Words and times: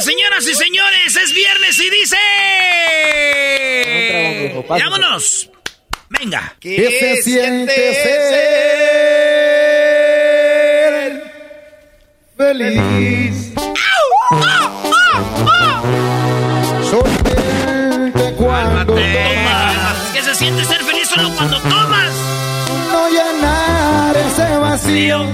Señoras 0.00 0.46
y 0.46 0.54
señores, 0.54 1.16
es 1.16 1.32
viernes 1.32 1.78
y 1.78 1.90
dice... 1.90 2.16
¡Vámonos! 4.68 5.50
Venga. 6.10 6.54
¿Qué 6.60 6.98
se 7.00 7.22
siente 7.22 7.94
ser 7.94 8.36
feliz? 12.36 13.52
Solamente 16.90 18.34
cuando 18.36 18.94
tomas, 18.94 20.12
¿Qué 20.12 20.22
se 20.22 20.34
siente 20.34 20.64
ser 20.64 20.82
feliz 20.84 21.08
solo 21.08 21.30
cuando 21.36 21.60
tomas? 21.62 22.12
no 22.92 23.08
llenar 23.08 24.16
ese 24.16 24.58
vacío, 24.58 25.26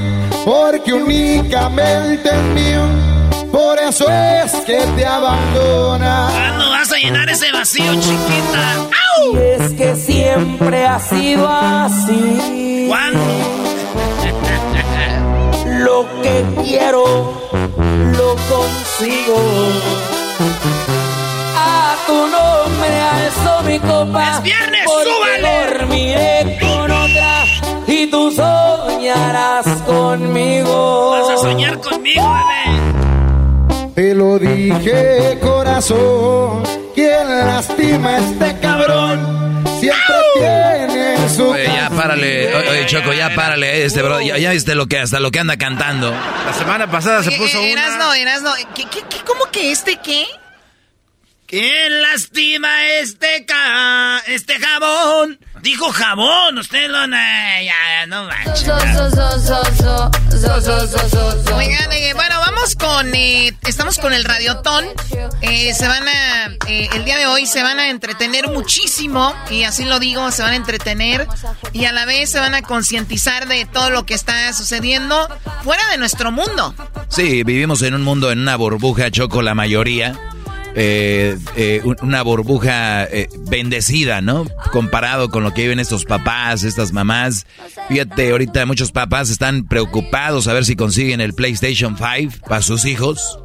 porque 0.44 0.92
únicamente 0.92 2.28
es 2.28 2.42
mío. 2.54 3.11
Por 3.52 3.78
eso 3.78 4.10
es 4.10 4.52
que 4.64 4.80
te 4.96 5.04
abandona. 5.04 6.30
¿Cuándo 6.32 6.70
vas 6.70 6.90
a 6.90 6.96
llenar 6.96 7.28
ese 7.28 7.52
vacío, 7.52 7.94
chiquita? 7.94 8.76
¡Au! 9.18 9.36
Es 9.36 9.74
que 9.74 9.94
siempre 9.94 10.86
ha 10.86 10.98
sido 10.98 11.46
así. 11.46 12.86
¿Cuándo? 12.88 13.20
Lo 15.66 16.06
que 16.22 16.44
quiero, 16.62 17.04
lo 18.16 18.36
consigo. 18.36 19.38
A 21.56 21.96
tu 22.06 22.14
nombre 22.14 23.00
alzo 23.00 23.62
mi 23.64 23.78
copa. 23.80 24.36
¡Es 24.36 24.42
viernes, 24.42 24.80
porque 24.84 25.10
súbale! 25.10 25.66
dormiré 25.66 26.58
con 26.60 26.90
otra 26.90 27.44
y 27.86 28.06
tú 28.06 28.30
soñarás 28.30 29.66
conmigo. 29.82 31.10
Vas 31.10 31.30
a 31.30 31.36
soñar 31.38 31.80
conmigo, 31.80 32.22
bebé. 32.22 32.91
Te 33.94 34.14
lo 34.14 34.38
dije, 34.38 35.38
corazón. 35.40 36.62
Quien 36.94 37.28
lastima 37.46 38.10
a 38.10 38.18
este 38.18 38.58
cabrón 38.60 39.64
siempre 39.80 40.16
tiene 40.34 41.28
su. 41.28 41.48
Oye, 41.48 41.64
ya 41.64 41.90
párale, 41.90 42.54
oye, 42.54 42.68
oye, 42.70 42.86
Choco, 42.86 43.12
ya 43.12 43.34
párale, 43.34 43.84
este 43.84 44.02
bro, 44.02 44.20
ya, 44.20 44.38
ya 44.38 44.50
viste 44.50 44.74
lo 44.74 44.86
que 44.86 44.98
hasta 44.98 45.20
lo 45.20 45.30
que 45.30 45.40
anda 45.40 45.56
cantando. 45.56 46.10
La 46.10 46.52
semana 46.54 46.90
pasada 46.90 47.22
se 47.22 47.32
puso 47.32 47.58
Eh, 47.58 47.72
una. 47.72 47.82
Erasno, 47.86 48.14
Erasno, 48.14 48.50
¿qué, 48.74 48.84
qué, 48.84 49.00
qué, 49.08 49.16
¿cómo 49.26 49.44
que 49.50 49.72
este 49.72 49.96
qué? 50.02 50.24
¿Quién 51.52 52.00
lastima 52.00 52.70
este 53.02 53.44
ca... 53.44 54.22
este 54.26 54.58
jabón? 54.58 55.38
Dijo 55.60 55.92
jabón, 55.92 56.56
usted 56.56 56.88
lo... 56.88 57.06
na- 57.06 57.60
Ya, 57.62 58.06
no 58.06 58.24
manches. 58.24 58.66
Oigan, 61.54 61.92
eh, 61.92 62.14
bueno, 62.14 62.36
vamos 62.40 62.74
con... 62.74 63.14
eh, 63.14 63.54
estamos 63.66 63.98
con 63.98 64.14
el 64.14 64.24
Radiotón. 64.24 64.86
Eh, 65.42 65.74
se 65.74 65.86
van 65.86 66.08
a... 66.08 66.46
eh, 66.68 66.88
el 66.94 67.04
día 67.04 67.18
de 67.18 67.26
hoy 67.26 67.44
se 67.44 67.62
van 67.62 67.78
a 67.78 67.90
entretener 67.90 68.48
muchísimo. 68.48 69.34
Y 69.50 69.64
así 69.64 69.84
lo 69.84 69.98
digo, 69.98 70.30
se 70.30 70.40
van 70.40 70.52
a 70.54 70.56
entretener. 70.56 71.28
Y 71.74 71.84
a 71.84 71.92
la 71.92 72.06
vez 72.06 72.30
se 72.30 72.40
van 72.40 72.54
a 72.54 72.62
concientizar 72.62 73.46
de 73.46 73.66
todo 73.66 73.90
lo 73.90 74.06
que 74.06 74.14
está 74.14 74.50
sucediendo 74.54 75.28
fuera 75.64 75.86
de 75.90 75.98
nuestro 75.98 76.32
mundo. 76.32 76.74
Sí, 77.10 77.42
vivimos 77.42 77.82
en 77.82 77.92
un 77.92 78.00
mundo, 78.04 78.32
en 78.32 78.38
una 78.40 78.56
burbuja, 78.56 79.10
Choco, 79.10 79.42
la 79.42 79.54
mayoría. 79.54 80.18
Eh, 80.74 81.36
eh, 81.56 81.80
un- 81.84 81.96
una 82.02 82.22
burbuja 82.22 83.04
eh, 83.04 83.28
bendecida, 83.50 84.20
¿no? 84.22 84.46
Comparado 84.72 85.28
con 85.28 85.42
lo 85.44 85.52
que 85.52 85.62
viven 85.62 85.80
estos 85.80 86.04
papás, 86.06 86.62
estas 86.64 86.92
mamás. 86.92 87.46
Fíjate, 87.88 88.30
ahorita 88.30 88.64
muchos 88.64 88.90
papás 88.90 89.28
están 89.28 89.66
preocupados 89.66 90.48
a 90.48 90.54
ver 90.54 90.64
si 90.64 90.74
consiguen 90.74 91.20
el 91.20 91.34
PlayStation 91.34 91.96
5 91.98 92.46
para 92.48 92.62
sus 92.62 92.86
hijos. 92.86 93.38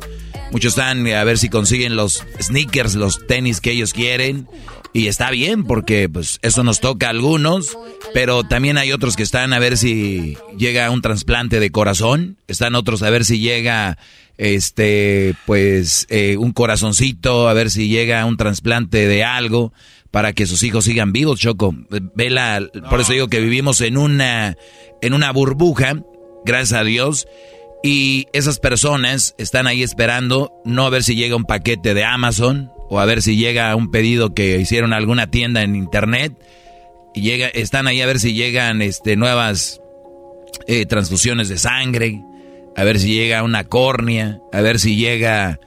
Muchos 0.51 0.73
están 0.73 1.05
a 1.07 1.23
ver 1.25 1.37
si 1.37 1.49
consiguen 1.49 1.97
los 1.97 2.23
sneakers, 2.41 2.95
los 2.95 3.27
tenis 3.27 3.59
que 3.59 3.71
ellos 3.71 3.91
quieren. 3.91 4.47
Y 4.93 5.07
está 5.07 5.29
bien 5.29 5.65
porque 5.65 6.07
pues 6.07 6.39
eso 6.41 6.63
nos 6.63 6.79
toca 6.79 7.07
a 7.07 7.09
algunos, 7.09 7.77
pero 8.13 8.43
también 8.45 8.77
hay 8.77 8.93
otros 8.93 9.17
que 9.17 9.23
están 9.23 9.51
a 9.51 9.59
ver 9.59 9.77
si 9.77 10.37
llega 10.57 10.89
un 10.89 11.01
trasplante 11.01 11.59
de 11.59 11.71
corazón, 11.71 12.37
están 12.47 12.73
otros 12.73 13.03
a 13.03 13.09
ver 13.09 13.25
si 13.25 13.39
llega 13.39 13.97
este 14.37 15.35
pues 15.45 16.05
eh, 16.09 16.37
un 16.37 16.51
corazoncito, 16.53 17.49
a 17.49 17.53
ver 17.53 17.69
si 17.71 17.89
llega 17.89 18.25
un 18.25 18.37
trasplante 18.37 19.07
de 19.07 19.23
algo 19.23 19.73
para 20.11 20.33
que 20.33 20.45
sus 20.45 20.63
hijos 20.63 20.85
sigan 20.85 21.11
vivos, 21.11 21.39
Choco. 21.39 21.75
Vela, 22.15 22.61
por 22.89 23.01
eso 23.01 23.13
digo 23.13 23.27
que 23.27 23.39
vivimos 23.39 23.81
en 23.81 23.97
una 23.97 24.57
en 25.01 25.13
una 25.13 25.31
burbuja, 25.31 26.01
gracias 26.45 26.79
a 26.79 26.83
Dios. 26.83 27.27
Y 27.83 28.25
esas 28.33 28.59
personas 28.59 29.35
están 29.37 29.67
ahí 29.67 29.83
esperando 29.83 30.51
no 30.65 30.85
a 30.85 30.89
ver 30.89 31.03
si 31.03 31.15
llega 31.15 31.35
un 31.35 31.45
paquete 31.45 31.93
de 31.93 32.03
Amazon 32.03 32.71
o 32.89 32.99
a 32.99 33.05
ver 33.05 33.21
si 33.21 33.37
llega 33.37 33.75
un 33.75 33.91
pedido 33.91 34.33
que 34.33 34.59
hicieron 34.59 34.93
alguna 34.93 35.29
tienda 35.29 35.61
en 35.61 35.75
internet 35.75 36.33
y 37.13 37.21
llega 37.21 37.47
están 37.47 37.87
ahí 37.87 38.01
a 38.01 38.05
ver 38.05 38.19
si 38.19 38.33
llegan 38.33 38.81
este 38.81 39.15
nuevas 39.15 39.81
eh, 40.67 40.85
transfusiones 40.85 41.49
de 41.49 41.57
sangre, 41.57 42.21
a 42.77 42.83
ver 42.85 42.99
si 42.99 43.13
llega 43.13 43.43
una 43.43 43.65
córnea, 43.65 44.39
a 44.53 44.61
ver 44.61 44.79
si 44.79 44.95
llega 44.95 45.59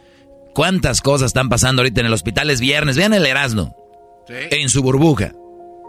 cuántas 0.55 1.03
cosas 1.03 1.27
están 1.27 1.49
pasando 1.51 1.83
ahorita 1.83 2.01
en 2.01 2.07
el 2.07 2.13
hospital 2.13 2.49
es 2.51 2.61
viernes, 2.61 2.97
vean 2.97 3.13
el 3.13 3.27
Erasmo 3.27 3.77
en 4.29 4.69
su 4.71 4.83
burbuja. 4.83 5.33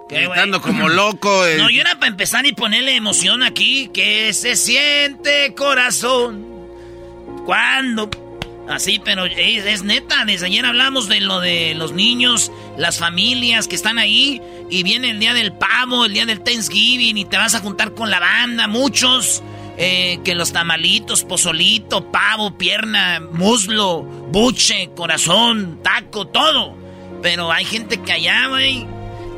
Gritando 0.10 0.62
como 0.62 0.90
loco. 0.90 1.46
eh. 1.46 1.58
No, 1.58 1.70
yo 1.70 1.80
era 1.80 1.96
para 1.96 2.08
empezar 2.08 2.46
y 2.46 2.52
ponerle 2.52 2.96
emoción 2.96 3.44
aquí. 3.44 3.90
Que 3.94 4.34
se 4.34 4.58
siente 4.58 5.54
corazón. 5.56 6.46
¿Cuándo? 7.46 8.10
Así, 8.68 9.00
pero 9.04 9.26
es, 9.26 9.66
es 9.66 9.84
neta. 9.84 10.26
Desde 10.26 10.48
ayer 10.48 10.66
hablamos 10.66 11.08
de 11.08 11.22
lo 11.22 11.40
de 11.40 11.76
los 11.76 11.94
niños, 11.94 12.52
las 12.78 12.98
familias 12.98 13.68
que 13.70 13.76
están 13.76 14.00
ahí. 14.00 14.42
Y 14.70 14.84
viene 14.84 15.12
el 15.12 15.20
día 15.20 15.34
del 15.34 15.54
pavo, 15.54 16.06
el 16.06 16.14
día 16.14 16.26
del 16.26 16.42
Thanksgiving. 16.42 17.18
Y 17.18 17.26
te 17.26 17.38
vas 17.38 17.56
a 17.56 17.60
juntar 17.60 17.94
con 17.94 18.10
la 18.12 18.20
banda. 18.20 18.68
Muchos. 18.68 19.42
Eh, 19.84 20.20
que 20.24 20.36
los 20.36 20.54
tamalitos, 20.54 21.24
pozolito, 21.24 22.12
pavo, 22.12 22.56
pierna, 22.56 23.20
muslo, 23.20 24.04
buche, 24.04 24.92
corazón, 24.96 25.80
taco, 25.82 26.28
todo. 26.28 26.76
Pero 27.24 27.52
hay 27.52 27.66
gente 27.66 27.98
que 27.98 28.12
allá, 28.12 28.48
güey 28.48 28.86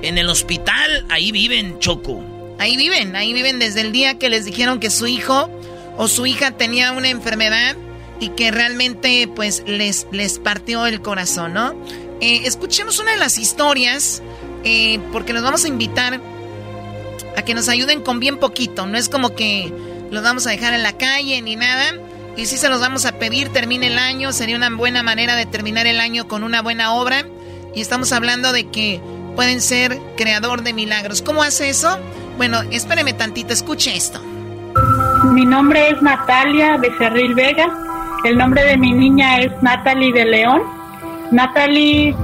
En 0.02 0.18
el 0.18 0.28
hospital, 0.28 1.06
ahí 1.10 1.32
viven, 1.32 1.80
Choco. 1.80 2.22
Ahí 2.60 2.76
viven, 2.76 3.16
ahí 3.16 3.32
viven 3.32 3.58
desde 3.58 3.80
el 3.80 3.94
día 3.94 4.20
que 4.20 4.30
les 4.30 4.44
dijeron 4.44 4.82
que 4.82 4.90
su 4.90 5.08
hijo 5.08 5.50
o 5.98 6.10
su 6.10 6.26
hija 6.26 6.52
tenía 6.52 6.92
una 6.92 7.08
enfermedad 7.08 7.78
y 8.20 8.30
que 8.30 8.52
realmente 8.52 9.30
pues 9.34 9.64
les, 9.66 10.08
les 10.12 10.40
partió 10.40 10.86
el 10.88 11.02
corazón, 11.02 11.54
¿no? 11.54 11.74
Eh, 12.20 12.42
escuchemos 12.44 13.00
una 13.00 13.12
de 13.12 13.18
las 13.18 13.38
historias 13.38 14.22
eh, 14.66 15.00
porque 15.14 15.32
nos 15.32 15.44
vamos 15.44 15.64
a 15.64 15.70
invitar 15.70 16.20
a 17.38 17.42
que 17.44 17.54
nos 17.54 17.70
ayuden 17.70 18.02
con 18.02 18.20
bien 18.20 18.40
poquito. 18.40 18.86
No 18.86 18.98
es 18.98 19.08
como 19.08 19.36
que 19.36 19.72
los 20.12 20.24
vamos 20.24 20.48
a 20.48 20.52
dejar 20.52 20.74
en 20.74 20.84
la 20.84 20.94
calle 20.94 21.42
ni 21.42 21.56
nada. 21.56 21.94
Y 22.36 22.46
si 22.48 22.58
se 22.58 22.70
los 22.70 22.80
vamos 22.80 23.06
a 23.06 23.14
pedir, 23.14 23.50
termine 23.50 23.88
el 23.88 24.00
año. 24.00 24.32
Sería 24.34 24.56
una 24.56 24.70
buena 24.70 25.04
manera 25.04 25.36
de 25.36 25.46
terminar 25.46 25.86
el 25.86 26.00
año 26.00 26.28
con 26.28 26.44
una 26.44 26.62
buena 26.62 26.94
obra. 26.94 27.26
Y 27.76 27.82
estamos 27.82 28.12
hablando 28.12 28.52
de 28.52 28.70
que 28.70 29.02
pueden 29.36 29.62
ser 29.62 30.00
creador 30.18 30.64
de 30.64 30.74
milagros. 30.74 31.22
¿Cómo 31.22 31.44
hace 31.44 31.70
eso? 31.70 32.00
Bueno, 32.38 32.62
espéreme 32.72 33.14
tantito, 33.14 33.54
escuche 33.54 33.96
esto. 33.96 34.20
Mi 35.26 35.46
nombre 35.46 35.90
es 35.90 36.02
Natalia 36.02 36.78
Becerril 36.78 37.34
Vega. 37.36 37.68
El 38.24 38.38
nombre 38.38 38.64
de 38.66 38.78
mi 38.78 38.92
niña 38.92 39.40
es 39.40 39.52
Natalie 39.62 40.12
de 40.12 40.26
León. 40.26 40.83
Natalie 41.34 42.16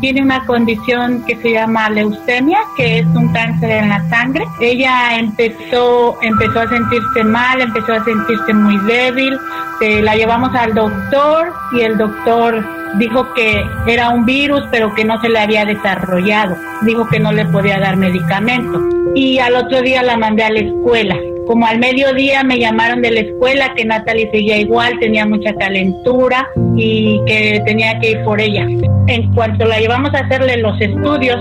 tiene 0.00 0.22
una 0.22 0.44
condición 0.46 1.24
que 1.26 1.36
se 1.36 1.52
llama 1.52 1.90
leucemia, 1.90 2.60
que 2.76 3.00
es 3.00 3.06
un 3.06 3.32
cáncer 3.32 3.70
en 3.70 3.88
la 3.88 4.08
sangre. 4.08 4.44
Ella 4.60 5.18
empezó, 5.18 6.16
empezó 6.22 6.60
a 6.60 6.68
sentirse 6.68 7.24
mal, 7.24 7.60
empezó 7.60 7.92
a 7.92 8.04
sentirse 8.04 8.54
muy 8.54 8.78
débil. 8.86 9.36
la 9.80 10.14
llevamos 10.14 10.54
al 10.54 10.74
doctor 10.74 11.52
y 11.72 11.80
el 11.80 11.98
doctor 11.98 12.64
dijo 12.98 13.34
que 13.34 13.64
era 13.86 14.10
un 14.10 14.24
virus, 14.24 14.62
pero 14.70 14.94
que 14.94 15.04
no 15.04 15.20
se 15.20 15.28
le 15.28 15.40
había 15.40 15.64
desarrollado. 15.64 16.56
Dijo 16.82 17.08
que 17.08 17.18
no 17.18 17.32
le 17.32 17.44
podía 17.46 17.80
dar 17.80 17.96
medicamento. 17.96 18.80
Y 19.14 19.40
al 19.40 19.56
otro 19.56 19.82
día 19.82 20.02
la 20.02 20.16
mandé 20.16 20.44
a 20.44 20.50
la 20.50 20.60
escuela 20.60 21.16
como 21.46 21.66
al 21.66 21.78
mediodía 21.78 22.44
me 22.44 22.58
llamaron 22.58 23.02
de 23.02 23.10
la 23.10 23.20
escuela 23.20 23.74
que 23.74 23.84
Natalie 23.84 24.30
seguía 24.30 24.58
igual, 24.58 24.98
tenía 25.00 25.26
mucha 25.26 25.52
calentura 25.54 26.48
y 26.76 27.20
que 27.26 27.62
tenía 27.66 27.98
que 28.00 28.12
ir 28.12 28.24
por 28.24 28.40
ella. 28.40 28.66
En 29.08 29.34
cuanto 29.34 29.64
la 29.64 29.78
llevamos 29.78 30.14
a 30.14 30.20
hacerle 30.20 30.56
los 30.58 30.80
estudios, 30.80 31.38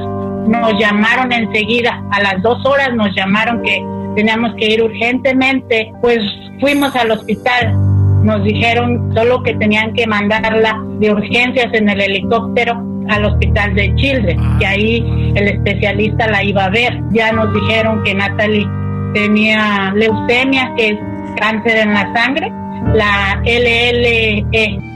nos 0.47 0.79
llamaron 0.79 1.31
enseguida, 1.31 2.03
a 2.11 2.21
las 2.21 2.41
dos 2.41 2.65
horas 2.65 2.93
nos 2.95 3.15
llamaron 3.15 3.61
que 3.61 3.83
teníamos 4.15 4.55
que 4.55 4.73
ir 4.73 4.83
urgentemente, 4.83 5.91
pues 6.01 6.19
fuimos 6.59 6.95
al 6.95 7.11
hospital. 7.11 7.73
Nos 8.23 8.43
dijeron 8.43 9.13
solo 9.15 9.41
que 9.43 9.55
tenían 9.55 9.93
que 9.93 10.05
mandarla 10.05 10.79
de 10.99 11.11
urgencias 11.11 11.73
en 11.73 11.89
el 11.89 12.01
helicóptero 12.01 12.83
al 13.09 13.25
hospital 13.25 13.73
de 13.73 13.95
Children, 13.95 14.59
que 14.59 14.65
ahí 14.65 15.33
el 15.35 15.47
especialista 15.47 16.27
la 16.27 16.43
iba 16.43 16.65
a 16.65 16.69
ver. 16.69 16.99
Ya 17.11 17.31
nos 17.31 17.51
dijeron 17.53 18.03
que 18.03 18.13
Natalie 18.13 18.67
tenía 19.13 19.93
leucemia, 19.95 20.73
que 20.75 20.89
es 20.91 20.99
cáncer 21.37 21.77
en 21.77 21.93
la 21.93 22.13
sangre, 22.13 22.51
la 22.93 23.41
LLE. 23.43 24.45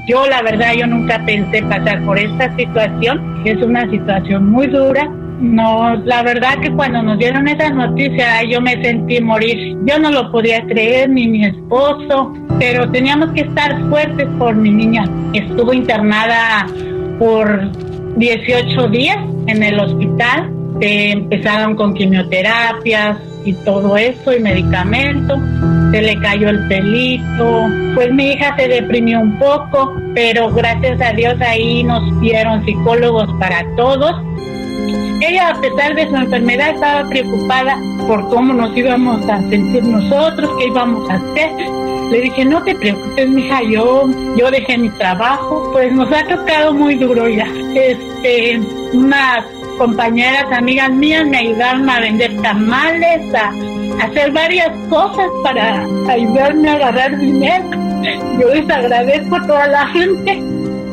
Yo 0.07 0.27
la 0.27 0.41
verdad, 0.41 0.73
yo 0.73 0.85
nunca 0.85 1.23
pensé 1.25 1.63
pasar 1.63 2.03
por 2.03 2.17
esta 2.17 2.55
situación. 2.55 3.41
Es 3.45 3.61
una 3.61 3.89
situación 3.89 4.51
muy 4.51 4.67
dura. 4.67 5.09
No, 5.39 5.95
la 5.95 6.23
verdad 6.23 6.59
que 6.61 6.71
cuando 6.71 7.03
nos 7.03 7.17
dieron 7.19 7.47
esa 7.47 7.69
noticia 7.69 8.43
yo 8.43 8.61
me 8.61 8.81
sentí 8.81 9.19
morir. 9.19 9.75
Yo 9.85 9.99
no 9.99 10.11
lo 10.11 10.31
podía 10.31 10.65
creer, 10.65 11.09
ni 11.09 11.27
mi 11.27 11.45
esposo, 11.45 12.33
pero 12.59 12.89
teníamos 12.91 13.31
que 13.31 13.41
estar 13.41 13.77
fuertes 13.89 14.27
por 14.37 14.55
mi 14.55 14.69
niña. 14.69 15.05
Estuvo 15.33 15.73
internada 15.73 16.67
por 17.19 17.69
18 18.17 18.87
días 18.89 19.17
en 19.47 19.63
el 19.63 19.79
hospital. 19.79 20.54
Empezaron 20.79 21.75
con 21.75 21.93
quimioterapias, 21.93 23.17
y 23.45 23.53
todo 23.53 23.95
eso 23.95 24.33
y 24.33 24.39
medicamentos, 24.39 25.39
se 25.91 26.01
le 26.01 26.19
cayó 26.19 26.49
el 26.49 26.67
pelito, 26.67 27.67
pues 27.93 28.11
mi 28.11 28.31
hija 28.31 28.55
se 28.57 28.67
deprimió 28.67 29.21
un 29.21 29.37
poco, 29.37 29.93
pero 30.15 30.51
gracias 30.51 30.99
a 30.99 31.13
Dios 31.13 31.35
ahí 31.39 31.83
nos 31.83 32.19
dieron 32.19 32.65
psicólogos 32.65 33.31
para 33.39 33.63
todos. 33.75 34.15
Ella 35.21 35.49
a 35.49 35.61
pesar 35.61 35.95
de 35.95 36.09
su 36.09 36.15
enfermedad 36.15 36.71
estaba 36.71 37.07
preocupada 37.07 37.77
por 38.07 38.27
cómo 38.29 38.53
nos 38.53 38.75
íbamos 38.75 39.27
a 39.29 39.39
sentir 39.49 39.83
nosotros, 39.83 40.49
qué 40.59 40.67
íbamos 40.67 41.09
a 41.09 41.15
hacer. 41.15 41.51
Le 42.11 42.21
dije, 42.21 42.45
no 42.45 42.61
te 42.63 42.75
preocupes, 42.75 43.29
mija, 43.29 43.61
yo, 43.63 44.07
yo 44.37 44.51
dejé 44.51 44.77
mi 44.77 44.89
trabajo, 44.91 45.69
pues 45.71 45.91
nos 45.93 46.11
ha 46.11 46.23
tocado 46.27 46.73
muy 46.73 46.95
duro 46.95 47.27
ya. 47.27 47.47
Este, 47.73 48.59
unas 48.93 49.45
compañeras, 49.77 50.45
amigas 50.51 50.91
mías 50.91 51.25
me 51.25 51.37
ayudaron 51.37 51.89
a 51.89 51.99
vender 51.99 52.35
tamales, 52.41 53.33
a, 53.33 53.51
hacer 54.03 54.31
varias 54.31 54.71
cosas 54.89 55.27
para 55.43 55.85
ayudarme 56.09 56.69
a 56.69 56.73
agarrar 56.73 57.17
dinero. 57.17 57.65
Yo 58.39 58.53
les 58.53 58.69
agradezco 58.69 59.35
a 59.35 59.47
toda 59.47 59.67
la 59.67 59.87
gente 59.87 60.43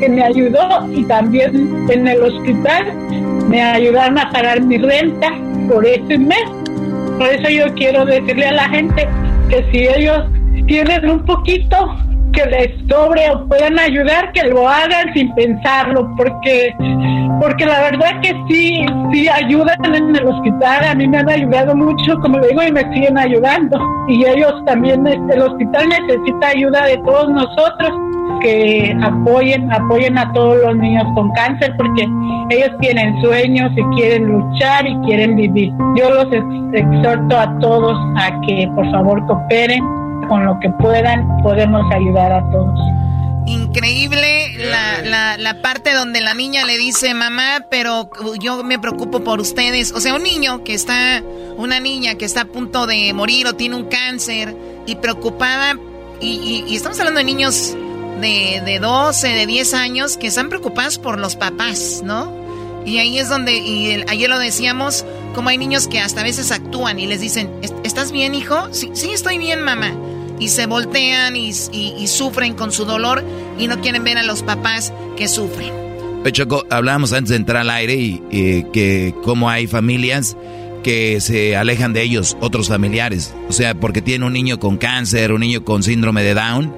que 0.00 0.08
me 0.08 0.22
ayudó 0.22 0.88
y 0.92 1.04
también 1.04 1.86
en 1.88 2.06
el 2.06 2.22
hospital 2.22 2.92
me 3.48 3.62
ayudaron 3.62 4.18
a 4.18 4.30
pagar 4.30 4.62
mi 4.62 4.78
renta 4.78 5.28
por 5.68 5.84
ese 5.84 6.18
mes. 6.18 6.44
Por 7.18 7.28
eso 7.28 7.48
yo 7.50 7.72
quiero 7.74 8.04
decirle 8.04 8.46
a 8.46 8.52
la 8.52 8.68
gente 8.68 9.08
que 9.48 9.64
si 9.70 9.78
ellos 9.86 10.24
tienen 10.66 11.10
un 11.10 11.24
poquito 11.24 11.76
que 12.32 12.46
les 12.46 12.88
sobre 12.88 13.30
o 13.30 13.46
puedan 13.46 13.78
ayudar, 13.78 14.32
que 14.32 14.44
lo 14.44 14.68
hagan 14.68 15.12
sin 15.14 15.34
pensarlo, 15.34 16.10
porque 16.16 16.74
porque 17.42 17.66
la 17.66 17.90
verdad 17.90 18.20
que 18.20 18.30
sí, 18.48 18.86
sí 19.12 19.28
ayudan 19.28 19.84
en 19.84 20.14
el 20.14 20.28
hospital, 20.28 20.84
a 20.84 20.94
mí 20.94 21.08
me 21.08 21.18
han 21.18 21.28
ayudado 21.28 21.74
mucho, 21.74 22.16
como 22.20 22.38
le 22.38 22.46
digo, 22.48 22.62
y 22.62 22.70
me 22.70 22.82
siguen 22.94 23.18
ayudando. 23.18 23.80
Y 24.06 24.24
ellos 24.24 24.62
también, 24.64 25.04
el 25.04 25.42
hospital 25.42 25.88
necesita 25.88 26.48
ayuda 26.54 26.84
de 26.84 26.98
todos 26.98 27.30
nosotros, 27.30 27.90
que 28.42 28.96
apoyen, 29.02 29.72
apoyen 29.72 30.16
a 30.18 30.32
todos 30.32 30.56
los 30.64 30.76
niños 30.76 31.04
con 31.16 31.32
cáncer, 31.32 31.74
porque 31.76 32.06
ellos 32.50 32.70
tienen 32.80 33.20
sueños 33.22 33.72
y 33.74 33.82
quieren 33.96 34.28
luchar 34.28 34.86
y 34.86 34.96
quieren 34.98 35.34
vivir. 35.34 35.72
Yo 35.96 36.10
los 36.10 36.28
exhorto 36.72 37.40
a 37.40 37.58
todos 37.58 37.98
a 38.18 38.40
que 38.46 38.70
por 38.76 38.88
favor 38.92 39.26
cooperen 39.26 39.82
con 40.28 40.44
lo 40.44 40.60
que 40.60 40.70
puedan, 40.70 41.26
podemos 41.42 41.82
ayudar 41.92 42.34
a 42.34 42.50
todos. 42.52 43.11
Increíble 43.46 44.54
la, 44.56 45.36
la, 45.36 45.62
parte 45.62 45.92
donde 45.92 46.20
la 46.20 46.34
niña 46.34 46.64
le 46.64 46.78
dice, 46.78 47.12
mamá, 47.14 47.66
pero 47.70 48.08
yo 48.40 48.62
me 48.62 48.78
preocupo 48.78 49.24
por 49.24 49.40
ustedes. 49.40 49.92
O 49.92 50.00
sea, 50.00 50.14
un 50.14 50.22
niño 50.22 50.62
que 50.62 50.74
está, 50.74 51.22
una 51.56 51.80
niña 51.80 52.14
que 52.16 52.24
está 52.24 52.42
a 52.42 52.44
punto 52.44 52.86
de 52.86 53.12
morir 53.12 53.46
o 53.48 53.54
tiene 53.54 53.74
un 53.74 53.86
cáncer 53.86 54.56
y 54.86 54.96
preocupada, 54.96 55.76
y, 56.20 56.74
estamos 56.74 56.98
hablando 57.00 57.18
de 57.18 57.24
niños 57.24 57.76
de, 58.20 58.62
de 58.64 58.78
12, 58.78 59.28
de 59.28 59.46
10 59.46 59.74
años 59.74 60.16
que 60.16 60.28
están 60.28 60.48
preocupados 60.48 60.98
por 60.98 61.18
los 61.18 61.34
papás, 61.34 62.02
¿no? 62.04 62.32
Y 62.86 62.98
ahí 62.98 63.18
es 63.18 63.28
donde, 63.28 63.56
y 63.56 64.04
ayer 64.08 64.30
lo 64.30 64.38
decíamos, 64.38 65.04
como 65.34 65.48
hay 65.48 65.58
niños 65.58 65.88
que 65.88 65.98
hasta 65.98 66.20
a 66.20 66.24
veces 66.24 66.52
actúan 66.52 67.00
y 67.00 67.06
les 67.06 67.20
dicen, 67.20 67.50
¿estás 67.82 68.12
bien, 68.12 68.34
hijo? 68.34 68.72
Sí, 68.72 68.90
sí, 68.94 69.12
estoy 69.12 69.38
bien, 69.38 69.62
mamá 69.62 69.92
y 70.42 70.48
se 70.48 70.66
voltean 70.66 71.36
y, 71.36 71.52
sufren 72.08 72.54
con 72.54 72.72
su 72.72 72.84
dolor 72.84 73.24
y 73.60 73.68
no 73.68 73.80
quieren 73.80 74.02
ver 74.02 74.18
a 74.18 74.24
los 74.24 74.42
papás 74.42 74.92
que 75.16 75.28
sufren. 75.28 75.72
Choco, 76.32 76.64
hablábamos 76.68 77.12
antes 77.12 77.30
de 77.30 77.36
entrar 77.36 77.58
al 77.58 77.70
aire 77.70 77.94
y, 77.94 78.64
que 78.72 79.14
como 79.22 79.48
hay 79.48 79.68
familias 79.68 80.36
que 80.82 81.20
se 81.20 81.54
alejan 81.56 81.92
de 81.92 82.02
ellos, 82.02 82.36
otros 82.40 82.66
familiares. 82.66 83.32
O 83.48 83.52
sea, 83.52 83.76
porque 83.76 84.02
tiene 84.02 84.26
un 84.26 84.32
niño 84.32 84.58
con 84.58 84.78
cáncer, 84.78 85.30
un 85.30 85.42
niño 85.42 85.64
con 85.64 85.84
síndrome 85.84 86.24
de 86.24 86.34
Down 86.34 86.74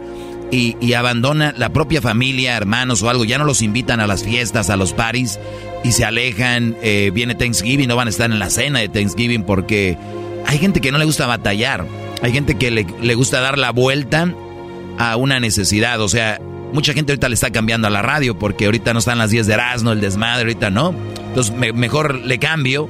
y, 0.50 0.92
abandona 0.92 1.54
la 1.56 1.72
propia 1.72 2.02
familia, 2.02 2.58
hermanos 2.58 3.02
o 3.02 3.08
algo. 3.08 3.24
Ya 3.24 3.38
no 3.38 3.44
los 3.44 3.62
invitan 3.62 3.98
a 3.98 4.06
las 4.06 4.24
fiestas, 4.24 4.68
a 4.68 4.76
los 4.76 4.92
parties 4.92 5.40
y 5.82 5.92
se 5.92 6.04
alejan. 6.04 6.76
Eh, 6.82 7.10
viene 7.14 7.34
Thanksgiving, 7.34 7.88
no 7.88 7.96
van 7.96 8.08
a 8.08 8.10
estar 8.10 8.30
en 8.30 8.38
la 8.38 8.50
cena 8.50 8.80
de 8.80 8.90
Thanksgiving 8.90 9.42
porque 9.42 9.96
hay 10.46 10.58
gente 10.58 10.82
que 10.82 10.92
no 10.92 10.98
le 10.98 11.06
gusta 11.06 11.26
batallar. 11.26 11.86
Hay 12.24 12.32
gente 12.32 12.54
que 12.54 12.70
le, 12.70 13.14
gusta 13.14 13.42
dar 13.42 13.58
la 13.58 13.70
vuelta 13.70 14.32
a 14.96 15.16
una 15.16 15.40
necesidad. 15.40 16.00
O 16.00 16.08
sea, 16.08 16.40
mucha 16.72 16.94
gente 16.94 17.12
ahorita 17.12 17.28
le 17.28 17.34
está 17.34 17.50
cambiando 17.50 17.86
a 17.86 17.90
la 17.90 18.00
radio 18.00 18.38
porque 18.38 18.64
ahorita 18.64 18.94
no 18.94 19.00
están 19.00 19.18
las 19.18 19.28
10 19.28 19.46
de 19.46 19.52
Erasmo, 19.52 19.92
el 19.92 20.00
desmadre, 20.00 20.44
ahorita 20.44 20.70
no. 20.70 20.94
Entonces 21.28 21.54
mejor 21.54 22.14
le 22.20 22.38
cambio 22.38 22.88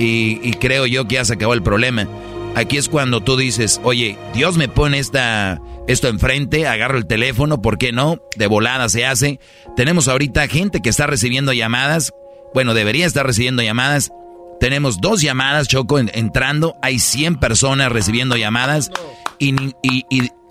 y, 0.00 0.50
creo 0.54 0.86
yo 0.86 1.06
que 1.06 1.14
ya 1.14 1.24
se 1.24 1.34
acabó 1.34 1.54
el 1.54 1.62
problema. 1.62 2.08
Aquí 2.56 2.76
es 2.76 2.88
cuando 2.88 3.20
tú 3.20 3.36
dices, 3.36 3.80
oye, 3.84 4.18
Dios 4.34 4.56
me 4.56 4.66
pone 4.66 4.98
esta, 4.98 5.60
esto 5.86 6.08
enfrente, 6.08 6.66
agarro 6.66 6.98
el 6.98 7.06
teléfono, 7.06 7.62
¿por 7.62 7.78
qué 7.78 7.92
no? 7.92 8.20
De 8.34 8.48
volada 8.48 8.88
se 8.88 9.06
hace. 9.06 9.38
Tenemos 9.76 10.08
ahorita 10.08 10.48
gente 10.48 10.82
que 10.82 10.90
está 10.90 11.06
recibiendo 11.06 11.52
llamadas, 11.52 12.14
bueno, 12.52 12.74
debería 12.74 13.06
estar 13.06 13.24
recibiendo 13.24 13.62
llamadas 13.62 14.10
tenemos 14.62 15.00
dos 15.00 15.20
llamadas, 15.20 15.66
Choco, 15.66 15.98
entrando. 15.98 16.76
Hay 16.82 17.00
100 17.00 17.40
personas 17.40 17.90
recibiendo 17.90 18.36
llamadas. 18.36 18.92
y, 19.40 19.56
y, 19.82 20.04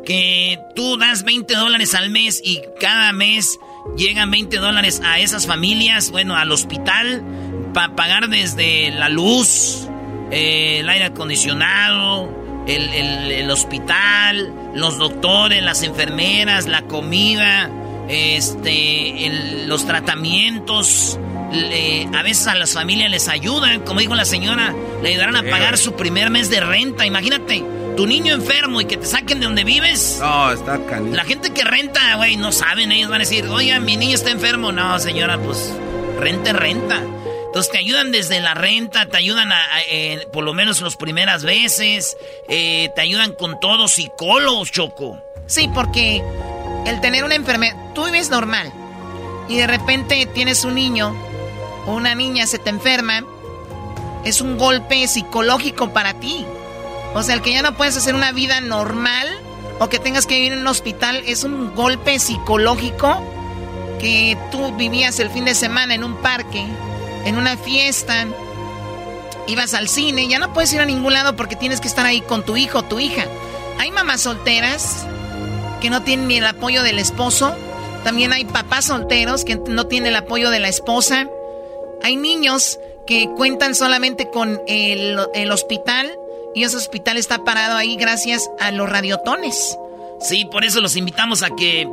que 0.04 0.58
tú 0.74 0.96
das 0.96 1.24
20 1.24 1.54
dólares 1.54 1.94
al 1.94 2.10
mes 2.10 2.40
y 2.44 2.60
cada 2.80 3.12
mes 3.12 3.58
llegan 3.96 4.30
20 4.30 4.56
dólares 4.56 5.00
a 5.04 5.20
esas 5.20 5.46
familias, 5.46 6.10
bueno, 6.10 6.36
al 6.36 6.50
hospital, 6.50 7.22
para 7.74 7.94
pagar 7.94 8.28
desde 8.28 8.90
la 8.90 9.08
luz, 9.08 9.88
eh, 10.30 10.78
el 10.80 10.88
aire 10.88 11.06
acondicionado, 11.06 12.42
el, 12.66 13.50
hospital, 13.50 14.52
los 14.74 14.98
doctores, 14.98 15.62
las 15.62 15.82
enfermeras, 15.82 16.66
la 16.66 16.82
comida, 16.82 17.70
este, 18.12 19.66
los 19.66 19.86
tratamientos. 19.86 21.18
a 22.14 22.22
veces 22.22 22.46
a 22.46 22.54
las 22.54 22.72
familias 22.72 23.10
les 23.10 23.28
ayudan, 23.28 23.80
como 23.80 24.00
dijo 24.00 24.14
la 24.14 24.24
señora, 24.24 24.74
le 25.02 25.10
ayudarán 25.10 25.36
a 25.36 25.42
pagar 25.42 25.78
su 25.78 25.94
primer 25.94 26.30
mes 26.30 26.50
de 26.50 26.60
renta. 26.60 27.06
Imagínate, 27.06 27.64
tu 27.96 28.06
niño 28.06 28.34
enfermo 28.34 28.80
y 28.80 28.84
que 28.84 28.96
te 28.96 29.06
saquen 29.06 29.40
de 29.40 29.46
donde 29.46 29.64
vives. 29.64 30.18
No, 30.20 30.52
está 30.52 30.84
canijo. 30.86 31.14
La 31.14 31.24
gente 31.24 31.52
que 31.52 31.64
renta, 31.64 32.16
güey, 32.16 32.36
no 32.36 32.52
saben, 32.52 32.92
ellos 32.92 33.10
van 33.10 33.20
a 33.20 33.24
decir, 33.24 33.46
oye, 33.46 33.78
mi 33.80 33.96
niño 33.96 34.14
está 34.14 34.30
enfermo. 34.30 34.72
No, 34.72 34.98
señora, 34.98 35.38
pues 35.38 35.72
renta, 36.18 36.52
renta. 36.52 37.02
Entonces 37.46 37.70
te 37.70 37.78
ayudan 37.78 38.12
desde 38.12 38.40
la 38.40 38.54
renta, 38.54 39.06
te 39.06 39.18
ayudan 39.18 39.52
a, 39.52 39.62
eh, 39.90 40.26
por 40.32 40.42
lo 40.42 40.54
menos 40.54 40.80
las 40.80 40.96
primeras 40.96 41.44
veces, 41.44 42.16
eh, 42.48 42.90
te 42.94 43.02
ayudan 43.02 43.32
con 43.32 43.60
todo, 43.60 43.88
psicólogos, 43.88 44.72
Choco. 44.72 45.22
Sí, 45.46 45.68
porque 45.74 46.22
el 46.86 47.00
tener 47.00 47.24
una 47.24 47.34
enfermedad, 47.34 47.76
tú 47.94 48.04
vives 48.04 48.30
normal 48.30 48.72
y 49.48 49.56
de 49.56 49.66
repente 49.66 50.26
tienes 50.26 50.64
un 50.64 50.74
niño 50.74 51.14
o 51.86 51.94
una 51.94 52.14
niña 52.14 52.46
se 52.46 52.58
te 52.58 52.70
enferma, 52.70 53.24
es 54.24 54.40
un 54.40 54.56
golpe 54.58 55.06
psicológico 55.08 55.92
para 55.92 56.14
ti. 56.14 56.46
O 57.14 57.22
sea, 57.22 57.34
el 57.34 57.42
que 57.42 57.52
ya 57.52 57.62
no 57.62 57.76
puedes 57.76 57.96
hacer 57.96 58.14
una 58.14 58.32
vida 58.32 58.60
normal 58.60 59.26
o 59.78 59.88
que 59.88 59.98
tengas 59.98 60.26
que 60.26 60.36
vivir 60.36 60.52
en 60.52 60.60
un 60.60 60.66
hospital 60.66 61.22
es 61.26 61.44
un 61.44 61.74
golpe 61.74 62.18
psicológico 62.18 63.22
que 64.00 64.36
tú 64.50 64.72
vivías 64.76 65.18
el 65.20 65.30
fin 65.30 65.44
de 65.44 65.54
semana 65.54 65.94
en 65.94 66.04
un 66.04 66.16
parque, 66.16 66.64
en 67.24 67.36
una 67.36 67.56
fiesta, 67.56 68.26
ibas 69.46 69.74
al 69.74 69.88
cine, 69.88 70.28
ya 70.28 70.38
no 70.38 70.52
puedes 70.52 70.72
ir 70.72 70.80
a 70.80 70.86
ningún 70.86 71.12
lado 71.12 71.36
porque 71.36 71.56
tienes 71.56 71.80
que 71.80 71.88
estar 71.88 72.06
ahí 72.06 72.20
con 72.20 72.44
tu 72.44 72.56
hijo 72.56 72.78
o 72.78 72.82
tu 72.82 72.98
hija. 72.98 73.26
Hay 73.78 73.90
mamás 73.90 74.22
solteras 74.22 75.06
que 75.82 75.90
no 75.90 76.02
tienen 76.02 76.28
ni 76.28 76.36
el 76.36 76.46
apoyo 76.46 76.84
del 76.84 77.00
esposo, 77.00 77.56
también 78.04 78.32
hay 78.32 78.44
papás 78.44 78.84
solteros 78.86 79.44
que 79.44 79.56
no 79.56 79.88
tienen 79.88 80.10
el 80.10 80.16
apoyo 80.16 80.50
de 80.50 80.60
la 80.60 80.68
esposa, 80.68 81.26
hay 82.02 82.16
niños 82.16 82.78
que 83.06 83.28
cuentan 83.36 83.74
solamente 83.74 84.30
con 84.30 84.62
el, 84.68 85.18
el 85.34 85.50
hospital 85.50 86.16
y 86.54 86.62
ese 86.62 86.76
hospital 86.76 87.16
está 87.16 87.42
parado 87.44 87.76
ahí 87.76 87.96
gracias 87.96 88.48
a 88.60 88.70
los 88.70 88.88
radiotones. 88.88 89.76
Sí, 90.20 90.44
por 90.44 90.64
eso 90.64 90.80
los 90.80 90.94
invitamos 90.96 91.42
a 91.42 91.50
que 91.50 91.88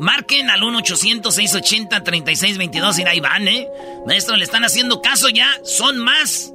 marquen 0.00 0.50
al 0.50 0.62
1-800-680-3622 0.62 2.98
y 2.98 3.04
ahí 3.04 3.20
van, 3.20 3.46
¿eh? 3.46 3.68
Maestro, 4.06 4.34
le 4.36 4.42
están 4.44 4.64
haciendo 4.64 5.00
caso 5.00 5.28
ya. 5.28 5.46
Son 5.62 5.96
más 5.98 6.52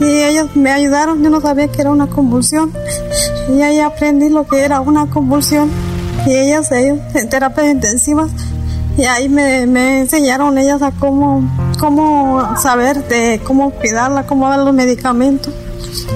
Y 0.00 0.04
ellos 0.04 0.54
me 0.54 0.70
ayudaron, 0.70 1.22
yo 1.22 1.30
no 1.30 1.40
sabía 1.40 1.68
que 1.68 1.80
era 1.80 1.90
una 1.90 2.06
convulsión. 2.06 2.72
Y 3.48 3.62
ahí 3.62 3.80
aprendí 3.80 4.28
lo 4.28 4.46
que 4.46 4.60
era 4.60 4.80
una 4.80 5.06
convulsión. 5.06 5.70
Y 6.26 6.34
ellas, 6.36 6.70
ellos 6.72 6.98
en 7.14 7.28
terapias 7.28 7.66
intensivas. 7.68 8.30
Y 8.96 9.04
ahí 9.04 9.28
me, 9.28 9.66
me 9.66 10.00
enseñaron 10.00 10.56
ellas 10.56 10.80
a 10.82 10.92
cómo, 10.92 11.42
cómo 11.80 12.56
saber 12.56 13.06
de 13.08 13.40
cómo 13.44 13.70
cuidarla, 13.70 14.26
cómo 14.26 14.48
dar 14.48 14.60
los 14.60 14.74
medicamentos. 14.74 15.52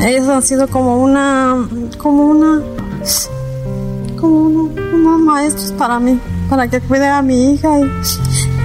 Ellos 0.01 0.29
han 0.29 0.43
sido 0.43 0.69
como 0.69 0.99
una, 1.03 1.69
como 1.99 2.27
una, 2.27 2.63
como 4.21 4.71
unos 4.95 5.21
maestros 5.21 5.73
para 5.73 5.99
mí, 5.99 6.21
para 6.49 6.69
que 6.69 6.81
cuide 6.81 7.09
a 7.09 7.21
mi 7.23 7.53
hija 7.53 7.81
y, 7.81 7.85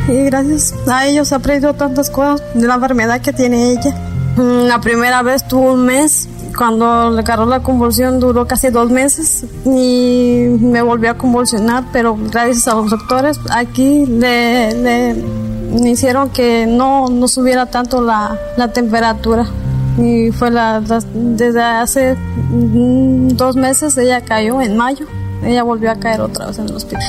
y 0.08 0.24
gracias 0.26 0.74
a 0.88 1.06
ellos 1.08 1.32
he 1.32 1.36
aprendido 1.36 1.74
tantas 1.74 2.10
cosas 2.10 2.42
de 2.54 2.68
la 2.68 2.76
enfermedad 2.76 3.22
que 3.22 3.34
tiene 3.34 3.72
ella. 3.72 3.96
Mm, 4.36 4.68
la 4.68 4.80
primera 4.82 5.22
vez 5.22 5.48
tuvo 5.48 5.74
un 5.74 5.86
mes, 5.86 6.28
cuando 6.58 7.12
le 7.12 7.20
agarró 7.20 7.46
la 7.46 7.62
convulsión 7.62 8.20
duró 8.20 8.46
casi 8.48 8.70
dos 8.70 8.90
meses 8.90 9.46
y 9.66 10.46
me 10.60 10.82
volvió 10.82 11.12
a 11.12 11.14
convulsionar, 11.16 11.86
pero 11.92 12.18
gracias 12.32 12.68
a 12.68 12.76
los 12.76 12.90
doctores 12.90 13.40
aquí 13.50 14.06
le, 14.06 14.74
le 14.74 15.90
hicieron 15.90 16.30
que 16.30 16.66
no, 16.68 17.08
no 17.08 17.28
subiera 17.28 17.66
tanto 17.66 18.02
la, 18.02 18.38
la 18.58 18.72
temperatura. 18.72 19.46
Y 19.98 20.32
fue 20.32 20.50
la, 20.50 20.82
desde 21.14 21.62
hace 21.62 22.16
mm, 22.16 23.30
dos 23.30 23.56
meses 23.56 23.96
ella 23.98 24.22
cayó 24.22 24.60
en 24.60 24.76
mayo 24.76 25.06
ella 25.46 25.64
volvió 25.64 25.92
a 25.92 25.96
caer 25.96 26.22
otra 26.22 26.48
vez 26.48 26.60
en 26.60 26.70
el 26.70 26.76
hospital. 26.76 27.04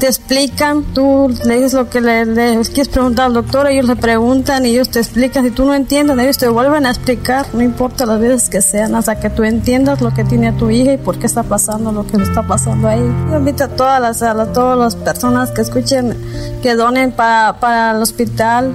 Te 0.00 0.06
explican, 0.06 0.82
tú 0.94 1.30
le 1.44 1.56
dices 1.56 1.74
lo 1.74 1.90
que 1.90 2.00
le, 2.00 2.24
quieres 2.72 2.88
preguntar 2.88 3.26
al 3.26 3.34
doctor, 3.34 3.66
ellos 3.66 3.86
le 3.86 3.96
preguntan 3.96 4.64
y 4.64 4.70
ellos 4.70 4.88
te 4.88 4.98
explican. 4.98 5.44
Si 5.44 5.50
tú 5.50 5.66
no 5.66 5.74
entiendes, 5.74 6.16
ellos 6.16 6.38
te 6.38 6.48
vuelven 6.48 6.86
a 6.86 6.88
explicar, 6.88 7.44
no 7.52 7.60
importa 7.60 8.06
las 8.06 8.18
veces 8.18 8.48
que 8.48 8.62
sean, 8.62 8.94
hasta 8.94 9.20
que 9.20 9.28
tú 9.28 9.44
entiendas 9.44 10.00
lo 10.00 10.14
que 10.14 10.24
tiene 10.24 10.52
tu 10.52 10.70
hija 10.70 10.94
y 10.94 10.96
por 10.96 11.18
qué 11.18 11.26
está 11.26 11.42
pasando 11.42 11.92
lo 11.92 12.06
que 12.06 12.16
está 12.16 12.42
pasando 12.42 12.88
ahí. 12.88 13.02
Yo 13.30 13.36
invito 13.36 13.64
a 13.64 13.68
todas 13.68 14.00
las, 14.00 14.22
a 14.22 14.52
todas 14.54 14.78
las 14.78 14.96
personas 14.96 15.50
que 15.50 15.60
escuchen, 15.60 16.16
que 16.62 16.74
donen 16.76 17.12
para, 17.12 17.60
para 17.60 17.90
el 17.90 18.00
hospital, 18.00 18.72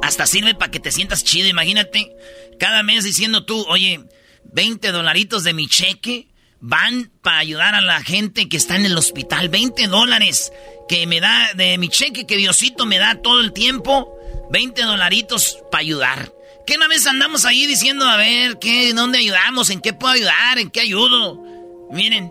Hasta 0.02 0.24
sirve 0.26 0.54
para 0.54 0.70
que 0.70 0.78
te 0.78 0.92
sientas 0.92 1.24
chido, 1.24 1.48
imagínate 1.48 2.14
cada 2.60 2.82
mes 2.84 3.02
diciendo 3.04 3.44
tú, 3.44 3.64
oye, 3.68 4.04
20 4.52 4.92
dolaritos 4.92 5.42
de 5.42 5.54
mi 5.54 5.66
cheque 5.66 6.28
van 6.60 7.10
para 7.22 7.38
ayudar 7.38 7.74
a 7.74 7.80
la 7.80 8.02
gente 8.02 8.48
que 8.48 8.58
está 8.58 8.76
en 8.76 8.84
el 8.84 8.96
hospital. 8.96 9.48
20 9.48 9.88
dólares 9.88 10.52
que 10.88 11.06
me 11.06 11.20
da 11.20 11.52
de 11.54 11.78
mi 11.78 11.88
cheque 11.88 12.26
que 12.26 12.36
Diosito 12.36 12.84
me 12.84 12.98
da 12.98 13.16
todo 13.22 13.40
el 13.40 13.52
tiempo. 13.52 14.14
20 14.50 14.82
dolaritos 14.82 15.58
para 15.70 15.80
ayudar. 15.80 16.32
¿Qué 16.66 16.76
una 16.76 16.86
vez 16.86 17.06
andamos 17.06 17.46
ahí 17.46 17.66
diciendo, 17.66 18.06
a 18.06 18.16
ver, 18.18 18.58
¿qué, 18.60 18.92
¿dónde 18.92 19.18
ayudamos? 19.18 19.70
¿En 19.70 19.80
qué 19.80 19.94
puedo 19.94 20.12
ayudar? 20.12 20.58
¿En 20.58 20.70
qué 20.70 20.80
ayudo? 20.80 21.42
Miren, 21.90 22.30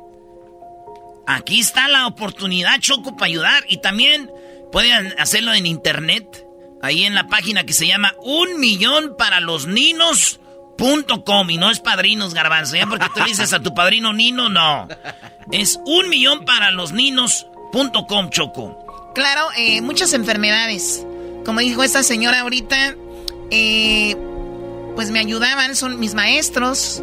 aquí 1.26 1.60
está 1.60 1.88
la 1.88 2.06
oportunidad, 2.06 2.80
Choco, 2.80 3.18
para 3.18 3.26
ayudar. 3.26 3.66
Y 3.68 3.82
también 3.82 4.30
pueden 4.72 5.20
hacerlo 5.20 5.56
en 5.56 5.66
internet 5.66 6.46
ahí 6.82 7.06
en 7.06 7.16
la 7.16 7.28
página 7.28 7.64
que 7.64 7.74
se 7.74 7.88
llama 7.88 8.14
un 8.22 8.60
millón 8.60 9.16
para 9.18 9.40
los 9.40 9.68
ninos.com 9.68 11.50
y 11.50 11.58
no 11.58 11.72
es 11.72 11.80
padrinos 11.80 12.34
garbanzo, 12.34 12.76
¿ya? 12.76 12.88
Porque 12.88 13.08
tú 13.14 13.24
dices 13.26 13.54
a 13.54 13.62
tu 13.62 13.74
padrino 13.74 14.14
Nino, 14.14 14.50
no. 14.50 14.88
Es 15.52 15.80
un 15.86 16.10
millón 16.10 16.46
para 16.46 16.72
los 16.72 16.92
ninos.com, 16.92 18.30
Choco. 18.30 19.12
Claro, 19.16 19.48
eh, 19.58 19.82
muchas 19.82 20.14
enfermedades. 20.14 21.06
Como 21.46 21.60
dijo 21.60 21.84
esta 21.84 22.04
señora 22.04 22.42
ahorita, 22.42 22.96
eh, 23.52 24.16
pues 24.96 25.12
me 25.12 25.20
ayudaban, 25.20 25.76
son 25.76 26.00
mis 26.00 26.14
maestros. 26.14 27.02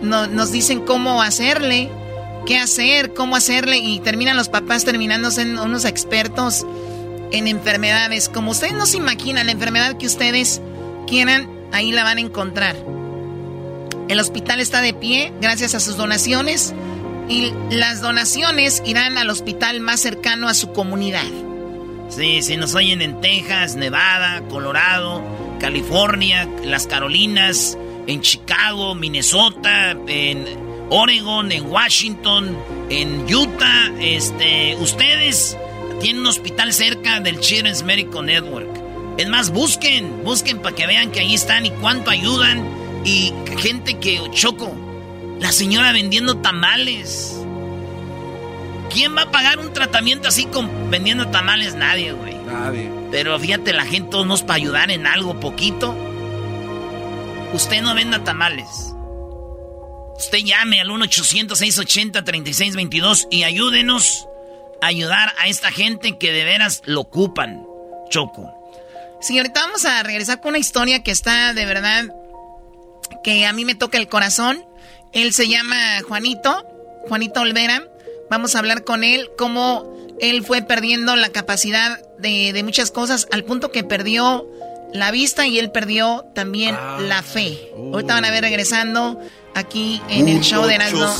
nos 0.00 0.52
dicen 0.52 0.84
cómo 0.84 1.22
hacerle, 1.22 1.90
qué 2.46 2.58
hacer, 2.58 3.14
cómo 3.14 3.36
hacerle 3.36 3.78
y 3.78 4.00
terminan 4.00 4.36
los 4.36 4.48
papás 4.48 4.84
terminándose 4.84 5.42
en 5.42 5.58
unos 5.58 5.84
expertos 5.84 6.66
en 7.32 7.48
enfermedades. 7.48 8.28
Como 8.28 8.50
ustedes 8.52 8.74
no 8.74 8.86
se 8.86 8.98
imaginan, 8.98 9.46
la 9.46 9.52
enfermedad 9.52 9.96
que 9.98 10.06
ustedes 10.06 10.60
quieran, 11.06 11.50
ahí 11.72 11.92
la 11.92 12.04
van 12.04 12.18
a 12.18 12.20
encontrar. 12.20 12.76
El 14.08 14.20
hospital 14.20 14.60
está 14.60 14.80
de 14.80 14.94
pie 14.94 15.32
gracias 15.40 15.74
a 15.74 15.80
sus 15.80 15.96
donaciones 15.96 16.74
y 17.28 17.52
las 17.70 18.00
donaciones 18.00 18.82
irán 18.84 19.16
al 19.16 19.30
hospital 19.30 19.80
más 19.80 20.00
cercano 20.00 20.48
a 20.48 20.54
su 20.54 20.72
comunidad. 20.72 21.24
Sí, 22.10 22.42
si 22.42 22.56
nos 22.56 22.74
oyen 22.74 23.00
en 23.00 23.20
Texas, 23.22 23.74
Nevada, 23.74 24.42
Colorado, 24.50 25.22
California, 25.58 26.46
las 26.62 26.86
Carolinas, 26.86 27.78
en 28.06 28.20
Chicago, 28.20 28.94
Minnesota, 28.94 29.92
en 30.06 30.44
Oregon, 30.90 31.50
en 31.52 31.70
Washington, 31.70 32.58
en 32.90 33.34
Utah, 33.34 33.92
este, 33.98 34.76
ustedes 34.76 35.56
tiene 36.02 36.20
un 36.20 36.26
hospital 36.26 36.72
cerca 36.72 37.20
del 37.20 37.38
Children's 37.38 37.84
Medical 37.84 38.26
Network. 38.26 38.68
Es 39.18 39.28
más, 39.28 39.50
busquen, 39.50 40.24
busquen 40.24 40.58
para 40.58 40.74
que 40.74 40.88
vean 40.88 41.12
que 41.12 41.20
ahí 41.20 41.34
están 41.34 41.64
y 41.64 41.70
cuánto 41.70 42.10
ayudan. 42.10 42.66
Y 43.04 43.32
gente 43.58 43.98
que 43.98 44.20
choco. 44.32 44.74
La 45.38 45.52
señora 45.52 45.92
vendiendo 45.92 46.38
tamales. 46.38 47.36
¿Quién 48.90 49.16
va 49.16 49.22
a 49.22 49.30
pagar 49.30 49.60
un 49.60 49.72
tratamiento 49.72 50.26
así 50.28 50.46
con 50.46 50.90
vendiendo 50.90 51.28
tamales? 51.28 51.76
Nadie, 51.76 52.10
güey. 52.12 52.34
Nadie. 52.34 52.90
Pero 53.12 53.38
fíjate, 53.38 53.72
la 53.72 53.86
gente 53.86 54.24
nos 54.24 54.42
para 54.42 54.56
ayudar 54.56 54.90
en 54.90 55.06
algo 55.06 55.38
poquito. 55.38 55.94
Usted 57.52 57.80
no 57.80 57.94
venda 57.94 58.24
tamales. 58.24 58.66
Usted 60.16 60.38
llame 60.38 60.80
al 60.80 60.88
1-800-680-3622 60.88 63.28
y 63.30 63.44
ayúdenos 63.44 64.26
ayudar 64.82 65.32
a 65.38 65.48
esta 65.48 65.70
gente 65.70 66.18
que 66.18 66.32
de 66.32 66.44
veras 66.44 66.82
lo 66.84 67.02
ocupan, 67.02 67.64
Choco. 68.10 68.52
Sí, 69.20 69.38
ahorita 69.38 69.60
vamos 69.60 69.84
a 69.84 70.02
regresar 70.02 70.40
con 70.40 70.50
una 70.50 70.58
historia 70.58 71.02
que 71.02 71.12
está 71.12 71.54
de 71.54 71.64
verdad 71.64 72.04
que 73.22 73.46
a 73.46 73.52
mí 73.52 73.64
me 73.64 73.74
toca 73.74 73.96
el 73.96 74.08
corazón. 74.08 74.64
Él 75.12 75.32
se 75.32 75.48
llama 75.48 76.00
Juanito, 76.06 76.66
Juanito 77.08 77.40
Olvera. 77.40 77.84
Vamos 78.28 78.54
a 78.54 78.58
hablar 78.58 78.84
con 78.84 79.04
él 79.04 79.30
cómo 79.38 79.96
él 80.20 80.44
fue 80.44 80.62
perdiendo 80.62 81.14
la 81.16 81.28
capacidad 81.28 82.00
de, 82.18 82.52
de 82.52 82.62
muchas 82.62 82.90
cosas 82.90 83.28
al 83.30 83.44
punto 83.44 83.70
que 83.70 83.84
perdió 83.84 84.46
la 84.92 85.10
vista 85.10 85.46
y 85.46 85.58
él 85.58 85.70
perdió 85.70 86.26
también 86.34 86.76
ah. 86.78 86.98
la 87.00 87.22
fe. 87.22 87.70
Ahorita 87.76 88.14
van 88.14 88.24
a 88.24 88.30
ver 88.30 88.42
regresando 88.42 89.20
aquí 89.54 90.02
en 90.08 90.28
el 90.28 90.40
show 90.40 90.66
de 90.66 90.74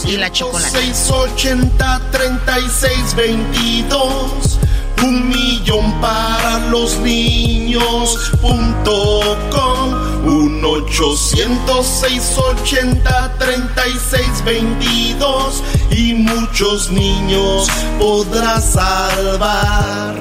y 0.07 0.16
la 0.16 0.31
Chocolate. 0.31 0.71
680 0.71 2.11
36 2.11 3.14
22 3.14 4.59
un 5.03 5.29
millón 5.29 6.01
para 6.01 6.59
los 6.71 6.99
niños 6.99 8.33
punto 8.40 9.37
com. 9.51 9.92
Un 10.25 10.64
800 10.64 11.85
680 11.85 13.38
36 13.38 14.45
22 14.45 15.62
y 15.90 16.14
muchos 16.14 16.90
niños 16.90 17.66
podrás 17.99 18.73
salvar. 18.73 20.14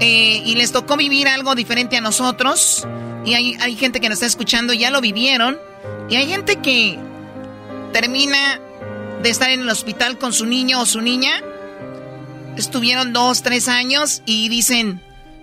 eh, 0.00 0.42
y 0.44 0.54
les 0.54 0.72
tocó 0.72 0.96
vivir 0.96 1.28
algo 1.28 1.54
diferente 1.54 1.96
a 1.96 2.00
nosotros. 2.00 2.86
Y 3.24 3.34
hay, 3.34 3.56
hay 3.60 3.76
gente 3.76 4.00
que 4.00 4.08
nos 4.08 4.16
está 4.16 4.26
escuchando 4.26 4.72
y 4.72 4.78
ya 4.78 4.90
lo 4.90 5.00
vivieron. 5.00 5.58
Y 6.08 6.16
hay 6.16 6.28
gente 6.28 6.56
que 6.56 6.98
termina 7.92 8.60
de 9.22 9.30
estar 9.30 9.50
en 9.50 9.60
el 9.60 9.68
hospital 9.68 10.18
con 10.18 10.32
su 10.32 10.46
niño 10.46 10.80
o 10.80 10.86
su 10.86 11.00
niña. 11.00 11.42
Estuvieron 12.56 13.12
dos, 13.12 13.42
tres 13.42 13.68
años 13.68 14.22
y 14.26 14.48
dicen, 14.48 15.02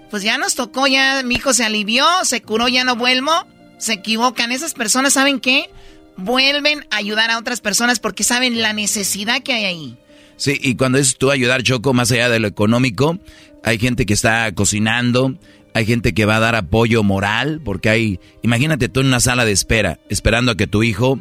pues 0.10 0.24
ya 0.24 0.38
nos 0.38 0.56
tocó, 0.56 0.88
ya 0.88 1.22
mi 1.24 1.36
hijo 1.36 1.54
se 1.54 1.64
alivió, 1.64 2.06
se 2.24 2.42
curó, 2.42 2.68
ya 2.68 2.84
no 2.84 2.96
vuelvo. 2.96 3.32
Se 3.78 3.94
equivocan. 3.94 4.52
Esas 4.52 4.74
personas, 4.74 5.14
¿saben 5.14 5.40
qué? 5.40 5.70
Vuelven 6.16 6.86
a 6.92 6.98
ayudar 6.98 7.32
a 7.32 7.38
otras 7.38 7.60
personas 7.60 8.00
porque 8.00 8.24
saben 8.24 8.62
la 8.62 8.74
necesidad 8.74 9.42
que 9.42 9.54
hay 9.54 9.66
ahí. 9.66 9.98
Sí, 10.38 10.58
y 10.62 10.76
cuando 10.76 10.98
es 10.98 11.18
tú 11.18 11.32
ayudar, 11.32 11.64
Choco, 11.64 11.94
más 11.94 12.12
allá 12.12 12.30
de 12.30 12.40
lo 12.40 12.48
económico, 12.48 13.20
hay 13.64 13.80
gente 13.80 14.06
que 14.06 14.14
está 14.14 14.52
cocinando, 14.54 15.38
hay 15.74 15.86
gente 15.86 16.14
que 16.14 16.26
va 16.26 16.38
a 16.38 16.42
dar 16.42 16.56
apoyo 16.56 17.04
moral, 17.04 17.62
porque 17.64 17.90
hay, 17.90 18.20
imagínate 18.42 18.90
tú 18.90 19.00
en 19.00 19.08
una 19.08 19.20
sala 19.20 19.46
de 19.46 19.52
espera, 19.52 20.00
esperando 20.10 20.52
a 20.52 20.58
que 20.58 20.68
tu 20.68 20.84
hijo 20.84 21.20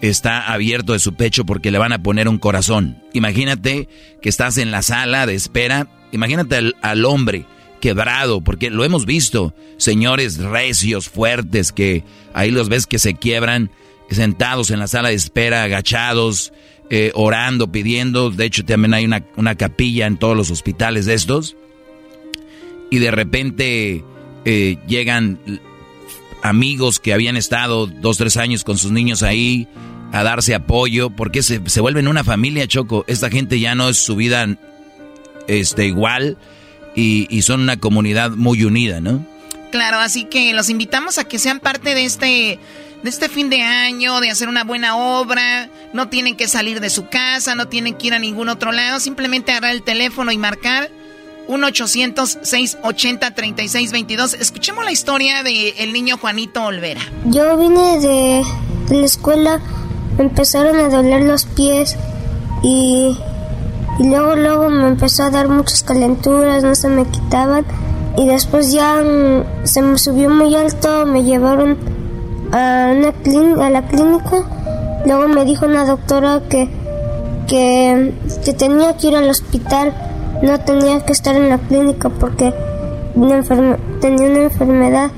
está 0.00 0.52
abierto 0.52 0.94
de 0.94 0.98
su 0.98 1.14
pecho 1.14 1.44
porque 1.44 1.70
le 1.70 1.78
van 1.78 1.92
a 1.92 2.02
poner 2.02 2.28
un 2.28 2.38
corazón. 2.38 3.00
Imagínate 3.12 3.88
que 4.20 4.28
estás 4.28 4.58
en 4.58 4.70
la 4.70 4.82
sala 4.82 5.26
de 5.26 5.34
espera, 5.34 5.88
imagínate 6.10 6.56
al, 6.56 6.76
al 6.82 7.04
hombre 7.04 7.46
quebrado, 7.80 8.40
porque 8.40 8.70
lo 8.70 8.84
hemos 8.84 9.06
visto, 9.06 9.54
señores 9.76 10.38
recios, 10.38 11.08
fuertes, 11.08 11.72
que 11.72 12.04
ahí 12.32 12.50
los 12.50 12.68
ves 12.68 12.86
que 12.86 12.98
se 12.98 13.14
quiebran, 13.14 13.70
sentados 14.10 14.70
en 14.70 14.78
la 14.78 14.86
sala 14.86 15.08
de 15.08 15.14
espera, 15.14 15.62
agachados, 15.64 16.52
eh, 16.90 17.10
orando, 17.14 17.72
pidiendo. 17.72 18.30
De 18.30 18.44
hecho, 18.44 18.64
también 18.64 18.94
hay 18.94 19.04
una, 19.04 19.24
una, 19.36 19.56
capilla 19.56 20.06
en 20.06 20.16
todos 20.16 20.36
los 20.36 20.50
hospitales 20.50 21.06
de 21.06 21.14
estos. 21.14 21.56
Y 22.92 22.98
de 22.98 23.10
repente 23.10 24.04
eh, 24.44 24.76
llegan 24.86 25.40
amigos 26.42 27.00
que 27.00 27.14
habían 27.14 27.38
estado 27.38 27.86
dos, 27.86 28.18
tres 28.18 28.36
años 28.36 28.64
con 28.64 28.76
sus 28.76 28.92
niños 28.92 29.22
ahí 29.22 29.66
a 30.12 30.22
darse 30.22 30.54
apoyo, 30.54 31.08
porque 31.08 31.42
se, 31.42 31.62
se 31.70 31.80
vuelven 31.80 32.06
una 32.06 32.22
familia, 32.22 32.68
Choco. 32.68 33.06
Esta 33.06 33.30
gente 33.30 33.58
ya 33.58 33.74
no 33.74 33.88
es 33.88 33.96
su 33.96 34.14
vida 34.14 34.46
este, 35.48 35.86
igual 35.86 36.36
y, 36.94 37.34
y 37.34 37.40
son 37.40 37.62
una 37.62 37.78
comunidad 37.78 38.32
muy 38.32 38.62
unida, 38.62 39.00
¿no? 39.00 39.26
Claro, 39.70 39.96
así 39.96 40.24
que 40.24 40.52
los 40.52 40.68
invitamos 40.68 41.16
a 41.16 41.24
que 41.24 41.38
sean 41.38 41.60
parte 41.60 41.94
de 41.94 42.04
este 42.04 42.58
de 43.02 43.08
este 43.08 43.30
fin 43.30 43.48
de 43.48 43.62
año, 43.62 44.20
de 44.20 44.28
hacer 44.28 44.50
una 44.50 44.64
buena 44.64 44.96
obra. 44.96 45.70
No 45.94 46.08
tienen 46.10 46.36
que 46.36 46.46
salir 46.46 46.80
de 46.80 46.90
su 46.90 47.08
casa, 47.08 47.54
no 47.54 47.68
tienen 47.68 47.94
que 47.94 48.08
ir 48.08 48.12
a 48.12 48.18
ningún 48.18 48.50
otro 48.50 48.70
lado. 48.70 49.00
Simplemente 49.00 49.52
agarrar 49.52 49.70
el 49.70 49.82
teléfono 49.82 50.30
y 50.30 50.36
marcar 50.36 50.90
1-800-680-3622. 51.52 54.40
Escuchemos 54.40 54.84
la 54.84 54.92
historia 54.92 55.42
del 55.42 55.74
el 55.78 55.92
niño 55.92 56.16
Juanito 56.18 56.62
Olvera. 56.64 57.00
Yo 57.26 57.58
vine 57.58 57.98
de, 58.00 58.42
de, 58.88 58.96
la 58.96 59.06
escuela, 59.06 59.60
me 60.16 60.24
empezaron 60.24 60.80
a 60.80 60.88
doler 60.88 61.22
los 61.22 61.44
pies 61.44 61.96
y, 62.62 63.14
luego, 63.98 64.36
luego 64.36 64.70
me 64.70 64.88
empezó 64.88 65.24
a 65.24 65.30
dar 65.30 65.48
muchas 65.48 65.82
calenturas, 65.82 66.62
no 66.62 66.74
se 66.74 66.88
me 66.88 67.04
quitaban. 67.06 67.66
Y 68.16 68.26
después 68.26 68.72
ya 68.72 69.02
mm, 69.02 69.66
se 69.66 69.82
me 69.82 69.98
subió 69.98 70.30
muy 70.30 70.54
alto, 70.54 71.04
me 71.06 71.24
llevaron 71.24 71.76
a, 72.52 72.92
una 72.94 73.08
a 73.66 73.70
la 73.70 73.86
clínica. 73.86 74.44
Luego 75.04 75.28
me 75.28 75.44
dijo 75.44 75.66
una 75.66 75.84
doctora 75.84 76.40
que, 76.48 76.68
que, 77.48 78.14
tenía 78.54 78.96
que 78.96 79.08
ir 79.08 79.16
al 79.16 79.28
hospital, 79.28 79.92
no 80.42 80.58
tenía 80.60 81.04
que 81.04 81.12
estar 81.12 81.34
en 81.36 81.48
la 81.48 81.58
clínica 81.58 82.08
porque 82.08 82.52
tenía 84.00 84.30
una 84.30 84.42
enfermedad, 84.44 85.10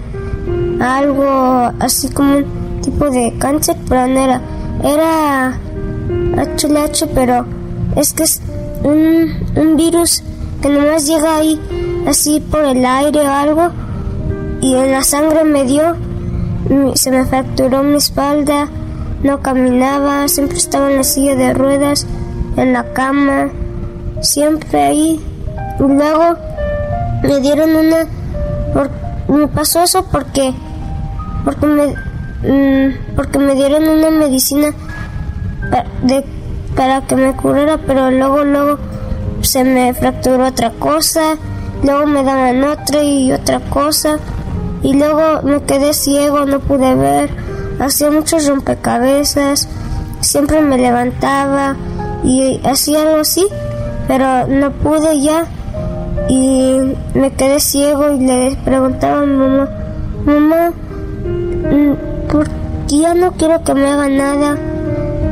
algo 0.80 1.72
así 1.80 2.08
como 2.10 2.36
un 2.36 2.80
tipo 2.82 3.10
de 3.10 3.34
cáncer, 3.38 3.76
pero 3.88 4.06
no 4.06 4.20
era, 4.20 4.40
era 4.82 5.58
HLH, 6.36 7.08
pero 7.14 7.46
es 7.96 8.12
que 8.12 8.24
es 8.24 8.40
un, 8.82 9.30
un 9.56 9.76
virus 9.76 10.22
que 10.60 10.68
nomás 10.68 11.06
llega 11.06 11.36
ahí 11.36 11.60
así 12.06 12.40
por 12.40 12.64
el 12.64 12.84
aire 12.84 13.20
o 13.20 13.30
algo 13.30 13.70
y 14.60 14.74
en 14.74 14.92
la 14.92 15.02
sangre 15.02 15.44
me 15.44 15.64
dio 15.64 15.96
se 16.94 17.10
me 17.10 17.24
fracturó 17.24 17.82
mi 17.82 17.96
espalda, 17.96 18.68
no 19.22 19.42
caminaba, 19.42 20.26
siempre 20.28 20.56
estaba 20.56 20.90
en 20.90 20.96
la 20.96 21.04
silla 21.04 21.34
de 21.34 21.52
ruedas, 21.52 22.06
en 22.56 22.72
la 22.72 22.92
cama, 22.92 23.50
siempre 24.20 24.82
ahí. 24.82 25.20
Y 25.78 25.82
luego 25.82 26.36
me 27.22 27.40
dieron 27.40 27.70
una... 27.76 28.06
me 29.28 29.48
pasó 29.48 29.82
eso 29.82 30.04
porque... 30.10 30.52
Porque 31.44 31.66
me, 31.66 31.86
mm, 31.88 33.16
porque 33.16 33.38
me 33.38 33.54
dieron 33.54 33.86
una 33.88 34.10
medicina 34.10 34.72
de, 36.02 36.24
para 36.74 37.02
que 37.02 37.16
me 37.16 37.34
curara, 37.34 37.78
pero 37.86 38.10
luego, 38.10 38.44
luego 38.44 38.78
se 39.42 39.64
me 39.64 39.92
fracturó 39.94 40.46
otra 40.46 40.70
cosa, 40.70 41.36
luego 41.82 42.06
me 42.06 42.22
daban 42.22 42.64
otra 42.64 43.02
y 43.02 43.32
otra 43.32 43.60
cosa 43.60 44.18
y 44.82 44.94
luego 44.94 45.42
me 45.42 45.62
quedé 45.62 45.94
ciego, 45.94 46.44
no 46.44 46.60
pude 46.60 46.94
ver, 46.94 47.30
hacía 47.80 48.10
muchos 48.10 48.46
rompecabezas, 48.46 49.68
siempre 50.20 50.60
me 50.60 50.78
levantaba 50.78 51.76
y 52.22 52.60
hacía 52.64 53.02
algo 53.02 53.20
así, 53.20 53.46
pero 54.06 54.46
no 54.46 54.70
pude 54.72 55.20
ya 55.20 55.46
y 56.28 56.94
me 57.14 57.32
quedé 57.32 57.60
ciego 57.60 58.12
y 58.12 58.20
le 58.20 58.56
preguntaba 58.64 59.22
a 59.22 59.26
mi 59.26 59.36
mamá, 59.36 59.68
mamá, 60.24 60.70
mm, 60.70 62.30
¿por 62.30 62.48
qué 62.88 62.98
ya 62.98 63.14
no 63.14 63.32
quiero 63.32 63.62
que 63.62 63.74
me 63.74 63.86
haga 63.86 64.08
nada? 64.08 64.56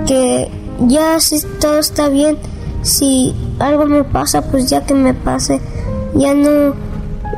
Que 0.07 0.51
ya 0.81 1.21
si 1.21 1.41
todo 1.61 1.79
está 1.79 2.09
bien, 2.09 2.39
si 2.83 3.35
algo 3.59 3.87
me 3.87 4.05
pasa, 4.05 4.43
pues 4.43 4.69
ya 4.69 4.85
que 4.85 4.95
me 4.95 5.15
pase, 5.15 5.61
ya 6.15 6.35
no, 6.35 6.75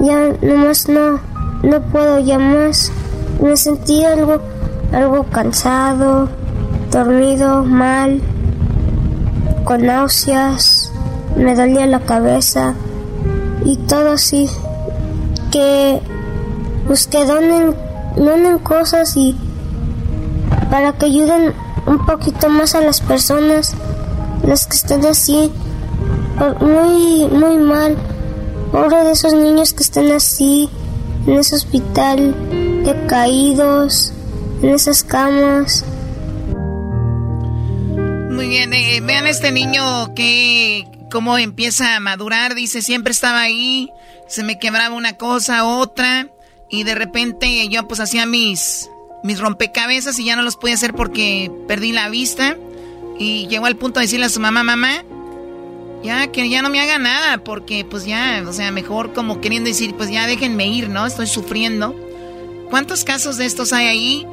ya 0.00 0.32
nomás 0.42 0.88
no 0.88 1.34
no 1.64 1.80
puedo 1.80 2.18
ya 2.18 2.38
más. 2.38 2.92
Me 3.40 3.56
sentí 3.56 4.04
algo, 4.04 4.40
algo 4.92 5.24
cansado, 5.24 6.28
dormido, 6.90 7.64
mal, 7.64 8.20
con 9.64 9.86
náuseas, 9.86 10.83
me 11.36 11.54
dolía 11.54 11.86
la 11.86 12.00
cabeza 12.00 12.74
y 13.64 13.76
todo 13.76 14.12
así. 14.12 14.48
Que 15.50 16.00
que 17.10 17.24
donen, 17.24 17.74
donen 18.16 18.58
cosas 18.58 19.16
y 19.16 19.34
para 20.70 20.92
que 20.92 21.06
ayuden 21.06 21.52
un 21.86 22.04
poquito 22.06 22.48
más 22.48 22.74
a 22.74 22.80
las 22.80 23.00
personas, 23.00 23.74
las 24.46 24.66
que 24.66 24.76
están 24.76 25.04
así, 25.06 25.50
muy, 26.60 27.26
muy 27.28 27.56
mal. 27.56 27.96
Pobre 28.70 29.04
de 29.04 29.12
esos 29.12 29.34
niños 29.34 29.72
que 29.72 29.82
están 29.82 30.10
así, 30.12 30.68
en 31.26 31.34
ese 31.34 31.56
hospital, 31.56 32.34
decaídos, 32.84 34.12
en 34.62 34.70
esas 34.70 35.02
camas. 35.04 35.84
Muy 38.30 38.48
bien, 38.48 38.72
eh, 38.72 39.00
vean 39.00 39.26
este 39.26 39.52
niño 39.52 40.12
que 40.14 40.93
cómo 41.14 41.38
empieza 41.38 41.94
a 41.94 42.00
madurar, 42.00 42.56
dice, 42.56 42.82
siempre 42.82 43.12
estaba 43.12 43.40
ahí, 43.40 43.88
se 44.26 44.42
me 44.42 44.58
quebraba 44.58 44.96
una 44.96 45.12
cosa, 45.12 45.64
otra, 45.64 46.26
y 46.68 46.82
de 46.82 46.96
repente 46.96 47.68
yo 47.68 47.86
pues 47.86 48.00
hacía 48.00 48.26
mis, 48.26 48.90
mis 49.22 49.38
rompecabezas 49.38 50.18
y 50.18 50.24
ya 50.24 50.34
no 50.34 50.42
los 50.42 50.56
pude 50.56 50.72
hacer 50.72 50.92
porque 50.92 51.52
perdí 51.68 51.92
la 51.92 52.08
vista. 52.08 52.56
Y 53.16 53.46
llegó 53.46 53.66
al 53.66 53.76
punto 53.76 54.00
de 54.00 54.06
decirle 54.06 54.26
a 54.26 54.28
su 54.28 54.40
mamá, 54.40 54.64
mamá, 54.64 55.04
ya 56.02 56.32
que 56.32 56.48
ya 56.48 56.62
no 56.62 56.68
me 56.68 56.80
haga 56.80 56.98
nada, 56.98 57.38
porque 57.44 57.84
pues 57.88 58.04
ya, 58.04 58.42
o 58.44 58.52
sea, 58.52 58.72
mejor 58.72 59.12
como 59.12 59.40
queriendo 59.40 59.68
decir, 59.68 59.94
pues 59.94 60.10
ya 60.10 60.26
déjenme 60.26 60.66
ir, 60.66 60.88
¿no? 60.88 61.06
Estoy 61.06 61.28
sufriendo. 61.28 61.94
¿Cuántos 62.70 63.04
casos 63.04 63.36
de 63.36 63.46
estos 63.46 63.72
hay 63.72 63.86
ahí? 63.86 64.26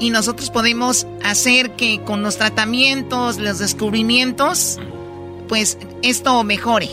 Y 0.00 0.10
nosotros 0.10 0.50
podemos 0.50 1.06
hacer 1.22 1.76
que 1.76 2.02
con 2.02 2.24
los 2.24 2.38
tratamientos, 2.38 3.38
los 3.38 3.60
descubrimientos, 3.60 4.80
pues 5.48 5.78
esto 6.02 6.44
mejore. 6.44 6.88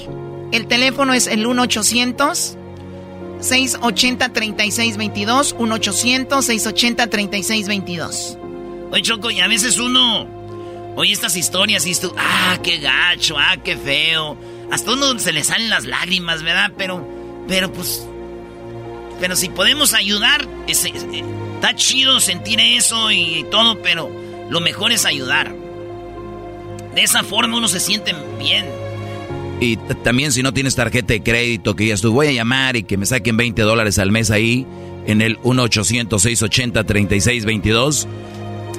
El 0.51 0.67
teléfono 0.67 1.13
es 1.13 1.27
el 1.27 1.45
1 1.45 1.61
800 1.61 2.57
680-3622. 3.41 5.57
1-800-680-3622. 5.57 8.37
Oye, 8.91 9.01
Choco, 9.01 9.31
y 9.31 9.39
a 9.39 9.47
veces 9.47 9.79
uno 9.79 10.27
oye 10.95 11.13
estas 11.13 11.35
historias 11.35 11.85
y 11.85 11.93
tú, 11.95 12.13
ah, 12.17 12.57
qué 12.61 12.79
gacho, 12.79 13.37
ah, 13.37 13.57
qué 13.63 13.77
feo. 13.77 14.35
Hasta 14.71 14.91
uno 14.91 15.17
se 15.19 15.31
le 15.33 15.43
salen 15.43 15.69
las 15.69 15.85
lágrimas, 15.85 16.41
¿verdad? 16.43 16.71
Pero, 16.77 17.07
pero 17.47 17.73
pues, 17.73 18.05
pero 19.19 19.35
si 19.35 19.49
podemos 19.49 19.93
ayudar, 19.93 20.47
está 20.67 21.75
chido 21.75 22.19
sentir 22.19 22.59
eso 22.59 23.11
y 23.11 23.45
todo, 23.51 23.81
pero 23.81 24.11
lo 24.49 24.59
mejor 24.61 24.91
es 24.91 25.05
ayudar. 25.05 25.53
De 26.95 27.04
esa 27.04 27.23
forma 27.23 27.58
uno 27.58 27.67
se 27.67 27.80
siente 27.80 28.15
bien. 28.38 28.65
Y 29.60 29.77
también 30.04 30.32
si 30.32 30.41
no 30.41 30.54
tienes 30.54 30.75
tarjeta 30.75 31.13
de 31.13 31.21
crédito, 31.21 31.75
que 31.75 31.86
ya 31.86 31.95
tú 31.95 32.12
voy 32.12 32.25
a 32.27 32.32
llamar 32.32 32.75
y 32.75 32.82
que 32.84 32.97
me 32.97 33.06
saquen 33.06 33.38
20 33.38 33.62
dólares 33.62 33.99
al 33.99 34.12
mes 34.12 34.32
ahí, 34.32 34.65
en 35.06 35.21
el 35.21 35.38
1-800-680-3622, 35.39 38.08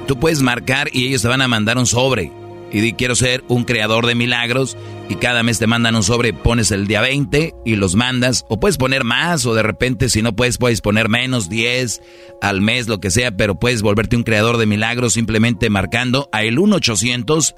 tú 0.07 0.19
puedes 0.19 0.41
marcar 0.41 0.89
y 0.91 1.07
ellos 1.07 1.21
te 1.21 1.29
van 1.29 1.41
a 1.41 1.47
mandar 1.47 1.77
un 1.77 1.85
sobre. 1.85 2.33
Y 2.73 2.81
di, 2.81 2.93
quiero 2.93 3.15
ser 3.15 3.43
un 3.47 3.65
creador 3.65 4.07
de 4.07 4.15
milagros 4.15 4.75
y 5.07 5.15
cada 5.15 5.43
mes 5.43 5.59
te 5.59 5.67
mandan 5.67 5.95
un 5.95 6.03
sobre, 6.03 6.33
pones 6.33 6.71
el 6.71 6.87
día 6.87 7.01
20 7.01 7.53
y 7.63 7.75
los 7.75 7.95
mandas. 7.95 8.45
O 8.49 8.59
puedes 8.59 8.77
poner 8.77 9.03
más 9.03 9.45
o 9.45 9.53
de 9.53 9.61
repente 9.63 10.09
si 10.09 10.23
no 10.23 10.35
puedes, 10.35 10.57
puedes 10.57 10.81
poner 10.81 11.07
menos, 11.07 11.49
10 11.49 12.01
al 12.41 12.61
mes, 12.61 12.87
lo 12.87 12.99
que 12.99 13.11
sea, 13.11 13.37
pero 13.37 13.53
puedes 13.55 13.83
volverte 13.83 14.17
un 14.17 14.23
creador 14.23 14.57
de 14.57 14.65
milagros 14.65 15.13
simplemente 15.13 15.69
marcando 15.69 16.29
a 16.31 16.43
el 16.43 16.59
1 16.59 16.77
800 16.77 17.55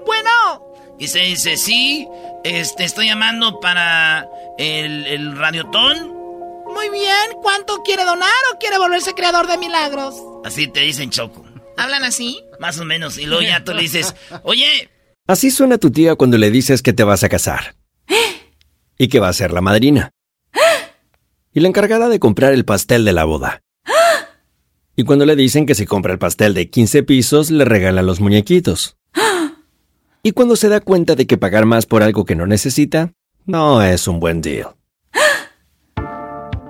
bueno. 0.06 0.66
Y 0.98 1.08
se 1.08 1.20
dice, 1.20 1.58
sí, 1.58 2.08
este, 2.44 2.86
estoy 2.86 3.06
llamando 3.08 3.60
para 3.60 4.28
el 4.58 5.38
radiotón 5.38 6.16
muy 6.76 6.90
bien, 6.90 7.42
¿cuánto 7.42 7.82
quiere 7.84 8.04
donar 8.04 8.30
o 8.54 8.60
quiere 8.60 8.78
volverse 8.78 9.14
creador 9.14 9.48
de 9.48 9.58
milagros? 9.58 10.16
Así 10.44 10.68
te 10.68 10.82
dicen 10.82 11.10
Choco. 11.10 11.44
¿Hablan 11.78 12.04
así? 12.04 12.44
Más 12.60 12.80
o 12.80 12.86
menos. 12.86 13.18
Y 13.18 13.26
luego 13.26 13.42
ya 13.44 13.64
tú 13.64 13.74
le 13.74 13.82
dices, 13.82 14.14
oye. 14.44 14.90
Así 15.28 15.50
suena 15.52 15.78
tu 15.78 15.90
tía 15.92 16.16
cuando 16.16 16.38
le 16.38 16.52
dices 16.52 16.82
que 16.82 16.94
te 16.94 17.04
vas 17.04 17.24
a 17.24 17.30
casar. 17.30 17.76
y 18.98 19.08
que 19.08 19.20
va 19.20 19.30
a 19.30 19.34
ser 19.34 19.52
la 19.52 19.62
madrina. 19.62 20.12
y 21.54 21.60
la 21.62 21.68
encargada 21.70 22.10
de 22.10 22.20
comprar 22.20 22.54
el 22.54 22.66
pastel 22.66 23.06
de 23.06 23.14
la 23.14 23.24
boda. 23.26 23.62
y 24.96 25.04
cuando 25.04 25.26
le 25.26 25.36
dicen 25.36 25.66
que 25.66 25.76
si 25.76 25.86
compra 25.86 26.14
el 26.14 26.20
pastel 26.20 26.54
de 26.54 26.70
15 26.70 27.04
pisos, 27.04 27.52
le 27.52 27.66
regalan 27.66 28.06
los 28.06 28.20
muñequitos. 28.20 28.98
y 30.24 30.32
cuando 30.34 30.56
se 30.56 30.70
da 30.70 30.80
cuenta 30.82 31.16
de 31.16 31.26
que 31.28 31.38
pagar 31.38 31.66
más 31.66 31.86
por 31.86 32.04
algo 32.04 32.26
que 32.26 32.36
no 32.36 32.46
necesita, 32.46 33.14
no 33.46 33.82
es 33.82 34.08
un 34.08 34.20
buen 34.20 34.42
deal. 34.42 34.76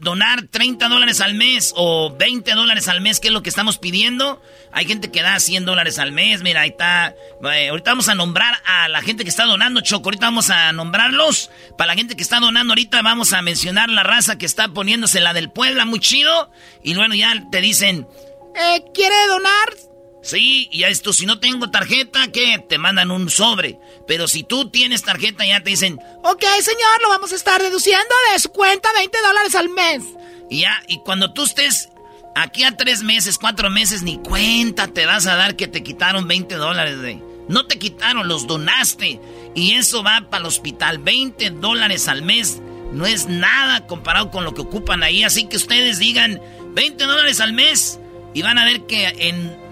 donar 0.00 0.42
30 0.44 0.88
dólares 0.88 1.20
al 1.20 1.34
mes 1.34 1.72
o 1.76 2.14
20 2.16 2.52
dólares 2.52 2.88
al 2.88 3.00
mes, 3.00 3.20
que 3.20 3.28
es 3.28 3.34
lo 3.34 3.42
que 3.42 3.48
estamos 3.48 3.78
pidiendo. 3.78 4.42
Hay 4.72 4.86
gente 4.86 5.10
que 5.10 5.22
da 5.22 5.38
100 5.38 5.64
dólares 5.64 5.98
al 5.98 6.12
mes. 6.12 6.42
Mira, 6.42 6.62
ahí 6.62 6.70
está. 6.70 7.14
Eh, 7.52 7.68
ahorita 7.68 7.90
vamos 7.90 8.08
a 8.08 8.14
nombrar 8.14 8.62
a 8.64 8.88
la 8.88 9.02
gente 9.02 9.24
que 9.24 9.30
está 9.30 9.44
donando, 9.44 9.80
Choco. 9.80 10.08
Ahorita 10.08 10.26
vamos 10.26 10.50
a 10.50 10.72
nombrarlos. 10.72 11.50
Para 11.76 11.88
la 11.88 11.94
gente 11.94 12.16
que 12.16 12.22
está 12.22 12.40
donando, 12.40 12.72
ahorita 12.72 13.02
vamos 13.02 13.32
a 13.32 13.42
mencionar 13.42 13.88
la 13.88 14.02
raza 14.02 14.38
que 14.38 14.46
está 14.46 14.68
poniéndose 14.68 15.20
la 15.20 15.32
del 15.32 15.50
Puebla, 15.50 15.84
muy 15.84 16.00
chido. 16.00 16.50
Y 16.82 16.94
bueno, 16.94 17.14
ya 17.14 17.32
te 17.50 17.60
dicen, 17.60 18.06
eh, 18.54 18.84
¿quiere 18.94 19.26
donar? 19.28 19.87
Sí, 20.28 20.68
y 20.70 20.80
ya 20.80 20.88
esto, 20.88 21.14
si 21.14 21.24
no 21.24 21.40
tengo 21.40 21.70
tarjeta, 21.70 22.30
¿qué? 22.30 22.62
Te 22.68 22.76
mandan 22.76 23.10
un 23.10 23.30
sobre. 23.30 23.78
Pero 24.06 24.28
si 24.28 24.42
tú 24.42 24.68
tienes 24.68 25.02
tarjeta, 25.02 25.46
ya 25.46 25.62
te 25.62 25.70
dicen, 25.70 25.98
ok, 26.22 26.44
señor, 26.60 27.02
lo 27.02 27.08
vamos 27.08 27.32
a 27.32 27.34
estar 27.34 27.62
deduciendo 27.62 28.14
de 28.34 28.38
su 28.38 28.50
cuenta 28.50 28.90
20 28.94 29.18
dólares 29.22 29.54
al 29.54 29.70
mes. 29.70 30.02
Y 30.50 30.60
ya, 30.60 30.82
y 30.86 30.98
cuando 30.98 31.32
tú 31.32 31.44
estés 31.44 31.88
aquí 32.36 32.62
a 32.64 32.76
tres 32.76 33.02
meses, 33.02 33.38
cuatro 33.38 33.70
meses, 33.70 34.02
ni 34.02 34.18
cuenta 34.18 34.88
te 34.88 35.06
vas 35.06 35.26
a 35.26 35.34
dar 35.34 35.56
que 35.56 35.66
te 35.66 35.82
quitaron 35.82 36.28
20 36.28 36.56
dólares 36.56 37.00
de... 37.00 37.22
No 37.48 37.64
te 37.64 37.78
quitaron, 37.78 38.28
los 38.28 38.46
donaste. 38.46 39.22
Y 39.54 39.72
eso 39.72 40.02
va 40.02 40.26
para 40.28 40.42
el 40.42 40.46
hospital, 40.46 40.98
20 40.98 41.52
dólares 41.52 42.06
al 42.06 42.20
mes. 42.20 42.60
No 42.92 43.06
es 43.06 43.28
nada 43.28 43.86
comparado 43.86 44.30
con 44.30 44.44
lo 44.44 44.52
que 44.52 44.60
ocupan 44.60 45.02
ahí. 45.02 45.24
Así 45.24 45.46
que 45.46 45.56
ustedes 45.56 45.98
digan, 45.98 46.38
20 46.74 47.02
dólares 47.04 47.40
al 47.40 47.54
mes. 47.54 47.98
Y 48.34 48.42
van 48.42 48.58
a 48.58 48.66
ver 48.66 48.82
que 48.82 49.06
en 49.06 49.67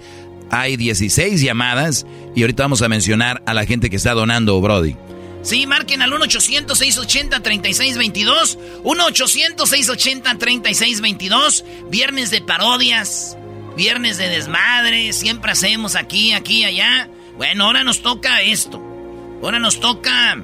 hay 0.49 0.77
16 0.77 1.41
llamadas. 1.41 2.05
Y 2.33 2.43
ahorita 2.43 2.63
vamos 2.63 2.81
a 2.81 2.87
mencionar 2.87 3.43
a 3.45 3.53
la 3.53 3.65
gente 3.65 3.89
que 3.89 3.97
está 3.97 4.13
donando, 4.13 4.61
Brody. 4.61 4.95
Sí, 5.41 5.67
marquen 5.67 6.01
al 6.01 6.13
1-800-680-3622. 6.13 8.57
1-800-680-3622. 8.85 11.65
Viernes 11.89 12.31
de 12.31 12.39
parodias. 12.39 13.37
Viernes 13.75 14.17
de 14.17 14.29
desmadre. 14.29 15.11
Siempre 15.11 15.51
hacemos 15.51 15.97
aquí, 15.97 16.31
aquí, 16.31 16.63
allá. 16.63 17.09
Bueno, 17.35 17.65
ahora 17.65 17.83
nos 17.83 18.01
toca 18.01 18.41
esto. 18.43 18.81
Ahora 19.43 19.59
nos 19.59 19.81
toca. 19.81 20.41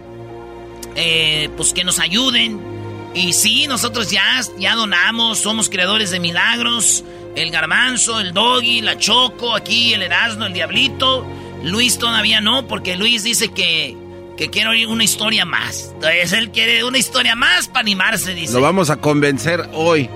Eh, 0.97 1.49
pues 1.55 1.71
que 1.71 1.85
nos 1.85 1.99
ayuden 1.99 2.80
y 3.13 3.33
sí, 3.33 3.67
nosotros 3.67 4.09
ya, 4.09 4.41
ya 4.57 4.75
donamos, 4.75 5.39
somos 5.39 5.69
creadores 5.69 6.11
de 6.11 6.19
milagros. 6.19 7.03
El 7.35 7.51
garbanzo, 7.51 8.19
el 8.19 8.33
doggy, 8.33 8.81
la 8.81 8.97
choco, 8.97 9.55
aquí 9.55 9.93
el 9.93 10.01
erasno, 10.01 10.45
el 10.45 10.53
diablito. 10.53 11.25
Luis 11.63 11.97
todavía 11.97 12.41
no, 12.41 12.67
porque 12.67 12.95
Luis 12.95 13.23
dice 13.23 13.49
que, 13.49 13.97
que 14.37 14.49
quiere 14.49 14.69
oír 14.69 14.87
una 14.87 15.03
historia 15.03 15.45
más. 15.45 15.91
Entonces 15.93 16.33
él 16.33 16.51
quiere 16.51 16.83
una 16.83 16.97
historia 16.97 17.35
más 17.35 17.67
para 17.67 17.81
animarse, 17.81 18.33
dice. 18.33 18.53
Lo 18.53 18.61
vamos 18.61 18.89
a 18.89 18.97
convencer 18.97 19.69
hoy. 19.73 20.09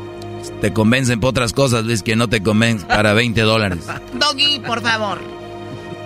Te 0.62 0.74
convencen 0.74 1.20
por 1.20 1.32
otras 1.32 1.54
cosas, 1.54 1.86
Luis, 1.86 2.04
que 2.04 2.16
no 2.16 2.28
te 2.28 2.42
convencen 2.42 2.88
para 2.88 3.14
20 3.14 3.42
dólares. 3.42 3.80
Doggy, 4.14 4.60
por 4.60 4.82
favor. 4.82 5.20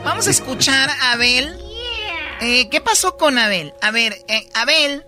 Vamos 0.03 0.27
a 0.27 0.31
escuchar 0.31 0.89
a 0.89 1.11
Abel. 1.13 1.55
Eh, 2.41 2.69
¿Qué 2.69 2.79
pasó 2.79 3.17
con 3.17 3.37
Abel? 3.37 3.73
A 3.81 3.91
ver, 3.91 4.13
eh, 4.29 4.47
Abel 4.53 5.03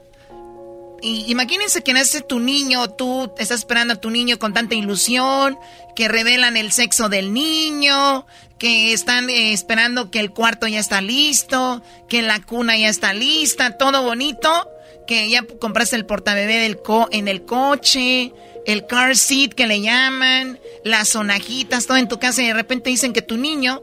y 1.01 1.25
imagínense 1.31 1.81
que 1.81 1.93
nace 1.93 2.21
tu 2.21 2.39
niño, 2.39 2.89
tú 2.91 3.31
estás 3.37 3.59
esperando 3.59 3.95
a 3.95 3.97
tu 3.97 4.09
niño 4.09 4.37
con 4.39 4.53
tanta 4.53 4.75
ilusión, 4.75 5.57
que 5.95 6.07
revelan 6.07 6.57
el 6.57 6.71
sexo 6.71 7.09
del 7.09 7.33
niño, 7.33 8.25
que 8.59 8.93
están 8.93 9.29
eh, 9.29 9.53
esperando 9.53 10.11
que 10.11 10.19
el 10.19 10.31
cuarto 10.31 10.67
ya 10.67 10.79
está 10.79 11.01
listo, 11.01 11.81
que 12.07 12.21
la 12.21 12.41
cuna 12.41 12.77
ya 12.77 12.89
está 12.89 13.13
lista, 13.13 13.77
todo 13.77 14.03
bonito, 14.03 14.69
que 15.07 15.29
ya 15.29 15.43
compraste 15.59 15.95
el 15.95 16.05
portabebé 16.05 16.59
del 16.59 16.81
co 16.81 17.07
en 17.11 17.27
el 17.27 17.45
coche, 17.45 18.33
el 18.65 18.85
car 18.85 19.15
seat 19.15 19.53
que 19.53 19.65
le 19.65 19.81
llaman, 19.81 20.59
las 20.83 21.09
sonajitas, 21.09 21.87
todo 21.87 21.97
en 21.97 22.07
tu 22.07 22.19
casa 22.19 22.43
y 22.43 22.47
de 22.47 22.53
repente 22.53 22.89
dicen 22.89 23.13
que 23.13 23.21
tu 23.21 23.37
niño... 23.37 23.81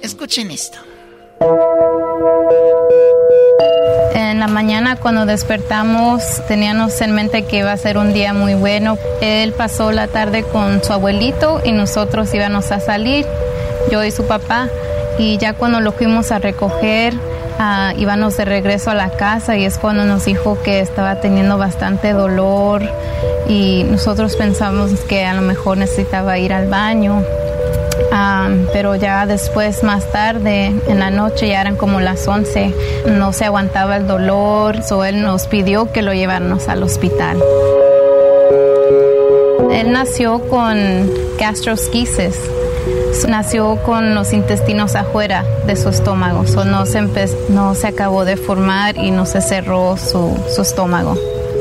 Escuchen 0.00 0.52
esto. 0.52 0.78
Mañana 4.48 4.96
cuando 4.96 5.24
despertamos 5.26 6.22
teníamos 6.48 7.00
en 7.00 7.12
mente 7.12 7.44
que 7.44 7.58
iba 7.58 7.72
a 7.72 7.76
ser 7.76 7.98
un 7.98 8.12
día 8.12 8.32
muy 8.32 8.54
bueno. 8.54 8.98
Él 9.20 9.52
pasó 9.52 9.92
la 9.92 10.08
tarde 10.08 10.42
con 10.42 10.82
su 10.82 10.92
abuelito 10.92 11.60
y 11.64 11.72
nosotros 11.72 12.32
íbamos 12.34 12.72
a 12.72 12.80
salir, 12.80 13.26
yo 13.90 14.02
y 14.02 14.10
su 14.10 14.26
papá. 14.26 14.68
Y 15.18 15.38
ya 15.38 15.52
cuando 15.52 15.80
lo 15.80 15.92
fuimos 15.92 16.32
a 16.32 16.38
recoger, 16.38 17.14
uh, 17.14 17.98
íbamos 17.98 18.36
de 18.36 18.44
regreso 18.44 18.90
a 18.90 18.94
la 18.94 19.10
casa 19.10 19.56
y 19.56 19.64
es 19.64 19.78
cuando 19.78 20.04
nos 20.04 20.24
dijo 20.24 20.60
que 20.62 20.80
estaba 20.80 21.20
teniendo 21.20 21.58
bastante 21.58 22.12
dolor 22.12 22.82
y 23.48 23.84
nosotros 23.84 24.36
pensamos 24.36 24.90
que 25.08 25.24
a 25.24 25.34
lo 25.34 25.42
mejor 25.42 25.78
necesitaba 25.78 26.38
ir 26.38 26.52
al 26.52 26.68
baño. 26.68 27.22
Um, 28.10 28.66
pero 28.72 28.96
ya 28.96 29.26
después, 29.26 29.82
más 29.82 30.10
tarde, 30.10 30.72
en 30.86 30.98
la 30.98 31.10
noche, 31.10 31.48
ya 31.48 31.60
eran 31.60 31.76
como 31.76 32.00
las 32.00 32.26
11, 32.26 32.74
no 33.06 33.32
se 33.32 33.44
aguantaba 33.44 33.96
el 33.96 34.06
dolor, 34.06 34.82
so 34.82 35.04
él 35.04 35.22
nos 35.22 35.46
pidió 35.46 35.92
que 35.92 36.02
lo 36.02 36.12
lleváramos 36.12 36.68
al 36.68 36.82
hospital. 36.82 37.42
Él 39.70 39.92
nació 39.92 40.40
con 40.48 41.10
gastrosquisis, 41.38 42.36
nació 43.28 43.76
con 43.84 44.14
los 44.14 44.32
intestinos 44.32 44.94
afuera 44.94 45.44
de 45.66 45.76
su 45.76 45.90
estómago, 45.90 46.46
so 46.46 46.64
no, 46.64 46.86
se 46.86 47.02
no 47.50 47.74
se 47.74 47.86
acabó 47.86 48.24
de 48.24 48.36
formar 48.36 48.96
y 48.96 49.10
no 49.10 49.26
se 49.26 49.42
cerró 49.42 49.96
su, 49.96 50.36
su 50.54 50.62
estómago. 50.62 51.16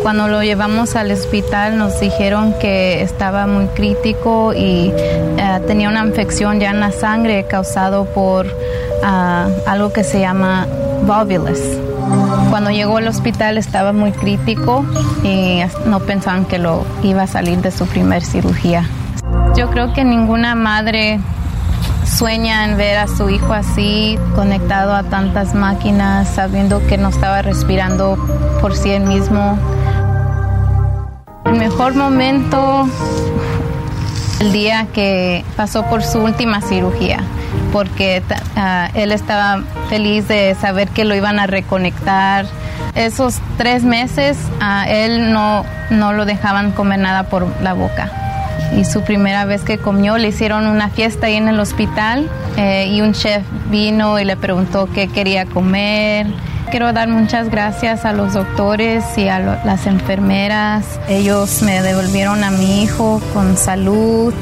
Cuando 0.08 0.30
lo 0.30 0.42
llevamos 0.42 0.96
al 0.96 1.12
hospital 1.12 1.78
nos 1.78 2.00
dijeron 2.00 2.54
que 2.62 3.02
estaba 3.02 3.46
muy 3.46 3.66
crítico 3.66 4.54
y 4.54 4.90
uh, 4.90 5.68
tenía 5.68 5.90
una 5.90 6.06
infección 6.06 6.62
ya 6.62 6.70
en 6.70 6.80
la 6.80 6.94
sangre 6.94 7.44
causado 7.44 8.06
por 8.06 8.46
uh, 8.46 9.70
algo 9.70 9.92
que 9.92 10.06
se 10.06 10.22
llama 10.22 10.66
volvulus. 11.06 11.60
Cuando 12.50 12.70
llegó 12.70 13.00
al 13.00 13.10
hospital 13.10 13.58
estaba 13.58 13.92
muy 13.92 14.14
crítico 14.14 14.86
y 15.26 15.60
no 15.86 16.00
pensaban 16.00 16.46
que 16.46 16.58
lo 16.58 16.86
iba 17.04 17.24
a 17.24 17.28
salir 17.28 17.58
de 17.58 17.72
su 17.72 17.86
primer 17.86 18.24
cirugía. 18.24 18.86
Yo 19.58 19.70
creo 19.72 19.92
que 19.92 20.06
ninguna 20.06 20.56
madre 20.56 21.20
sueña 22.06 22.64
en 22.64 22.78
ver 22.78 22.98
a 22.98 23.08
su 23.10 23.30
hijo 23.30 23.52
así, 23.52 24.18
conectado 24.36 24.96
a 24.96 25.04
tantas 25.04 25.54
máquinas, 25.54 26.30
sabiendo 26.30 26.82
que 26.88 26.98
no 26.98 27.10
estaba 27.10 27.42
respirando 27.42 28.18
por 28.62 28.74
sí 28.74 28.98
mismo. 29.02 29.60
Mejor 31.78 31.94
momento, 31.94 32.90
el 34.40 34.52
día 34.52 34.88
que 34.96 35.46
pasó 35.56 35.86
por 35.86 36.02
su 36.02 36.18
última 36.18 36.60
cirugía, 36.60 37.20
porque 37.72 38.24
uh, 38.32 38.98
él 38.98 39.12
estaba 39.12 39.62
feliz 39.88 40.28
de 40.28 40.56
saber 40.60 40.88
que 40.88 41.06
lo 41.06 41.14
iban 41.14 41.38
a 41.38 41.46
reconectar. 41.46 42.48
Esos 42.96 43.38
tres 43.58 43.84
meses 43.84 44.40
a 44.60 44.90
él 44.90 45.32
no, 45.32 45.66
no 45.92 46.14
lo 46.14 46.26
dejaban 46.26 46.72
comer 46.72 46.98
nada 46.98 47.30
por 47.30 47.46
la 47.62 47.74
boca. 47.74 48.12
Y 48.76 48.84
su 48.84 49.04
primera 49.04 49.46
vez 49.46 49.62
que 49.62 49.78
comió 49.78 50.18
le 50.18 50.30
hicieron 50.30 50.66
una 50.66 50.90
fiesta 50.90 51.28
ahí 51.28 51.36
en 51.36 51.48
el 51.48 51.60
hospital 51.60 52.28
eh, 52.58 52.88
y 52.92 53.02
un 53.02 53.14
chef 53.14 53.44
vino 53.70 54.18
y 54.18 54.26
le 54.26 54.36
preguntó 54.36 54.90
qué 54.92 55.10
quería 55.10 55.46
comer 55.46 56.26
Quiero 56.70 56.92
dar 56.92 57.08
muchas 57.08 57.50
gracias 57.50 58.04
a 58.04 58.12
los 58.12 58.34
doctores 58.34 59.04
y 59.18 59.30
a 59.30 59.40
las 59.40 59.88
enfermeras. 59.88 61.00
Ellos 61.08 61.62
me 61.62 61.82
devolvieron 61.82 62.44
a 62.44 62.52
mi 62.52 62.84
hijo 62.84 63.22
con 63.34 63.56
salud 63.56 64.34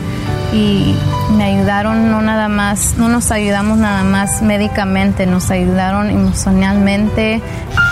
y 0.51 0.95
me 1.37 1.43
ayudaron 1.43 2.09
no 2.09 2.23
nada 2.23 2.47
más, 2.47 2.95
no 2.97 3.09
nos 3.09 3.31
ayudamos 3.31 3.77
nada 3.77 4.03
más 4.03 4.41
médicamente, 4.41 5.27
nos 5.27 5.51
ayudaron 5.51 6.09
emocionalmente. 6.09 7.43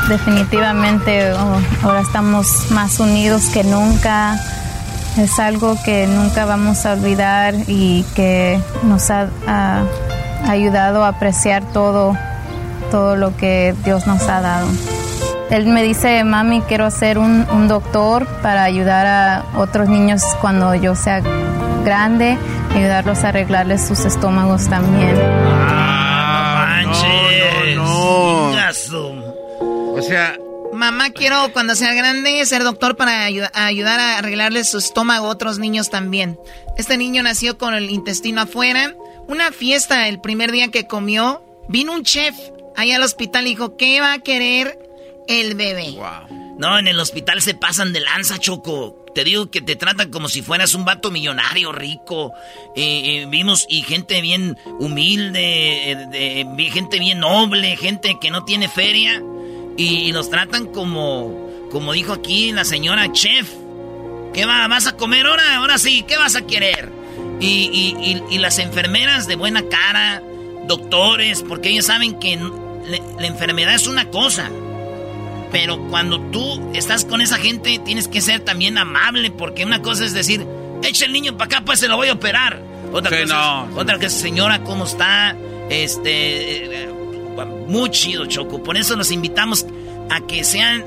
Definitivamente 0.10 1.32
oh, 1.34 1.60
ahora 1.84 2.02
estamos 2.02 2.72
más 2.72 3.00
unidos 3.00 3.52
que 3.54 3.64
nunca. 3.64 4.40
Es 5.16 5.38
algo 5.38 5.78
que 5.86 6.08
nunca 6.08 6.46
vamos 6.46 6.88
a 6.88 6.94
olvidar 6.94 7.54
y 7.68 8.04
que 8.16 8.60
nos 8.82 9.12
ha 9.12 9.28
ayudado 10.48 11.04
a 11.04 11.10
apreciar 11.10 11.64
todo 11.72 12.18
todo 12.94 13.16
lo 13.16 13.36
que 13.36 13.74
Dios 13.84 14.06
nos 14.06 14.22
ha 14.30 14.40
dado. 14.40 14.68
Él 15.50 15.66
me 15.66 15.82
dice, 15.82 16.24
mami, 16.24 16.62
quiero 16.62 16.92
ser 16.92 17.18
un, 17.18 17.44
un 17.50 17.68
doctor 17.68 18.28
para 18.44 18.64
ayudar 18.66 19.08
a 19.08 19.46
otros 19.58 19.90
niños 19.90 20.22
cuando 20.42 20.76
yo 20.76 20.94
sea 20.94 21.24
grande, 21.84 22.38
ayudarlos 22.76 23.24
a 23.24 23.30
arreglarles 23.30 23.84
sus 23.84 24.06
estómagos 24.06 24.70
también. 24.70 25.16
Ah, 25.20 26.84
no, 27.76 28.54
no, 28.54 28.54
no. 28.54 29.94
O 29.96 30.02
sea, 30.04 30.38
Mamá, 30.72 31.10
quiero 31.10 31.52
cuando 31.52 31.74
sea 31.74 31.96
grande 31.96 32.46
ser 32.46 32.64
doctor 32.64 32.96
para 32.96 33.24
ayudar 33.24 33.50
a, 33.56 33.66
ayudar 33.66 34.00
a 34.00 34.20
arreglarles 34.20 34.70
su 34.70 34.78
estómago 34.78 35.26
a 35.26 35.32
otros 35.32 35.58
niños 35.58 35.90
también. 35.90 36.38
Este 36.78 36.96
niño 36.98 37.24
nació 37.24 37.58
con 37.58 37.74
el 37.74 37.90
intestino 37.90 38.42
afuera. 38.42 38.94
Una 39.28 39.52
fiesta 39.52 40.08
el 40.08 40.22
primer 40.22 40.52
día 40.52 40.68
que 40.68 40.86
comió, 40.86 41.44
vino 41.70 41.92
un 41.94 42.04
chef 42.04 42.36
ahí 42.76 42.92
al 42.92 43.04
hospital 43.04 43.46
dijo, 43.46 43.78
¿qué 43.78 44.02
va 44.02 44.14
a 44.14 44.20
querer 44.20 44.80
el 45.28 45.56
bebé? 45.56 45.96
No, 46.58 46.78
en 46.78 46.88
el 46.88 47.00
hospital 47.00 47.42
se 47.42 47.56
pasan 47.56 47.94
de 47.94 48.00
lanza, 48.00 48.38
Choco. 48.38 49.04
Te 49.14 49.24
digo 49.24 49.50
que 49.52 49.62
te 49.62 49.76
tratan 49.76 50.12
como 50.12 50.28
si 50.28 50.42
fueras 50.42 50.74
un 50.74 50.86
vato 50.86 51.12
millonario, 51.12 51.72
rico. 51.72 52.34
Eh, 52.76 53.22
eh, 53.22 53.26
vimos 53.30 53.66
y 53.70 53.82
gente 53.82 54.22
bien 54.22 54.58
humilde, 54.80 55.92
eh, 56.14 56.46
gente 56.72 57.00
bien 57.00 57.20
noble, 57.20 57.76
gente 57.78 58.18
que 58.20 58.32
no 58.32 58.44
tiene 58.44 58.68
feria. 58.70 59.22
Y, 59.78 60.12
nos 60.12 60.30
tratan 60.30 60.68
como, 60.68 61.68
como 61.72 61.94
dijo 61.94 62.14
aquí 62.14 62.52
la 62.52 62.66
señora 62.66 63.12
chef. 63.12 63.50
¿Qué 64.34 64.46
va, 64.46 64.68
vas 64.68 64.88
a 64.88 64.96
comer 64.98 65.26
ahora? 65.26 65.58
Ahora 65.58 65.78
sí, 65.78 66.04
¿qué 66.08 66.18
vas 66.18 66.36
a 66.36 66.46
querer? 66.46 66.92
Y, 67.40 68.18
y 68.30 68.38
las 68.38 68.58
enfermeras 68.58 69.28
de 69.28 69.36
buena 69.36 69.68
cara, 69.68 70.24
doctores, 70.68 71.44
porque 71.44 71.70
ellos 71.70 71.86
saben 71.86 72.20
que 72.20 72.38
la 72.86 73.28
enfermedad 73.28 73.76
es 73.76 73.88
una 73.88 74.10
cosa. 74.10 74.50
Pero 75.52 75.80
cuando 75.88 76.20
tú 76.20 76.72
estás 76.74 77.06
con 77.06 77.22
esa 77.22 77.38
gente, 77.38 77.80
tienes 77.86 78.08
que 78.08 78.22
ser 78.22 78.40
también 78.40 78.78
amable, 78.80 79.30
porque 79.30 79.64
una 79.64 79.84
cosa 79.84 80.04
es 80.04 80.14
decir, 80.14 80.46
echa 80.82 81.06
el 81.06 81.14
niño 81.14 81.38
para 81.38 81.46
acá, 81.46 81.66
pues 81.66 81.80
se 81.80 81.88
lo 81.88 81.96
voy 81.96 82.10
a 82.10 82.14
operar. 82.14 82.60
Otra 82.92 83.22
cosa, 83.22 83.68
es, 83.70 83.78
otra 83.78 84.00
que 84.00 84.10
señora, 84.10 84.64
¿cómo 84.64 84.86
está? 84.86 85.36
Este, 85.70 86.86
eh, 86.86 86.90
muy 87.68 87.90
chido, 87.92 88.26
Choco. 88.26 88.64
Por 88.64 88.78
eso 88.78 88.96
los 88.96 89.12
invitamos 89.12 89.66
a 90.10 90.22
que 90.22 90.44
sean, 90.44 90.86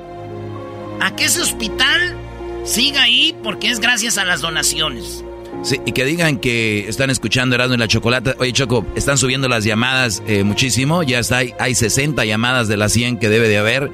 a 1.01 1.14
que 1.14 1.24
ese 1.24 1.40
hospital 1.40 2.16
siga 2.64 3.03
ahí, 3.03 3.36
porque 3.42 3.70
es 3.70 3.78
gracias 3.78 4.18
a 4.18 4.24
las 4.24 4.40
donaciones. 4.40 5.24
Sí, 5.66 5.80
y 5.84 5.90
que 5.90 6.04
digan 6.04 6.38
que 6.38 6.88
están 6.88 7.10
escuchando 7.10 7.56
Erasmo 7.56 7.74
y 7.74 7.78
la 7.78 7.88
Chocolata. 7.88 8.36
Oye, 8.38 8.52
Choco, 8.52 8.86
están 8.94 9.18
subiendo 9.18 9.48
las 9.48 9.64
llamadas 9.64 10.22
eh, 10.28 10.44
muchísimo. 10.44 11.02
Ya 11.02 11.18
está, 11.18 11.38
hay, 11.38 11.54
hay 11.58 11.74
60 11.74 12.24
llamadas 12.24 12.68
de 12.68 12.76
las 12.76 12.92
100 12.92 13.16
que 13.18 13.28
debe 13.28 13.48
de 13.48 13.58
haber. 13.58 13.90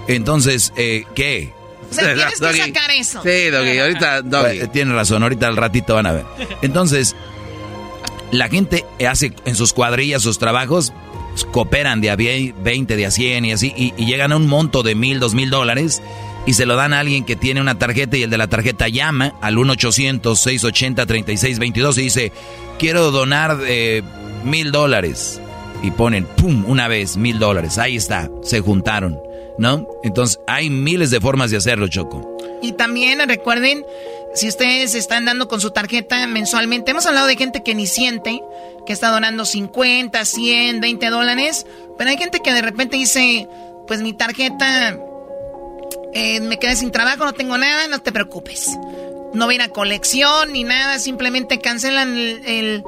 Entonces, 0.07 0.73
eh, 0.75 1.05
¿qué? 1.15 1.53
O 1.89 1.93
sea, 1.93 2.13
tienes 2.13 2.39
que 2.39 2.57
sacar 2.57 2.91
eso. 2.91 3.21
Sí, 3.23 3.49
Doggy, 3.49 3.79
ahorita, 3.79 4.21
Doggy. 4.23 4.67
Tiene 4.67 4.93
razón, 4.93 5.23
ahorita 5.23 5.47
al 5.47 5.55
ratito 5.55 5.95
van 5.95 6.07
a 6.07 6.11
ver. 6.11 6.25
Entonces, 6.61 7.15
la 8.33 8.49
gente 8.49 8.83
hace 9.07 9.31
en 9.45 9.55
sus 9.55 9.71
cuadrillas 9.73 10.23
sus 10.23 10.39
trabajos, 10.39 10.91
cooperan 11.51 12.01
de 12.01 12.09
a 12.09 12.15
20, 12.15 12.95
de 12.95 13.05
a 13.05 13.11
100 13.11 13.45
y 13.45 13.51
así, 13.51 13.71
y, 13.75 13.91
llegan 14.05 14.31
a 14.31 14.37
un 14.37 14.47
monto 14.47 14.81
de 14.83 14.95
mil, 14.95 15.19
dos 15.19 15.35
mil 15.35 15.51
dólares 15.51 16.01
y 16.45 16.53
se 16.53 16.65
lo 16.65 16.75
dan 16.75 16.91
a 16.93 16.99
alguien 16.99 17.23
que 17.25 17.35
tiene 17.35 17.61
una 17.61 17.77
tarjeta 17.77 18.17
y 18.17 18.23
el 18.23 18.31
de 18.31 18.37
la 18.37 18.47
tarjeta 18.47 18.89
llama 18.89 19.35
al 19.41 19.55
1-800-680-3622 19.55 21.97
y 21.97 22.01
dice, 22.01 22.31
quiero 22.79 23.11
donar 23.11 23.59
eh, 23.65 24.01
mil 24.43 24.71
dólares. 24.71 25.39
Y 25.81 25.91
ponen, 25.91 26.25
¡pum!, 26.25 26.65
una 26.65 26.87
vez, 26.87 27.17
mil 27.17 27.39
dólares. 27.39 27.77
Ahí 27.77 27.97
está, 27.97 28.31
se 28.41 28.61
juntaron. 28.61 29.19
¿no? 29.57 29.87
Entonces 30.03 30.39
hay 30.47 30.69
miles 30.69 31.11
de 31.11 31.21
formas 31.21 31.51
de 31.51 31.57
hacerlo, 31.57 31.87
Choco. 31.87 32.37
Y 32.61 32.73
también 32.73 33.19
recuerden, 33.27 33.85
si 34.33 34.47
ustedes 34.47 34.95
están 34.95 35.25
dando 35.25 35.47
con 35.47 35.61
su 35.61 35.71
tarjeta 35.71 36.25
mensualmente, 36.27 36.91
hemos 36.91 37.05
hablado 37.05 37.27
de 37.27 37.35
gente 37.35 37.63
que 37.63 37.75
ni 37.75 37.87
siente, 37.87 38.41
que 38.85 38.93
está 38.93 39.09
donando 39.09 39.45
50, 39.45 40.25
100, 40.25 40.81
20 40.81 41.09
dólares, 41.09 41.65
pero 41.97 42.09
hay 42.09 42.17
gente 42.17 42.39
que 42.39 42.53
de 42.53 42.61
repente 42.61 42.97
dice, 42.97 43.47
pues 43.87 44.01
mi 44.01 44.13
tarjeta, 44.13 44.97
eh, 46.13 46.39
me 46.41 46.57
quedé 46.57 46.75
sin 46.75 46.91
trabajo, 46.91 47.25
no 47.25 47.33
tengo 47.33 47.57
nada, 47.57 47.87
no 47.87 47.99
te 47.99 48.11
preocupes. 48.11 48.69
No 49.33 49.47
viene 49.47 49.65
a 49.65 49.69
colección 49.69 50.53
ni 50.53 50.63
nada, 50.63 50.99
simplemente 50.99 51.59
cancelan 51.59 52.15
el, 52.17 52.83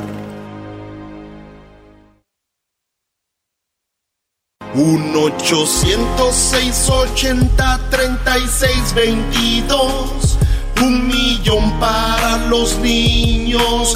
1 4.75 5.19
806 5.21 6.91
80 6.91 7.81
36 7.91 8.95
22 8.95 10.39
Un 10.83 11.07
millón 11.07 11.79
para 11.79 12.39
los 12.49 12.77
niños.com 12.79 13.95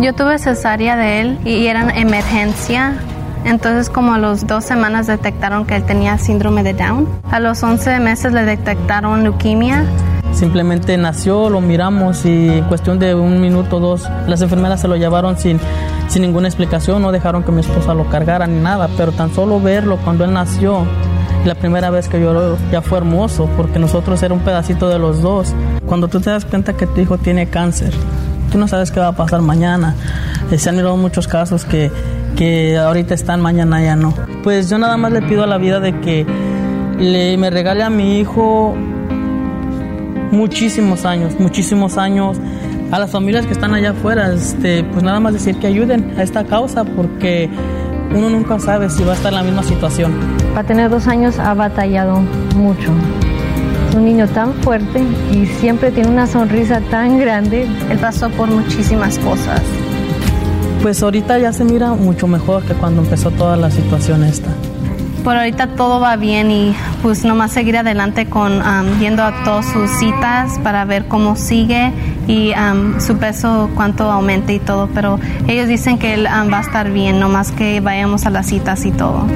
Yo 0.00 0.14
tuve 0.14 0.38
cesárea 0.38 0.96
de 0.96 1.20
él 1.20 1.38
y 1.44 1.66
era 1.66 1.90
emergencia 1.90 2.98
entonces 3.44 3.90
como 3.90 4.12
a 4.12 4.18
los 4.18 4.46
dos 4.46 4.64
semanas 4.64 5.06
detectaron 5.06 5.64
que 5.66 5.76
él 5.76 5.84
tenía 5.84 6.18
síndrome 6.18 6.62
de 6.62 6.74
Down. 6.74 7.08
A 7.30 7.40
los 7.40 7.62
11 7.62 8.00
meses 8.00 8.32
le 8.32 8.44
detectaron 8.44 9.22
leucemia. 9.22 9.84
Simplemente 10.32 10.96
nació, 10.96 11.50
lo 11.50 11.60
miramos 11.60 12.24
y 12.24 12.48
en 12.48 12.64
cuestión 12.64 12.98
de 12.98 13.14
un 13.14 13.40
minuto 13.40 13.76
o 13.78 13.80
dos 13.80 14.08
las 14.28 14.40
enfermeras 14.42 14.80
se 14.80 14.88
lo 14.88 14.96
llevaron 14.96 15.36
sin, 15.36 15.58
sin 16.08 16.22
ninguna 16.22 16.46
explicación, 16.48 17.02
no 17.02 17.10
dejaron 17.10 17.42
que 17.42 17.50
mi 17.50 17.60
esposa 17.60 17.94
lo 17.94 18.08
cargara 18.08 18.46
ni 18.46 18.60
nada, 18.60 18.88
pero 18.96 19.12
tan 19.12 19.34
solo 19.34 19.60
verlo 19.60 19.98
cuando 20.04 20.24
él 20.24 20.32
nació, 20.32 20.86
la 21.44 21.54
primera 21.54 21.90
vez 21.90 22.08
que 22.08 22.20
lloró 22.20 22.58
ya 22.70 22.82
fue 22.82 22.98
hermoso 22.98 23.48
porque 23.56 23.78
nosotros 23.78 24.22
era 24.22 24.34
un 24.34 24.40
pedacito 24.40 24.88
de 24.88 24.98
los 24.98 25.22
dos. 25.22 25.54
Cuando 25.86 26.08
tú 26.08 26.20
te 26.20 26.30
das 26.30 26.44
cuenta 26.44 26.74
que 26.74 26.86
tu 26.86 27.00
hijo 27.00 27.18
tiene 27.18 27.48
cáncer, 27.48 27.92
tú 28.52 28.58
no 28.58 28.68
sabes 28.68 28.90
qué 28.90 29.00
va 29.00 29.08
a 29.08 29.12
pasar 29.12 29.40
mañana. 29.40 29.94
Eh, 30.50 30.58
se 30.58 30.68
han 30.68 30.76
ido 30.76 30.96
muchos 30.96 31.26
casos 31.28 31.64
que, 31.64 31.90
que 32.36 32.78
ahorita 32.78 33.14
están, 33.14 33.40
mañana 33.40 33.82
ya 33.82 33.96
no. 33.96 34.14
Pues 34.42 34.70
yo 34.70 34.78
nada 34.78 34.96
más 34.96 35.12
le 35.12 35.22
pido 35.22 35.44
a 35.44 35.46
la 35.46 35.58
vida 35.58 35.80
de 35.80 35.98
que 36.00 36.26
le, 36.98 37.36
me 37.36 37.50
regale 37.50 37.82
a 37.82 37.90
mi 37.90 38.20
hijo 38.20 38.74
muchísimos 40.30 41.04
años, 41.04 41.38
muchísimos 41.38 41.98
años. 41.98 42.38
A 42.92 42.98
las 42.98 43.10
familias 43.10 43.46
que 43.46 43.52
están 43.52 43.72
allá 43.72 43.90
afuera, 43.90 44.32
este, 44.32 44.82
pues 44.82 45.04
nada 45.04 45.20
más 45.20 45.32
decir 45.32 45.56
que 45.56 45.68
ayuden 45.68 46.14
a 46.18 46.22
esta 46.24 46.44
causa 46.44 46.84
porque 46.84 47.48
uno 48.14 48.28
nunca 48.28 48.58
sabe 48.58 48.90
si 48.90 49.04
va 49.04 49.12
a 49.12 49.14
estar 49.14 49.32
en 49.32 49.38
la 49.38 49.44
misma 49.44 49.62
situación. 49.62 50.12
Para 50.54 50.66
tener 50.66 50.90
dos 50.90 51.06
años 51.06 51.38
ha 51.38 51.54
batallado 51.54 52.20
mucho. 52.56 52.90
Es 53.88 53.94
un 53.94 54.04
niño 54.04 54.26
tan 54.28 54.54
fuerte 54.54 55.02
y 55.32 55.46
siempre 55.46 55.90
tiene 55.90 56.10
una 56.10 56.26
sonrisa 56.26 56.80
tan 56.90 57.18
grande. 57.18 57.68
Él 57.90 57.98
pasó 57.98 58.28
por 58.30 58.48
muchísimas 58.48 59.18
cosas. 59.18 59.62
Pues 60.82 61.02
ahorita 61.02 61.38
ya 61.38 61.52
se 61.52 61.64
mira 61.64 61.92
mucho 61.92 62.26
mejor 62.26 62.64
que 62.64 62.74
cuando 62.74 63.02
empezó 63.02 63.30
toda 63.30 63.56
la 63.56 63.70
situación 63.70 64.24
esta. 64.24 64.48
Por 65.22 65.36
ahorita 65.36 65.68
todo 65.76 66.00
va 66.00 66.16
bien 66.16 66.50
y 66.50 66.74
pues 67.02 67.24
nomás 67.24 67.52
seguir 67.52 67.76
adelante 67.76 68.26
con 68.26 68.62
um, 68.62 68.98
yendo 68.98 69.22
a 69.22 69.44
todas 69.44 69.66
sus 69.66 69.90
citas 69.98 70.58
para 70.62 70.86
ver 70.86 71.06
cómo 71.08 71.36
sigue 71.36 71.92
y 72.26 72.52
um, 72.54 72.98
su 72.98 73.18
peso 73.18 73.68
cuánto 73.74 74.10
aumente 74.10 74.54
y 74.54 74.58
todo, 74.58 74.88
pero 74.94 75.20
ellos 75.46 75.68
dicen 75.68 75.98
que 75.98 76.14
él 76.14 76.26
um, 76.26 76.50
va 76.50 76.58
a 76.58 76.62
estar 76.62 76.90
bien, 76.90 77.20
nomás 77.20 77.52
que 77.52 77.80
vayamos 77.80 78.24
a 78.24 78.30
las 78.30 78.46
citas 78.46 78.86
y 78.86 78.92
todo. 78.92 79.26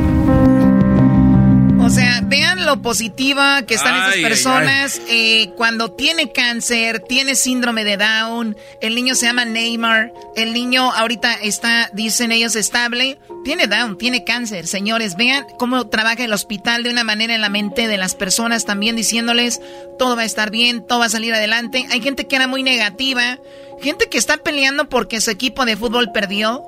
O 1.81 1.91
sea, 1.91 2.23
vean 2.25 2.54
lo 2.65 2.83
positiva 2.83 3.63
que 3.63 3.75
están 3.75 3.97
esas 3.97 4.17
personas. 4.17 5.01
Eh, 5.09 5.51
cuando 5.57 5.93
tiene 5.93 6.33
cáncer, 6.33 7.01
tiene 7.01 7.35
síndrome 7.35 7.85
de 7.85 7.97
Down, 7.97 8.57
el 8.81 8.95
niño 8.95 9.15
se 9.15 9.27
llama 9.27 9.45
Neymar, 9.45 10.13
el 10.37 10.53
niño 10.53 10.93
ahorita 10.93 11.35
está, 11.35 11.91
dicen 11.93 12.33
ellos, 12.33 12.57
estable, 12.57 13.19
tiene 13.45 13.67
Down, 13.67 13.99
tiene 13.99 14.25
cáncer. 14.25 14.67
Señores, 14.67 15.17
vean 15.17 15.47
cómo 15.59 15.87
trabaja 15.89 16.25
el 16.25 16.33
hospital 16.33 16.83
de 16.83 16.91
una 16.91 17.05
manera 17.05 17.35
en 17.35 17.41
la 17.41 17.49
mente 17.49 17.87
de 17.87 17.97
las 17.97 18.15
personas 18.15 18.65
también 18.65 18.97
diciéndoles, 18.97 19.61
todo 19.99 20.17
va 20.17 20.23
a 20.23 20.27
estar 20.27 20.51
bien, 20.51 20.87
todo 20.87 21.01
va 21.01 21.07
a 21.07 21.11
salir 21.11 21.35
adelante. 21.35 21.87
Hay 21.91 22.01
gente 22.01 22.27
que 22.27 22.37
era 22.37 22.47
muy 22.47 22.63
negativa, 22.63 23.39
gente 23.81 24.09
que 24.09 24.19
está 24.19 24.39
peleando 24.39 24.89
porque 24.89 25.21
su 25.21 25.31
equipo 25.31 25.65
de 25.65 25.77
fútbol 25.77 26.13
perdió, 26.13 26.65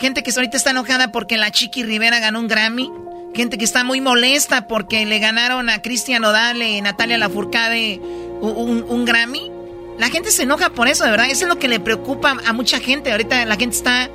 gente 0.00 0.22
que 0.22 0.30
ahorita 0.30 0.56
está 0.56 0.70
enojada 0.70 1.12
porque 1.12 1.38
la 1.38 1.50
Chiqui 1.50 1.82
Rivera 1.82 2.18
ganó 2.18 2.40
un 2.40 2.48
Grammy. 2.48 2.90
Gente 3.36 3.58
que 3.58 3.66
está 3.66 3.84
muy 3.84 4.00
molesta 4.00 4.66
porque 4.66 5.04
le 5.04 5.18
ganaron 5.18 5.68
a 5.68 5.82
Cristian 5.82 6.24
Odale 6.24 6.70
y 6.70 6.80
Natalia 6.80 7.18
Lafourcade 7.18 8.00
un, 8.40 8.86
un 8.88 9.04
Grammy. 9.04 9.52
La 9.98 10.08
gente 10.08 10.30
se 10.30 10.44
enoja 10.44 10.70
por 10.70 10.88
eso, 10.88 11.04
de 11.04 11.10
verdad. 11.10 11.26
Eso 11.30 11.44
es 11.44 11.48
lo 11.48 11.58
que 11.58 11.68
le 11.68 11.78
preocupa 11.78 12.34
a 12.46 12.52
mucha 12.54 12.80
gente. 12.80 13.12
Ahorita 13.12 13.44
la 13.44 13.56
gente 13.56 13.76
está 13.76 14.08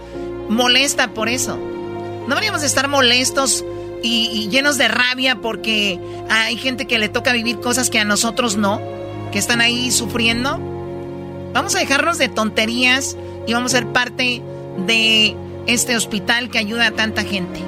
molesta 0.50 1.10
por 1.10 1.30
eso. 1.30 1.56
No 1.56 2.30
deberíamos 2.30 2.64
estar 2.64 2.88
molestos 2.88 3.64
y, 4.02 4.48
llenos 4.50 4.80
de 4.80 4.88
rabia 4.88 5.36
porque 5.36 6.00
hay 6.30 6.58
gente 6.58 6.88
que 6.88 6.98
le 6.98 7.08
toca 7.08 7.32
vivir 7.32 7.60
cosas 7.60 7.92
que 7.92 8.00
a 8.00 8.06
nosotros 8.06 8.58
no, 8.58 8.82
que 9.32 9.38
están 9.38 9.62
ahí 9.62 9.92
sufriendo. 9.92 10.60
Vamos 11.54 11.76
a 11.76 11.80
dejarnos 11.80 12.18
de 12.18 12.28
tonterías 12.28 13.18
y 13.46 13.54
vamos 13.54 13.74
a 13.74 13.78
ser 13.78 13.88
parte 13.88 14.42
de 14.88 15.36
este 15.68 15.96
hospital 15.96 16.50
que 16.50 16.58
ayuda 16.58 16.88
a 16.88 16.92
tanta 16.92 17.24
gente. 17.24 17.60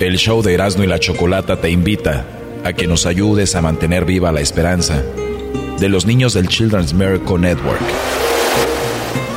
El 0.01 0.17
show 0.17 0.43
de 0.43 0.55
Erasmo 0.55 0.83
y 0.83 0.89
la 0.89 0.99
Chocolata 0.99 1.61
te 1.61 1.71
invita 1.71 2.25
a 2.65 2.73
que 2.73 2.89
nos 2.89 3.07
ayudes 3.07 3.55
a 3.55 3.63
mantener 3.63 4.05
viva 4.05 4.33
la 4.33 4.41
esperanza 4.41 4.97
de 4.97 5.89
los 5.89 6.05
niños 6.05 6.35
del 6.35 6.49
Children's 6.49 6.93
Miracle 6.93 7.39
Network. 7.39 7.81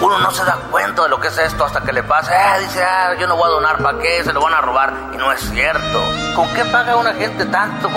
Uno 0.01 0.18
no 0.18 0.32
se 0.32 0.43
da 0.43 0.58
cuenta 0.72 1.03
de 1.03 1.10
lo 1.10 1.20
que 1.20 1.28
es 1.28 1.38
esto 1.38 1.64
hasta 1.64 1.82
que 1.82 1.93
le 1.93 2.01
pasa. 2.01 2.58
Eh, 2.58 2.62
dice, 2.62 2.82
ah, 2.82 3.16
yo 3.20 3.28
no 3.28 3.38
voy 3.38 3.45
a 3.45 3.51
donar, 3.51 3.78
¿para 3.84 3.99
qué? 3.99 4.24
Se 4.24 4.34
lo 4.34 4.41
van 4.41 4.55
a 4.55 4.62
robar. 4.62 5.12
Y 5.14 5.18
no 5.18 5.32
es 5.32 5.41
cierto. 5.41 6.01
¿Con 6.36 6.51
qué 6.55 6.66
paga 6.66 6.95
una 6.95 7.14
gente 7.14 7.45
tanto? 7.45 7.89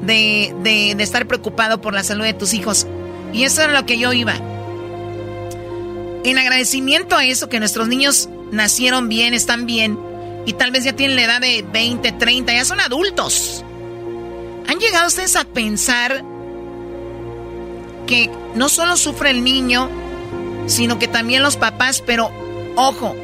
de, 0.02 0.54
de, 0.64 1.04
estar 1.04 1.28
preocupado 1.28 1.82
por 1.82 1.94
la 1.94 2.04
salud 2.04 2.24
de 2.24 2.34
tus 2.34 2.54
hijos. 2.54 2.88
Y 3.34 3.44
eso 3.44 3.62
es 3.62 3.72
lo 3.72 3.86
que 3.86 3.98
yo 3.98 4.14
iba. 4.14 4.36
En 6.24 6.38
agradecimiento 6.38 7.16
a 7.16 7.26
eso, 7.26 7.50
que 7.50 7.60
nuestros 7.60 7.88
niños 7.88 8.30
nacieron 8.52 9.10
bien, 9.10 9.34
están 9.34 9.66
bien, 9.66 9.98
y 10.46 10.54
tal 10.54 10.72
vez 10.72 10.84
ya 10.84 10.94
tienen 10.94 11.16
la 11.16 11.24
edad 11.24 11.42
de 11.42 11.66
20, 11.72 12.12
30, 12.14 12.54
ya 12.54 12.66
son 12.66 12.80
adultos. 12.80 13.64
¿Han 14.68 14.80
llegado 14.80 15.08
ustedes 15.08 15.36
a 15.36 15.44
pensar 15.44 16.24
que 18.08 18.30
no 18.56 18.70
solo 18.70 18.98
sufre 18.98 19.32
el 19.32 19.44
niño, 19.44 19.90
sino 20.68 21.00
que 21.00 21.08
también 21.08 21.44
los 21.44 21.58
papás, 21.58 22.04
pero 22.06 22.32
ojo, 22.76 23.16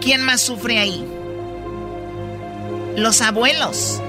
¿quién 0.00 0.22
más 0.22 0.40
sufre 0.40 0.78
ahí? 0.78 1.04
Los 2.96 3.20
abuelos. 3.20 4.00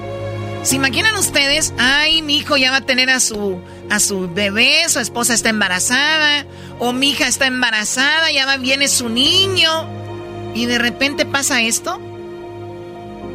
¿Se 0.64 0.76
imaginan 0.76 1.14
ustedes? 1.16 1.74
Ay, 1.76 2.22
mi 2.22 2.38
hijo 2.38 2.56
ya 2.56 2.70
va 2.70 2.78
a 2.78 2.86
tener 2.86 3.10
a 3.10 3.20
su 3.20 3.60
a 3.90 4.00
su 4.00 4.28
bebé, 4.28 4.88
su 4.88 4.98
esposa 4.98 5.34
está 5.34 5.50
embarazada, 5.50 6.46
o 6.78 6.94
mi 6.94 7.10
hija 7.10 7.28
está 7.28 7.46
embarazada, 7.46 8.32
ya 8.32 8.46
va, 8.46 8.56
viene 8.56 8.88
su 8.88 9.10
niño, 9.10 9.86
y 10.54 10.64
de 10.64 10.78
repente 10.78 11.26
pasa 11.26 11.60
esto. 11.60 12.00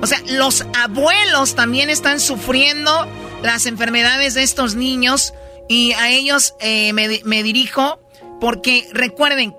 O 0.02 0.08
sea, 0.08 0.20
los 0.28 0.66
abuelos 0.76 1.54
también 1.54 1.92
están 1.92 2.20
sufriendo 2.20 3.08
las 3.44 3.68
enfermedades 3.68 4.34
de 4.34 4.42
estos 4.42 4.74
niños 4.74 5.34
y 5.68 5.92
a 5.94 6.10
ellos 6.10 6.56
eh, 6.62 6.94
me, 6.94 7.22
me 7.26 7.44
dirijo 7.44 8.00
porque 8.42 8.88
recuerden, 8.92 9.54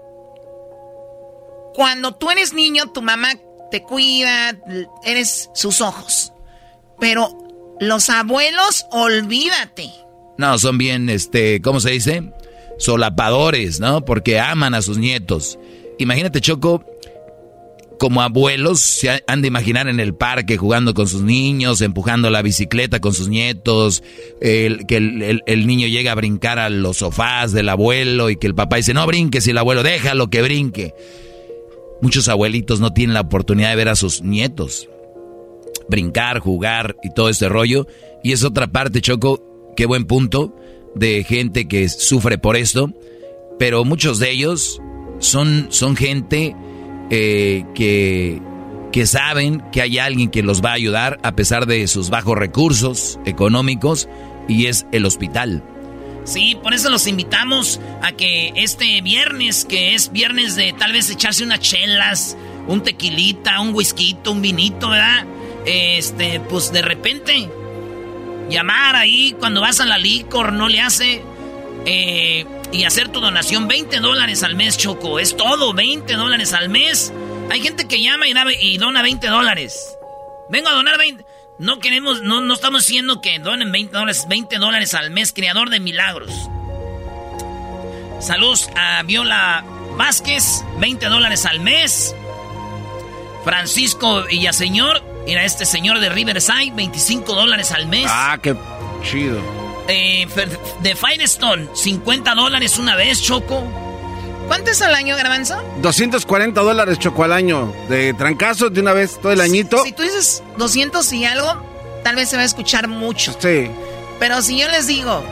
cuando 1.75 2.17
tú 2.17 2.31
eres 2.31 2.53
niño, 2.53 2.91
tu 2.91 3.01
mamá 3.01 3.29
te 3.71 3.85
cuida, 3.85 4.59
eres 5.05 5.51
sus 5.55 5.81
ojos. 5.81 6.33
Pero 6.99 7.40
los 7.81 8.11
abuelos, 8.11 8.87
olvídate. 8.91 9.91
No, 10.37 10.59
son 10.59 10.79
bien, 10.79 11.09
este, 11.09 11.61
¿cómo 11.63 11.81
se 11.81 11.91
dice? 11.91 12.31
Solapadores, 12.79 13.81
¿no? 13.81 14.05
Porque 14.05 14.39
aman 14.39 14.75
a 14.75 14.83
sus 14.83 14.99
nietos. 14.99 15.59
Imagínate, 15.99 16.41
Choco, 16.41 16.85
como 17.99 18.23
abuelos 18.23 18.81
se 18.81 19.23
han 19.27 19.43
de 19.43 19.49
imaginar 19.49 19.89
en 19.89 19.99
el 19.99 20.15
parque 20.15 20.59
jugando 20.59 20.93
con 20.93 21.09
sus 21.09 21.23
niños, 21.23 21.81
empujando 21.81 22.31
la 22.31 22.43
bicicleta 22.43 23.01
con 23.01 23.15
sus 23.15 23.29
nietos, 23.29 24.03
el, 24.43 24.87
que 24.87 24.97
el, 24.97 25.67
niño 25.67 25.87
llega 25.87 26.13
a 26.13 26.17
brincar 26.17 26.59
a 26.59 26.69
los 26.69 26.99
sofás 26.99 27.53
del 27.53 27.69
abuelo 27.71 28.29
y 28.29 28.37
que 28.37 28.47
el 28.47 28.55
papá 28.55 28.77
dice, 28.77 28.95
no 28.95 29.07
brinques 29.07 29.47
y 29.47 29.51
el 29.51 29.59
abuelo 29.59 29.83
déjalo 29.83 30.29
que 30.29 30.43
brinque. 30.43 30.95
Muchos 32.03 32.29
abuelitos 32.29 32.81
no 32.81 32.93
tienen 32.93 33.15
la 33.15 33.23
oportunidad 33.23 33.71
de 33.71 33.77
ver 33.77 33.89
a 33.89 33.97
sus 33.97 34.23
nietos 34.23 34.90
brincar, 35.91 36.39
jugar 36.39 36.97
y 37.03 37.13
todo 37.13 37.29
este 37.29 37.49
rollo. 37.49 37.87
Y 38.23 38.33
es 38.33 38.45
otra 38.45 38.69
parte, 38.69 39.01
Choco, 39.01 39.73
qué 39.77 39.87
buen 39.87 40.07
punto 40.07 40.57
de 40.95 41.25
gente 41.25 41.69
que 41.69 41.89
sufre 41.89 42.39
por 42.39 42.57
esto. 42.57 42.93
Pero 43.59 43.85
muchos 43.85 44.19
de 44.19 44.31
ellos 44.31 44.81
son, 45.19 45.67
son 45.71 45.97
gente 45.97 46.57
eh, 47.11 47.65
que, 47.75 48.41
que 48.93 49.07
saben 49.07 49.63
que 49.73 49.83
hay 49.83 49.99
alguien 49.99 50.31
que 50.31 50.43
los 50.43 50.63
va 50.65 50.71
a 50.71 50.75
ayudar 50.75 51.19
a 51.23 51.37
pesar 51.37 51.67
de 51.67 51.87
sus 51.87 52.09
bajos 52.09 52.39
recursos 52.39 53.19
económicos 53.27 54.09
y 54.49 54.67
es 54.67 54.87
el 54.93 55.05
hospital. 55.05 55.63
Sí, 56.25 56.57
por 56.63 56.75
eso 56.75 56.91
los 56.91 57.07
invitamos 57.07 57.81
a 58.03 58.13
que 58.13 58.53
este 58.55 59.01
viernes, 59.01 59.65
que 59.65 59.95
es 59.95 60.13
viernes 60.13 60.55
de 60.55 60.73
tal 60.73 60.93
vez 60.93 61.11
echarse 61.11 61.43
unas 61.45 61.61
chelas, 61.61 62.37
un 62.69 62.83
tequilita, 62.83 63.61
un 63.61 63.75
whisky, 63.75 64.17
un 64.27 64.43
vinito, 64.43 64.91
¿verdad? 64.91 65.27
Este, 65.67 66.41
pues 66.41 66.73
de 66.73 66.83
repente, 66.83 67.49
llamar 68.49 68.97
ahí 68.97 69.35
cuando 69.39 69.61
vas 69.61 69.81
a 69.81 69.85
la 69.85 69.99
licor, 69.99 70.53
no 70.53 70.69
le 70.69 70.81
hace. 70.81 71.23
Eh, 71.87 72.47
y 72.73 72.85
hacer 72.85 73.09
tu 73.09 73.21
donación 73.21 73.69
20 73.69 74.01
dólares 74.01 74.43
al 74.43 74.55
mes, 74.55 74.77
Choco. 74.77 75.19
Es 75.19 75.37
todo, 75.37 75.73
20 75.73 76.15
dólares 76.15 76.53
al 76.53 76.69
mes. 76.69 77.13
Hay 77.51 77.61
gente 77.61 77.89
que 77.89 78.01
llama 78.01 78.27
y, 78.29 78.79
dona 78.79 79.03
20 79.03 79.27
dólares. 79.27 79.97
Vengo 80.49 80.69
a 80.69 80.73
donar 80.73 80.99
20. 80.99 81.25
No 81.59 81.79
queremos, 81.79 82.23
no, 82.23 82.41
no 82.41 82.55
estamos 82.55 82.87
diciendo 82.87 83.21
que 83.21 83.39
donen 83.39 83.73
20 83.73 83.93
dólares, 83.93 84.27
20 84.29 84.57
dólares 84.59 84.95
al 84.95 85.11
mes, 85.11 85.33
creador 85.33 85.69
de 85.69 85.81
milagros. 85.81 86.33
Saludos 88.21 88.69
a 88.77 89.03
Viola 89.03 89.65
Vázquez, 89.97 90.65
20 90.79 91.07
dólares 91.07 91.45
al 91.47 91.61
mes. 91.61 92.15
Francisco 93.45 94.25
Villaseñor, 94.25 95.03
era 95.27 95.45
este 95.45 95.67
señor 95.67 96.01
de 96.01 96.09
Riverside, 96.09 96.73
25 96.75 97.35
dólares 97.35 97.73
al 97.73 97.87
mes. 97.87 98.07
Ah, 98.09 98.39
qué 98.43 98.57
chido. 99.03 99.41
Eh, 99.89 100.27
de 100.83 100.95
Firestone, 100.95 101.69
50 101.75 102.35
dólares 102.35 102.79
una 102.79 102.97
vez, 102.97 103.21
Choco. 103.21 103.65
¿Cuánto 104.47 104.71
es 104.71 104.83
al 104.83 104.95
año, 104.95 105.17
Garbanzo? 105.17 105.63
240 105.81 106.61
dólares, 106.61 106.99
Choco, 106.99 107.25
al 107.25 107.33
año. 107.33 107.73
De 107.89 108.15
trancazos 108.15 108.73
de 108.73 108.81
una 108.81 108.93
vez 108.93 109.19
todo 109.21 109.33
el 109.33 109.41
añito. 109.41 109.83
Si, 109.85 109.93
tú 109.93 110.03
dices 110.03 110.43
200 110.59 111.13
y 111.13 111.25
algo, 111.25 111.63
tal 112.03 112.17
vez 112.17 112.29
se 112.29 112.37
va 112.37 112.43
a 112.43 112.47
escuchar 112.47 112.89
mucho. 112.89 113.37
Sí. 113.39 113.71
Pero 114.19 114.43
si 114.43 114.59
yo 114.59 114.69
les 114.69 114.87
digo 114.87 115.25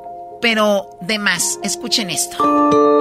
pero 0.41 0.97
de 1.01 1.19
más. 1.19 1.59
Escuchen 1.65 2.09
esto. 2.09 3.00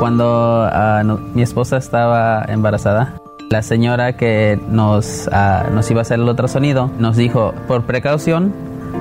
Cuando 0.00 0.66
ah, 0.72 1.02
mi 1.34 1.42
esposa 1.42 1.76
estaba 1.76 2.42
embarazada, 2.48 3.20
la 3.50 3.60
señora 3.60 4.16
que 4.16 4.58
nos, 4.70 5.28
ah, 5.30 5.66
nos 5.74 5.90
iba 5.90 6.00
a 6.00 6.02
hacer 6.02 6.18
el 6.18 6.26
ultrasonido 6.26 6.90
nos 6.98 7.18
dijo, 7.18 7.52
por 7.68 7.82
precaución, 7.82 8.50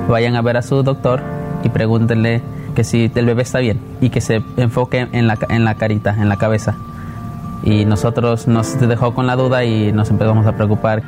vayan 0.09 0.35
a 0.35 0.41
ver 0.41 0.57
a 0.57 0.61
su 0.61 0.83
doctor 0.83 1.21
y 1.63 1.69
pregúntenle 1.69 2.41
que 2.75 2.83
si 2.83 3.09
el 3.15 3.25
bebé 3.25 3.43
está 3.43 3.59
bien 3.59 3.79
y 4.01 4.09
que 4.09 4.19
se 4.19 4.43
enfoque 4.57 5.07
en 5.13 5.25
la, 5.25 5.37
en 5.47 5.63
la 5.63 5.75
carita, 5.75 6.13
en 6.19 6.27
la 6.27 6.35
cabeza. 6.35 6.75
Y 7.63 7.85
nosotros 7.85 8.49
nos 8.49 8.77
dejó 8.77 9.13
con 9.13 9.25
la 9.25 9.37
duda 9.37 9.63
y 9.63 9.93
nos 9.93 10.09
empezamos 10.09 10.45
a 10.47 10.51
preocupar. 10.57 11.01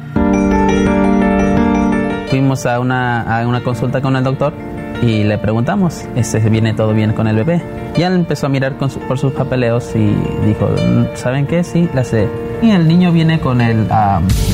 Fuimos 2.30 2.66
a 2.66 2.80
una, 2.80 3.42
a 3.42 3.46
una 3.46 3.62
consulta 3.62 4.02
con 4.02 4.16
el 4.16 4.24
doctor 4.24 4.54
y 5.02 5.24
le 5.24 5.38
preguntamos, 5.38 6.04
¿este, 6.16 6.38
¿viene 6.50 6.74
todo 6.74 6.94
bien 6.94 7.14
con 7.14 7.28
el 7.28 7.36
bebé? 7.36 7.62
Y 7.98 8.04
él 8.04 8.14
empezó 8.14 8.46
a 8.46 8.50
mirar 8.50 8.78
por 8.78 9.18
sus 9.18 9.34
papeleos 9.34 9.90
y 9.96 10.16
dijo, 10.46 10.70
¿saben 11.16 11.48
qué? 11.48 11.64
Sí, 11.64 11.90
la 11.94 12.04
sé. 12.04 12.28
Y 12.62 12.70
el 12.70 12.88
niño 12.88 13.12
viene 13.12 13.40
con 13.40 13.62
el 13.62 13.88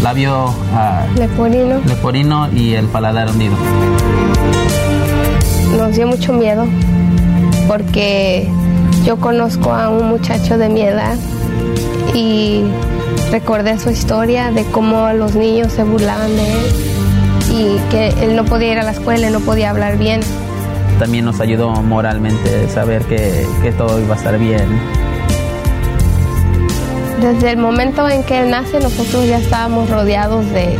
labio 0.02 0.46
uh, 0.48 1.20
leporino. 1.20 1.82
leporino 1.86 2.50
y 2.54 2.74
el 2.74 2.86
paladar 2.86 3.30
hundido. 3.30 3.54
Nos 5.78 5.96
dio 5.96 6.08
mucho 6.08 6.32
miedo 6.32 6.66
porque 7.68 8.50
yo 9.06 9.18
conozco 9.18 9.74
a 9.74 9.90
un 9.90 10.08
muchacho 10.08 10.58
de 10.58 10.70
mi 10.70 10.82
edad 10.82 11.18
y 12.14 12.64
recordé 13.32 13.78
su 13.78 13.90
historia 13.90 14.52
de 14.52 14.64
cómo 14.66 15.12
los 15.12 15.36
niños 15.36 15.74
se 15.74 15.84
burlaban 15.84 16.30
de 16.30 16.52
él 16.54 16.97
y 17.52 17.78
que 17.90 18.10
él 18.22 18.36
no 18.36 18.46
podía 18.46 18.74
ir 18.74 18.80
a 18.80 18.84
la 18.84 18.92
escuela, 18.92 19.30
no 19.30 19.40
podía 19.40 19.70
hablar 19.70 19.98
bien. 19.98 20.22
También 21.00 21.26
nos 21.26 21.40
ayudó 21.40 21.70
moralmente 21.70 22.68
saber 22.70 23.04
que, 23.04 23.46
que 23.62 23.72
todo 23.72 24.00
iba 24.00 24.16
a 24.16 24.18
estar 24.18 24.38
bien. 24.38 24.68
Desde 27.22 27.52
el 27.52 27.58
momento 27.58 28.08
en 28.10 28.24
que 28.24 28.42
él 28.42 28.50
nace, 28.50 28.80
nosotros 28.80 29.28
ya 29.28 29.38
estábamos 29.38 29.90
rodeados 29.90 30.50
de 30.52 30.78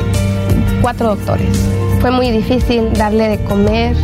cuatro 0.82 1.10
doctores. 1.10 1.50
Fue 2.02 2.12
muy 2.12 2.30
difícil 2.30 2.94
darle 2.94 3.28
de 3.28 3.44
comer, 3.44 3.96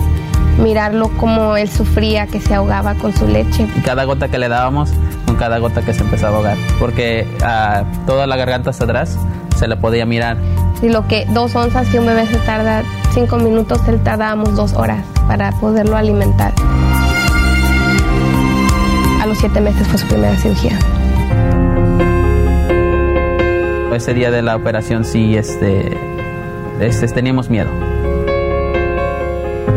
mirarlo 0.57 1.09
como 1.17 1.57
él 1.57 1.69
sufría, 1.69 2.27
que 2.27 2.39
se 2.39 2.55
ahogaba 2.55 2.95
con 2.95 3.13
su 3.15 3.27
leche. 3.27 3.67
Y 3.75 3.81
cada 3.81 4.03
gota 4.05 4.29
que 4.29 4.39
le 4.39 4.49
dábamos, 4.49 4.91
con 5.25 5.35
cada 5.35 5.59
gota 5.59 5.83
que 5.83 5.93
se 5.93 6.01
empezaba 6.01 6.33
a 6.33 6.37
ahogar, 6.37 6.57
porque 6.79 7.27
a 7.43 7.83
toda 8.07 8.25
la 8.25 8.35
garganta 8.35 8.71
hasta 8.71 8.85
atrás 8.85 9.17
se 9.63 9.69
le 9.69 9.77
podía 9.77 10.05
mirar 10.05 10.35
y 10.81 10.89
lo 10.89 11.07
que 11.07 11.25
dos 11.29 11.55
onzas 11.55 11.87
que 11.87 11.97
un 11.97 12.05
bebé 12.05 12.27
se 12.27 12.35
tarda 12.39 12.83
cinco 13.13 13.37
minutos, 13.37 13.79
él 13.87 14.03
tardábamos 14.03 14.53
dos 14.57 14.73
horas 14.73 15.05
para 15.25 15.53
poderlo 15.53 15.95
alimentar. 15.95 16.51
A 19.21 19.25
los 19.25 19.37
siete 19.37 19.61
meses 19.61 19.87
fue 19.87 19.97
su 19.97 20.07
primera 20.07 20.35
cirugía. 20.35 20.77
Ese 23.95 24.13
día 24.13 24.31
de 24.31 24.41
la 24.41 24.57
operación 24.57 25.05
sí, 25.05 25.37
este, 25.37 25.97
este, 26.81 27.07
teníamos 27.07 27.49
miedo. 27.49 27.69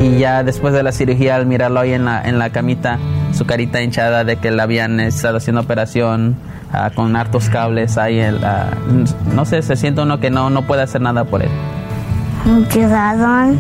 Y 0.01 0.19
ya 0.19 0.43
después 0.43 0.75
de 0.75 0.83
la 0.83 0.91
cirugía, 0.91 1.37
al 1.37 1.47
mirarlo 1.47 1.79
ahí 1.79 1.93
en 1.93 2.07
la, 2.07 2.23
en 2.23 2.41
la 2.41 2.51
camita, 2.51 2.99
su 3.33 3.47
carita 3.47 3.81
hinchada 3.81 4.25
de 4.25 4.39
que 4.39 4.51
le 4.51 4.61
habían 4.61 4.99
estado 4.99 5.37
haciendo 5.37 5.61
operación, 5.61 6.35
Con 6.95 7.17
hartos 7.17 7.49
cables 7.49 7.99
ahí. 7.99 8.19
El, 8.19 8.45
ah, 8.45 8.71
no 9.35 9.45
sé, 9.45 9.63
se 9.63 9.77
siente 9.77 10.03
uno 10.03 10.21
que 10.21 10.31
no, 10.31 10.51
no 10.51 10.63
puede 10.63 10.83
hacer 10.83 11.01
nada 11.01 11.25
por 11.25 11.43
él. 11.43 11.51
Quedaron 12.73 13.59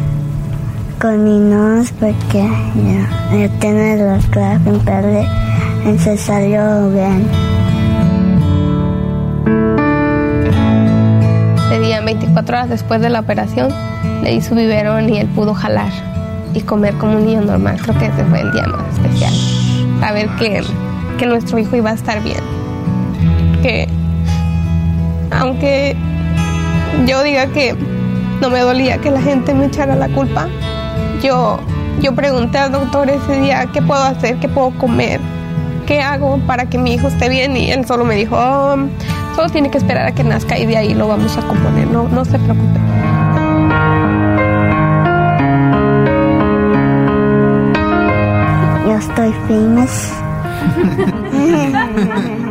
con 1.00 1.24
mi 1.24 1.38
nose 1.38 1.92
porque 2.00 2.48
ya, 2.74 3.36
ya 3.36 3.48
tiene 3.58 3.96
los 3.98 4.26
claves 4.26 5.26
en 5.84 5.98
se 5.98 6.16
salió 6.16 6.90
bien. 6.90 7.26
Ese 11.66 11.80
día 11.80 12.00
24 12.00 12.56
horas 12.56 12.68
después 12.68 13.00
de 13.00 13.10
la 13.10 13.20
operación 13.20 13.68
le 14.22 14.32
di 14.32 14.40
su 14.40 14.54
biberón 14.54 15.08
y 15.12 15.18
él 15.18 15.28
pudo 15.28 15.54
jalar 15.54 15.90
y 16.54 16.60
comer 16.62 16.94
como 16.94 17.16
un 17.16 17.26
niño 17.26 17.42
normal. 17.42 17.78
Creo 17.82 17.98
que 17.98 18.06
ese 18.06 18.24
fue 18.24 18.40
el 18.40 18.52
día 18.52 18.66
más 18.66 18.94
especial. 18.94 19.32
Saber 20.00 20.28
que, 20.38 20.62
que 21.18 21.26
nuestro 21.26 21.58
hijo 21.58 21.76
iba 21.76 21.90
a 21.90 21.94
estar 21.94 22.22
bien. 22.22 22.40
Que 23.66 23.88
aunque 25.32 25.96
yo 27.04 27.24
diga 27.24 27.48
que 27.48 27.74
no 28.40 28.48
me 28.48 28.60
dolía 28.60 28.98
que 28.98 29.10
la 29.10 29.20
gente 29.20 29.54
me 29.54 29.66
echara 29.66 29.96
la 29.96 30.08
culpa, 30.08 30.46
yo, 31.20 31.58
yo 32.00 32.14
pregunté 32.14 32.58
al 32.58 32.70
doctor 32.70 33.10
ese 33.10 33.40
día 33.40 33.66
qué 33.72 33.82
puedo 33.82 34.00
hacer, 34.04 34.36
qué 34.36 34.48
puedo 34.48 34.70
comer, 34.78 35.20
qué 35.84 36.00
hago 36.00 36.38
para 36.46 36.66
que 36.66 36.78
mi 36.78 36.94
hijo 36.94 37.08
esté 37.08 37.28
bien 37.28 37.56
y 37.56 37.72
él 37.72 37.84
solo 37.86 38.04
me 38.04 38.14
dijo, 38.14 38.36
"Oh, 38.38 38.76
solo 39.34 39.48
tiene 39.48 39.68
que 39.68 39.78
esperar 39.78 40.06
a 40.06 40.12
que 40.12 40.22
nazca 40.22 40.56
y 40.56 40.66
de 40.66 40.76
ahí 40.76 40.94
lo 40.94 41.08
vamos 41.08 41.36
a 41.36 41.40
componer, 41.40 41.88
no, 41.88 42.06
no 42.06 42.24
se 42.24 42.38
preocupe. 42.38 42.78
Yo 48.86 48.96
estoy 48.96 49.32
famous. 49.48 50.12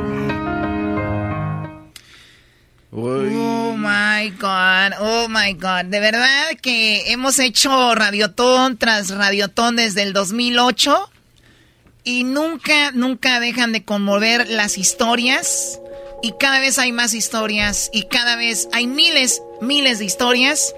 my 4.26 4.32
God, 4.32 4.94
oh 5.00 5.28
my 5.30 5.54
God. 5.54 5.86
De 5.86 6.00
verdad 6.00 6.50
que 6.62 7.12
hemos 7.12 7.40
hecho 7.40 7.94
radiotón 7.96 8.78
tras 8.78 9.10
radiotón 9.10 9.76
desde 9.76 10.04
el 10.04 10.14
2008 10.14 11.10
y 12.04 12.24
nunca, 12.24 12.92
nunca 12.92 13.40
dejan 13.40 13.72
de 13.72 13.84
conmover 13.84 14.48
las 14.50 14.78
historias. 14.78 15.80
Y 16.24 16.34
cada 16.40 16.60
vez 16.60 16.80
hay 16.80 16.92
más 16.92 17.14
historias 17.14 17.90
y 17.94 18.04
cada 18.04 18.36
vez 18.36 18.68
hay 18.74 18.88
miles, 18.88 19.42
miles 19.62 20.00
de 20.00 20.06
historias. 20.06 20.74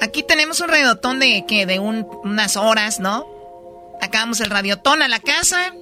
Aquí 0.00 0.22
tenemos 0.22 0.60
un 0.60 0.68
radiotón 0.68 1.18
de 1.18 1.44
que 1.48 1.66
de 1.66 1.78
un- 1.78 2.06
unas 2.22 2.56
horas, 2.56 3.00
¿no? 3.00 3.26
Acabamos 4.00 4.40
el 4.40 4.50
radiotón 4.50 5.02
a 5.02 5.08
la 5.08 5.18
casa. 5.20 5.72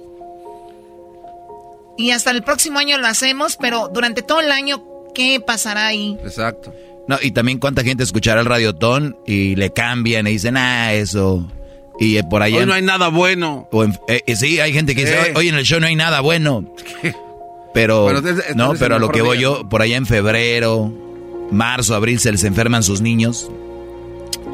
Y 1.97 2.11
hasta 2.11 2.31
el 2.31 2.43
próximo 2.43 2.79
año 2.79 2.97
lo 2.97 3.07
hacemos, 3.07 3.57
pero 3.57 3.87
durante 3.89 4.21
todo 4.21 4.41
el 4.41 4.51
año, 4.51 4.83
¿qué 5.13 5.39
pasará 5.39 5.87
ahí? 5.87 6.17
Exacto. 6.23 6.73
No, 7.07 7.17
y 7.21 7.31
también 7.31 7.59
cuánta 7.59 7.83
gente 7.83 8.03
escuchará 8.03 8.41
el 8.41 8.47
radiotón 8.47 9.15
y 9.27 9.55
le 9.55 9.71
cambian 9.71 10.25
y 10.27 10.31
dicen, 10.31 10.57
ah, 10.57 10.93
eso. 10.93 11.47
Y 11.99 12.17
eh, 12.17 12.23
por 12.29 12.41
allá. 12.41 12.57
Hoy 12.59 12.65
no 12.65 12.73
hay 12.73 12.81
nada 12.81 13.09
bueno. 13.09 13.67
o 13.71 13.83
en- 13.83 13.93
eh, 14.07 14.21
eh, 14.25 14.35
sí, 14.35 14.59
hay 14.59 14.73
gente 14.73 14.95
que 14.95 15.01
dice, 15.01 15.33
oye, 15.35 15.49
en 15.49 15.55
el 15.55 15.63
show 15.65 15.79
no 15.79 15.87
hay 15.87 15.95
nada 15.95 16.21
bueno. 16.21 16.65
Pero, 17.73 18.03
Bueno, 18.03 18.21
no, 18.55 18.73
pero 18.79 18.95
a 18.95 18.99
lo 18.99 19.09
que 19.09 19.21
voy 19.21 19.37
yo, 19.39 19.67
por 19.67 19.81
allá 19.81 19.97
en 19.97 20.05
febrero, 20.05 20.93
marzo, 21.51 21.93
abril, 21.93 22.19
se 22.19 22.31
les 22.31 22.43
enferman 22.45 22.83
sus 22.83 23.01
niños 23.01 23.51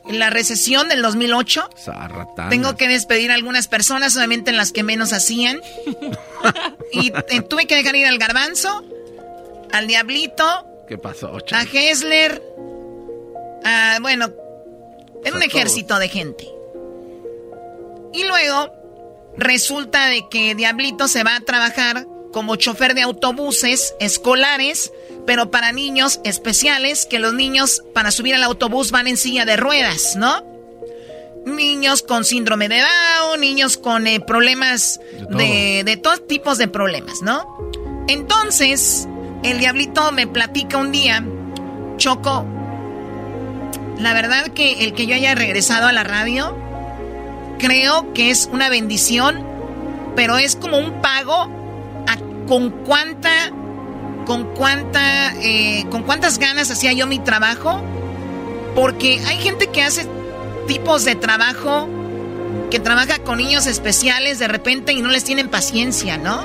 la 0.09 0.31
recesión 0.31 0.89
del 0.89 1.03
2008. 1.03 1.71
Zarratanas. 1.77 2.51
Tengo 2.51 2.77
que 2.77 2.89
despedir 2.89 3.31
a 3.31 3.35
algunas 3.35 3.69
personas, 3.69 4.17
obviamente 4.17 4.53
las 4.53 4.73
que 4.73 4.83
menos 4.83 5.13
hacían. 5.13 5.61
y 6.93 7.09
eh, 7.31 7.41
tuve 7.49 7.67
que 7.67 7.77
dejar 7.77 7.97
ir 7.97 8.07
al 8.07 8.19
garbanzo, 8.19 8.85
al 9.73 9.87
diablito, 9.87 10.67
¿Qué 10.89 10.99
pasó, 10.99 11.37
a? 11.53 11.63
Hessler, 11.63 12.43
a, 13.65 13.99
bueno, 14.03 14.31
en 15.25 15.35
un 15.35 15.43
ejército 15.43 15.99
de 15.99 16.09
gente. 16.09 16.49
Y 18.13 18.25
luego 18.25 18.73
resulta 19.37 20.09
de 20.09 20.29
que 20.29 20.57
Diablito 20.57 21.07
se 21.07 21.23
va 21.23 21.37
a 21.37 21.41
trabajar 21.41 22.07
como 22.33 22.57
chofer 22.57 22.95
de 22.95 23.03
autobuses 23.03 23.95
escolares, 24.01 24.93
pero 25.27 25.51
para 25.51 25.73
niños 25.73 26.21
especiales, 26.25 27.07
que 27.07 27.19
los 27.19 27.35
niños 27.35 27.85
para 27.95 28.11
subir 28.11 28.35
al 28.35 28.43
autobús 28.43 28.91
van 28.91 29.09
en 29.09 29.17
silla 29.17 29.45
de 29.45 29.57
ruedas, 29.57 30.17
¿no? 30.17 30.45
Niños 31.47 32.03
con 32.03 32.25
síndrome 32.25 32.69
de 32.69 32.81
Down, 32.81 33.41
niños 33.41 33.77
con 33.77 34.07
eh, 34.07 34.21
problemas 34.21 35.01
de, 35.31 35.83
de 35.85 35.97
todos 35.97 36.27
tipos 36.27 36.59
de 36.59 36.69
problemas, 36.69 37.23
¿no? 37.23 37.47
Entonces, 38.09 39.09
el 39.43 39.59
diablito 39.59 40.13
me 40.13 40.27
platica 40.27 40.77
un 40.77 40.93
día, 40.93 41.25
Choco, 41.97 42.45
la 43.99 44.15
verdad 44.15 44.49
que 44.49 44.85
el 44.85 44.95
que 44.95 45.07
yo 45.07 45.15
haya 45.15 45.35
regresado 45.35 45.87
a 45.87 45.93
la 45.93 46.05
radio, 46.05 46.57
creo 47.59 48.13
que 48.15 48.31
es 48.31 48.49
una 48.53 48.69
bendición, 48.69 49.47
pero 50.17 50.39
es 50.39 50.57
como 50.57 50.79
un 50.79 51.01
pago 51.01 51.60
con 52.51 52.71
cuánta, 52.85 53.53
con 54.27 54.57
cuánta, 54.57 55.37
eh, 55.37 55.87
con 55.89 56.03
cuántas 56.03 56.41
ganas 56.41 56.69
hacía 56.69 56.93
yo 56.93 57.07
mi 57.07 57.21
trabajo, 57.21 57.81
porque 58.75 59.21
hay 59.29 59.37
gente 59.37 59.69
que 59.69 59.85
hace 59.85 60.09
tipos 60.67 61.05
de 61.05 61.15
trabajo 61.15 61.89
que 62.69 62.81
trabaja 62.81 63.21
con 63.21 63.39
niños 63.39 63.69
especiales 63.69 64.41
de 64.41 64.49
repente 64.49 64.93
y 64.93 65.01
no 65.01 65.11
les 65.11 65.23
tienen 65.23 65.49
paciencia, 65.49 66.19
¿no? 66.19 66.45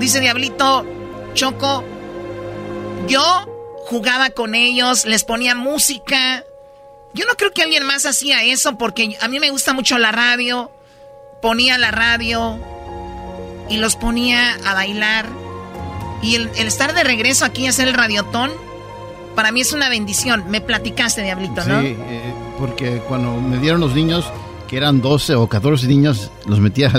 Dice 0.00 0.18
Diablito, 0.18 0.84
Choco, 1.32 1.84
yo 3.06 3.22
jugaba 3.86 4.30
con 4.30 4.56
ellos, 4.56 5.04
les 5.04 5.22
ponía 5.22 5.54
música. 5.54 6.42
Yo 7.14 7.24
no 7.24 7.34
creo 7.34 7.52
que 7.52 7.62
alguien 7.62 7.84
más 7.84 8.04
hacía 8.04 8.42
eso 8.42 8.76
porque 8.76 9.16
a 9.20 9.28
mí 9.28 9.38
me 9.38 9.50
gusta 9.50 9.74
mucho 9.74 9.96
la 9.96 10.10
radio. 10.10 10.72
Ponía 11.40 11.78
la 11.78 11.92
radio 11.92 12.58
y 13.68 13.76
los 13.76 13.96
ponía 13.96 14.54
a 14.66 14.74
bailar. 14.74 15.26
Y 16.22 16.34
el, 16.34 16.48
estar 16.56 16.94
de 16.94 17.04
regreso 17.04 17.44
aquí 17.44 17.64
y 17.64 17.66
hacer 17.68 17.88
el 17.88 17.94
radiotón, 17.94 18.50
para 19.34 19.52
mí 19.52 19.60
es 19.60 19.72
una 19.72 19.88
bendición. 19.88 20.44
Me 20.48 20.60
platicaste, 20.60 21.22
Diablito, 21.22 21.64
¿no? 21.64 21.80
Sí, 21.80 21.96
eh, 21.96 22.34
porque 22.58 23.02
cuando 23.08 23.40
me 23.40 23.58
dieron 23.58 23.80
los 23.80 23.94
niños, 23.94 24.24
que 24.68 24.76
eran 24.76 25.00
12 25.00 25.34
o 25.36 25.46
14 25.48 25.86
niños, 25.86 26.30
los 26.46 26.60
metía 26.60 26.92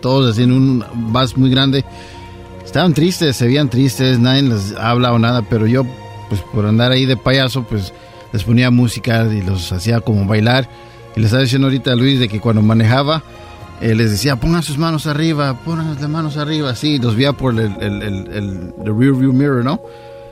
todos 0.00 0.32
así 0.32 0.42
en 0.42 0.52
un 0.52 0.84
vas 1.12 1.36
muy 1.36 1.50
grande. 1.50 1.84
Estaban 2.64 2.94
tristes, 2.94 3.36
se 3.36 3.46
veían 3.46 3.70
tristes, 3.70 4.18
nadie 4.18 4.42
les 4.42 4.74
habla 4.76 5.12
o 5.12 5.18
nada, 5.18 5.42
pero 5.42 5.66
yo, 5.66 5.84
pues 6.28 6.40
por 6.40 6.66
andar 6.66 6.92
ahí 6.92 7.06
de 7.06 7.16
payaso, 7.16 7.62
pues 7.64 7.92
les 8.32 8.42
ponía 8.42 8.70
música 8.70 9.24
y 9.32 9.42
los 9.42 9.70
hacía 9.72 10.00
como 10.00 10.26
bailar. 10.26 10.68
Y 11.14 11.20
les 11.20 11.26
estaba 11.26 11.42
diciendo 11.42 11.68
ahorita 11.68 11.92
a 11.92 11.96
Luis 11.96 12.18
de 12.18 12.28
que 12.28 12.40
cuando 12.40 12.62
manejaba, 12.62 13.22
eh, 13.80 13.94
les 13.94 14.10
decía, 14.10 14.36
pongan 14.36 14.62
sus 14.62 14.78
manos 14.78 15.06
arriba, 15.06 15.60
pongan 15.64 15.94
las 15.94 16.08
manos 16.08 16.36
arriba, 16.36 16.70
así, 16.70 16.98
los 16.98 17.16
veía 17.16 17.32
por 17.32 17.52
el, 17.58 17.72
el, 17.80 18.02
el, 18.02 18.28
el- 18.32 18.72
rear 18.84 19.12
view 19.14 19.32
mirror, 19.32 19.64
¿no? 19.64 19.80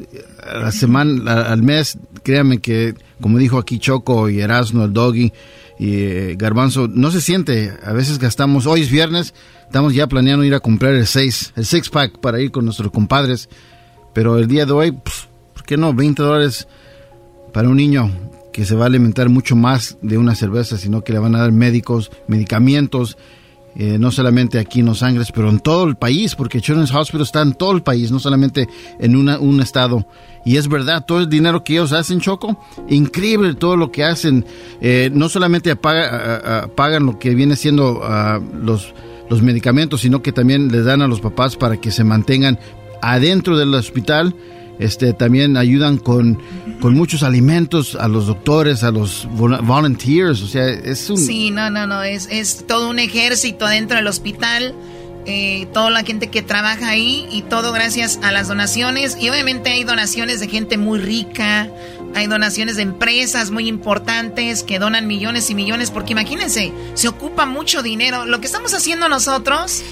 a 0.43 0.59
la 0.59 0.71
semana, 0.71 1.43
al 1.43 1.63
mes. 1.63 1.97
Créanme 2.23 2.59
que, 2.59 2.93
como 3.21 3.37
dijo 3.37 3.57
aquí 3.57 3.79
Choco 3.79 4.29
y 4.29 4.41
Erasmo, 4.41 4.83
el 4.83 4.93
Doggy 4.93 5.31
y 5.79 6.35
Garbanzo, 6.35 6.89
no 6.89 7.09
se 7.09 7.21
siente. 7.21 7.73
A 7.83 7.93
veces 7.93 8.19
gastamos, 8.19 8.67
hoy 8.67 8.81
es 8.81 8.91
viernes, 8.91 9.33
estamos 9.63 9.93
ya 9.93 10.07
planeando 10.07 10.43
ir 10.43 10.53
a 10.53 10.59
comprar 10.59 10.93
el 10.93 11.07
6, 11.07 11.53
el 11.55 11.65
six 11.65 11.89
pack 11.89 12.19
para 12.19 12.41
ir 12.41 12.51
con 12.51 12.65
nuestros 12.65 12.91
compadres. 12.91 13.47
Pero 14.13 14.37
el 14.37 14.47
día 14.47 14.65
de 14.65 14.73
hoy, 14.73 14.91
pues, 14.91 15.29
¿por 15.53 15.63
qué 15.63 15.77
no? 15.77 15.93
20 15.93 16.21
dólares 16.21 16.67
para 17.53 17.69
un 17.69 17.77
niño 17.77 18.11
que 18.51 18.65
se 18.65 18.75
va 18.75 18.83
a 18.83 18.87
alimentar 18.87 19.29
mucho 19.29 19.55
más 19.55 19.97
de 20.01 20.17
una 20.17 20.35
cerveza, 20.35 20.77
sino 20.77 21.01
que 21.03 21.13
le 21.13 21.19
van 21.19 21.33
a 21.35 21.39
dar 21.39 21.53
médicos, 21.53 22.11
medicamentos, 22.27 23.17
eh, 23.79 23.97
no 23.97 24.11
solamente 24.11 24.59
aquí 24.59 24.81
en 24.81 24.87
Los 24.87 25.01
Ángeles, 25.01 25.31
pero 25.33 25.49
en 25.49 25.59
todo 25.59 25.85
el 25.85 25.95
país, 25.95 26.35
porque 26.35 26.59
Children's 26.61 26.93
Hospital 26.93 27.21
está 27.21 27.41
en 27.41 27.53
todo 27.53 27.71
el 27.71 27.81
país, 27.81 28.11
no 28.11 28.19
solamente 28.19 28.67
en 28.99 29.15
una- 29.15 29.39
un 29.39 29.61
estado. 29.61 30.05
Y 30.45 30.57
es 30.57 30.67
verdad, 30.67 31.05
todo 31.05 31.19
el 31.19 31.29
dinero 31.29 31.63
que 31.63 31.73
ellos 31.73 31.91
hacen, 31.93 32.19
Choco, 32.19 32.59
increíble 32.89 33.53
todo 33.55 33.75
lo 33.77 33.91
que 33.91 34.03
hacen. 34.03 34.45
Eh, 34.81 35.09
no 35.13 35.29
solamente 35.29 35.75
pagan 35.75 37.05
lo 37.05 37.17
que 37.19 37.33
viene 37.35 37.55
siendo 37.55 38.01
los, 38.61 38.93
los 39.29 39.41
medicamentos, 39.41 40.01
sino 40.01 40.21
que 40.21 40.31
también 40.31 40.69
les 40.71 40.85
dan 40.85 41.01
a 41.01 41.07
los 41.07 41.19
papás 41.21 41.55
para 41.55 41.77
que 41.77 41.91
se 41.91 42.03
mantengan 42.03 42.59
adentro 43.01 43.57
del 43.57 43.73
hospital. 43.73 44.35
Este, 44.79 45.11
también 45.11 45.57
ayudan 45.57 45.97
con, 45.97 46.39
con 46.79 46.95
muchos 46.95 47.21
alimentos 47.23 47.95
a 47.95 48.07
los 48.07 48.27
doctores, 48.27 48.83
a 48.83 48.91
los 48.91 49.27
vol- 49.27 49.59
volunteers, 49.61 50.41
o 50.41 50.47
sea, 50.47 50.69
es 50.69 51.09
un... 51.09 51.17
Sí, 51.17 51.51
no, 51.51 51.69
no, 51.69 51.85
no, 51.85 52.01
es, 52.01 52.29
es 52.31 52.65
todo 52.65 52.89
un 52.89 52.97
ejército 52.97 53.67
dentro 53.67 53.97
del 53.97 54.07
hospital, 54.07 54.73
eh, 55.25 55.67
toda 55.73 55.89
la 55.89 56.03
gente 56.03 56.27
que 56.27 56.41
trabaja 56.41 56.87
ahí 56.87 57.27
y 57.29 57.41
todo 57.41 57.73
gracias 57.73 58.19
a 58.23 58.31
las 58.31 58.47
donaciones. 58.47 59.17
Y 59.19 59.29
obviamente 59.29 59.69
hay 59.69 59.83
donaciones 59.83 60.39
de 60.39 60.47
gente 60.47 60.77
muy 60.77 60.97
rica, 60.97 61.69
hay 62.15 62.27
donaciones 62.27 62.77
de 62.77 62.83
empresas 62.83 63.51
muy 63.51 63.67
importantes 63.67 64.63
que 64.63 64.79
donan 64.79 65.07
millones 65.07 65.49
y 65.49 65.55
millones, 65.55 65.91
porque 65.91 66.13
imagínense, 66.13 66.71
se 66.93 67.09
ocupa 67.09 67.45
mucho 67.45 67.83
dinero. 67.83 68.25
Lo 68.25 68.39
que 68.39 68.47
estamos 68.47 68.73
haciendo 68.73 69.09
nosotros 69.09 69.83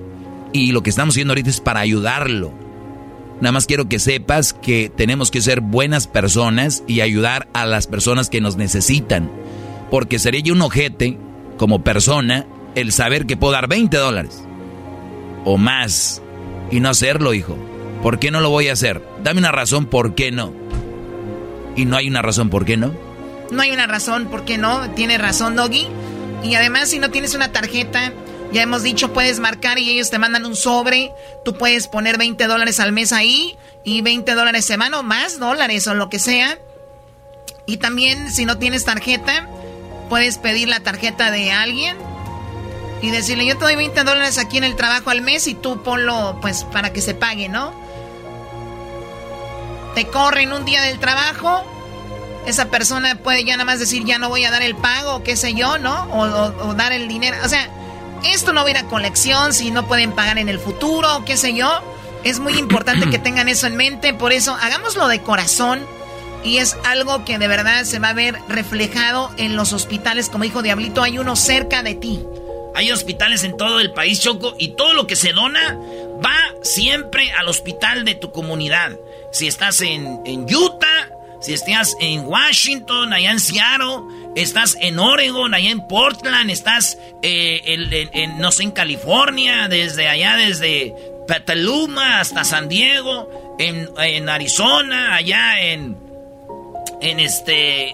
y 0.52 0.74
lo 0.74 0.84
que 0.84 0.90
estamos 0.90 1.14
haciendo 1.14 1.32
ahorita 1.32 1.52
es 1.52 1.62
para 1.62 1.80
ayudarlo. 1.80 2.69
Nada 3.42 3.52
más 3.54 3.66
quiero 3.66 3.88
que 3.88 4.00
sepas 4.00 4.54
que 4.54 4.92
tenemos 4.94 5.32
que 5.32 5.42
ser 5.42 5.62
buenas 5.62 6.08
personas 6.08 6.84
y 6.88 7.02
ayudar 7.02 7.48
a 7.54 7.66
las 7.66 7.88
personas 7.88 8.30
que 8.30 8.42
nos 8.42 8.58
necesitan. 8.58 9.32
Porque 9.90 10.20
sería 10.20 10.42
yo 10.42 10.54
un 10.54 10.62
ojete, 10.62 11.18
como 11.58 11.84
persona, 11.84 12.46
el 12.76 12.92
saber 12.92 13.26
que 13.26 13.38
puedo 13.38 13.54
dar 13.54 13.68
20 13.68 13.96
dólares 13.98 14.44
o 15.46 15.58
más 15.58 16.22
y 16.72 16.80
no 16.80 16.90
hacerlo, 16.90 17.34
hijo. 17.34 17.58
¿Por 18.04 18.20
qué 18.20 18.32
no 18.32 18.42
lo 18.42 18.50
voy 18.50 18.68
a 18.70 18.74
hacer? 18.74 19.02
Dame 19.24 19.40
una 19.40 19.52
razón 19.52 19.86
por 19.86 20.16
qué 20.16 20.32
no. 20.32 20.54
Y 21.76 21.86
no 21.86 21.98
hay 21.98 22.08
una 22.08 22.22
razón 22.22 22.50
por 22.50 22.66
qué 22.66 22.78
no. 22.78 22.94
No 23.52 23.62
hay 23.62 23.72
una 23.72 23.88
razón, 23.88 24.28
¿por 24.28 24.46
qué 24.46 24.58
no? 24.58 24.92
Tiene 24.92 25.18
razón, 25.18 25.56
Doggy. 25.56 25.88
Y 26.44 26.56
además, 26.56 26.90
si 26.90 27.00
no 27.00 27.10
tienes 27.10 27.34
una 27.34 27.52
tarjeta, 27.52 28.14
ya 28.52 28.62
hemos 28.64 28.84
dicho, 28.84 29.14
puedes 29.14 29.40
marcar 29.40 29.78
y 29.80 29.90
ellos 29.92 30.10
te 30.10 30.18
mandan 30.20 30.46
un 30.46 30.56
sobre. 30.56 31.12
Tú 31.46 31.56
puedes 31.58 31.88
poner 31.88 32.18
20 32.18 32.48
dólares 32.48 32.80
al 32.80 32.92
mes 32.92 33.12
ahí 33.14 33.58
y 33.84 34.02
20 34.02 34.34
dólares 34.34 34.66
semana 34.66 35.00
o 35.00 35.04
más 35.04 35.40
dólares 35.40 35.88
o 35.88 35.94
lo 35.94 36.10
que 36.10 36.20
sea. 36.20 36.58
Y 37.66 37.78
también, 37.78 38.32
si 38.32 38.46
no 38.46 38.58
tienes 38.58 38.86
tarjeta, 38.86 39.48
puedes 40.10 40.38
pedir 40.40 40.68
la 40.68 40.80
tarjeta 40.80 41.30
de 41.30 41.52
alguien 41.52 41.96
y 43.02 43.12
decirle, 43.12 43.46
yo 43.46 43.58
te 43.58 43.64
doy 43.66 43.76
20 43.76 44.04
dólares 44.04 44.38
aquí 44.40 44.58
en 44.58 44.64
el 44.64 44.76
trabajo 44.76 45.12
al 45.12 45.22
mes 45.22 45.48
y 45.48 45.54
tú 45.54 45.84
ponlo, 45.84 46.40
pues, 46.42 46.64
para 46.66 46.92
que 46.92 47.02
se 47.02 47.14
pague, 47.14 47.48
¿no? 47.48 47.72
Te 49.96 50.08
corren 50.08 50.54
un 50.54 50.66
día 50.66 50.82
del 50.82 51.00
trabajo, 51.00 51.64
esa 52.46 52.66
persona 52.70 53.16
puede 53.16 53.44
ya 53.44 53.54
nada 53.58 53.66
más 53.66 53.80
decir, 53.80 54.04
ya 54.06 54.18
no 54.18 54.30
voy 54.30 54.46
a 54.46 54.52
dar 54.52 54.62
el 54.62 54.76
pago, 54.76 55.24
qué 55.24 55.36
sé 55.36 55.54
yo, 55.54 55.78
¿no? 55.78 56.04
O- 56.12 56.70
o 56.70 56.74
dar 56.74 56.92
el 56.94 57.08
dinero. 57.08 57.38
O 57.44 57.50
sea, 57.50 57.70
esto 58.24 58.54
no 58.54 58.62
va 58.62 58.68
a 58.68 58.72
ir 58.72 58.78
a 58.78 58.86
colección 58.86 59.54
si 59.54 59.72
no 59.72 59.88
pueden 59.88 60.12
pagar 60.12 60.38
en 60.38 60.50
el 60.50 60.60
futuro, 60.60 61.24
qué 61.26 61.38
sé 61.38 61.54
yo. 61.54 61.82
Es 62.24 62.40
muy 62.40 62.54
importante 62.58 63.10
que 63.10 63.20
tengan 63.20 63.48
eso 63.48 63.68
en 63.68 63.76
mente, 63.76 64.14
por 64.14 64.32
eso 64.32 64.56
hagámoslo 64.60 65.08
de 65.08 65.22
corazón. 65.22 65.86
Y 66.44 66.58
es 66.58 66.78
algo 66.86 67.26
que 67.26 67.38
de 67.38 67.50
verdad 67.50 67.84
se 67.84 68.00
va 68.00 68.10
a 68.10 68.14
ver 68.14 68.40
reflejado 68.48 69.30
en 69.38 69.58
los 69.58 69.74
hospitales. 69.74 70.30
Como 70.30 70.46
dijo 70.46 70.62
Diablito, 70.62 71.04
hay 71.04 71.20
uno 71.20 71.36
cerca 71.36 71.84
de 71.84 71.96
ti. 71.96 72.24
Hay 72.76 72.92
hospitales 72.92 73.44
en 73.44 73.58
todo 73.58 73.82
el 73.82 73.92
país, 73.92 74.22
Choco, 74.22 74.56
y 74.58 74.70
todo 74.70 74.94
lo 74.94 75.06
que 75.06 75.18
se 75.18 75.34
dona 75.34 75.78
va 76.24 76.38
siempre 76.62 77.32
al 77.32 77.50
hospital 77.50 78.06
de 78.06 78.16
tu 78.16 78.32
comunidad. 78.32 78.98
Si 79.32 79.48
estás 79.48 79.82
en, 79.82 80.22
en 80.26 80.44
Utah, 80.44 81.10
si 81.42 81.54
estás 81.54 81.96
en 82.00 82.26
Washington, 82.26 83.14
allá 83.14 83.32
en 83.32 83.40
Seattle, 83.40 84.02
estás 84.36 84.78
en 84.82 85.00
Oregon, 85.00 85.54
allá 85.54 85.70
en 85.72 85.88
Portland, 85.88 86.50
estás 86.50 86.98
eh, 87.24 87.62
en, 87.66 87.92
en- 87.94 88.10
en, 88.14 88.40
no 88.40 88.52
sé, 88.52 88.64
en 88.64 88.72
California, 88.72 89.68
desde 89.68 90.08
allá, 90.08 90.36
desde 90.36 90.94
Petaluma 91.28 92.20
hasta 92.20 92.44
San 92.44 92.70
Diego, 92.70 93.56
en, 93.60 93.90
en 93.98 94.30
Arizona, 94.30 95.16
allá 95.16 95.60
en, 95.62 95.98
en 97.02 97.20
este... 97.20 97.94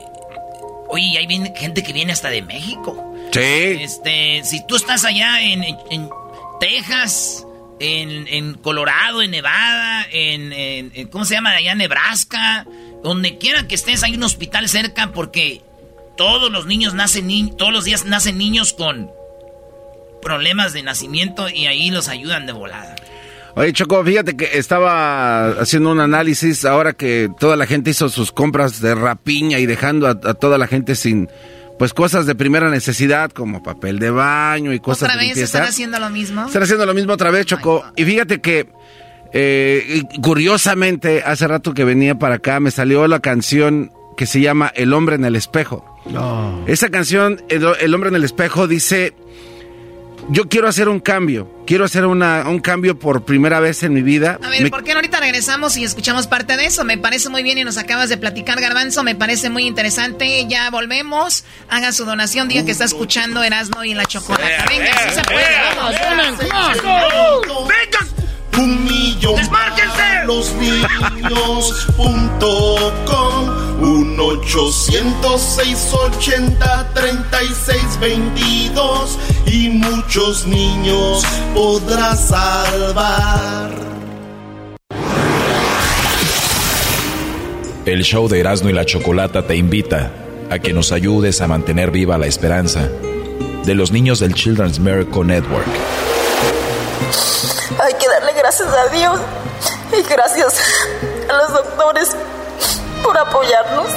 Oye, 0.87 1.17
hay 1.17 1.25
viene 1.27 1.51
gente 1.57 1.81
que 1.83 1.91
viene 1.93 2.13
hasta 2.13 2.29
de 2.29 2.41
México. 2.43 3.01
Sí. 3.31 3.39
Este, 3.41 4.41
si 4.43 4.65
tú 4.67 4.75
estás 4.75 5.03
allá 5.03 5.41
en, 5.41 5.63
Texas, 6.59 7.45
en, 7.79 8.27
en 8.29 8.53
Colorado, 8.53 9.21
en 9.21 9.31
Nevada, 9.31 10.05
en, 10.11 10.53
en- 10.53 10.91
en- 10.93 11.07
¿cómo 11.09 11.25
se 11.25 11.33
llama? 11.33 11.49
Allá 11.51 11.71
en 11.73 11.79
Nebraska, 11.79 12.65
donde 13.03 13.37
quiera 13.37 13.67
que 13.67 13.75
estés, 13.75 14.03
hay 14.03 14.13
un 14.15 14.23
hospital 14.23 14.69
cerca 14.69 15.11
porque 15.11 15.61
todos 16.17 16.51
los 16.51 16.65
niños 16.65 16.93
nacen, 16.93 17.27
ni- 17.27 17.51
todos 17.55 17.71
los 17.73 17.83
días 17.85 18.05
nacen 18.05 18.37
niños 18.37 18.73
con 18.73 19.09
problemas 20.21 20.73
de 20.73 20.83
nacimiento 20.83 21.49
y 21.49 21.67
ahí 21.67 21.91
los 21.91 22.07
ayudan 22.07 22.45
de 22.45 22.53
volada. 22.53 22.95
Oye, 23.55 23.71
Choco, 23.71 24.03
fíjate 24.03 24.35
que 24.35 24.57
estaba 24.57 25.47
haciendo 25.61 25.91
un 25.91 25.99
análisis 26.01 26.65
ahora 26.65 26.91
que 26.93 27.29
toda 27.39 27.55
la 27.55 27.65
gente 27.65 27.91
hizo 27.91 28.09
sus 28.09 28.31
compras 28.31 28.81
de 28.81 28.95
rapiña 28.95 29.59
y 29.59 29.65
dejando 29.65 30.07
a, 30.07 30.11
a 30.11 30.33
toda 30.33 30.57
la 30.57 30.67
gente 30.67 30.95
sin, 30.95 31.29
pues 31.79 31.93
cosas 31.93 32.25
de 32.25 32.35
primera 32.35 32.69
necesidad 32.69 33.31
como 33.31 33.63
papel 33.63 33.99
de 33.99 34.09
baño 34.09 34.73
y 34.73 34.79
cosas 34.81 35.03
¿Otra 35.03 35.13
de 35.13 35.19
vez 35.19 35.27
limpieza. 35.37 35.57
están 35.59 35.69
haciendo 35.69 35.99
lo 35.99 36.09
mismo? 36.09 36.45
Están 36.45 36.63
haciendo 36.63 36.85
lo 36.85 36.93
mismo 36.93 37.13
otra 37.13 37.31
vez, 37.31 37.45
Choco. 37.45 37.85
y 37.95 38.03
fíjate 38.03 38.41
que, 38.41 38.67
eh, 39.31 40.01
curiosamente, 40.21 41.23
hace 41.25 41.47
rato 41.47 41.73
que 41.73 41.85
venía 41.85 42.15
para 42.15 42.35
acá, 42.35 42.59
me 42.59 42.71
salió 42.71 43.07
la 43.07 43.19
canción 43.21 43.89
que 44.17 44.25
se 44.25 44.39
llama 44.41 44.71
El 44.75 44.93
hombre 44.93 45.15
en 45.15 45.25
el 45.25 45.35
espejo. 45.35 45.85
Esa 46.67 46.89
canción, 46.89 47.43
el, 47.49 47.65
El 47.79 47.93
hombre 47.93 48.09
en 48.09 48.15
el 48.15 48.23
espejo, 48.23 48.67
dice, 48.67 49.13
yo 50.29 50.47
quiero 50.47 50.67
hacer 50.67 50.87
un 50.89 50.99
cambio, 50.99 51.51
quiero 51.67 51.83
hacer 51.85 52.05
una, 52.05 52.43
un 52.47 52.59
cambio 52.59 52.97
por 52.97 53.25
primera 53.25 53.59
vez 53.59 53.83
en 53.83 53.93
mi 53.93 54.01
vida. 54.01 54.39
A 54.43 54.49
ver, 54.49 54.63
Me- 54.63 54.69
¿por 54.69 54.83
qué 54.83 54.91
no 54.93 54.97
ahorita 54.99 55.19
regresamos 55.19 55.77
y 55.77 55.83
escuchamos 55.83 56.27
parte 56.27 56.57
de 56.57 56.65
eso? 56.65 56.83
Me 56.83 56.97
parece 56.97 57.29
muy 57.29 57.43
bien 57.43 57.57
y 57.57 57.63
nos 57.63 57.77
acabas 57.77 58.09
de 58.09 58.17
platicar, 58.17 58.59
Garbanzo. 58.61 59.03
Me 59.03 59.15
parece 59.15 59.49
muy 59.49 59.65
interesante. 59.67 60.45
Ya 60.47 60.69
volvemos. 60.71 61.43
Haga 61.69 61.91
su 61.91 62.05
donación. 62.05 62.47
Diga 62.47 62.65
que 62.65 62.71
está 62.71 62.85
escuchando 62.85 63.43
Erasmo 63.43 63.83
y 63.83 63.93
la 63.93 64.05
Chocolata. 64.05 64.65
Venga, 64.69 64.91
sí 65.09 65.15
se 65.15 65.21
puede. 65.23 65.45
Vamos. 66.49 68.14
Un 68.57 68.83
millón 68.83 69.35
para 69.49 70.23
los 70.25 70.53
niños. 70.53 71.87
Punto 71.97 72.93
com. 73.05 73.65
Un 73.81 74.17
ochocientos 74.19 75.41
seis 75.41 75.91
ochenta 75.93 76.89
treinta 76.93 77.39
y 79.45 79.69
muchos 79.69 80.47
niños 80.47 81.23
podrás 81.53 82.29
salvar. 82.29 83.71
El 87.85 88.03
show 88.03 88.27
de 88.27 88.39
Erasmo 88.39 88.69
y 88.69 88.73
la 88.73 88.85
Chocolata 88.85 89.45
te 89.45 89.55
invita 89.55 90.11
a 90.49 90.59
que 90.59 90.73
nos 90.73 90.91
ayudes 90.91 91.41
a 91.41 91.47
mantener 91.47 91.91
viva 91.91 92.17
la 92.17 92.27
esperanza 92.27 92.89
de 93.65 93.75
los 93.75 93.91
niños 93.91 94.19
del 94.19 94.33
Children's 94.33 94.79
Miracle 94.79 95.25
Network. 95.25 95.67
Que 97.99 98.07
darle 98.07 98.14
gracias 98.45 98.69
a 98.75 98.87
Dios 98.89 99.19
y 99.91 100.03
gracias 100.07 100.61
a 101.27 101.33
los 101.33 101.51
doctores 101.51 102.15
por 103.01 103.17
apoyarnos. 103.17 103.87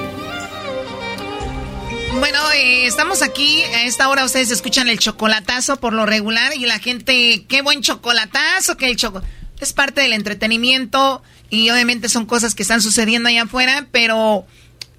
Bueno, 2.18 2.40
eh, 2.56 2.88
estamos 2.88 3.22
aquí. 3.22 3.62
A 3.62 3.84
esta 3.84 4.10
hora 4.10 4.26
ustedes 4.26 4.50
escuchan 4.50 4.88
el 4.88 4.98
chocolatazo 4.98 5.78
por 5.78 5.94
lo 5.94 6.08
regular 6.08 6.56
y 6.56 6.66
la 6.66 6.80
gente, 6.80 7.46
qué 7.48 7.62
buen 7.62 7.84
chocolatazo 7.84 8.76
que 8.76 8.88
el 8.88 8.96
choco. 8.96 9.22
Es 9.62 9.74
parte 9.74 10.02
del 10.02 10.14
entretenimiento 10.14 11.22
y 11.52 11.70
obviamente 11.70 12.10
son 12.10 12.26
cosas 12.26 12.56
que 12.56 12.64
están 12.64 12.82
sucediendo 12.82 13.30
allá 13.30 13.44
afuera, 13.44 13.88
pero 13.92 14.46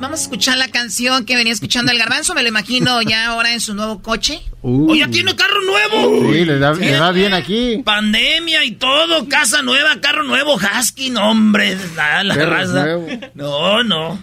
Vamos 0.00 0.20
a 0.20 0.22
escuchar 0.22 0.56
la 0.56 0.68
canción 0.68 1.26
que 1.26 1.36
venía 1.36 1.52
escuchando 1.52 1.92
el 1.92 1.98
garbanzo, 1.98 2.34
me 2.34 2.42
lo 2.42 2.48
imagino 2.48 3.02
ya 3.02 3.26
ahora 3.26 3.52
en 3.52 3.60
su 3.60 3.74
nuevo 3.74 4.00
coche. 4.00 4.40
¡Oh, 4.62 4.94
ya 4.94 5.08
tiene 5.08 5.36
carro 5.36 5.60
nuevo! 5.62 6.32
Sí, 6.32 6.44
le 6.46 6.58
da, 6.58 6.72
le 6.72 6.92
da 6.92 7.12
bien 7.12 7.34
aquí. 7.34 7.82
Pandemia 7.84 8.64
y 8.64 8.72
todo, 8.72 9.28
casa 9.28 9.60
nueva, 9.60 10.00
carro 10.00 10.22
nuevo, 10.22 10.54
husky, 10.56 11.10
no 11.10 11.30
hombre, 11.30 11.76
la, 11.96 12.24
la 12.24 12.34
raza. 12.34 12.82
nuevo. 12.82 13.06
No, 13.34 13.82
no. 13.82 14.18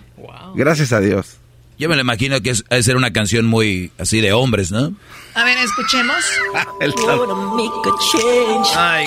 Gracias 0.55 0.91
a 0.93 0.99
Dios. 0.99 1.37
Yo 1.77 1.87
me 1.89 1.95
lo 1.95 2.01
imagino 2.01 2.41
que 2.41 2.49
es, 2.49 2.63
ha 2.71 2.75
de 2.75 2.81
ser 2.81 2.97
una 2.97 3.13
canción 3.13 3.45
muy 3.45 3.91
así 3.99 4.19
de 4.19 4.33
hombres, 4.33 4.71
¿no? 4.71 4.95
A 5.35 5.43
ver, 5.43 5.59
escuchemos. 5.59 6.17
El 6.81 6.91
change 6.95 8.75
Ay, 8.75 9.05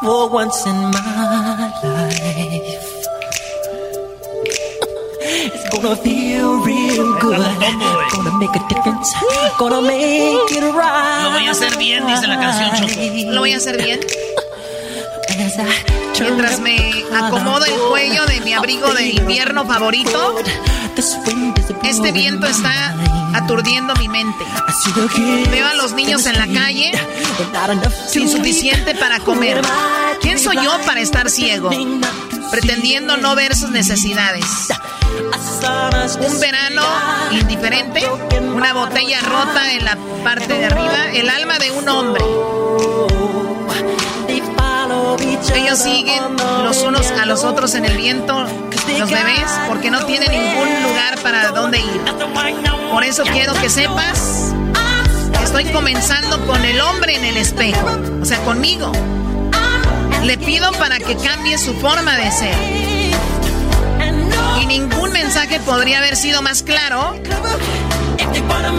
for 0.00 0.30
It's 5.44 5.68
gonna 5.70 5.94
feel 5.96 6.64
real 6.64 7.18
good. 7.20 7.36
Gonna 8.12 8.38
make 8.38 8.56
a 8.56 8.66
difference. 8.68 9.12
Gonna 9.58 9.82
make 9.82 10.50
it 10.50 10.62
right. 10.72 11.22
Lo 11.22 11.32
voy 11.32 11.46
a 11.46 11.50
hacer 11.50 11.76
bien, 11.76 12.06
dice 12.06 12.26
la 12.26 12.38
canción 12.38 12.70
Choco. 12.72 13.32
Lo 13.32 13.40
voy 13.40 13.52
a 13.52 13.56
hacer 13.58 13.76
bien. 13.82 14.00
Mientras 16.18 16.60
me 16.60 17.04
acomodo 17.12 17.64
el 17.66 17.74
cuello 17.90 18.24
de 18.26 18.40
mi 18.40 18.54
abrigo 18.54 18.94
de 18.94 19.08
invierno 19.08 19.66
favorito, 19.66 20.36
este 21.82 22.12
viento 22.12 22.46
está 22.46 22.94
aturdiendo 23.34 23.94
mi 23.96 24.08
mente. 24.08 24.44
Veo 25.50 25.66
a 25.66 25.74
los 25.74 25.92
niños 25.92 26.26
en 26.26 26.38
la 26.38 26.46
calle 26.46 26.92
sin 28.08 28.28
suficiente 28.28 28.94
para 28.94 29.20
comer. 29.20 29.60
¿Quién 30.20 30.38
soy 30.38 30.56
yo 30.56 30.78
para 30.86 31.00
estar 31.00 31.28
ciego? 31.28 31.70
Pretendiendo 32.50 33.16
no 33.16 33.34
ver 33.34 33.56
sus 33.56 33.70
necesidades. 33.70 34.44
Un 36.20 36.40
verano 36.40 36.82
indiferente, 37.32 38.02
una 38.54 38.72
botella 38.72 39.20
rota 39.20 39.72
en 39.72 39.84
la 39.84 39.98
parte 40.22 40.54
de 40.54 40.66
arriba, 40.66 41.10
el 41.12 41.28
alma 41.28 41.58
de 41.58 41.70
un 41.70 41.88
hombre. 41.88 42.24
Ellos 45.54 45.78
siguen 45.78 46.22
los 46.64 46.82
unos 46.82 47.10
a 47.10 47.26
los 47.26 47.44
otros 47.44 47.74
en 47.74 47.84
el 47.84 47.96
viento, 47.96 48.46
los 48.98 49.10
bebés, 49.10 49.44
porque 49.68 49.90
no 49.90 50.04
tienen 50.06 50.30
ningún 50.30 50.82
lugar 50.82 51.18
para 51.22 51.50
dónde 51.50 51.78
ir. 51.78 52.00
Por 52.90 53.04
eso 53.04 53.22
quiero 53.24 53.54
que 53.54 53.68
sepas, 53.70 54.52
que 55.38 55.44
estoy 55.44 55.64
comenzando 55.66 56.44
con 56.46 56.64
el 56.64 56.80
hombre 56.80 57.16
en 57.16 57.24
el 57.24 57.36
espejo, 57.36 57.86
o 58.20 58.24
sea, 58.24 58.38
conmigo. 58.44 58.92
Le 60.22 60.38
pido 60.38 60.72
para 60.72 60.98
que 60.98 61.16
cambie 61.16 61.58
su 61.58 61.74
forma 61.74 62.16
de 62.16 62.30
ser. 62.30 62.54
Y 64.60 64.66
ningún 64.66 65.12
mensaje 65.12 65.60
podría 65.60 65.98
haber 65.98 66.16
sido 66.16 66.40
más 66.42 66.62
claro. 66.62 67.14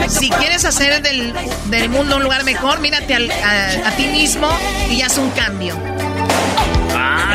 Si 0.09 0.29
quieres 0.29 0.65
hacer 0.65 1.01
del, 1.01 1.33
del 1.65 1.89
mundo 1.89 2.17
un 2.17 2.23
lugar 2.23 2.43
mejor, 2.43 2.79
mírate 2.79 3.15
a, 3.15 3.87
a 3.87 3.91
ti 3.95 4.07
mismo 4.07 4.47
y 4.89 5.01
haz 5.01 5.17
un 5.17 5.29
cambio. 5.31 5.75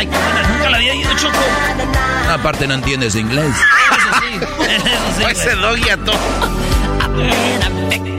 Ay, 0.00 0.06
qué 0.06 0.16
buena, 0.16 0.48
nunca 0.48 0.70
la 0.70 0.76
había 0.78 0.94
ido, 0.94 1.14
Choco. 1.14 1.36
Aparte 2.30 2.66
no 2.66 2.72
entiendes 2.72 3.14
inglés. 3.16 3.54
Ese 5.28 5.54
doggy 5.56 5.90
a 5.90 5.96
todo. 5.98 6.16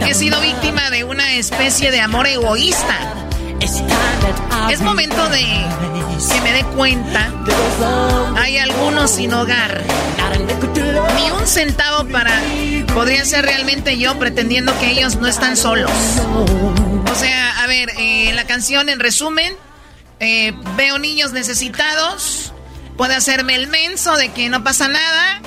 He 0.05 0.13
sido 0.13 0.39
víctima 0.41 0.91
de 0.91 1.03
una 1.03 1.33
especie 1.33 1.89
de 1.89 1.99
amor 1.99 2.27
egoísta. 2.27 2.95
Es 4.69 4.81
momento 4.81 5.27
de 5.29 5.39
que 5.39 6.41
me 6.41 6.51
dé 6.51 6.63
cuenta. 6.65 7.31
Hay 8.37 8.59
algunos 8.59 9.09
sin 9.09 9.33
hogar. 9.33 9.81
Ni 11.15 11.31
un 11.31 11.47
centavo 11.47 12.07
para... 12.09 12.39
Podría 12.93 13.25
ser 13.25 13.43
realmente 13.43 13.97
yo 13.97 14.19
pretendiendo 14.19 14.77
que 14.79 14.91
ellos 14.91 15.15
no 15.15 15.25
están 15.25 15.57
solos. 15.57 15.89
O 17.11 17.15
sea, 17.15 17.63
a 17.63 17.65
ver, 17.65 17.89
eh, 17.97 18.33
la 18.35 18.45
canción 18.45 18.87
en 18.89 18.99
resumen. 18.99 19.55
Eh, 20.21 20.53
veo 20.77 20.99
niños 20.99 21.33
necesitados. 21.33 22.53
Puede 22.95 23.15
hacerme 23.15 23.55
el 23.55 23.67
menso 23.67 24.15
de 24.15 24.29
que 24.29 24.47
no 24.49 24.63
pasa 24.63 24.87
nada. 24.87 25.41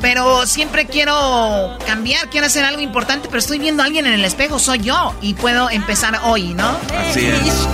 Pero 0.00 0.46
siempre 0.46 0.86
quiero 0.86 1.76
cambiar, 1.86 2.30
quiero 2.30 2.46
hacer 2.46 2.64
algo 2.64 2.80
importante, 2.80 3.26
pero 3.26 3.40
estoy 3.40 3.58
viendo 3.58 3.82
a 3.82 3.86
alguien 3.86 4.06
en 4.06 4.12
el 4.12 4.24
espejo, 4.24 4.60
soy 4.60 4.78
yo, 4.78 5.12
y 5.20 5.34
puedo 5.34 5.70
empezar 5.70 6.20
hoy, 6.22 6.54
¿no? 6.54 6.68
Así 6.96 7.26
es. 7.26 7.66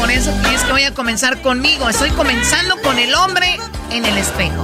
Por 0.00 0.10
eso 0.10 0.32
es 0.52 0.62
que 0.64 0.72
voy 0.72 0.82
a 0.82 0.92
comenzar 0.92 1.40
conmigo, 1.40 1.88
estoy 1.88 2.10
comenzando 2.10 2.82
con 2.82 2.98
el 2.98 3.14
hombre 3.14 3.60
en 3.92 4.04
el 4.04 4.18
espejo. 4.18 4.60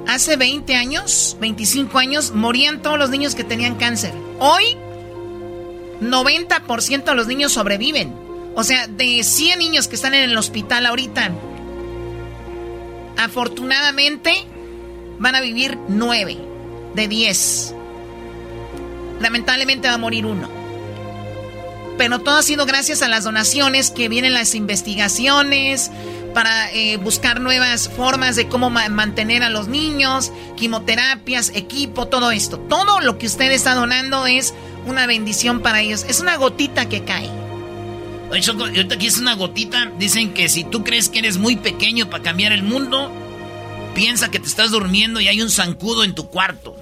Hace 0.07 0.37
20 0.37 0.75
años, 0.75 1.35
25 1.41 1.97
años, 1.99 2.31
morían 2.31 2.81
todos 2.81 2.97
los 2.97 3.09
niños 3.09 3.35
que 3.35 3.43
tenían 3.43 3.75
cáncer. 3.75 4.13
Hoy, 4.39 4.77
90% 6.01 7.03
de 7.03 7.15
los 7.15 7.27
niños 7.27 7.51
sobreviven. 7.51 8.13
O 8.55 8.63
sea, 8.63 8.87
de 8.87 9.23
100 9.23 9.59
niños 9.59 9.89
que 9.89 9.95
están 9.95 10.13
en 10.13 10.29
el 10.29 10.37
hospital 10.37 10.85
ahorita, 10.85 11.31
afortunadamente 13.17 14.45
van 15.19 15.35
a 15.35 15.41
vivir 15.41 15.77
9 15.89 16.37
de 16.95 17.07
10. 17.09 17.75
Lamentablemente 19.23 19.87
va 19.87 19.95
a 19.95 19.97
morir 19.97 20.25
uno. 20.27 20.47
Pero 21.97 22.19
todo 22.19 22.37
ha 22.37 22.43
sido 22.43 22.65
gracias 22.65 23.01
a 23.01 23.07
las 23.07 23.23
donaciones 23.23 23.89
que 23.91 24.09
vienen 24.09 24.33
las 24.33 24.53
investigaciones 24.55 25.89
para 26.33 26.71
eh, 26.71 26.97
buscar 26.97 27.39
nuevas 27.39 27.87
formas 27.87 28.35
de 28.35 28.47
cómo 28.47 28.69
ma- 28.71 28.89
mantener 28.89 29.43
a 29.43 29.49
los 29.49 29.67
niños, 29.67 30.31
quimioterapias, 30.57 31.51
equipo, 31.55 32.07
todo 32.07 32.31
esto. 32.31 32.57
Todo 32.59 32.99
lo 32.99 33.17
que 33.19 33.27
usted 33.27 33.51
está 33.51 33.75
donando 33.75 34.25
es 34.25 34.53
una 34.87 35.05
bendición 35.05 35.61
para 35.61 35.81
ellos. 35.81 36.05
Es 36.09 36.19
una 36.19 36.35
gotita 36.35 36.89
que 36.89 37.03
cae. 37.03 37.29
Ahorita 38.29 38.95
aquí 38.95 39.05
es 39.05 39.19
una 39.19 39.35
gotita. 39.35 39.91
Dicen 39.99 40.33
que 40.33 40.49
si 40.49 40.63
tú 40.63 40.83
crees 40.83 41.09
que 41.09 41.19
eres 41.19 41.37
muy 41.37 41.55
pequeño 41.55 42.09
para 42.09 42.23
cambiar 42.23 42.51
el 42.51 42.63
mundo, 42.63 43.11
piensa 43.93 44.31
que 44.31 44.39
te 44.39 44.47
estás 44.47 44.71
durmiendo 44.71 45.21
y 45.21 45.27
hay 45.27 45.41
un 45.43 45.51
zancudo 45.51 46.03
en 46.03 46.15
tu 46.15 46.27
cuarto. 46.29 46.75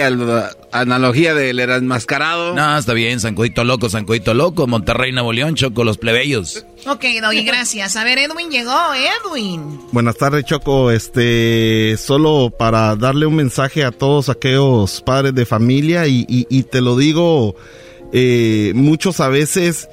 analogía 0.72 1.34
del 1.34 1.60
enmascarado? 1.60 2.54
No, 2.56 2.78
está 2.78 2.94
bien, 2.94 3.20
Zancudito 3.20 3.64
Loco, 3.64 3.90
Zancudito 3.90 4.34
Loco, 4.34 4.66
Monterrey, 4.68 5.12
Nuevo 5.12 5.34
León, 5.34 5.56
Choco, 5.56 5.84
los 5.84 5.98
plebeyos. 5.98 6.66
Ok, 6.88 7.04
Doggy, 7.22 7.44
gracias. 7.44 7.96
A 7.98 8.04
ver, 8.06 8.18
Edwin 8.18 8.50
llegó, 8.50 8.72
Edwin. 8.96 9.80
Buenas 9.92 10.16
tardes, 10.18 10.46
Choco. 10.46 10.90
Este, 10.92 11.96
solo 11.98 12.52
para 12.58 12.96
darle 12.96 13.26
un 13.26 13.36
mensaje 13.36 13.84
a 13.84 13.92
todos 13.92 14.30
aquellos 14.30 15.02
padres 15.02 15.36
de 15.36 15.46
familia 15.46 16.08
y, 16.08 16.26
y- 16.30 16.48
y 16.50 16.64
te 16.64 16.80
lo 16.80 16.96
digo, 16.96 17.56
eh, 18.14 18.72
muchos 18.74 19.20
a 19.20 19.28
veces 19.28 19.90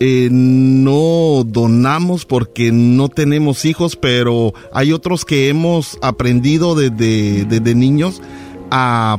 eh, 0.00 0.28
no 0.30 1.42
donamos 1.44 2.24
porque 2.24 2.70
no 2.72 3.08
tenemos 3.08 3.64
hijos, 3.64 3.96
pero 3.96 4.54
hay 4.72 4.92
otros 4.92 5.24
que 5.24 5.48
hemos 5.48 5.98
aprendido 6.02 6.74
desde, 6.76 7.44
desde 7.44 7.74
niños 7.74 8.22
a 8.70 9.18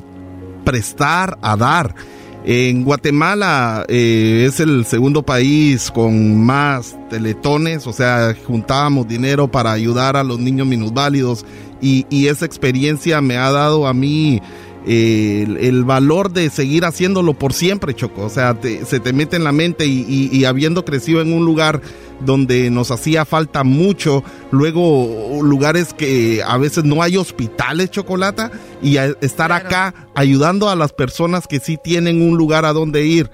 prestar, 0.63 1.37
a 1.41 1.55
dar. 1.55 1.95
En 2.45 2.83
Guatemala 2.83 3.85
eh, 3.89 4.45
es 4.47 4.59
el 4.59 4.85
segundo 4.85 5.23
país 5.23 5.91
con 5.91 6.41
más 6.41 6.97
teletones, 7.09 7.85
o 7.85 7.93
sea, 7.93 8.33
juntábamos 8.47 9.07
dinero 9.07 9.49
para 9.49 9.71
ayudar 9.73 10.15
a 10.15 10.23
los 10.23 10.39
niños 10.39 10.65
minusválidos 10.65 11.45
y, 11.81 12.05
y 12.09 12.27
esa 12.27 12.45
experiencia 12.45 13.19
me 13.21 13.37
ha 13.37 13.51
dado 13.51 13.87
a 13.87 13.93
mí 13.93 14.41
eh, 14.91 15.43
el, 15.47 15.57
el 15.57 15.83
valor 15.83 16.31
de 16.33 16.49
seguir 16.49 16.83
haciéndolo 16.83 17.35
por 17.35 17.53
siempre, 17.53 17.93
Choco. 17.95 18.23
O 18.25 18.29
sea, 18.29 18.59
te- 18.59 18.85
se 18.85 18.99
te 18.99 19.13
mete 19.13 19.35
en 19.35 19.43
la 19.43 19.51
mente 19.51 19.85
y, 19.85 20.03
y- 20.09 20.35
y 20.35 20.45
habiendo 20.45 20.83
crecido 20.83 21.21
en 21.21 21.31
un 21.31 21.45
lugar 21.45 21.79
donde 22.25 22.69
nos 22.71 22.89
hacía 22.91 23.23
falta 23.23 23.63
mucho, 23.63 24.23
luego 24.51 25.39
lugares 25.43 25.93
que 25.93 26.41
a 26.45 26.57
veces 26.57 26.83
no 26.83 27.01
hay 27.03 27.17
hospitales, 27.17 27.91
Chocolata, 27.91 28.51
y 28.81 28.97
estar 29.21 29.51
acá 29.51 29.93
ayudando 30.15 30.69
a 30.69 30.75
las 30.75 30.91
personas 30.91 31.47
que 31.47 31.59
sí 31.59 31.77
tienen 31.81 32.21
un 32.21 32.37
lugar 32.37 32.65
a 32.65 32.73
donde 32.73 33.05
ir. 33.05 33.29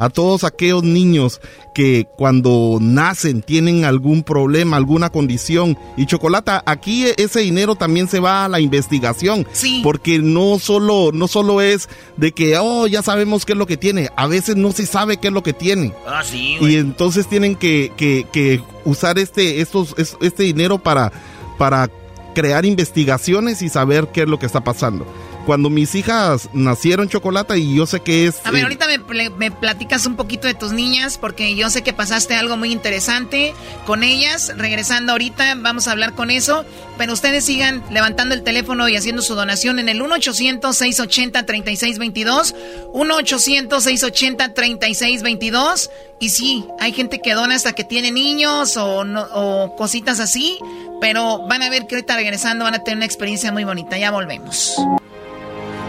A 0.00 0.08
todos 0.08 0.44
aquellos 0.44 0.82
niños 0.82 1.40
que 1.74 2.06
cuando 2.16 2.78
nacen 2.80 3.42
tienen 3.42 3.84
algún 3.84 4.22
problema, 4.22 4.76
alguna 4.78 5.10
condición. 5.10 5.76
Y 5.96 6.06
Chocolata, 6.06 6.62
aquí 6.64 7.04
ese 7.18 7.40
dinero 7.40 7.74
también 7.74 8.08
se 8.08 8.18
va 8.18 8.44
a 8.44 8.48
la 8.48 8.60
investigación. 8.60 9.46
Porque 9.82 10.18
no 10.18 10.58
solo, 10.58 11.10
no 11.12 11.28
solo 11.28 11.60
es 11.60 11.88
de 12.16 12.32
que, 12.32 12.56
oh, 12.58 12.86
ya 12.86 13.02
sabemos 13.02 13.44
qué 13.44 13.52
es 13.52 13.58
lo 13.58 13.66
que 13.66 13.76
tiene. 13.76 14.08
A 14.16 14.26
veces 14.26 14.56
no 14.56 14.72
se 14.72 14.86
sabe 14.86 15.18
qué 15.18 15.28
es 15.28 15.34
lo 15.34 15.42
que 15.42 15.52
tiene. 15.52 15.92
Ah, 16.06 16.22
sí, 16.24 16.56
Y 16.60 16.76
entonces 16.76 17.26
tienen 17.28 17.54
que, 17.54 17.92
que- 17.96 18.26
que 18.32 18.62
usar 18.86 19.18
este, 19.18 19.60
estos, 19.60 19.94
es- 19.98 20.16
este 20.22 20.44
dinero 20.44 20.78
para, 20.78 21.12
para 21.58 21.90
crear 22.34 22.64
investigaciones 22.64 23.60
y 23.60 23.68
saber 23.68 24.08
qué 24.14 24.22
es 24.22 24.28
lo 24.28 24.38
que 24.38 24.46
está 24.46 24.62
pasando. 24.64 25.06
Cuando 25.46 25.70
mis 25.70 25.94
hijas 25.94 26.48
nacieron 26.52 27.08
chocolate 27.08 27.58
y 27.58 27.74
yo 27.74 27.86
sé 27.86 28.00
que 28.00 28.26
es... 28.26 28.36
A 28.44 28.50
ver, 28.50 28.60
eh, 28.60 28.64
ahorita 28.64 28.86
me, 28.86 28.98
me 29.30 29.50
platicas 29.50 30.04
un 30.06 30.16
poquito 30.16 30.46
de 30.46 30.54
tus 30.54 30.72
niñas, 30.72 31.18
porque 31.18 31.54
yo 31.56 31.68
sé 31.70 31.82
que 31.82 31.92
pasaste 31.92 32.34
algo 32.36 32.56
muy 32.56 32.70
interesante 32.72 33.52
con 33.86 34.02
ellas. 34.04 34.52
Regresando 34.56 35.12
ahorita, 35.12 35.54
vamos 35.56 35.88
a 35.88 35.92
hablar 35.92 36.14
con 36.14 36.30
eso. 36.30 36.64
Pero 36.98 37.12
ustedes 37.14 37.44
sigan 37.46 37.82
levantando 37.90 38.34
el 38.34 38.42
teléfono 38.42 38.86
y 38.88 38.96
haciendo 38.96 39.22
su 39.22 39.34
donación 39.34 39.78
en 39.78 39.88
el 39.88 40.02
1-800-680-3622. 40.02 42.54
1-800-680-3622. 42.92 45.90
Y 46.20 46.28
sí, 46.30 46.64
hay 46.78 46.92
gente 46.92 47.20
que 47.20 47.32
dona 47.34 47.54
hasta 47.54 47.72
que 47.72 47.84
tiene 47.84 48.10
niños 48.12 48.76
o, 48.76 49.04
no- 49.04 49.26
o 49.32 49.74
cositas 49.76 50.20
así. 50.20 50.58
Pero 51.00 51.46
van 51.48 51.62
a 51.62 51.70
ver 51.70 51.86
que 51.86 51.94
ahorita 51.96 52.16
regresando 52.16 52.64
van 52.64 52.74
a 52.74 52.84
tener 52.84 52.96
una 52.98 53.06
experiencia 53.06 53.50
muy 53.52 53.64
bonita. 53.64 53.96
Ya 53.98 54.10
volvemos. 54.10 54.74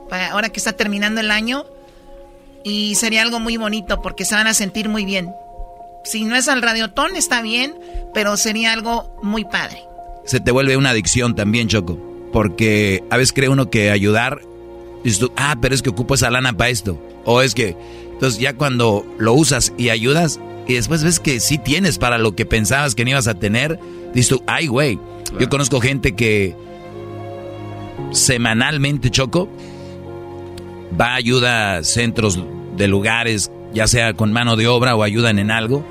para 0.08 0.30
ahora 0.30 0.50
que 0.50 0.58
está 0.58 0.74
terminando 0.74 1.20
el 1.20 1.30
año. 1.30 1.64
Y 2.62 2.94
sería 2.94 3.22
algo 3.22 3.40
muy 3.40 3.56
bonito 3.56 4.00
porque 4.00 4.24
se 4.24 4.34
van 4.34 4.46
a 4.46 4.54
sentir 4.54 4.88
muy 4.88 5.04
bien. 5.04 5.32
Si 6.04 6.24
no 6.24 6.36
es 6.36 6.48
al 6.48 6.62
radiotón, 6.62 7.16
está 7.16 7.42
bien, 7.42 7.74
pero 8.12 8.36
sería 8.36 8.72
algo 8.72 9.18
muy 9.22 9.44
padre. 9.44 9.82
Se 10.24 10.38
te 10.38 10.52
vuelve 10.52 10.76
una 10.76 10.90
adicción 10.90 11.34
también, 11.34 11.68
Choco. 11.68 11.98
Porque 12.32 13.02
a 13.10 13.16
veces 13.16 13.32
cree 13.32 13.48
uno 13.48 13.70
que 13.70 13.90
ayudar, 13.90 14.40
dices 15.02 15.18
tú, 15.18 15.32
ah, 15.36 15.56
pero 15.60 15.74
es 15.74 15.82
que 15.82 15.90
ocupo 15.90 16.14
esa 16.14 16.30
lana 16.30 16.52
para 16.52 16.70
esto. 16.70 17.00
O 17.24 17.40
es 17.40 17.54
que, 17.54 17.76
entonces 18.12 18.40
ya 18.40 18.54
cuando 18.54 19.06
lo 19.18 19.34
usas 19.34 19.72
y 19.78 19.88
ayudas, 19.88 20.40
y 20.66 20.74
después 20.74 21.04
ves 21.04 21.20
que 21.20 21.40
sí 21.40 21.58
tienes 21.58 21.98
para 21.98 22.18
lo 22.18 22.34
que 22.34 22.46
pensabas 22.46 22.94
que 22.94 23.04
no 23.04 23.10
ibas 23.10 23.28
a 23.28 23.34
tener, 23.34 23.78
dices 24.12 24.28
tú, 24.28 24.42
ay, 24.46 24.66
güey. 24.66 24.98
Yo 25.38 25.48
conozco 25.48 25.80
gente 25.80 26.14
que 26.14 26.54
semanalmente, 28.12 29.10
Choco, 29.10 29.48
va 31.00 31.12
a 31.12 31.14
ayuda 31.16 31.76
a 31.76 31.84
centros 31.84 32.38
de 32.76 32.88
lugares, 32.88 33.50
ya 33.74 33.86
sea 33.86 34.14
con 34.14 34.32
mano 34.32 34.56
de 34.56 34.68
obra 34.68 34.96
o 34.96 35.02
ayudan 35.02 35.38
en 35.38 35.50
algo, 35.50 35.84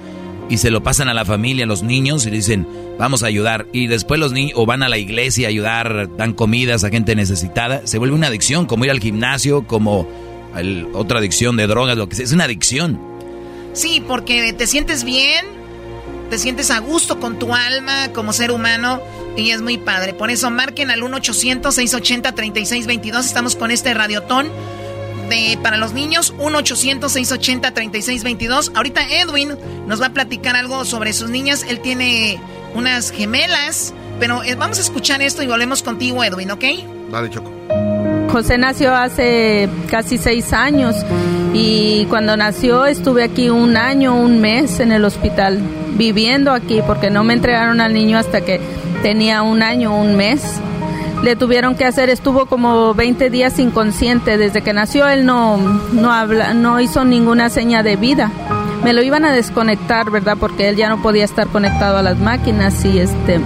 y 0.50 0.58
se 0.58 0.72
lo 0.72 0.84
pasan 0.84 1.08
a 1.10 1.14
la 1.14 1.24
familia, 1.26 1.64
a 1.64 1.68
los 1.68 1.84
niños, 1.84 2.26
y 2.26 2.30
dicen, 2.30 2.68
vamos 3.00 3.24
a 3.24 3.28
ayudar. 3.28 3.66
Y 3.72 3.88
después 3.88 4.20
los 4.20 4.34
niños, 4.34 4.52
o 4.56 4.66
van 4.66 4.84
a 4.84 4.90
la 4.90 4.98
iglesia 4.98 5.48
a 5.48 5.50
ayudar, 5.50 6.10
dan 6.18 6.34
comidas 6.34 6.84
a 6.84 6.90
gente 6.90 7.16
necesitada. 7.16 7.88
Se 7.88 7.98
vuelve 7.98 8.14
una 8.16 8.28
adicción, 8.28 8.66
como 8.66 8.84
ir 8.86 8.92
al 8.92 9.00
gimnasio, 9.00 9.66
como 9.66 10.06
otra 10.94 11.20
adicción 11.20 11.56
de 11.58 11.66
drogas, 11.66 11.98
lo 11.98 12.10
que 12.10 12.16
sea. 12.16 12.26
Es 12.26 12.34
una 12.34 12.44
adicción. 12.44 13.00
Sí, 13.74 14.04
porque 14.06 14.54
te 14.54 14.68
sientes 14.68 15.04
bien, 15.04 15.46
te 16.30 16.38
sientes 16.38 16.70
a 16.72 16.80
gusto 16.80 17.20
con 17.20 17.40
tu 17.40 17.56
alma 17.56 18.10
como 18.14 18.34
ser 18.34 18.52
humano 18.52 19.02
y 19.36 19.50
es 19.50 19.62
muy 19.62 19.80
padre. 19.80 20.14
Por 20.14 20.30
eso 20.30 20.52
marquen 20.52 20.92
al 20.92 21.02
1-800-680-3622. 21.02 23.22
Estamos 23.22 23.56
con 23.56 23.72
este 23.72 23.96
radiotón 23.96 24.52
de, 25.30 25.60
para 25.62 25.78
los 25.78 25.94
niños. 25.94 26.34
1-800-680-3622. 26.38 28.72
Ahorita 28.76 29.02
Edwin 29.10 29.56
nos 29.88 30.02
va 30.02 30.08
a 30.08 30.14
platicar 30.14 30.56
algo 30.56 30.84
sobre 30.86 31.14
sus 31.14 31.30
niñas. 31.30 31.64
Él 31.68 31.80
tiene 31.80 32.40
unas 32.76 33.12
gemelas, 33.12 33.94
pero 34.20 34.42
eh, 34.44 34.56
vamos 34.56 34.80
a 34.80 34.82
escuchar 34.82 35.22
esto 35.22 35.44
y 35.44 35.48
volvemos 35.48 35.84
contigo, 35.84 36.24
Edwin, 36.24 36.52
¿ok? 36.52 36.64
Dale, 37.12 37.30
Choco. 37.30 37.52
José 38.32 38.58
nació 38.58 38.96
hace 38.96 39.70
casi 39.92 40.18
seis 40.18 40.54
años 40.54 40.96
y 41.54 42.06
cuando 42.06 42.36
nació 42.36 42.86
estuve 42.86 43.24
aquí 43.24 43.50
un 43.50 43.78
año, 43.78 44.16
un 44.16 44.42
mes 44.42 44.80
en 44.80 44.92
el 44.92 45.06
hospital, 45.06 45.62
viviendo 45.98 46.52
aquí 46.52 46.82
porque 46.88 47.12
no 47.12 47.24
me 47.24 47.34
entregaron 47.34 47.80
al 47.80 47.94
niño 47.94 48.18
hasta 48.18 48.42
que 48.42 48.60
tenía 49.04 49.44
un 49.44 49.62
año, 49.62 49.96
un 49.96 50.16
mes. 50.16 50.42
Le 51.24 51.38
tuvieron 51.38 51.76
que 51.76 51.86
hacer, 51.86 52.10
estuvo 52.10 52.48
como 52.48 52.94
20 52.94 53.30
días 53.30 53.58
inconsciente. 53.58 54.38
Desde 54.38 54.62
que 54.62 54.74
nació 54.74 55.08
él 55.08 55.26
no, 55.26 55.58
no, 55.94 56.12
habla, 56.12 56.54
no 56.54 56.82
hizo 56.82 57.06
ninguna 57.06 57.50
seña 57.50 57.82
de 57.82 57.96
vida. 57.96 58.30
Me 58.84 58.92
lo 58.92 59.02
iban 59.02 59.24
a 59.24 59.32
desconectar, 59.32 60.12
¿verdad? 60.12 60.36
Porque 60.38 60.68
él 60.68 60.76
ya 60.76 60.90
no 60.90 61.02
podía 61.02 61.24
estar 61.24 61.48
conectado 61.48 61.98
a 61.98 62.02
las 62.02 62.20
máquinas 62.20 62.84
y 62.84 63.00
este, 63.00 63.40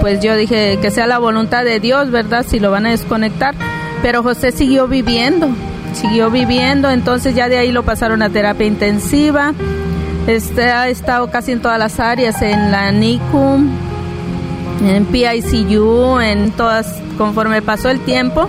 pues 0.00 0.20
yo 0.20 0.36
dije 0.36 0.78
que 0.80 0.92
sea 0.92 1.08
la 1.08 1.18
voluntad 1.18 1.64
de 1.64 1.80
Dios, 1.80 2.12
¿verdad? 2.12 2.46
Si 2.48 2.60
lo 2.60 2.70
van 2.70 2.86
a 2.86 2.90
desconectar. 2.90 3.56
Pero 4.02 4.22
José 4.22 4.52
siguió 4.52 4.86
viviendo, 4.86 5.48
siguió 5.94 6.30
viviendo, 6.30 6.90
entonces 6.90 7.34
ya 7.34 7.48
de 7.48 7.58
ahí 7.58 7.72
lo 7.72 7.82
pasaron 7.82 8.22
a 8.22 8.30
terapia 8.30 8.68
intensiva. 8.68 9.52
Este 10.28 10.70
ha 10.70 10.88
estado 10.88 11.28
casi 11.30 11.50
en 11.52 11.60
todas 11.60 11.78
las 11.78 11.98
áreas, 11.98 12.40
en 12.42 12.70
la 12.70 12.92
NICU, 12.92 13.68
en 14.84 15.06
PICU, 15.06 16.20
en 16.20 16.52
todas, 16.52 17.00
conforme 17.16 17.62
pasó 17.62 17.88
el 17.88 18.00
tiempo, 18.00 18.48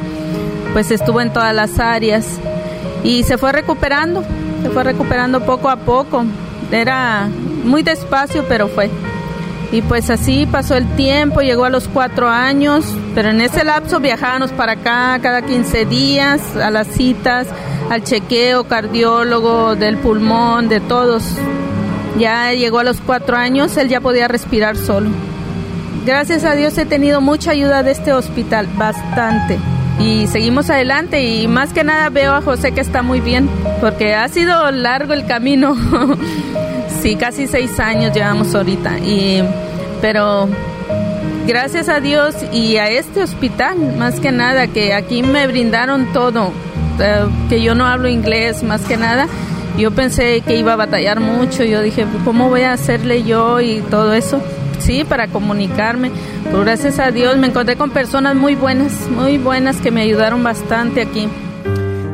pues 0.74 0.92
estuvo 0.92 1.22
en 1.22 1.32
todas 1.32 1.54
las 1.56 1.80
áreas 1.80 2.40
y 3.04 3.24
se 3.24 3.38
fue 3.38 3.52
recuperando, 3.52 4.24
se 4.62 4.70
fue 4.70 4.84
recuperando 4.84 5.42
poco 5.42 5.70
a 5.70 5.78
poco. 5.78 6.26
Era 6.72 7.30
muy 7.64 7.84
despacio, 7.84 8.46
pero 8.48 8.68
fue. 8.68 8.90
Y 9.72 9.82
pues 9.82 10.10
así 10.10 10.46
pasó 10.46 10.76
el 10.76 10.88
tiempo, 10.96 11.42
llegó 11.42 11.66
a 11.66 11.70
los 11.70 11.88
cuatro 11.88 12.30
años, 12.30 12.86
pero 13.16 13.30
en 13.30 13.42
ese 13.42 13.64
lapso 13.64 14.00
viajábamos 14.00 14.52
para 14.52 14.74
acá 14.74 15.20
cada 15.22 15.42
15 15.42 15.86
días 15.86 16.56
a 16.56 16.72
las 16.72 16.88
citas, 16.88 17.48
al 17.90 18.04
chequeo 18.04 18.66
cardiólogo 18.66 19.76
del 19.76 19.98
pulmón, 19.98 20.70
de 20.70 20.80
todos. 20.80 21.24
Ya 22.18 22.54
llegó 22.54 22.80
a 22.80 22.84
los 22.84 23.02
cuatro 23.02 23.36
años, 23.36 23.76
él 23.78 23.90
ya 23.90 24.00
podía 24.00 24.28
respirar 24.28 24.78
solo. 24.78 25.10
Gracias 26.08 26.46
a 26.46 26.56
Dios 26.56 26.78
he 26.78 26.86
tenido 26.86 27.20
mucha 27.20 27.52
ayuda 27.52 27.84
de 27.84 27.92
este 27.92 28.14
hospital, 28.14 28.66
bastante. 28.78 29.60
Y 30.00 30.28
seguimos 30.28 30.70
adelante 30.70 31.22
y 31.22 31.50
más 31.50 31.74
que 31.74 31.84
nada 31.84 32.10
veo 32.10 32.34
a 32.34 32.42
José 32.42 32.72
que 32.72 32.80
está 32.80 33.02
muy 33.02 33.20
bien, 33.20 33.50
porque 33.82 34.16
ha 34.16 34.26
sido 34.30 34.72
largo 34.72 35.12
el 35.12 35.26
camino. 35.26 35.76
sí, 37.02 37.18
casi 37.18 37.46
seis 37.46 37.78
años 37.82 38.16
llevamos 38.16 38.56
ahorita. 38.56 39.00
Y, 39.00 39.44
pero 40.00 40.48
gracias 41.46 41.90
a 41.90 42.00
Dios 42.00 42.36
y 42.54 42.78
a 42.78 42.90
este 42.90 43.22
hospital, 43.22 43.98
más 43.98 44.22
que 44.22 44.32
nada, 44.32 44.68
que 44.68 44.94
aquí 44.94 45.24
me 45.24 45.46
brindaron 45.46 46.14
todo, 46.14 46.54
eh, 47.02 47.26
que 47.50 47.62
yo 47.62 47.76
no 47.76 47.86
hablo 47.86 48.08
inglés, 48.08 48.64
más 48.64 48.84
que 48.84 48.96
nada. 48.96 49.28
Yo 49.78 49.92
pensé 49.92 50.42
que 50.42 50.58
iba 50.58 50.74
a 50.74 50.76
batallar 50.76 51.20
mucho, 51.20 51.64
yo 51.64 51.82
dije, 51.82 52.06
¿cómo 52.26 52.50
voy 52.50 52.62
a 52.62 52.74
hacerle 52.74 53.24
yo 53.24 53.60
y 53.60 53.82
todo 53.82 54.14
eso? 54.14 54.42
Sí, 54.80 55.04
para 55.04 55.28
comunicarme. 55.28 56.12
Pero 56.44 56.62
gracias 56.62 57.00
a 57.00 57.12
Dios 57.12 57.38
me 57.38 57.48
encontré 57.48 57.76
con 57.76 57.92
personas 57.92 58.36
muy 58.36 58.56
buenas, 58.56 58.94
muy 59.10 59.38
buenas 59.38 59.78
que 59.78 59.92
me 59.92 60.02
ayudaron 60.02 60.44
bastante 60.44 61.02
aquí. 61.02 61.28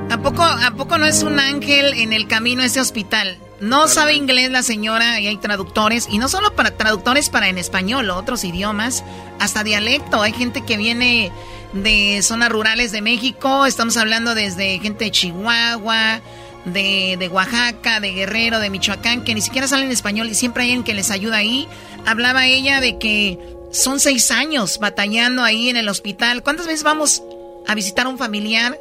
¿A 0.10 0.18
poco, 0.22 0.44
¿A 0.44 0.72
poco 0.76 0.98
no 0.98 1.06
es 1.06 1.24
un 1.24 1.40
ángel 1.40 1.94
en 1.96 2.14
el 2.14 2.28
camino 2.28 2.62
a 2.62 2.66
ese 2.66 2.80
hospital? 2.80 3.38
No 3.60 3.88
sabe 3.88 4.14
inglés 4.14 4.52
la 4.52 4.62
señora 4.62 5.20
y 5.22 5.28
hay 5.28 5.38
traductores, 5.38 6.08
y 6.10 6.18
no 6.18 6.28
solo 6.28 6.54
para 6.54 6.72
traductores 6.76 7.30
para 7.30 7.48
en 7.48 7.58
español, 7.58 8.10
otros 8.10 8.44
idiomas, 8.44 9.06
hasta 9.40 9.64
dialecto. 9.64 10.22
Hay 10.22 10.34
gente 10.34 10.62
que 10.62 10.76
viene 10.76 11.32
de 11.72 12.20
zonas 12.22 12.50
rurales 12.50 12.92
de 12.92 13.02
México, 13.02 13.66
estamos 13.66 13.96
hablando 13.98 14.36
desde 14.36 14.80
gente 14.80 15.06
de 15.06 15.12
Chihuahua, 15.12 16.22
de, 16.66 17.18
de, 17.18 17.28
Oaxaca, 17.28 18.00
de 18.00 18.12
Guerrero, 18.12 18.60
de 18.60 18.70
Michoacán, 18.70 19.24
que 19.24 19.36
ni 19.36 19.42
siquiera 19.42 19.68
salen 19.68 19.92
español 19.92 20.30
y 20.30 20.36
siempre 20.36 20.64
hay 20.64 20.70
alguien 20.70 20.84
que 20.84 20.94
les 20.94 21.12
ayuda 21.12 21.38
ahí. 21.38 21.68
Hablaba 22.06 22.48
ella 22.48 22.80
de 22.80 22.98
que 22.98 23.40
son 23.72 24.00
seis 24.00 24.32
años 24.32 24.80
batallando 24.80 25.44
ahí 25.44 25.70
en 25.70 25.78
el 25.78 25.90
hospital. 25.90 26.44
¿Cuántas 26.44 26.68
veces 26.68 26.84
vamos 26.84 27.24
a 27.68 27.76
visitar 27.76 28.06
a 28.06 28.10
un 28.10 28.18
familiar? 28.18 28.78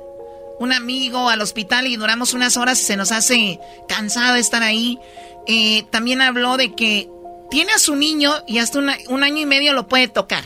un 0.63 0.73
amigo 0.73 1.29
al 1.29 1.41
hospital 1.41 1.89
y 1.89 1.97
duramos 1.97 2.35
unas 2.35 2.57
horas 2.57 2.81
y 2.81 2.85
se 2.85 2.97
nos 2.97 3.11
hace 3.11 3.59
cansado 3.89 4.37
estar 4.37 4.63
ahí. 4.63 4.99
Eh, 5.49 5.83
también 5.91 6.21
habló 6.21 6.57
de 6.57 6.73
que 6.73 7.09
tiene 7.51 7.73
a 7.73 7.79
su 7.79 7.97
niño 7.97 8.33
y 8.47 8.59
hasta 8.59 8.79
un 8.79 9.25
año 9.25 9.39
y 9.39 9.47
medio 9.47 9.73
lo 9.73 9.89
puede 9.89 10.07
tocar. 10.07 10.45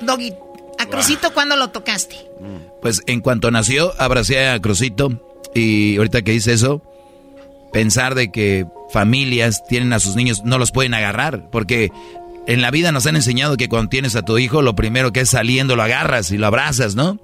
Doggy, 0.00 0.32
¿a 0.78 0.86
Crucito 0.86 1.34
cuándo 1.34 1.56
lo 1.56 1.68
tocaste? 1.68 2.16
Pues 2.80 3.02
en 3.06 3.20
cuanto 3.20 3.50
nació, 3.50 3.92
abracé 3.98 4.48
a 4.48 4.58
Crucito 4.60 5.25
y 5.56 5.96
ahorita 5.96 6.22
que 6.22 6.32
dice 6.32 6.52
eso, 6.52 6.82
pensar 7.72 8.14
de 8.14 8.30
que 8.30 8.66
familias 8.90 9.62
tienen 9.68 9.92
a 9.92 10.00
sus 10.00 10.16
niños, 10.16 10.42
no 10.44 10.58
los 10.58 10.72
pueden 10.72 10.94
agarrar, 10.94 11.50
porque 11.50 11.90
en 12.46 12.62
la 12.62 12.70
vida 12.70 12.92
nos 12.92 13.06
han 13.06 13.16
enseñado 13.16 13.56
que 13.56 13.68
cuando 13.68 13.88
tienes 13.88 14.16
a 14.16 14.22
tu 14.22 14.38
hijo, 14.38 14.62
lo 14.62 14.76
primero 14.76 15.12
que 15.12 15.20
es 15.20 15.30
saliendo 15.30 15.76
lo 15.76 15.82
agarras 15.82 16.30
y 16.30 16.38
lo 16.38 16.46
abrazas, 16.46 16.94
¿no? 16.94 17.20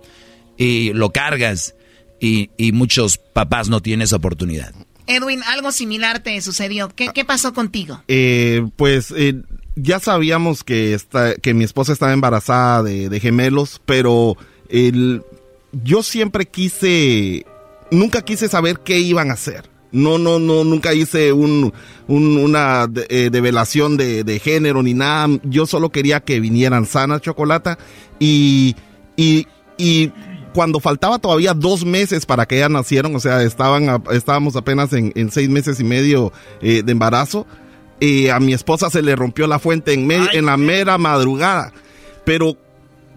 Y 0.57 0.93
lo 0.93 1.11
cargas 1.11 1.75
y, 2.21 2.73
muchos 2.73 3.19
papás 3.19 3.69
no 3.69 3.81
tienen 3.81 4.03
esa 4.03 4.17
oportunidad. 4.17 4.73
Edwin, 5.07 5.43
algo 5.45 5.73
similar 5.73 6.21
te 6.21 6.41
sucedió. 6.41 6.89
¿Qué, 6.95 7.25
pasó 7.25 7.53
contigo? 7.53 8.03
Eh, 8.07 8.65
pues 8.77 9.13
eh, 9.17 9.43
ya 9.75 9.99
sabíamos 9.99 10.63
que, 10.63 10.99
que 11.43 11.55
mi 11.55 11.65
esposa 11.65 11.93
estaba 11.93 12.13
embarazada 12.13 12.83
de, 12.83 13.21
gemelos, 13.21 13.81
pero 13.85 14.37
el, 14.69 15.23
yo 15.73 16.03
siempre 16.03 16.47
quise, 16.47 17.45
nunca 17.93 18.23
quise 18.23 18.49
saber 18.49 18.81
qué 18.81 18.99
iban 18.99 19.31
a 19.31 19.35
hacer. 19.35 19.71
No, 19.93 20.17
no, 20.19 20.39
no, 20.39 20.65
nunca 20.65 20.95
hice 20.95 21.33
un, 21.33 21.73
una 22.09 22.89
eh, 23.11 23.29
develación 23.31 23.99
de, 23.99 24.25
de, 24.25 24.39
género 24.39 24.83
ni 24.83 24.95
nada. 24.95 25.29
Yo 25.45 25.67
solo 25.67 25.91
quería 25.91 26.21
que 26.21 26.41
vinieran 26.41 26.87
sanas, 26.87 27.21
Chocolata. 27.21 27.79
Y, 28.19 28.75
y, 29.17 29.47
y 29.77 30.11
cuando 30.55 30.81
faltaba 30.81 31.19
todavía 31.19 31.53
dos 31.53 31.85
meses 31.85 32.25
para 32.25 32.47
que 32.47 32.57
ellas 32.57 32.71
nacieron, 32.71 33.15
o 33.15 33.21
sea, 33.21 33.43
estaban, 33.43 34.03
estábamos 34.13 34.57
apenas 34.57 34.95
en, 34.95 35.31
seis 35.31 35.51
meses 35.51 35.79
y 35.79 35.85
medio 35.85 36.33
eh, 36.63 36.83
de 36.83 36.93
embarazo, 36.93 37.47
eh, 38.01 38.31
a 38.31 38.41
mi 38.41 38.55
esposa 38.55 38.89
se 38.89 39.03
le 39.03 39.15
rompió 39.15 39.47
la 39.47 39.59
fuente 39.59 39.93
en, 39.93 40.11
en 40.11 40.47
la 40.47 40.57
mera 40.57 40.97
madrugada. 40.97 41.73
Pero 42.25 42.57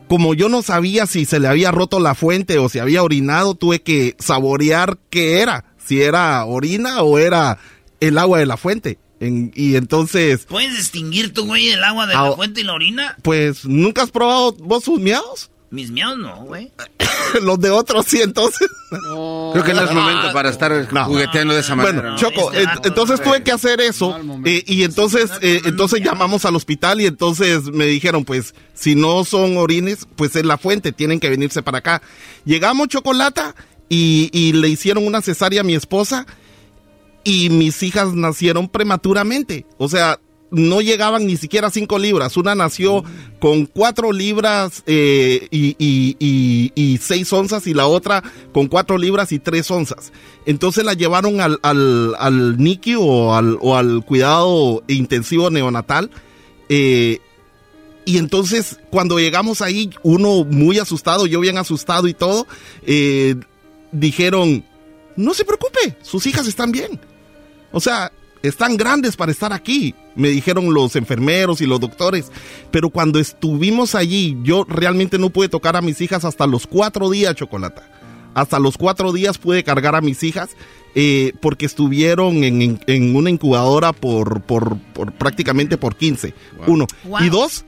como 0.07 0.34
yo 0.34 0.49
no 0.49 0.61
sabía 0.61 1.06
si 1.06 1.26
se 1.26 1.40
le 1.40 1.48
había 1.48 1.72
roto 1.72 1.99
la 1.99 2.15
fuente 2.15 2.57
o 2.57 2.69
si 2.69 2.80
había 2.80 3.03
orinado, 3.03 3.56
tuve 3.56 3.82
que 3.82 4.15
saborear 4.19 4.98
qué 5.10 5.41
era, 5.41 5.65
si 5.84 6.02
era 6.02 6.44
orina 6.45 7.02
o 7.02 7.18
era 7.18 7.57
el 7.99 8.18
agua 8.18 8.40
de 8.40 8.45
la 8.45 8.57
fuente. 8.57 8.99
y 9.19 9.76
entonces... 9.76 10.45
¿Puedes 10.45 10.76
distinguir 10.77 11.34
tu 11.34 11.45
güey 11.45 11.69
el 11.69 11.84
agua 11.84 12.06
de 12.07 12.14
la 12.14 12.34
fuente 12.34 12.61
y 12.61 12.64
la 12.64 12.73
orina? 12.73 13.18
Pues, 13.22 13.65
¿nunca 13.65 14.03
has 14.03 14.11
probado 14.11 14.53
vos 14.53 14.84
sus 14.84 14.99
miados? 14.99 15.49
Mis 15.71 15.91
miados 15.91 16.17
no, 16.17 16.43
güey. 16.43 16.71
Los 17.41 17.59
de 17.59 17.69
otros 17.69 18.05
sí, 18.07 18.21
entonces. 18.21 18.67
Creo 18.89 19.63
que 19.63 19.73
no 19.73 19.83
es 19.83 19.91
momento 19.91 20.31
para 20.31 20.49
estar 20.49 20.87
jugueteando 21.05 21.53
de 21.53 21.59
esa 21.59 21.75
manera. 21.75 22.01
Bueno, 22.01 22.17
Choco, 22.17 22.51
entonces 22.83 23.21
tuve 23.21 23.43
que 23.43 23.51
hacer 23.51 23.81
eso 23.81 24.17
eh, 24.45 24.63
y 24.65 24.83
entonces 24.83 25.31
eh, 25.41 25.61
entonces 25.65 26.01
llamamos 26.01 26.45
al 26.45 26.55
hospital 26.55 27.01
y 27.01 27.07
entonces 27.07 27.63
me 27.65 27.85
dijeron, 27.85 28.23
pues, 28.25 28.53
si 28.73 28.95
no 28.95 29.25
son 29.25 29.57
orines, 29.57 30.07
pues 30.15 30.35
es 30.35 30.45
la 30.45 30.57
fuente, 30.57 30.91
tienen 30.91 31.19
que 31.19 31.29
venirse 31.29 31.61
para 31.61 31.79
acá. 31.79 32.01
Llegamos, 32.45 32.87
Chocolata, 32.87 33.55
y, 33.89 34.29
y 34.31 34.53
le 34.53 34.69
hicieron 34.69 35.05
una 35.05 35.21
cesárea 35.21 35.61
a 35.61 35.63
mi 35.63 35.75
esposa 35.75 36.25
y 37.23 37.49
mis 37.49 37.81
hijas 37.83 38.13
nacieron 38.13 38.69
prematuramente. 38.69 39.65
O 39.77 39.89
sea, 39.89 40.19
no 40.56 40.80
llegaban 40.80 41.27
ni 41.27 41.36
siquiera 41.36 41.69
cinco 41.69 41.99
libras. 41.99 42.38
Una 42.38 42.56
nació 42.56 43.03
con 43.40 43.65
cuatro 43.65 44.14
libras 44.14 44.84
eh, 44.88 45.48
y, 45.52 45.76
y, 45.77 46.98
seis 46.99 47.32
onzas 47.34 47.68
y 47.68 47.73
la 47.73 47.88
otra 47.88 48.23
con 48.53 48.68
cuatro 48.68 48.98
libras 48.98 49.32
y 49.34 49.40
tres 49.40 49.69
onzas. 49.69 50.14
Entonces 50.45 50.86
la 50.86 50.94
llevaron 50.94 51.41
al, 51.41 51.60
al, 51.61 52.15
al 52.18 52.57
NICU 52.57 52.99
o 52.99 53.36
al, 53.36 53.57
o 53.60 53.76
al 53.76 54.03
cuidado 54.06 54.82
intensivo 54.88 55.49
neonatal. 55.49 56.10
Eh, 56.69 57.19
y 58.06 58.18
entonces 58.18 58.80
cuando 58.91 59.19
llegamos 59.19 59.61
ahí, 59.61 59.90
uno 60.03 60.45
muy 60.45 60.80
asustado, 60.80 61.27
yo 61.27 61.41
bien 61.41 61.57
asustado 61.57 62.07
y 62.07 62.14
todo, 62.14 62.48
eh, 62.84 63.36
dijeron, 63.91 64.64
no 65.18 65.34
se 65.34 65.44
preocupe, 65.44 65.98
sus 66.02 66.26
hijas 66.27 66.48
están 66.48 66.72
bien. 66.72 66.99
O 67.73 67.82
sea, 67.82 68.11
están 68.47 68.77
grandes 68.77 69.15
para 69.15 69.31
estar 69.31 69.53
aquí, 69.53 69.95
me 70.15 70.30
dijeron 70.30 70.73
los 70.73 70.95
enfermeros 70.95 71.61
y 71.61 71.65
los 71.65 71.80
doctores. 71.80 72.31
Pero 72.72 72.89
cuando 72.89 73.19
estuvimos 73.19 73.95
allí, 73.95 74.38
yo 74.43 74.65
realmente 74.67 75.17
no 75.17 75.30
pude 75.30 75.49
tocar 75.49 75.76
a 75.76 75.81
mis 75.81 76.01
hijas 76.01 76.26
hasta 76.26 76.47
los 76.47 76.67
cuatro 76.67 77.09
días, 77.09 77.35
Chocolata. 77.35 77.89
Hasta 78.34 78.59
los 78.59 78.77
cuatro 78.77 79.13
días 79.13 79.38
pude 79.38 79.63
cargar 79.63 79.95
a 79.95 80.01
mis 80.01 80.22
hijas 80.22 80.49
eh, 80.93 81.34
porque 81.41 81.65
estuvieron 81.65 82.43
en, 82.43 83.15
una 83.15 83.30
incubadora 83.30 83.93
por, 83.93 84.41
por, 84.41 84.77
prácticamente 85.17 85.77
por 85.77 85.95
15. 85.95 86.34
Uno. 86.67 86.85
Y 87.22 87.30
dos, 87.30 87.65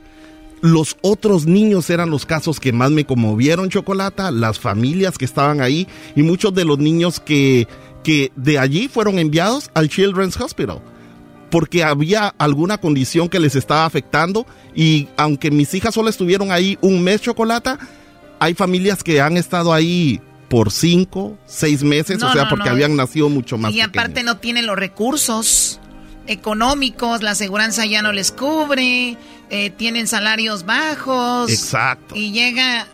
los 0.60 0.96
otros 1.02 1.46
niños 1.46 1.88
eran 1.90 2.10
los 2.10 2.26
casos 2.26 2.60
que 2.60 2.72
más 2.72 2.90
me 2.90 3.04
conmovieron, 3.04 3.70
Chocolata, 3.70 4.30
las 4.30 4.58
familias 4.58 5.18
que 5.18 5.24
estaban 5.24 5.60
ahí 5.60 5.86
y 6.16 6.22
muchos 6.22 6.54
de 6.54 6.64
los 6.64 6.78
niños 6.78 7.20
que 7.20 7.68
que 8.02 8.32
de 8.36 8.58
allí 8.58 8.88
fueron 8.88 9.18
enviados 9.18 9.70
al 9.74 9.88
Children's 9.88 10.40
Hospital 10.40 10.80
porque 11.50 11.82
había 11.82 12.28
alguna 12.38 12.78
condición 12.78 13.28
que 13.28 13.40
les 13.40 13.56
estaba 13.56 13.84
afectando 13.86 14.46
y 14.74 15.08
aunque 15.16 15.50
mis 15.50 15.72
hijas 15.74 15.94
solo 15.94 16.10
estuvieron 16.10 16.52
ahí 16.52 16.78
un 16.82 17.02
mes 17.02 17.22
chocolata, 17.22 17.78
hay 18.38 18.54
familias 18.54 19.02
que 19.02 19.20
han 19.20 19.36
estado 19.36 19.72
ahí 19.72 20.20
por 20.48 20.70
cinco, 20.70 21.38
seis 21.46 21.82
meses, 21.82 22.18
No, 22.18 22.28
o 22.28 22.32
sea, 22.32 22.44
no, 22.44 22.50
porque 22.50 22.66
no. 22.66 22.72
habían 22.72 22.96
nacido 22.96 23.28
mucho 23.28 23.58
más 23.58 23.72
y 23.72 23.80
aparte 23.80 24.10
pequeños. 24.10 24.34
no 24.34 24.40
tienen 24.40 24.66
los 24.66 24.76
recursos 24.76 25.80
económicos, 26.26 27.22
la 27.22 27.30
aseguranza 27.32 27.86
ya 27.86 28.02
no 28.02 28.12
les 28.12 28.30
cubre, 28.30 29.16
eh, 29.50 29.70
tienen 29.70 30.06
salarios 30.06 30.64
bajos. 30.66 31.50
Exacto. 31.50 32.14
Y 32.14 32.32
llega 32.32 32.86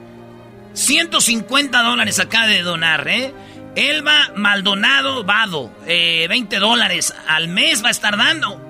150 0.75 1.83
dólares 1.83 2.19
acá 2.21 2.47
de 2.47 2.63
donar, 2.63 3.07
¿eh? 3.09 3.33
Elba 3.75 4.31
Maldonado 4.37 5.25
Vado, 5.25 5.73
eh, 5.87 6.27
20 6.29 6.59
dólares 6.59 7.15
al 7.27 7.49
mes 7.49 7.83
va 7.83 7.89
a 7.89 7.91
estar 7.91 8.17
dando. 8.17 8.61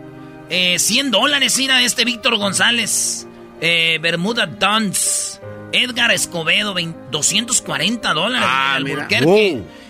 Eh, 0.48 0.78
100 0.78 1.10
dólares, 1.10 1.56
mira, 1.58 1.82
este 1.82 2.04
Víctor 2.04 2.36
González. 2.36 3.26
Eh, 3.60 3.98
Bermuda 4.00 4.46
Duns. 4.46 5.40
Edgar 5.72 6.10
Escobedo, 6.10 6.74
20 6.74 6.98
240 7.10 8.12
dólares. 8.12 8.46
Ah, 8.50 8.78
mira. 8.82 9.08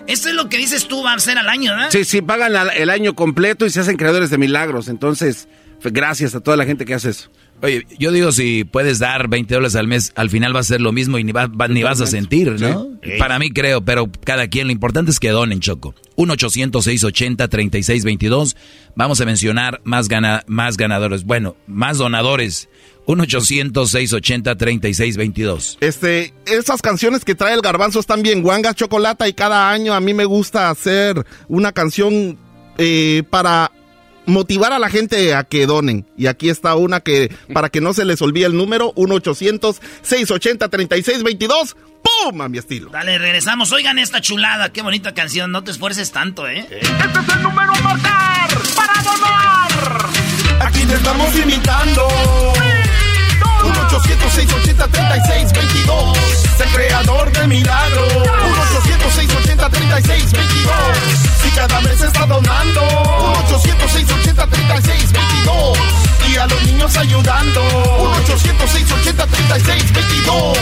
Esto 0.06 0.28
es 0.28 0.34
lo 0.34 0.48
que 0.48 0.56
dices 0.58 0.86
tú, 0.86 1.02
va 1.02 1.12
a 1.12 1.18
ser 1.18 1.38
al 1.38 1.48
año, 1.48 1.72
¿verdad? 1.72 1.90
Sí, 1.90 2.04
sí, 2.04 2.22
pagan 2.22 2.52
la- 2.52 2.68
el 2.68 2.88
año 2.90 3.14
completo 3.14 3.66
y 3.66 3.70
se 3.70 3.80
hacen 3.80 3.96
creadores 3.96 4.30
de 4.30 4.38
milagros. 4.38 4.88
Entonces, 4.88 5.48
gracias 5.82 6.34
a 6.34 6.40
toda 6.40 6.56
la 6.56 6.64
gente 6.64 6.84
que 6.84 6.94
hace 6.94 7.10
eso. 7.10 7.30
Oye, 7.62 7.86
yo 7.98 8.10
digo, 8.10 8.32
si 8.32 8.64
puedes 8.64 8.98
dar 8.98 9.28
20 9.28 9.54
dólares 9.54 9.76
al 9.76 9.86
mes, 9.86 10.12
al 10.16 10.28
final 10.30 10.54
va 10.54 10.60
a 10.60 10.64
ser 10.64 10.80
lo 10.80 10.90
mismo 10.92 11.18
y 11.18 11.24
ni, 11.24 11.30
va- 11.32 11.46
va- 11.46 11.68
ni 11.68 11.82
vas 11.84 12.00
a 12.00 12.06
sentir, 12.06 12.50
¿no? 12.60 12.88
Sí. 13.04 13.12
Para 13.18 13.38
mí 13.38 13.50
creo, 13.52 13.84
pero 13.84 14.10
cada 14.24 14.48
quien, 14.48 14.66
lo 14.66 14.72
importante 14.72 15.10
es 15.12 15.20
que 15.20 15.28
donen, 15.30 15.60
Choco. 15.60 15.94
1-800-680-3622. 16.16 18.56
Vamos 18.96 19.20
a 19.20 19.24
mencionar 19.24 19.80
más, 19.84 20.08
gana, 20.08 20.42
más 20.46 20.76
ganadores, 20.76 21.24
bueno, 21.24 21.56
más 21.66 21.98
donadores. 21.98 22.68
1-800-680-3622. 23.06 25.76
Este, 25.80 26.32
esas 26.46 26.82
canciones 26.82 27.24
que 27.24 27.34
trae 27.34 27.54
el 27.54 27.60
garbanzo 27.60 28.00
están 28.00 28.22
bien 28.22 28.42
guangas, 28.42 28.76
chocolata, 28.76 29.28
y 29.28 29.32
cada 29.32 29.70
año 29.70 29.94
a 29.94 30.00
mí 30.00 30.14
me 30.14 30.24
gusta 30.24 30.70
hacer 30.70 31.24
una 31.48 31.72
canción 31.72 32.38
eh, 32.78 33.22
para 33.30 33.70
motivar 34.26 34.72
a 34.72 34.78
la 34.78 34.88
gente 34.88 35.34
a 35.34 35.42
que 35.44 35.66
donen. 35.66 36.06
Y 36.16 36.26
aquí 36.26 36.48
está 36.50 36.74
una 36.76 37.00
que, 37.00 37.34
para 37.52 37.68
que 37.68 37.80
no 37.80 37.92
se 37.94 38.04
les 38.04 38.22
olvide 38.22 38.46
el 38.46 38.56
número, 38.56 38.92
1-800-680-3622. 38.94 41.74
¡Pum! 42.02 42.42
A 42.42 42.48
mi 42.48 42.58
estilo. 42.58 42.90
Dale, 42.90 43.18
regresamos. 43.18 43.72
Oigan 43.72 43.98
esta 43.98 44.20
chulada, 44.20 44.72
qué 44.72 44.82
bonita 44.82 45.14
canción. 45.14 45.50
No 45.52 45.64
te 45.64 45.70
esfuerces 45.70 46.12
tanto, 46.12 46.46
¿eh? 46.48 46.66
Este 46.70 46.78
es 46.78 46.88
el 47.36 47.42
número 47.42 47.72
a 47.72 47.80
marcar 47.80 48.50
para 48.74 49.02
donar. 49.02 50.10
Aquí 50.60 50.84
te 50.84 50.94
estamos 50.94 51.34
imitando. 51.36 52.08
1-800-680-3622. 53.62 56.16
Sé 56.56 56.64
creador 56.74 57.30
de 57.32 57.46
milagros. 57.46 58.12
1-800-680-3622. 59.62 61.42
Si 61.42 61.50
cada 61.50 61.80
mes 61.82 62.00
está 62.00 62.26
donando. 62.26 62.80
1-800-680-3622. 62.80 65.78
Y 66.32 66.36
a 66.36 66.46
los 66.46 66.62
niños 66.64 66.96
ayudando. 66.96 67.60
1-800-680-3622. 68.26 70.56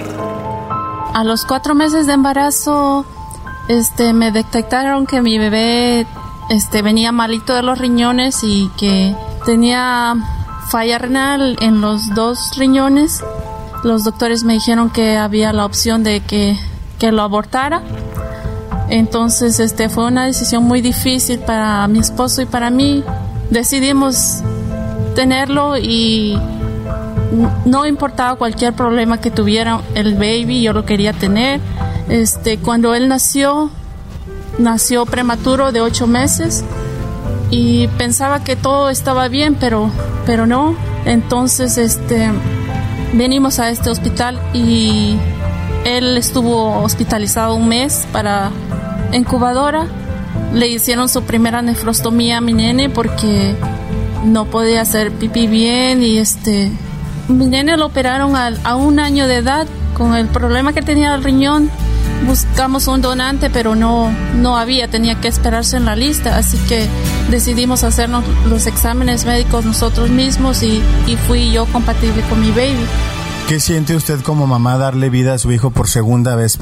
A 1.14 1.22
los 1.24 1.44
cuatro 1.44 1.74
meses 1.74 2.06
de 2.06 2.14
embarazo, 2.14 3.04
este, 3.68 4.14
me 4.14 4.32
detectaron 4.32 5.06
que 5.06 5.20
mi 5.20 5.38
bebé, 5.38 6.06
este, 6.48 6.80
venía 6.82 7.12
malito 7.12 7.54
de 7.54 7.62
los 7.62 7.78
riñones 7.78 8.42
y 8.42 8.70
que 8.78 9.14
tenía 9.44 10.14
falla 10.70 10.98
renal 10.98 11.56
en 11.60 11.80
los 11.80 12.14
dos 12.14 12.38
riñones. 12.56 13.22
Los 13.84 14.04
doctores 14.04 14.44
me 14.44 14.54
dijeron 14.54 14.90
que 14.90 15.16
había 15.16 15.52
la 15.52 15.64
opción 15.64 16.02
de 16.02 16.20
que, 16.20 16.58
que 16.98 17.12
lo 17.12 17.22
abortara. 17.22 17.82
Entonces, 18.90 19.60
este, 19.60 19.88
fue 19.88 20.06
una 20.06 20.24
decisión 20.24 20.64
muy 20.64 20.80
difícil 20.80 21.38
para 21.40 21.86
mi 21.88 21.98
esposo 21.98 22.42
y 22.42 22.46
para 22.46 22.70
mí. 22.70 23.04
Decidimos 23.50 24.42
tenerlo 25.14 25.76
y 25.76 26.38
no 27.64 27.86
importaba 27.86 28.36
cualquier 28.36 28.72
problema 28.72 29.20
que 29.20 29.30
tuviera 29.30 29.80
el 29.94 30.14
baby, 30.14 30.62
yo 30.62 30.72
lo 30.72 30.84
quería 30.84 31.12
tener. 31.12 31.60
Este, 32.08 32.58
cuando 32.58 32.94
él 32.94 33.08
nació, 33.08 33.70
nació 34.58 35.06
prematuro 35.06 35.72
de 35.72 35.80
ocho 35.80 36.06
meses 36.06 36.64
y 37.50 37.88
pensaba 37.98 38.44
que 38.44 38.56
todo 38.56 38.90
estaba 38.90 39.28
bien, 39.28 39.54
pero, 39.54 39.90
pero 40.26 40.46
no. 40.46 40.74
Entonces, 41.04 41.78
este, 41.78 42.30
venimos 43.14 43.58
a 43.58 43.70
este 43.70 43.90
hospital 43.90 44.40
y 44.52 45.16
él 45.84 46.16
estuvo 46.16 46.82
hospitalizado 46.82 47.54
un 47.54 47.68
mes 47.68 48.06
para 48.12 48.50
incubadora. 49.12 49.86
Le 50.52 50.68
hicieron 50.68 51.08
su 51.08 51.22
primera 51.22 51.62
nefrostomía 51.62 52.38
a 52.38 52.40
mi 52.40 52.52
nene 52.52 52.88
porque 52.88 53.54
no 54.24 54.46
podía 54.46 54.82
hacer 54.82 55.12
pipí 55.12 55.46
bien 55.46 56.02
y 56.02 56.18
este 56.18 56.70
mi 57.28 57.46
nene 57.46 57.76
lo 57.76 57.86
operaron 57.86 58.36
a, 58.36 58.52
a 58.64 58.76
un 58.76 58.98
año 58.98 59.28
de 59.28 59.36
edad 59.36 59.66
con 59.94 60.14
el 60.14 60.26
problema 60.26 60.72
que 60.72 60.82
tenía 60.82 61.14
el 61.14 61.22
riñón 61.22 61.70
buscamos 62.26 62.86
un 62.88 63.00
donante, 63.00 63.50
pero 63.50 63.74
no, 63.74 64.10
no 64.36 64.56
había, 64.56 64.88
tenía 64.88 65.20
que 65.20 65.28
esperarse 65.28 65.76
en 65.76 65.84
la 65.84 65.96
lista, 65.96 66.36
así 66.36 66.56
que 66.68 66.86
decidimos 67.30 67.84
hacernos 67.84 68.24
los 68.48 68.66
exámenes 68.66 69.24
médicos 69.24 69.64
nosotros 69.64 70.10
mismos 70.10 70.62
y, 70.62 70.82
y 71.06 71.16
fui 71.16 71.52
yo 71.52 71.66
compatible 71.66 72.22
con 72.28 72.40
mi 72.40 72.50
baby. 72.50 72.86
¿Qué 73.48 73.60
siente 73.60 73.96
usted 73.96 74.20
como 74.20 74.46
mamá 74.46 74.76
darle 74.76 75.08
vida 75.08 75.34
a 75.34 75.38
su 75.38 75.50
hijo 75.52 75.70
por 75.70 75.88
segunda 75.88 76.36
vez? 76.36 76.58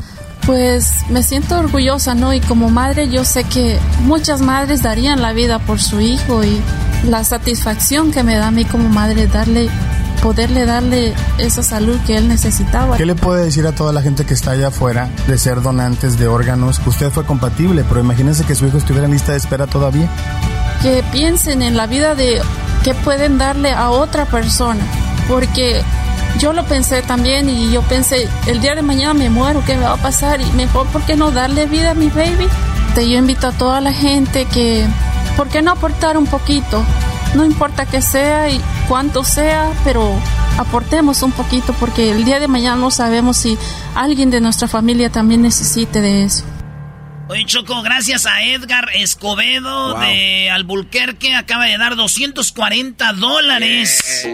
Pues 0.47 0.89
me 1.11 1.25
siento 1.25 1.59
orgullosa, 1.59 2.15
¿no? 2.15 2.33
Y 2.33 2.41
como 2.41 2.71
madre 2.71 3.09
yo 3.09 3.25
sé 3.25 3.43
que 3.43 3.81
muchas 4.05 4.41
madres 4.41 4.83
darían 4.83 5.21
la 5.21 5.33
vida 5.33 5.59
por 5.59 5.81
su 5.81 6.01
hijo 6.01 6.45
y 6.45 6.61
la 7.09 7.25
satisfacción 7.25 8.13
que 8.13 8.23
me 8.23 8.37
da 8.37 8.49
a 8.49 8.51
mí 8.53 8.65
como 8.65 8.89
madre 8.89 9.27
darle 9.27 9.69
poderle 10.17 10.67
darle 10.67 11.15
esa 11.39 11.63
salud 11.63 11.99
que 12.07 12.17
él 12.17 12.29
necesitaba. 12.29 12.97
¿Qué 12.97 13.07
le 13.07 13.15
puede 13.15 13.45
decir 13.45 13.67
a 13.67 13.73
toda 13.73 13.93
la 13.93 14.03
gente 14.03 14.25
que 14.25 14.35
está 14.35 14.53
allá 14.53 14.69
afuera 14.69 15.09
de 15.27 15.39
ser 15.39 15.63
donantes 15.63 16.19
de 16.19 16.27
órganos? 16.27 16.81
Usted 16.85 17.11
fue 17.11 17.25
compatible, 17.25 17.85
pero 17.89 18.01
imagínense 18.01 18.45
que 18.45 18.55
su 18.55 18.67
hijo 18.67 18.79
estuviera 18.79 19.07
en 19.07 19.13
lista 19.13 19.33
de 19.33 19.39
espera 19.39 19.67
todavía. 19.67 20.09
Que 20.83 21.05
piensen 21.13 21.63
en 21.63 21.77
la 21.77 21.87
vida 21.87 22.15
de 22.15 22.41
que 22.83 22.95
pueden 22.95 23.39
darle 23.39 23.73
a 23.73 23.91
otra 23.91 24.27
persona, 24.27 24.85
porque 25.29 25.83
yo 26.39 26.53
lo 26.53 26.65
pensé 26.65 27.03
también 27.03 27.49
y 27.49 27.73
yo 27.73 27.83
pensé, 27.83 28.29
el 28.47 28.61
día 28.61 28.75
de 28.75 28.83
mañana 28.83 29.15
me 29.15 29.31
muero, 29.31 29.63
¿qué 29.65 29.77
me 29.77 29.85
va 29.85 29.95
a 29.95 29.97
pasar? 29.97 30.41
Y 30.41 30.51
mejor, 30.53 30.87
¿por 30.89 31.03
qué 31.03 31.17
no 31.17 31.31
darle 31.31 31.67
vida 31.67 31.93
a 31.93 31.95
mi 31.95 32.09
baby? 32.09 32.47
Yo 32.97 33.19
invito 33.19 33.49
a 33.49 33.53
toda 33.53 33.83
la 33.83 33.93
gente 33.93 34.47
que, 34.47 34.87
¿por 35.37 35.49
qué 35.49 35.61
no 35.61 35.73
aportar 35.73 36.17
un 36.17 36.27
poquito? 36.27 36.83
No 37.35 37.45
importa 37.45 37.85
que 37.85 38.01
sea 38.01 38.49
y 38.49 38.59
cuánto 38.89 39.25
sea, 39.25 39.73
pero 39.85 40.15
aportemos 40.59 41.23
un 41.23 41.33
poquito 41.33 41.75
porque 41.79 42.11
el 42.11 42.25
día 42.25 42.41
de 42.41 42.49
mañana 42.49 42.77
no 42.77 42.91
sabemos 42.91 43.37
si 43.37 43.59
alguien 43.95 44.31
de 44.31 44.41
nuestra 44.41 44.69
familia 44.69 45.11
también 45.11 45.43
necesite 45.43 46.01
de 46.01 46.25
eso. 46.25 46.45
Oye, 47.29 47.45
Choco, 47.45 47.83
gracias 47.83 48.25
a 48.25 48.45
Edgar 48.45 48.89
Escobedo 48.95 49.99
de 49.99 50.49
Albuquerque, 50.49 51.35
acaba 51.35 51.65
de 51.65 51.77
dar 51.77 51.97
240 51.97 53.13
dólares. 53.15 54.29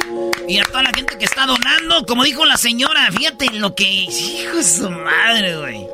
Y 0.46 0.58
a 0.58 0.62
toda 0.64 0.82
la 0.82 0.90
gente 0.94 1.16
que 1.16 1.24
está 1.24 1.46
donando, 1.46 2.04
como 2.04 2.22
dijo 2.22 2.44
la 2.44 2.58
señora, 2.58 3.10
fíjate 3.10 3.46
lo 3.52 3.74
que... 3.74 3.84
Hijo 3.84 4.56
de 4.56 4.62
su 4.62 4.90
madre, 4.90 5.56
güey. 5.56 5.86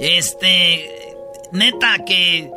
Este... 0.00 1.14
Neta, 1.52 2.04
que... 2.06 2.50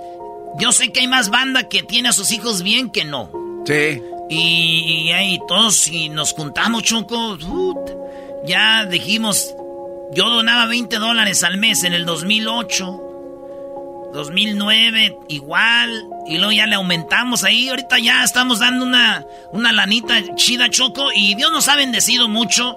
Yo 0.59 0.71
sé 0.71 0.93
que 0.93 1.01
hay 1.01 1.07
más 1.07 1.29
banda 1.29 1.67
que 1.67 1.83
tiene 1.83 2.07
a 2.07 2.13
sus 2.13 2.31
hijos 2.31 2.63
bien 2.63 2.89
que 2.89 3.03
no. 3.03 3.31
Sí. 3.65 4.01
Y, 4.33 5.11
ahí 5.11 5.39
todos, 5.47 5.75
si 5.75 6.09
nos 6.09 6.33
juntamos, 6.33 6.83
Choco, 6.83 7.37
ya 8.45 8.85
dijimos, 8.85 9.55
yo 10.13 10.29
donaba 10.29 10.65
20 10.65 10.97
dólares 10.97 11.43
al 11.43 11.57
mes 11.57 11.83
en 11.83 11.93
el 11.93 12.05
2008, 12.05 13.01
2009, 14.13 15.17
igual, 15.29 16.05
y 16.27 16.37
luego 16.37 16.51
ya 16.51 16.65
le 16.65 16.73
aumentamos 16.75 17.43
ahí, 17.43 17.69
ahorita 17.69 17.99
ya 17.99 18.23
estamos 18.23 18.57
dando 18.59 18.85
una, 18.85 19.23
una 19.51 19.71
lanita 19.71 20.15
chida, 20.35 20.69
Choco, 20.69 21.11
y 21.13 21.35
Dios 21.35 21.51
nos 21.51 21.67
ha 21.67 21.75
bendecido 21.75 22.27
mucho, 22.27 22.75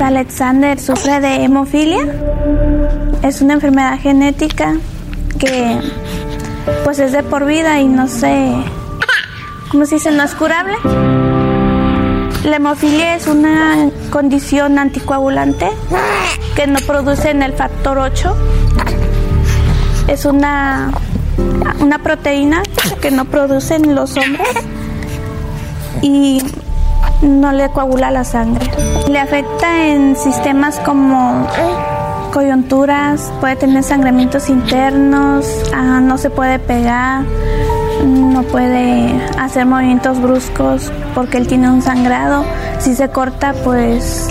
Alexander 0.00 0.78
sufre 0.78 1.20
de 1.20 1.44
hemofilia. 1.44 2.06
Es 3.22 3.40
una 3.40 3.54
enfermedad 3.54 3.98
genética 3.98 4.76
que 5.38 5.80
pues 6.84 7.00
es 7.00 7.12
de 7.12 7.22
por 7.24 7.44
vida 7.44 7.80
y 7.80 7.88
no 7.88 8.06
sé, 8.06 8.54
¿cómo 9.76 9.84
se 9.84 9.96
dice? 9.96 10.10
No 10.10 10.22
es 10.22 10.34
curable. 10.34 10.74
La 12.44 12.56
hemofilia 12.56 13.14
es 13.14 13.26
una 13.26 13.90
condición 14.08 14.78
anticoagulante 14.78 15.68
que 16.54 16.66
no 16.66 16.78
produce 16.86 17.28
en 17.28 17.42
el 17.42 17.52
factor 17.52 17.98
8. 17.98 18.34
Es 20.08 20.24
una, 20.24 20.92
una 21.80 21.98
proteína 21.98 22.62
que 23.02 23.10
no 23.10 23.26
producen 23.26 23.94
los 23.94 24.16
hombres 24.16 24.48
y 26.00 26.42
no 27.20 27.52
le 27.52 27.68
coagula 27.68 28.10
la 28.10 28.24
sangre. 28.24 28.70
Le 29.10 29.18
afecta 29.18 29.88
en 29.88 30.16
sistemas 30.16 30.80
como 30.80 31.46
coyunturas, 32.32 33.30
puede 33.40 33.56
tener 33.56 33.82
sangramientos 33.82 34.48
internos, 34.48 35.44
ah, 35.74 36.00
no 36.00 36.16
se 36.16 36.30
puede 36.30 36.58
pegar, 36.58 37.24
no 38.04 38.42
puede 38.42 39.20
hacer 39.38 39.66
movimientos 39.66 40.20
bruscos 40.20 40.92
porque 41.14 41.38
él 41.38 41.46
tiene 41.46 41.70
un 41.70 41.82
sangrado. 41.82 42.44
Si 42.78 42.94
se 42.94 43.08
corta, 43.08 43.54
pues 43.64 44.28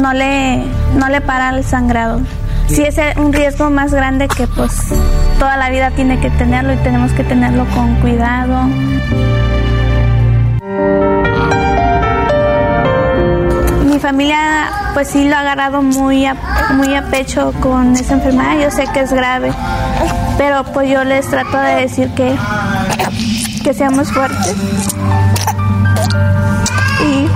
no, 0.00 0.12
le, 0.12 0.64
no 0.98 1.08
le 1.08 1.20
para 1.20 1.50
el 1.50 1.64
sangrado. 1.64 2.20
Sí 2.68 2.82
es 2.82 2.96
un 3.16 3.32
riesgo 3.32 3.70
más 3.70 3.94
grande 3.94 4.26
que 4.28 4.48
pues 4.48 4.72
toda 5.38 5.56
la 5.56 5.70
vida 5.70 5.92
tiene 5.92 6.18
que 6.18 6.30
tenerlo 6.30 6.72
y 6.72 6.76
tenemos 6.78 7.12
que 7.12 7.22
tenerlo 7.22 7.64
con 7.74 7.94
cuidado. 8.00 8.64
Mi 13.84 14.00
familia 14.00 14.66
pues 14.94 15.08
sí 15.08 15.28
lo 15.28 15.36
ha 15.36 15.40
agarrado 15.40 15.82
muy 15.82 16.24
a, 16.24 16.34
muy 16.74 16.94
a 16.94 17.02
pecho 17.10 17.52
con 17.60 17.94
esa 17.94 18.14
enfermedad. 18.14 18.58
Yo 18.58 18.70
sé 18.70 18.86
que 18.92 19.00
es 19.00 19.12
grave, 19.12 19.52
pero 20.38 20.64
pues 20.64 20.90
yo 20.90 21.04
les 21.04 21.28
trato 21.28 21.58
de 21.58 21.82
decir 21.82 22.08
que, 22.14 22.34
que 23.66 23.74
seamos 23.74 24.12
fuertes. 24.12 24.54
Y 27.04 27.26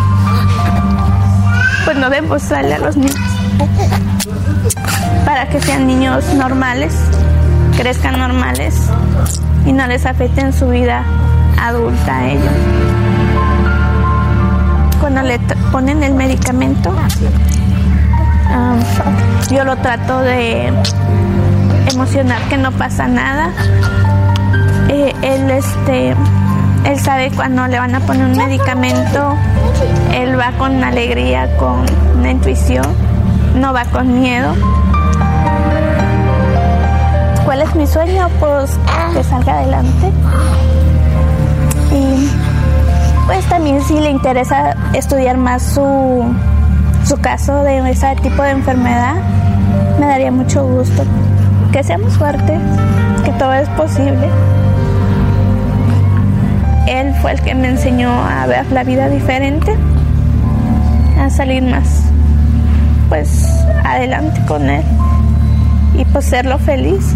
pues 1.84 1.96
no 1.96 2.08
debemos 2.08 2.48
darle 2.48 2.74
a 2.74 2.78
los 2.78 2.96
niños 2.96 3.18
para 5.26 5.48
que 5.48 5.60
sean 5.60 5.88
niños 5.88 6.24
normales, 6.34 6.94
crezcan 7.76 8.16
normales 8.16 8.76
y 9.66 9.72
no 9.72 9.88
les 9.88 10.06
afecten 10.06 10.52
su 10.52 10.68
vida 10.68 11.02
adulta 11.60 12.18
a 12.18 12.30
ellos 12.30 12.52
cuando 15.00 15.22
le 15.22 15.40
ponen 15.72 16.04
el 16.04 16.14
medicamento, 16.14 16.94
ah, 18.50 18.76
yo 19.50 19.64
lo 19.64 19.76
trato 19.78 20.20
de 20.20 20.72
emocionar 21.90 22.40
que 22.48 22.56
no 22.56 22.70
pasa 22.70 23.08
nada. 23.08 23.50
Él, 25.22 25.50
este, 25.50 26.14
él 26.84 26.98
sabe 26.98 27.30
cuando 27.30 27.66
le 27.66 27.78
van 27.78 27.94
a 27.94 28.00
poner 28.00 28.26
un 28.26 28.36
medicamento, 28.36 29.36
él 30.14 30.38
va 30.38 30.52
con 30.52 30.82
alegría, 30.82 31.56
con 31.56 31.84
una 32.18 32.30
intuición, 32.30 32.86
no 33.54 33.72
va 33.72 33.84
con 33.84 34.20
miedo. 34.20 34.54
¿Cuál 37.44 37.62
es 37.62 37.74
mi 37.74 37.86
sueño? 37.86 38.28
Pues 38.38 38.78
que 39.14 39.24
salga 39.24 39.58
adelante. 39.58 40.12
Y 41.92 42.30
pues 43.26 43.44
también 43.46 43.82
si 43.82 43.94
le 44.00 44.10
interesa 44.10 44.76
estudiar 44.92 45.36
más 45.36 45.62
su, 45.62 46.24
su 47.04 47.16
caso 47.20 47.62
de 47.62 47.90
ese 47.90 48.14
tipo 48.22 48.42
de 48.42 48.50
enfermedad, 48.50 49.16
me 49.98 50.06
daría 50.06 50.30
mucho 50.30 50.64
gusto. 50.66 51.04
Que 51.72 51.82
seamos 51.82 52.16
fuertes, 52.16 52.60
que 53.24 53.32
todo 53.32 53.52
es 53.52 53.68
posible. 53.70 54.28
Fue 57.22 57.32
el 57.32 57.40
que 57.42 57.54
me 57.54 57.68
enseñó 57.68 58.10
a 58.10 58.46
ver 58.46 58.70
la 58.72 58.82
vida 58.84 59.08
diferente, 59.08 59.76
a 61.18 61.28
salir 61.28 61.62
más, 61.62 62.04
pues 63.08 63.46
adelante 63.84 64.40
con 64.46 64.68
él 64.70 64.84
y 65.94 66.04
pues 66.06 66.24
serlo 66.24 66.58
feliz. 66.58 67.14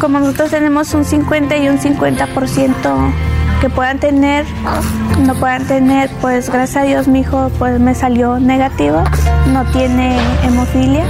Como 0.00 0.18
nosotros 0.18 0.50
tenemos 0.50 0.94
un 0.94 1.04
50 1.04 1.56
y 1.58 1.68
un 1.68 1.78
50% 1.78 3.12
que 3.60 3.68
puedan 3.68 3.98
tener, 3.98 4.46
no 5.26 5.34
puedan 5.34 5.66
tener, 5.66 6.08
pues 6.22 6.48
gracias 6.48 6.82
a 6.82 6.86
Dios 6.86 7.08
mi 7.08 7.20
hijo 7.20 7.50
pues 7.58 7.78
me 7.78 7.94
salió 7.94 8.40
negativo, 8.40 9.04
no 9.52 9.66
tiene 9.72 10.16
hemofilia, 10.44 11.04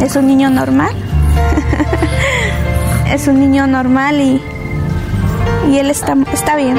es 0.00 0.16
un 0.16 0.26
niño 0.26 0.48
normal, 0.48 0.94
es 3.12 3.28
un 3.28 3.40
niño 3.40 3.66
normal 3.66 4.18
y, 4.18 4.40
y 5.70 5.78
él 5.78 5.90
está, 5.90 6.14
está 6.32 6.56
bien. 6.56 6.76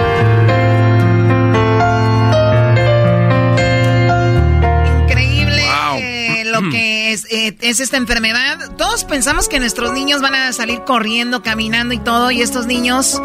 Increíble 5.03 5.63
eh, 5.97 6.43
lo 6.45 6.69
que 6.69 7.13
es, 7.13 7.25
eh, 7.31 7.55
es 7.61 7.79
esta 7.79 7.97
enfermedad. 7.97 8.75
Todos 8.77 9.05
pensamos 9.05 9.47
que 9.47 9.59
nuestros 9.59 9.93
niños 9.93 10.21
van 10.21 10.35
a 10.35 10.51
salir 10.51 10.83
corriendo, 10.83 11.41
caminando 11.41 11.93
y 11.93 11.99
todo, 11.99 12.31
y 12.31 12.41
estos 12.41 12.65
niños 12.65 13.21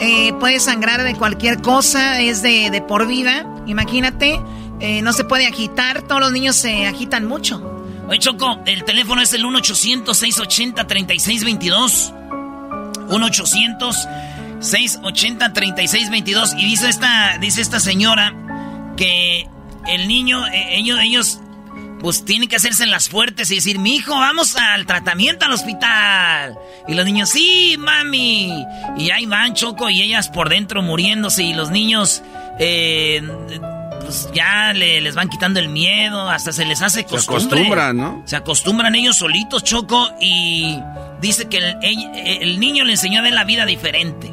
eh, 0.00 0.32
pueden 0.40 0.58
sangrar 0.60 1.04
de 1.04 1.14
cualquier 1.14 1.62
cosa, 1.62 2.20
es 2.20 2.42
de, 2.42 2.70
de 2.70 2.82
por 2.82 3.06
vida. 3.06 3.46
Imagínate, 3.66 4.40
eh, 4.80 5.02
no 5.02 5.12
se 5.12 5.22
puede 5.24 5.46
agitar, 5.46 6.02
todos 6.02 6.20
los 6.20 6.32
niños 6.32 6.56
se 6.56 6.86
agitan 6.86 7.26
mucho. 7.26 7.70
Oye, 8.08 8.18
Choco, 8.18 8.58
el 8.66 8.82
teléfono 8.84 9.22
es 9.22 9.32
el 9.32 9.44
1-800-680-3622. 9.44 12.12
1-800-680-3622. 14.64 16.54
Y 16.58 16.64
dice 16.64 16.88
esta, 16.88 17.38
dice 17.38 17.60
esta 17.60 17.80
señora 17.80 18.34
que 18.96 19.46
el 19.86 20.08
niño, 20.08 20.46
eh, 20.48 20.76
ellos, 20.76 20.98
ellos, 21.02 21.40
pues 22.00 22.24
tienen 22.24 22.48
que 22.48 22.56
hacerse 22.56 22.86
las 22.86 23.08
fuertes 23.08 23.50
y 23.50 23.56
decir, 23.56 23.78
mi 23.78 23.96
hijo, 23.96 24.14
vamos 24.14 24.56
al 24.56 24.86
tratamiento 24.86 25.46
al 25.46 25.52
hospital. 25.52 26.56
Y 26.86 26.94
los 26.94 27.04
niños, 27.06 27.30
sí, 27.30 27.76
mami. 27.78 28.64
Y 28.98 29.10
ahí 29.10 29.26
van, 29.26 29.54
Choco, 29.54 29.88
y 29.90 30.02
ellas 30.02 30.28
por 30.28 30.48
dentro 30.48 30.82
muriéndose. 30.82 31.42
Y 31.44 31.54
los 31.54 31.70
niños, 31.70 32.22
eh, 32.58 33.22
pues 34.02 34.28
ya 34.34 34.72
le- 34.74 35.00
les 35.00 35.14
van 35.14 35.28
quitando 35.30 35.60
el 35.60 35.68
miedo, 35.68 36.28
hasta 36.28 36.52
se 36.52 36.64
les 36.66 36.82
hace 36.82 37.00
Se 37.00 37.06
costumbre. 37.06 37.60
acostumbran, 37.60 37.96
¿no? 37.96 38.22
Se 38.26 38.36
acostumbran 38.36 38.94
ellos 38.94 39.16
solitos, 39.16 39.64
Choco, 39.64 40.10
y 40.20 40.78
dice 41.22 41.48
que 41.48 41.56
el, 41.58 41.76
el- 41.82 42.42
el 42.42 42.60
niño 42.60 42.84
le 42.84 42.92
enseñó 42.92 43.20
a 43.20 43.22
ver 43.22 43.32
la 43.32 43.44
vida 43.44 43.64
diferente. 43.64 44.30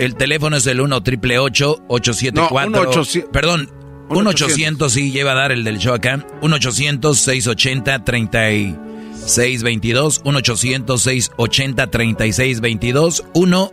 El 0.00 0.16
teléfono 0.16 0.56
es 0.56 0.66
el 0.66 0.80
1 0.80 1.02
triple 1.02 1.38
874 1.38 2.70
No, 2.70 2.80
1 2.80 2.90
800 2.90 3.30
Perdón, 3.30 3.70
1 4.08 4.30
800 4.30 4.90
sí 4.90 5.12
lleva 5.12 5.32
a 5.32 5.34
dar 5.34 5.52
el 5.52 5.62
del 5.62 5.76
show 5.78 5.92
acá. 5.92 6.26
1 6.40 6.56
800 6.56 7.18
680 7.18 8.02
3622 8.02 10.22
1 10.24 10.38
800 10.38 11.02
680 11.02 11.90
3622 11.90 13.24
1 13.34 13.72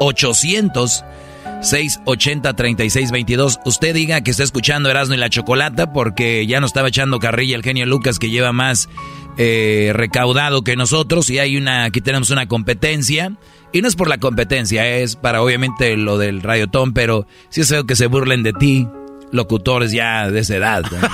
800 0.00 1.04
680 1.60 2.56
3622 2.56 3.58
Usted 3.66 3.94
diga 3.94 4.22
que 4.22 4.30
está 4.30 4.44
escuchando 4.44 4.88
Erasmo 4.88 5.16
y 5.16 5.18
la 5.18 5.28
Chocolata 5.28 5.92
porque 5.92 6.46
ya 6.46 6.60
nos 6.60 6.70
estaba 6.70 6.88
echando 6.88 7.18
carrilla 7.18 7.56
el 7.56 7.62
genio 7.62 7.84
Lucas 7.84 8.18
que 8.18 8.30
lleva 8.30 8.54
más 8.54 8.88
eh, 9.36 9.92
recaudado 9.94 10.62
que 10.62 10.76
nosotros 10.76 11.28
y 11.30 11.38
hay 11.38 11.58
una, 11.58 11.84
aquí 11.84 12.00
tenemos 12.00 12.30
una 12.30 12.48
competencia. 12.48 13.36
Y 13.72 13.82
no 13.82 13.88
es 13.88 13.96
por 13.96 14.08
la 14.08 14.18
competencia, 14.18 14.88
es 14.88 15.16
para 15.16 15.42
obviamente 15.42 15.94
lo 15.96 16.16
del 16.18 16.42
radiotón, 16.42 16.94
pero 16.94 17.26
sí 17.50 17.60
es 17.60 17.68
feo 17.68 17.84
que 17.84 17.96
se 17.96 18.06
burlen 18.06 18.42
de 18.42 18.54
ti, 18.54 18.88
locutores 19.30 19.92
ya 19.92 20.30
de 20.30 20.40
esa 20.40 20.56
edad. 20.56 20.82
¿no? 20.82 20.88
¿Cómo 21.00 21.10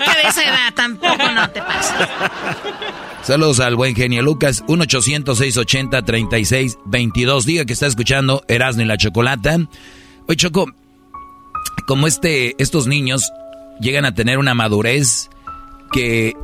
que 0.00 0.22
de 0.22 0.28
esa 0.28 0.42
edad 0.42 0.74
tampoco 0.74 1.30
no 1.32 1.48
te 1.50 1.60
pasa? 1.60 2.08
Saludos 3.22 3.60
al 3.60 3.76
buen 3.76 3.94
genio 3.94 4.20
Lucas, 4.22 4.64
1-800-680-3622. 4.66 7.44
Diga 7.44 7.64
que 7.64 7.72
está 7.72 7.86
escuchando 7.86 8.42
Erasmo 8.48 8.82
y 8.82 8.86
la 8.86 8.96
Chocolata. 8.96 9.58
Oye, 10.26 10.36
Choco, 10.36 10.66
como 11.86 12.08
este, 12.08 12.60
estos 12.60 12.88
niños 12.88 13.30
llegan 13.80 14.06
a 14.06 14.14
tener 14.14 14.38
una 14.38 14.54
madurez 14.54 15.30
que 15.92 16.34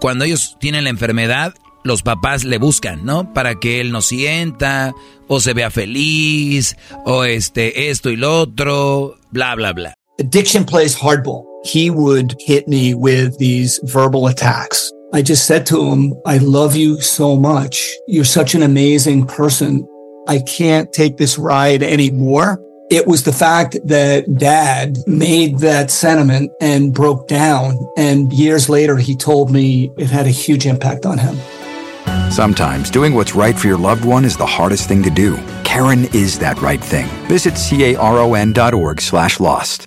cuando 0.00 0.24
ellos 0.24 0.56
tienen 0.58 0.82
la 0.84 0.90
enfermedad, 0.90 1.54
los 1.84 2.02
papás 2.02 2.44
le 2.44 2.58
buscan, 2.58 3.04
¿no? 3.04 3.32
Para 3.32 3.54
que 3.54 3.80
él 3.80 3.92
no 3.92 4.02
sienta, 4.02 4.92
o 5.28 5.40
se 5.40 5.54
vea 5.54 5.70
feliz, 5.70 6.76
o 7.04 7.24
este, 7.24 7.90
esto 7.90 8.10
y 8.10 8.16
lo 8.16 8.40
otro, 8.40 9.16
bla, 9.30 9.54
bla, 9.54 9.72
bla. 9.72 9.94
Addiction 10.18 10.64
plays 10.64 10.94
hardball. 10.94 11.44
He 11.64 11.90
would 11.90 12.34
hit 12.38 12.68
me 12.68 12.94
with 12.94 13.38
these 13.38 13.80
verbal 13.84 14.26
attacks. 14.26 14.90
I 15.12 15.22
just 15.22 15.46
said 15.46 15.66
to 15.66 15.90
him, 15.90 16.14
I 16.26 16.38
love 16.38 16.76
you 16.76 17.00
so 17.00 17.36
much. 17.36 17.96
You're 18.06 18.24
such 18.24 18.54
an 18.54 18.62
amazing 18.62 19.26
person. 19.26 19.86
I 20.28 20.40
can't 20.40 20.92
take 20.92 21.16
this 21.16 21.38
ride 21.38 21.82
anymore. 21.82 22.60
It 22.90 23.06
was 23.06 23.22
the 23.22 23.32
fact 23.32 23.78
that 23.84 24.24
dad 24.36 24.98
made 25.06 25.58
that 25.60 25.90
sentiment 25.90 26.50
and 26.60 26.92
broke 26.92 27.28
down. 27.28 27.76
And 27.96 28.32
years 28.32 28.68
later, 28.68 28.96
he 28.96 29.16
told 29.16 29.50
me 29.50 29.90
it 29.96 30.10
had 30.10 30.26
a 30.26 30.30
huge 30.30 30.66
impact 30.66 31.06
on 31.06 31.18
him. 31.18 31.36
Sometimes 32.30 32.90
doing 32.90 33.14
what's 33.14 33.34
right 33.34 33.58
for 33.58 33.66
your 33.66 33.78
loved 33.78 34.04
one 34.04 34.24
is 34.24 34.36
the 34.36 34.46
hardest 34.46 34.88
thing 34.88 35.02
to 35.02 35.10
do. 35.10 35.36
Karen 35.64 36.04
is 36.14 36.38
that 36.38 36.60
right 36.60 36.82
thing. 36.82 37.06
Visit 37.28 37.54
caron.org 37.56 39.00
slash 39.00 39.40
lost. 39.40 39.86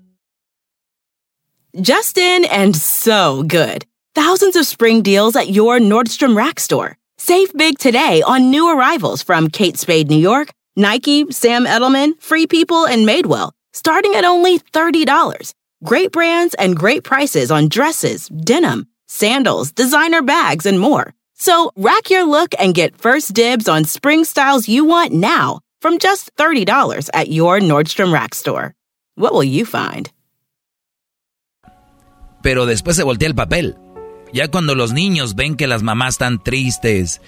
Justin 1.81 2.45
and 2.45 2.75
so 2.75 3.41
good. 3.43 3.85
Thousands 4.13 4.55
of 4.55 4.67
spring 4.67 5.01
deals 5.01 5.35
at 5.35 5.49
your 5.49 5.79
Nordstrom 5.79 6.35
Rack 6.35 6.59
store. 6.59 6.97
Save 7.17 7.51
big 7.53 7.79
today 7.79 8.21
on 8.21 8.51
new 8.51 8.69
arrivals 8.69 9.23
from 9.23 9.49
Kate 9.49 9.77
Spade 9.77 10.09
New 10.09 10.17
York, 10.17 10.49
Nike, 10.75 11.31
Sam 11.31 11.65
Edelman, 11.65 12.21
Free 12.21 12.45
People, 12.45 12.85
and 12.85 13.07
Madewell, 13.07 13.53
starting 13.71 14.13
at 14.13 14.23
only 14.23 14.59
$30. 14.59 15.53
Great 15.83 16.11
brands 16.11 16.53
and 16.55 16.77
great 16.77 17.03
prices 17.03 17.49
on 17.49 17.69
dresses, 17.69 18.27
denim, 18.27 18.85
sandals, 19.07 19.71
designer 19.71 20.21
bags, 20.21 20.65
and 20.65 20.79
more. 20.79 21.13
So 21.43 21.73
rack 21.75 22.09
your 22.09 22.23
look 22.25 22.55
and 22.57 22.73
get 22.73 22.95
first 22.95 23.33
dibs 23.33 23.67
on 23.67 23.83
spring 23.83 24.23
styles 24.23 24.69
you 24.69 24.85
want 24.85 25.11
now 25.11 25.59
from 25.81 25.97
just 25.99 26.33
$30 26.37 27.09
at 27.13 27.27
your 27.27 27.59
Nordstrom 27.59 28.13
Rack 28.13 28.33
store. 28.33 28.75
What 29.15 29.33
will 29.33 29.43
you 29.43 29.65
find? 29.65 30.09
Pero 32.41 32.65
después 32.65 32.95
se 32.95 33.03
voltea 33.03 33.27
el 33.27 33.35
papel. 33.35 33.75
Ya 34.31 34.47
cuando 34.47 34.73
los 34.73 34.93
niños 34.93 35.35
ven 35.35 35.57
que 35.57 35.67
las 35.67 35.83
mamás 35.83 36.13
están 36.13 36.41
tristes, 36.41 37.19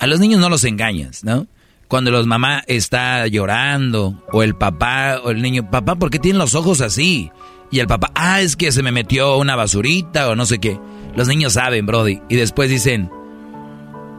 a 0.00 0.08
los 0.08 0.18
niños 0.18 0.40
no 0.40 0.48
los 0.48 0.64
engañas, 0.64 1.22
¿no? 1.22 1.46
Cuando 1.86 2.10
los 2.10 2.26
mamá 2.26 2.64
está 2.66 3.28
llorando, 3.28 4.20
o 4.32 4.42
el 4.42 4.56
papá, 4.56 5.20
o 5.22 5.30
el 5.30 5.42
niño, 5.42 5.70
papá, 5.70 5.94
¿por 5.94 6.10
qué 6.10 6.18
tienen 6.18 6.40
los 6.40 6.56
ojos 6.56 6.80
así? 6.80 7.30
Y 7.70 7.78
el 7.78 7.86
papá, 7.86 8.10
ah, 8.16 8.40
es 8.40 8.56
que 8.56 8.72
se 8.72 8.82
me 8.82 8.90
metió 8.90 9.38
una 9.38 9.54
basurita 9.54 10.28
o 10.28 10.34
no 10.34 10.44
sé 10.44 10.58
qué. 10.58 10.76
Los 11.14 11.28
niños 11.28 11.52
saben, 11.52 11.86
Brody. 11.86 12.20
Y 12.28 12.34
después 12.34 12.68
dicen, 12.68 13.10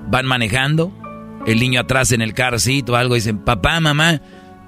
van 0.08 0.26
manejando, 0.26 0.92
el 1.46 1.60
niño 1.60 1.82
atrás 1.82 2.12
en 2.12 2.22
el 2.22 2.34
car 2.34 2.60
seat 2.60 2.90
o 2.90 2.96
algo, 2.96 3.16
dicen, 3.16 3.40
papá, 3.40 3.80
mamá, 3.80 4.22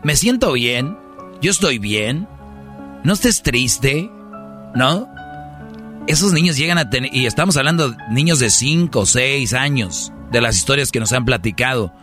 me 0.03 0.15
siento 0.15 0.53
bien, 0.53 0.97
yo 1.41 1.51
estoy 1.51 1.80
bien, 1.80 2.27
no 3.03 3.14
estés 3.14 3.43
triste, 3.43 4.10
¿no? 4.76 5.07
Esos 6.07 6.34
niños 6.34 6.57
llegan 6.57 6.77
a 6.77 6.89
tener, 6.89 7.14
y 7.15 7.26
estamos 7.26 7.55
hablando 7.57 7.89
de 7.89 7.97
niños 8.10 8.39
de 8.39 8.49
5, 8.49 9.05
6 9.05 9.53
años, 9.53 10.11
de 10.31 10.41
las 10.41 10.57
historias 10.57 10.91
que 10.91 10.99
nos 10.99 11.14
han 11.14 11.26
platicado. 11.26 11.93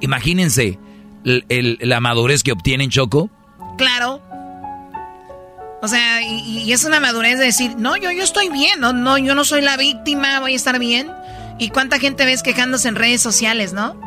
Imagínense 0.00 0.78
la 1.22 2.00
madurez 2.00 2.42
que 2.42 2.52
obtienen 2.52 2.90
Choco. 2.90 3.30
Claro. 3.78 4.20
O 5.82 5.88
sea, 5.88 6.22
y, 6.22 6.72
es 6.72 6.84
una 6.84 6.98
madurez 6.98 7.38
de 7.38 7.44
decir, 7.44 7.76
no, 7.76 7.96
yo, 7.96 8.10
yo 8.10 8.24
estoy 8.24 8.48
bien, 8.48 8.80
no, 8.80 8.92
no, 8.92 9.18
yo 9.18 9.34
no 9.34 9.44
soy 9.44 9.60
la 9.60 9.76
víctima, 9.76 10.40
voy 10.40 10.54
a 10.54 10.56
estar 10.56 10.78
bien. 10.78 11.10
¿Y 11.58 11.70
cuánta 11.70 11.98
gente 11.98 12.24
ves 12.24 12.42
quejándose 12.42 12.88
en 12.88 12.96
redes 12.96 13.22
sociales, 13.22 13.72
no? 13.72 14.00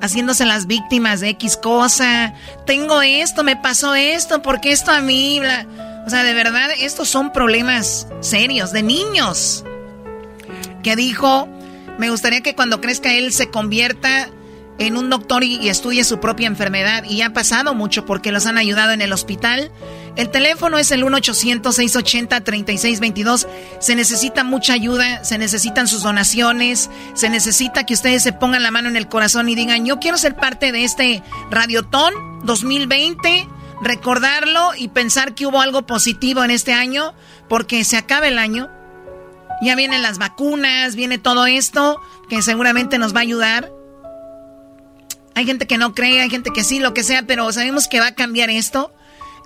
Haciéndose 0.00 0.44
las 0.44 0.66
víctimas 0.66 1.20
de 1.20 1.30
X 1.30 1.56
cosa. 1.56 2.34
Tengo 2.66 3.02
esto, 3.02 3.44
me 3.44 3.56
pasó 3.56 3.94
esto, 3.94 4.42
porque 4.42 4.72
esto 4.72 4.90
a 4.90 5.00
mí? 5.00 5.40
O 6.06 6.10
sea, 6.10 6.22
de 6.22 6.34
verdad, 6.34 6.70
estos 6.78 7.08
son 7.08 7.32
problemas 7.32 8.06
serios 8.20 8.72
de 8.72 8.82
niños. 8.82 9.64
Que 10.82 10.96
dijo, 10.96 11.48
me 11.98 12.10
gustaría 12.10 12.42
que 12.42 12.54
cuando 12.54 12.80
crezca 12.80 13.12
él 13.12 13.32
se 13.32 13.50
convierta 13.50 14.28
en 14.78 14.96
un 14.96 15.08
doctor 15.10 15.42
y, 15.42 15.68
estudie 15.68 16.04
su 16.04 16.20
propia 16.20 16.46
enfermedad. 16.46 17.04
Y 17.04 17.22
ha 17.22 17.32
pasado 17.32 17.74
mucho 17.74 18.06
porque 18.06 18.32
los 18.32 18.46
han 18.46 18.58
ayudado 18.58 18.92
en 18.92 19.02
el 19.02 19.12
hospital. 19.12 19.70
El 20.16 20.30
teléfono 20.30 20.78
es 20.78 20.90
el 20.92 21.04
1-800-680-3622. 21.04 23.46
Se 23.80 23.94
necesita 23.94 24.44
mucha 24.44 24.72
ayuda, 24.72 25.22
se 25.24 25.36
necesitan 25.36 25.88
sus 25.88 26.02
donaciones, 26.02 26.88
se 27.12 27.28
necesita 27.28 27.84
que 27.84 27.92
ustedes 27.92 28.22
se 28.22 28.32
pongan 28.32 28.62
la 28.62 28.70
mano 28.70 28.88
en 28.88 28.96
el 28.96 29.08
corazón 29.08 29.50
y 29.50 29.54
digan, 29.54 29.84
yo 29.84 30.00
quiero 30.00 30.16
ser 30.16 30.34
parte 30.34 30.72
de 30.72 30.84
este 30.84 31.22
Radiotón 31.50 32.14
2020, 32.44 33.46
recordarlo 33.82 34.74
y 34.74 34.88
pensar 34.88 35.34
que 35.34 35.44
hubo 35.46 35.60
algo 35.60 35.86
positivo 35.86 36.42
en 36.42 36.50
este 36.50 36.72
año, 36.72 37.12
porque 37.48 37.84
se 37.84 37.98
acaba 37.98 38.26
el 38.26 38.38
año. 38.38 38.70
Ya 39.60 39.74
vienen 39.74 40.02
las 40.02 40.16
vacunas, 40.16 40.96
viene 40.96 41.18
todo 41.18 41.44
esto 41.46 42.00
que 42.30 42.40
seguramente 42.40 42.96
nos 42.98 43.14
va 43.14 43.18
a 43.18 43.22
ayudar. 43.22 43.70
Hay 45.34 45.44
gente 45.44 45.66
que 45.66 45.76
no 45.76 45.94
cree, 45.94 46.22
hay 46.22 46.30
gente 46.30 46.52
que 46.54 46.64
sí, 46.64 46.78
lo 46.78 46.94
que 46.94 47.04
sea, 47.04 47.24
pero 47.24 47.52
sabemos 47.52 47.86
que 47.88 48.00
va 48.00 48.06
a 48.08 48.14
cambiar 48.14 48.48
esto. 48.48 48.94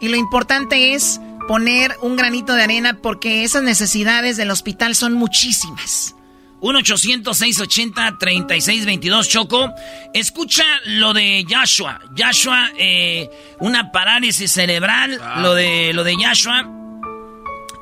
Y 0.00 0.08
lo 0.08 0.16
importante 0.16 0.94
es 0.94 1.20
poner 1.46 1.94
un 2.02 2.16
granito 2.16 2.54
de 2.54 2.62
arena 2.62 2.98
porque 3.02 3.44
esas 3.44 3.62
necesidades 3.62 4.36
del 4.36 4.50
hospital 4.50 4.94
son 4.94 5.14
muchísimas. 5.14 6.14
1-800-680-3622, 6.60 9.28
Choco. 9.28 9.70
Escucha 10.14 10.64
lo 10.86 11.12
de 11.14 11.44
Joshua. 11.48 12.00
Joshua, 12.16 12.70
eh, 12.78 13.28
una 13.60 13.90
parálisis 13.92 14.50
cerebral, 14.52 15.18
Ah. 15.22 15.40
lo 15.40 15.54
de, 15.54 15.92
lo 15.94 16.04
de 16.04 16.14
Joshua. 16.16 16.68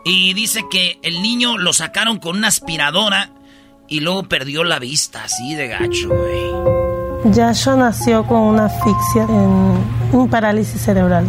Y 0.05 0.33
dice 0.35 0.65
que 0.71 0.99
el 1.03 1.23
niño 1.23 1.59
lo 1.59 1.73
sacaron 1.73 2.19
con 2.19 2.37
una 2.37 2.49
aspiradora 2.49 3.31
y 3.89 4.01
luego 4.01 4.25
perdió 4.25 4.65
la 4.65 4.79
vista, 4.79 5.25
así 5.25 5.55
de 5.55 5.69
gacho, 5.69 6.09
güey. 6.09 7.33
Yashua 7.35 7.75
nació 7.77 8.25
con 8.27 8.41
una 8.43 8.67
asfixia 8.67 9.23
en 9.25 9.83
un 10.13 10.29
parálisis 10.31 10.81
cerebral. 10.81 11.27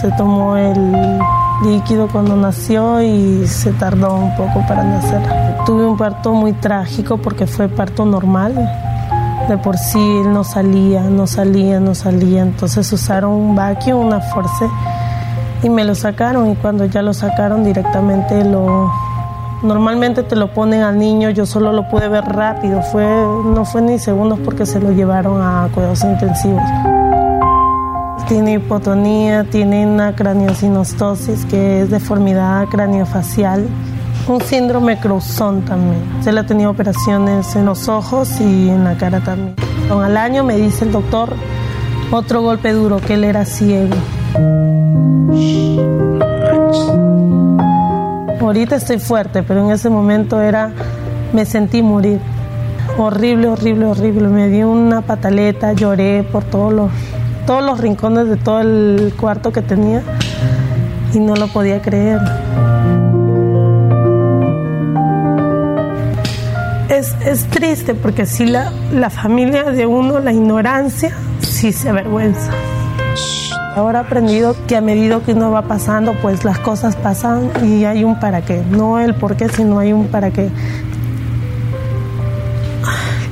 Se 0.00 0.10
tomó 0.12 0.56
el 0.56 1.18
líquido 1.64 2.08
cuando 2.08 2.36
nació 2.36 3.02
y 3.02 3.46
se 3.46 3.72
tardó 3.72 4.14
un 4.14 4.34
poco 4.36 4.64
para 4.66 4.82
nacer. 4.84 5.20
Tuve 5.66 5.86
un 5.86 5.96
parto 5.96 6.32
muy 6.32 6.52
trágico 6.52 7.18
porque 7.18 7.46
fue 7.46 7.68
parto 7.68 8.04
normal. 8.04 8.54
De 9.48 9.58
por 9.58 9.76
sí 9.76 9.98
él 9.98 10.32
no 10.32 10.44
salía, 10.44 11.02
no 11.02 11.26
salía, 11.26 11.80
no 11.80 11.94
salía. 11.94 12.42
Entonces 12.42 12.92
usaron 12.92 13.32
un 13.32 13.56
vacuum, 13.56 14.06
una 14.06 14.20
force 14.20 14.68
y 15.62 15.68
me 15.68 15.84
lo 15.84 15.94
sacaron. 15.94 16.50
Y 16.50 16.56
cuando 16.56 16.84
ya 16.84 17.02
lo 17.02 17.12
sacaron 17.12 17.64
directamente 17.64 18.44
lo, 18.44 18.90
Normalmente 19.62 20.24
te 20.24 20.34
lo 20.34 20.52
ponen 20.52 20.82
al 20.82 20.98
niño, 20.98 21.30
yo 21.30 21.46
solo 21.46 21.72
lo 21.72 21.88
pude 21.88 22.08
ver 22.08 22.24
rápido, 22.24 22.82
fue, 22.82 23.04
no 23.04 23.64
fue 23.64 23.80
ni 23.80 23.96
segundos 24.00 24.40
porque 24.44 24.66
se 24.66 24.80
lo 24.80 24.90
llevaron 24.90 25.40
a 25.40 25.68
cuidados 25.72 26.02
intensivos. 26.02 26.62
Tiene 28.32 28.54
hipotonía, 28.54 29.44
tiene 29.44 29.86
una 29.86 30.16
craniosinostosis, 30.16 31.44
que 31.44 31.82
es 31.82 31.90
deformidad 31.90 32.66
craniofacial, 32.68 33.68
un 34.26 34.40
síndrome 34.40 34.98
Crouzon 34.98 35.60
también. 35.66 36.00
Le 36.24 36.40
ha 36.40 36.46
tenido 36.46 36.70
operaciones 36.70 37.54
en 37.56 37.66
los 37.66 37.90
ojos 37.90 38.40
y 38.40 38.70
en 38.70 38.84
la 38.84 38.96
cara 38.96 39.20
también. 39.20 39.54
Al 39.90 40.16
año 40.16 40.44
me 40.44 40.56
dice 40.56 40.86
el 40.86 40.92
doctor 40.92 41.34
otro 42.10 42.40
golpe 42.40 42.72
duro, 42.72 43.02
que 43.02 43.14
él 43.14 43.24
era 43.24 43.44
ciego. 43.44 43.94
Ahorita 48.40 48.76
estoy 48.76 48.98
fuerte, 48.98 49.42
pero 49.42 49.66
en 49.66 49.72
ese 49.72 49.90
momento 49.90 50.40
era, 50.40 50.70
me 51.34 51.44
sentí 51.44 51.82
morir. 51.82 52.18
Horrible, 52.96 53.48
horrible, 53.48 53.84
horrible. 53.84 54.28
Me 54.28 54.48
dio 54.48 54.70
una 54.70 55.02
pataleta, 55.02 55.74
lloré 55.74 56.22
por 56.22 56.44
todos 56.44 56.72
los, 56.72 56.90
todos 57.46 57.64
los 57.64 57.80
rincones 57.80 58.28
de 58.28 58.36
todo 58.36 58.60
el 58.60 59.14
cuarto 59.18 59.52
que 59.52 59.62
tenía 59.62 60.02
y 61.12 61.18
no 61.18 61.34
lo 61.36 61.48
podía 61.48 61.80
creer. 61.82 62.20
Es, 66.88 67.14
es 67.24 67.46
triste 67.46 67.94
porque 67.94 68.26
si 68.26 68.46
la, 68.46 68.72
la 68.92 69.10
familia 69.10 69.64
de 69.64 69.86
uno, 69.86 70.20
la 70.20 70.32
ignorancia, 70.32 71.16
sí 71.40 71.72
se 71.72 71.88
avergüenza. 71.88 72.50
Ahora 73.74 74.00
he 74.00 74.02
aprendido 74.02 74.54
que 74.66 74.76
a 74.76 74.82
medida 74.82 75.20
que 75.20 75.32
uno 75.32 75.50
va 75.50 75.62
pasando, 75.62 76.12
pues 76.20 76.44
las 76.44 76.58
cosas 76.58 76.94
pasan 76.96 77.50
y 77.64 77.84
hay 77.84 78.04
un 78.04 78.20
para 78.20 78.42
qué. 78.42 78.62
No 78.70 79.00
el 79.00 79.14
por 79.14 79.36
qué, 79.36 79.48
sino 79.48 79.78
hay 79.78 79.92
un 79.92 80.08
para 80.08 80.30
qué. 80.30 80.50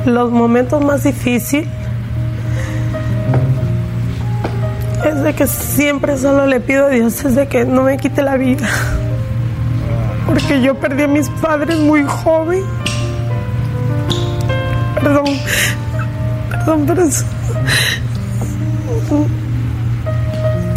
Los 0.07 0.33
momentos 0.33 0.83
más 0.83 1.05
difíciles 1.05 1.69
es 5.05 5.23
de 5.23 5.35
que 5.35 5.47
siempre 5.47 6.17
solo 6.19 6.47
le 6.47 6.61
pido 6.61 6.87
a 6.87 6.89
Dios 6.91 7.25
es 7.25 7.35
de 7.35 7.47
que 7.49 7.65
no 7.65 7.83
me 7.83 7.97
quite 7.97 8.23
la 8.23 8.37
vida. 8.37 8.69
Porque 10.27 10.61
yo 10.63 10.75
perdí 10.77 11.03
a 11.05 11.09
mis 11.09 11.29
padres 11.29 11.79
muy 11.79 12.05
joven. 12.05 12.63
Perdón. 15.03 15.25
Perdón, 16.51 16.85
pero 16.87 17.03
es- 17.03 17.25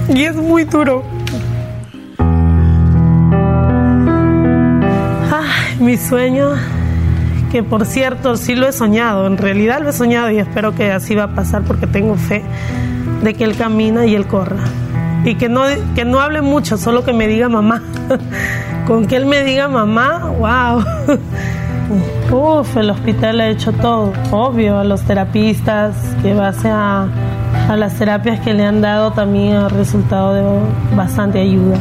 Y 0.09 0.23
es 0.23 0.35
muy 0.35 0.63
duro. 0.65 1.03
Ay, 5.31 5.77
mi 5.79 5.97
sueño, 5.97 6.49
que 7.51 7.63
por 7.63 7.85
cierto 7.85 8.35
sí 8.37 8.55
lo 8.55 8.67
he 8.67 8.71
soñado, 8.73 9.27
en 9.27 9.37
realidad 9.37 9.81
lo 9.81 9.89
he 9.89 9.93
soñado 9.93 10.29
y 10.31 10.39
espero 10.39 10.73
que 10.75 10.91
así 10.91 11.15
va 11.15 11.23
a 11.23 11.35
pasar 11.35 11.63
porque 11.63 11.87
tengo 11.87 12.15
fe 12.15 12.43
de 13.23 13.33
que 13.33 13.43
él 13.43 13.55
camina 13.55 14.05
y 14.05 14.15
él 14.15 14.27
corra. 14.27 14.63
Y 15.25 15.35
que 15.35 15.47
no, 15.47 15.63
que 15.95 16.03
no 16.05 16.19
hable 16.19 16.41
mucho, 16.41 16.77
solo 16.77 17.03
que 17.03 17.13
me 17.13 17.27
diga 17.27 17.47
mamá. 17.47 17.81
Con 18.87 19.07
que 19.07 19.15
él 19.15 19.25
me 19.25 19.43
diga 19.43 19.67
mamá, 19.67 20.31
wow. 20.37 20.83
Uf, 22.31 22.77
el 22.77 22.89
hospital 22.89 23.39
ha 23.41 23.47
hecho 23.47 23.71
todo, 23.71 24.11
obvio, 24.31 24.79
a 24.79 24.83
los 24.83 25.01
terapistas, 25.01 25.95
que 26.21 26.33
base 26.33 26.67
a, 26.69 27.07
a 27.69 27.75
las 27.77 27.93
terapias 27.93 28.39
que 28.39 28.53
le 28.53 28.65
han 28.65 28.81
dado 28.81 29.11
también 29.11 29.55
ha 29.55 29.69
resultado 29.69 30.33
de 30.33 30.43
bastante 30.95 31.39
ayuda. 31.39 31.77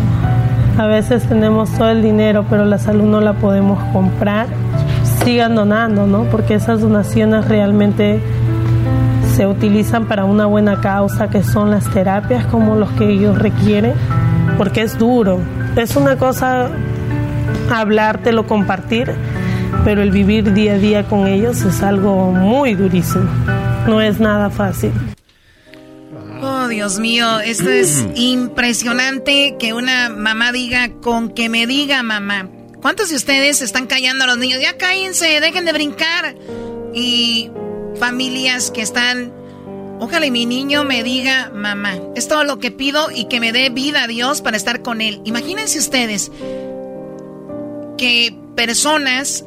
A 0.78 0.86
veces 0.86 1.24
tenemos 1.28 1.70
todo 1.76 1.90
el 1.90 2.02
dinero, 2.02 2.44
pero 2.48 2.64
la 2.64 2.78
salud 2.78 3.04
no 3.04 3.20
la 3.20 3.34
podemos 3.34 3.82
comprar. 3.92 4.46
Sigan 5.24 5.54
donando, 5.54 6.06
¿no? 6.06 6.24
Porque 6.24 6.54
esas 6.54 6.80
donaciones 6.80 7.46
realmente 7.48 8.20
se 9.34 9.46
utilizan 9.46 10.06
para 10.06 10.24
una 10.24 10.46
buena 10.46 10.80
causa, 10.80 11.28
que 11.28 11.42
son 11.42 11.70
las 11.70 11.88
terapias 11.90 12.44
como 12.46 12.76
los 12.76 12.90
que 12.92 13.10
ellos 13.10 13.38
requieren, 13.38 13.94
porque 14.58 14.82
es 14.82 14.98
duro. 14.98 15.40
Es 15.76 15.96
una 15.96 16.16
cosa 16.16 16.68
hablártelo, 17.70 18.46
compartir, 18.46 19.12
pero 19.84 20.02
el 20.02 20.10
vivir 20.10 20.52
día 20.52 20.74
a 20.74 20.78
día 20.78 21.04
con 21.04 21.26
ellos 21.26 21.62
es 21.62 21.82
algo 21.82 22.30
muy 22.32 22.74
durísimo. 22.74 23.28
No 23.86 24.00
es 24.00 24.20
nada 24.20 24.50
fácil. 24.50 24.92
Oh, 26.42 26.68
Dios 26.68 26.98
mío, 26.98 27.40
esto 27.40 27.70
es 27.70 28.06
impresionante 28.16 29.56
que 29.58 29.72
una 29.72 30.08
mamá 30.08 30.52
diga 30.52 30.90
con 31.00 31.30
que 31.30 31.48
me 31.48 31.66
diga 31.66 32.02
mamá. 32.02 32.48
¿Cuántos 32.80 33.10
de 33.10 33.16
ustedes 33.16 33.62
están 33.62 33.86
callando 33.86 34.24
a 34.24 34.26
los 34.26 34.38
niños? 34.38 34.60
Ya 34.60 34.76
cállense, 34.76 35.40
dejen 35.40 35.64
de 35.64 35.72
brincar. 35.72 36.34
Y 36.92 37.50
familias 38.02 38.72
que 38.72 38.82
están, 38.82 39.32
ojalá 40.00 40.26
y 40.26 40.32
mi 40.32 40.44
niño 40.44 40.82
me 40.82 41.04
diga 41.04 41.52
mamá. 41.54 41.94
Es 42.16 42.26
todo 42.26 42.42
lo 42.42 42.58
que 42.58 42.72
pido 42.72 43.12
y 43.14 43.26
que 43.26 43.38
me 43.38 43.52
dé 43.52 43.70
vida 43.70 44.02
a 44.02 44.06
Dios 44.08 44.42
para 44.42 44.56
estar 44.56 44.82
con 44.82 45.00
él. 45.00 45.20
Imagínense 45.24 45.78
ustedes 45.78 46.32
que 47.96 48.36
personas 48.56 49.44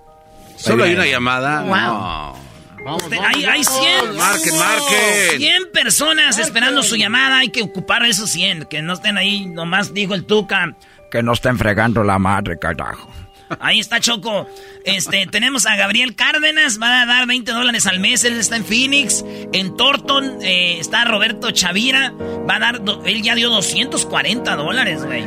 Solo 0.56 0.84
hay 0.84 0.94
una 0.94 1.06
llamada. 1.06 1.62
Wow. 1.62 2.51
Hay, 2.86 3.44
hay 3.44 3.64
100, 3.64 4.16
marquen, 4.16 4.58
marquen. 4.58 5.38
100 5.38 5.72
personas 5.72 6.38
esperando 6.38 6.82
su 6.82 6.96
llamada. 6.96 7.38
Hay 7.38 7.50
que 7.50 7.62
ocupar 7.62 8.04
esos 8.04 8.30
100. 8.30 8.64
Que 8.64 8.82
no 8.82 8.94
estén 8.94 9.18
ahí, 9.18 9.46
nomás 9.46 9.94
dijo 9.94 10.14
el 10.14 10.24
Tuca. 10.24 10.76
Que 11.10 11.22
no 11.22 11.32
estén 11.32 11.58
fregando 11.58 12.02
la 12.02 12.18
madre, 12.18 12.58
carajo. 12.58 13.12
Ahí 13.60 13.80
está 13.80 14.00
Choco. 14.00 14.46
Este, 14.84 15.26
tenemos 15.30 15.66
a 15.66 15.76
Gabriel 15.76 16.14
Cárdenas, 16.14 16.80
va 16.80 17.02
a 17.02 17.06
dar 17.06 17.26
20 17.26 17.52
dólares 17.52 17.86
al 17.86 18.00
mes, 18.00 18.24
él 18.24 18.38
está 18.38 18.56
en 18.56 18.64
Phoenix. 18.64 19.24
En 19.52 19.76
Thornton 19.76 20.38
eh, 20.42 20.78
está 20.80 21.04
Roberto 21.04 21.50
Chavira, 21.50 22.12
va 22.48 22.56
a 22.56 22.58
dar, 22.58 22.80
él 23.04 23.22
ya 23.22 23.34
dio 23.34 23.50
240 23.50 24.56
dólares, 24.56 25.04
güey. 25.04 25.24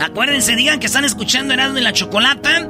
Acuérdense, 0.00 0.56
digan 0.56 0.80
que 0.80 0.86
están 0.86 1.04
escuchando 1.04 1.52
Erasmo 1.52 1.78
y 1.78 1.82
la 1.82 1.92
Chocolata. 1.92 2.66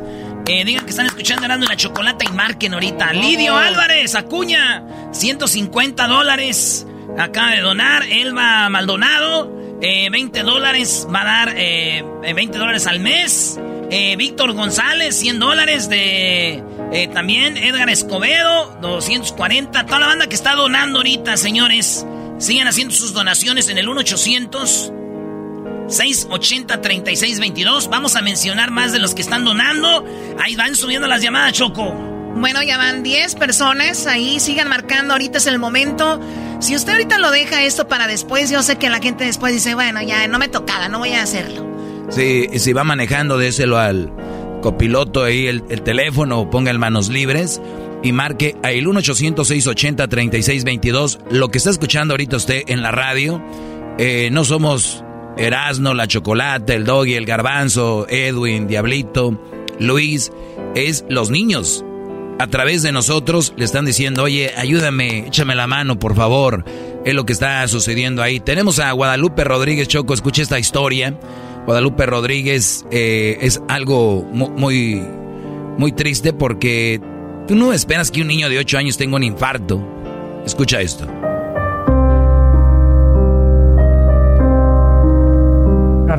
Eh, 0.46 0.64
digan 0.64 0.84
que 0.84 0.90
están 0.90 1.06
escuchando 1.06 1.44
Erasmo 1.44 1.66
la 1.66 1.76
Chocolata 1.76 2.24
y 2.24 2.32
marquen 2.32 2.74
ahorita. 2.74 3.12
Lidio 3.12 3.56
Álvarez, 3.56 4.14
Acuña, 4.14 4.84
150 5.12 6.06
dólares. 6.06 6.86
Acaba 7.18 7.52
de 7.52 7.60
donar. 7.60 8.04
Elba 8.04 8.68
Maldonado, 8.68 9.78
20 9.80 10.42
dólares. 10.42 11.06
Va 11.14 11.22
a 11.22 11.24
dar 11.24 11.54
20 11.54 12.58
dólares 12.58 12.86
al 12.86 13.00
mes. 13.00 13.58
Eh, 13.92 14.14
Víctor 14.14 14.52
González, 14.52 15.16
100 15.16 15.40
dólares 15.40 15.88
de... 15.88 16.62
Eh, 16.92 17.08
también 17.12 17.56
Edgar 17.56 17.90
Escobedo, 17.90 18.78
240. 18.80 19.84
Toda 19.84 19.98
la 19.98 20.06
banda 20.06 20.28
que 20.28 20.36
está 20.36 20.54
donando 20.54 21.00
ahorita, 21.00 21.36
señores. 21.36 22.06
Sigan 22.38 22.68
haciendo 22.68 22.94
sus 22.94 23.12
donaciones 23.12 23.68
en 23.68 23.78
el 23.78 23.88
1-800. 23.88 24.92
680-3622. 25.90 27.90
Vamos 27.90 28.16
a 28.16 28.22
mencionar 28.22 28.70
más 28.70 28.92
de 28.92 28.98
los 28.98 29.14
que 29.14 29.20
están 29.22 29.44
donando. 29.44 30.04
Ahí 30.38 30.56
van 30.56 30.76
subiendo 30.76 31.06
las 31.06 31.22
llamadas, 31.22 31.52
Choco. 31.52 31.92
Bueno, 32.36 32.62
ya 32.62 32.78
van 32.78 33.02
10 33.02 33.34
personas. 33.34 34.06
Ahí 34.06 34.40
sigan 34.40 34.68
marcando. 34.68 35.14
Ahorita 35.14 35.38
es 35.38 35.46
el 35.46 35.58
momento. 35.58 36.20
Si 36.60 36.76
usted 36.76 36.92
ahorita 36.92 37.18
lo 37.18 37.30
deja 37.30 37.64
esto 37.64 37.88
para 37.88 38.06
después, 38.06 38.50
yo 38.50 38.62
sé 38.62 38.76
que 38.76 38.88
la 38.88 39.00
gente 39.00 39.24
después 39.24 39.52
dice, 39.52 39.74
bueno, 39.74 40.00
ya 40.02 40.26
no 40.28 40.38
me 40.38 40.48
tocaba, 40.48 40.88
no 40.88 40.98
voy 40.98 41.12
a 41.12 41.22
hacerlo. 41.22 41.68
Si, 42.10 42.46
si 42.58 42.72
va 42.72 42.84
manejando, 42.84 43.38
déselo 43.38 43.78
al 43.78 44.12
copiloto 44.60 45.24
ahí 45.24 45.46
el, 45.46 45.62
teléfono, 45.82 46.50
ponga 46.50 46.70
el 46.70 46.78
manos 46.78 47.08
libres 47.08 47.62
y 48.02 48.12
marque 48.12 48.56
a 48.62 48.72
el 48.72 48.86
1-800-680-3622. 48.86 51.18
Lo 51.30 51.48
que 51.48 51.58
está 51.58 51.70
escuchando 51.70 52.14
ahorita 52.14 52.36
usted 52.36 52.62
en 52.66 52.82
la 52.82 52.90
radio, 52.90 53.42
eh, 53.98 54.28
no 54.32 54.44
somos 54.44 55.04
Erasno, 55.36 55.94
la 55.94 56.06
Chocolate, 56.06 56.74
el 56.74 56.84
Doggy, 56.84 57.14
el 57.14 57.26
Garbanzo, 57.26 58.06
Edwin, 58.08 58.66
Diablito, 58.66 59.40
Luis, 59.78 60.32
es 60.74 61.04
los 61.08 61.30
niños. 61.30 61.84
A 62.38 62.46
través 62.46 62.82
de 62.82 62.90
nosotros 62.92 63.52
le 63.56 63.64
están 63.64 63.84
diciendo, 63.84 64.22
oye, 64.22 64.52
ayúdame, 64.56 65.26
échame 65.26 65.54
la 65.54 65.66
mano, 65.66 65.98
por 65.98 66.16
favor. 66.16 66.64
Es 67.04 67.14
lo 67.14 67.26
que 67.26 67.34
está 67.34 67.66
sucediendo 67.68 68.22
ahí. 68.22 68.40
Tenemos 68.40 68.78
a 68.78 68.90
Guadalupe 68.92 69.44
Rodríguez 69.44 69.88
Choco, 69.88 70.14
escuche 70.14 70.42
esta 70.42 70.58
historia. 70.58 71.18
Guadalupe 71.66 72.06
Rodríguez 72.06 72.86
eh, 72.90 73.36
es 73.42 73.60
algo 73.68 74.22
muy, 74.22 75.02
muy 75.76 75.92
triste 75.92 76.32
porque 76.32 77.00
tú 77.46 77.54
no 77.54 77.72
esperas 77.72 78.10
que 78.10 78.22
un 78.22 78.28
niño 78.28 78.48
de 78.48 78.58
8 78.58 78.78
años 78.78 78.96
tenga 78.96 79.16
un 79.16 79.22
infarto. 79.22 79.82
Escucha 80.44 80.80
esto. 80.80 81.06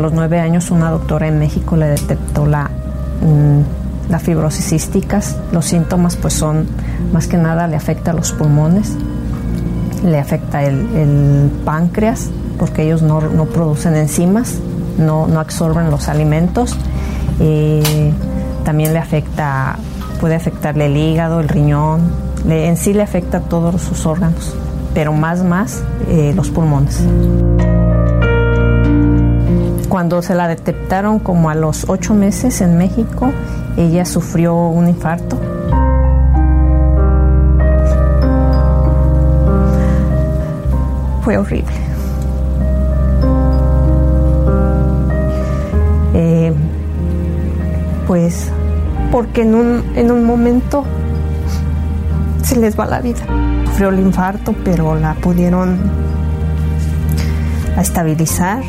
Los 0.02 0.14
9 0.14 0.40
años 0.40 0.72
una 0.72 0.90
doctora 0.90 1.28
en 1.28 1.40
México 1.40 1.76
le 1.76 1.88
detectó 1.88 2.46
la, 2.46 2.70
mm, 3.22 4.12
la 4.12 4.20
fibrosis 4.20 4.66
cística. 4.66 5.22
Los 5.52 5.66
síntomas 5.66 6.16
pues 6.16 6.34
son, 6.34 6.68
más 7.14 7.28
que 7.28 7.38
nada 7.38 7.68
le 7.68 7.76
afecta 7.76 8.12
a 8.12 8.14
los 8.14 8.32
pulmones, 8.32 8.96
le 10.04 10.20
afecta 10.20 10.64
el, 10.64 11.52
páncreas 11.66 12.30
porque 12.58 12.84
ellos 12.84 13.02
no, 13.02 13.22
no 13.22 13.46
producen 13.46 13.96
enzimas 13.96 14.60
no, 14.98 15.28
absorben 15.40 15.90
los 15.90 16.08
alimentos. 16.08 16.78
Eh, 17.40 18.12
también 18.64 18.94
le 18.94 19.00
afecta, 19.00 19.78
puede 20.20 20.36
afectarle 20.36 20.86
el 20.86 20.98
hígado, 20.98 21.40
el 21.40 21.50
riñón, 21.50 22.02
en 22.48 22.78
sí 22.78 22.94
le 22.94 23.04
afecta 23.04 23.38
a 23.38 23.42
todos 23.42 23.82
sus 23.82 24.06
órganos, 24.06 24.56
pero 24.94 25.14
más, 25.14 25.44
más 25.44 25.84
eh, 26.08 26.34
los 26.36 26.50
pulmones. 26.50 27.04
Cuando 29.92 30.22
se 30.22 30.36
la 30.36 30.48
detectaron 30.48 31.20
como 31.20 31.50
a 31.50 31.54
los 31.54 31.90
ocho 31.90 32.14
meses 32.14 32.62
en 32.62 32.78
México, 32.78 33.30
ella 33.76 34.06
sufrió 34.06 34.56
un 34.56 34.88
infarto. 34.88 35.38
Fue 41.22 41.38
horrible. 41.38 41.74
Eh, 46.14 46.54
pues 48.08 48.50
porque 49.12 49.42
en 49.42 49.56
un, 49.56 49.84
en 49.96 50.10
un 50.10 50.24
momento 50.24 50.86
se 52.44 52.56
les 52.56 52.80
va 52.80 52.86
la 52.86 53.02
vida. 53.02 53.26
Sufrió 53.66 53.90
el 53.90 54.00
infarto, 54.00 54.56
pero 54.64 54.96
la 54.96 55.16
pudieron 55.16 55.78
estabilizar. 57.78 58.64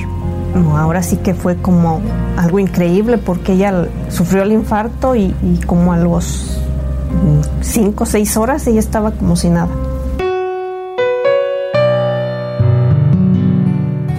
Ahora 0.54 1.02
sí 1.02 1.16
que 1.16 1.34
fue 1.34 1.56
como 1.56 2.00
algo 2.36 2.58
increíble 2.58 3.18
porque 3.18 3.52
ella 3.52 3.88
sufrió 4.08 4.42
el 4.42 4.52
infarto 4.52 5.14
y, 5.14 5.34
y 5.42 5.60
como 5.66 5.92
a 5.92 5.96
los 5.96 6.58
5 7.60 8.02
o 8.02 8.06
6 8.06 8.36
horas 8.36 8.66
ella 8.66 8.80
estaba 8.80 9.12
como 9.12 9.36
si 9.36 9.50
nada. 9.50 9.68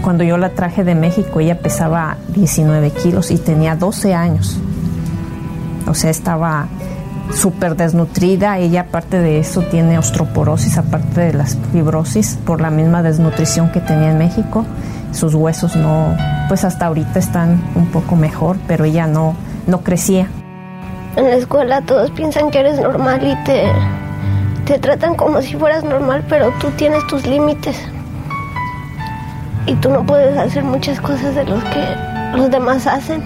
Cuando 0.03 0.25
yo 0.25 0.37
la 0.37 0.49
traje 0.49 0.83
de 0.83 0.95
México, 0.95 1.39
ella 1.39 1.59
pesaba 1.59 2.17
19 2.35 2.91
kilos 2.91 3.31
y 3.31 3.37
tenía 3.37 3.77
12 3.77 4.13
años. 4.13 4.59
O 5.87 5.93
sea, 5.93 6.09
estaba 6.09 6.67
súper 7.33 7.77
desnutrida. 7.77 8.57
Ella, 8.57 8.81
aparte 8.81 9.19
de 9.19 9.39
eso, 9.39 9.61
tiene 9.61 9.97
osteoporosis, 9.97 10.77
aparte 10.77 11.21
de 11.21 11.33
las 11.33 11.57
fibrosis, 11.71 12.37
por 12.45 12.59
la 12.59 12.69
misma 12.69 13.01
desnutrición 13.01 13.71
que 13.71 13.79
tenía 13.79 14.11
en 14.11 14.17
México. 14.17 14.65
Sus 15.13 15.33
huesos 15.33 15.75
no, 15.75 16.15
pues 16.47 16.65
hasta 16.65 16.87
ahorita 16.87 17.19
están 17.19 17.61
un 17.75 17.87
poco 17.87 18.15
mejor, 18.15 18.57
pero 18.67 18.83
ella 18.83 19.07
no, 19.07 19.35
no 19.67 19.81
crecía. 19.81 20.27
En 21.15 21.25
la 21.25 21.35
escuela 21.35 21.81
todos 21.81 22.11
piensan 22.11 22.51
que 22.51 22.59
eres 22.59 22.79
normal 22.79 23.21
y 23.23 23.35
te, 23.45 23.71
te 24.65 24.79
tratan 24.79 25.15
como 25.15 25.41
si 25.41 25.55
fueras 25.55 25.83
normal, 25.83 26.25
pero 26.27 26.51
tú 26.59 26.71
tienes 26.71 27.05
tus 27.07 27.25
límites 27.25 27.77
y 29.65 29.75
tú 29.75 29.89
no 29.89 30.03
puedes 30.05 30.37
hacer 30.37 30.63
muchas 30.63 30.99
cosas 30.99 31.35
de 31.35 31.45
los 31.45 31.63
que 31.65 31.85
los 32.35 32.49
demás 32.49 32.87
hacen 32.87 33.23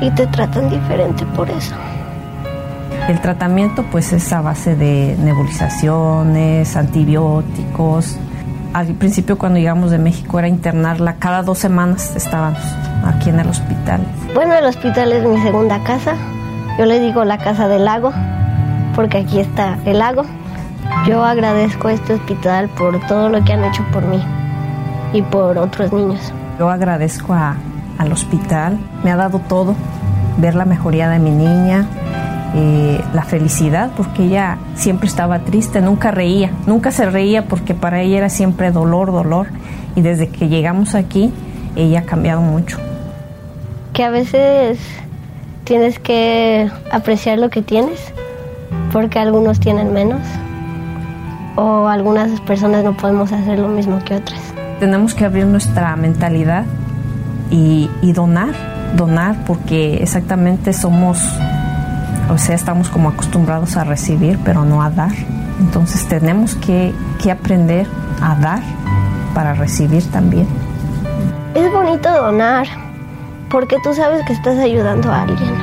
y 0.00 0.10
te 0.10 0.26
tratan 0.26 0.70
diferente 0.70 1.24
por 1.36 1.48
eso. 1.50 1.74
El 3.08 3.20
tratamiento 3.20 3.84
pues 3.90 4.12
es 4.12 4.32
a 4.32 4.40
base 4.40 4.76
de 4.76 5.16
nebulizaciones, 5.18 6.76
antibióticos. 6.76 8.16
Al 8.72 8.86
principio 8.94 9.36
cuando 9.36 9.58
llegamos 9.58 9.90
de 9.90 9.98
México 9.98 10.38
era 10.38 10.46
internarla, 10.46 11.16
cada 11.16 11.42
dos 11.42 11.58
semanas 11.58 12.14
estábamos 12.14 12.60
aquí 13.04 13.30
en 13.30 13.40
el 13.40 13.48
hospital. 13.48 14.00
Bueno, 14.32 14.54
el 14.54 14.64
hospital 14.64 15.12
es 15.12 15.24
mi 15.24 15.40
segunda 15.42 15.82
casa. 15.82 16.14
Yo 16.78 16.86
le 16.86 17.00
digo 17.00 17.24
la 17.24 17.38
casa 17.38 17.66
del 17.66 17.84
lago, 17.84 18.12
porque 18.94 19.18
aquí 19.18 19.40
está 19.40 19.76
el 19.84 19.98
lago. 19.98 20.22
Yo 21.06 21.24
agradezco 21.24 21.88
a 21.88 21.94
este 21.94 22.14
hospital 22.14 22.68
por 22.70 23.00
todo 23.08 23.28
lo 23.28 23.42
que 23.44 23.54
han 23.54 23.64
hecho 23.64 23.84
por 23.92 24.04
mí 24.04 24.22
y 25.12 25.22
por 25.22 25.58
otros 25.58 25.92
niños. 25.92 26.32
Yo 26.58 26.70
agradezco 26.70 27.34
al 27.34 28.12
hospital, 28.12 28.78
me 29.02 29.10
ha 29.10 29.16
dado 29.16 29.40
todo, 29.40 29.74
ver 30.38 30.54
la 30.54 30.64
mejoría 30.64 31.08
de 31.08 31.18
mi 31.18 31.30
niña, 31.30 31.86
eh, 32.54 33.00
la 33.14 33.22
felicidad, 33.22 33.90
porque 33.96 34.24
ella 34.24 34.58
siempre 34.74 35.08
estaba 35.08 35.40
triste, 35.40 35.80
nunca 35.80 36.10
reía, 36.10 36.50
nunca 36.66 36.90
se 36.90 37.08
reía 37.08 37.46
porque 37.46 37.74
para 37.74 38.00
ella 38.02 38.18
era 38.18 38.28
siempre 38.28 38.70
dolor, 38.70 39.12
dolor. 39.12 39.48
Y 39.96 40.02
desde 40.02 40.28
que 40.28 40.48
llegamos 40.48 40.94
aquí, 40.94 41.32
ella 41.76 42.00
ha 42.00 42.04
cambiado 42.04 42.40
mucho. 42.40 42.78
Que 43.92 44.04
a 44.04 44.10
veces 44.10 44.78
tienes 45.64 45.98
que 45.98 46.70
apreciar 46.92 47.38
lo 47.38 47.50
que 47.50 47.62
tienes, 47.62 48.00
porque 48.92 49.18
algunos 49.18 49.60
tienen 49.60 49.92
menos, 49.92 50.20
o 51.56 51.88
algunas 51.88 52.40
personas 52.42 52.84
no 52.84 52.96
podemos 52.96 53.32
hacer 53.32 53.58
lo 53.58 53.68
mismo 53.68 53.98
que 54.04 54.14
otras 54.14 54.40
tenemos 54.80 55.14
que 55.14 55.26
abrir 55.26 55.44
nuestra 55.44 55.94
mentalidad 55.94 56.64
y, 57.50 57.88
donar, 58.14 58.54
donar 58.96 59.44
porque 59.44 60.02
exactamente 60.02 60.72
somos, 60.72 61.18
o 62.30 62.38
sea, 62.38 62.54
estamos 62.54 62.88
como 62.88 63.10
acostumbrados 63.10 63.76
a 63.76 63.84
recibir, 63.84 64.38
pero 64.44 64.64
no 64.64 64.82
a 64.82 64.90
dar. 64.90 65.12
Entonces 65.58 66.06
tenemos 66.08 66.54
que, 66.54 66.94
que 67.22 67.30
aprender 67.30 67.86
a 68.22 68.34
dar 68.36 68.62
para 69.34 69.54
recibir 69.54 70.04
también. 70.10 70.46
Es 71.54 71.72
bonito 71.72 72.08
donar 72.10 72.66
porque 73.50 73.76
tú 73.82 73.92
sabes 73.94 74.24
que 74.24 74.32
estás 74.32 74.58
ayudando 74.58 75.12
a 75.12 75.22
alguien. 75.22 75.54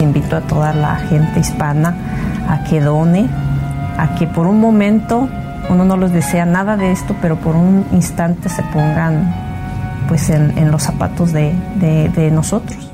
Invito 0.00 0.36
a 0.36 0.40
toda 0.40 0.72
la 0.72 0.96
gente 0.96 1.40
hispana 1.40 1.94
a 2.48 2.64
que 2.64 2.80
done, 2.80 3.28
a 3.98 4.14
que 4.14 4.26
por 4.26 4.46
un 4.46 4.60
momento 4.60 5.28
uno 5.68 5.84
no 5.84 5.96
les 5.96 6.12
desea 6.12 6.46
nada 6.46 6.76
de 6.76 6.92
esto, 6.92 7.14
pero 7.20 7.36
por 7.36 7.56
un 7.56 7.84
instante 7.92 8.48
se 8.48 8.62
pongan 8.62 9.34
pues 10.08 10.30
en, 10.30 10.70
los 10.70 10.82
zapatos 10.82 11.32
de, 11.32 12.30
nosotros. 12.32 12.85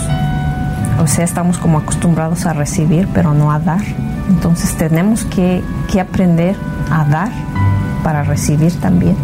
o 1.00 1.08
sea, 1.08 1.26
estamos 1.26 1.58
como 1.58 1.80
acostumbrados 1.80 2.46
a 2.46 2.54
recibir, 2.54 3.08
pero 3.14 3.34
no 3.34 3.52
a 3.52 3.60
dar. 3.60 3.84
Entonces 4.30 4.76
tenemos 4.78 5.26
que, 5.26 5.62
que 5.92 6.00
aprender 6.00 6.56
a 6.90 7.04
dar 7.06 7.30
para 8.04 8.24
recibir 8.24 8.74
también. 8.80 9.16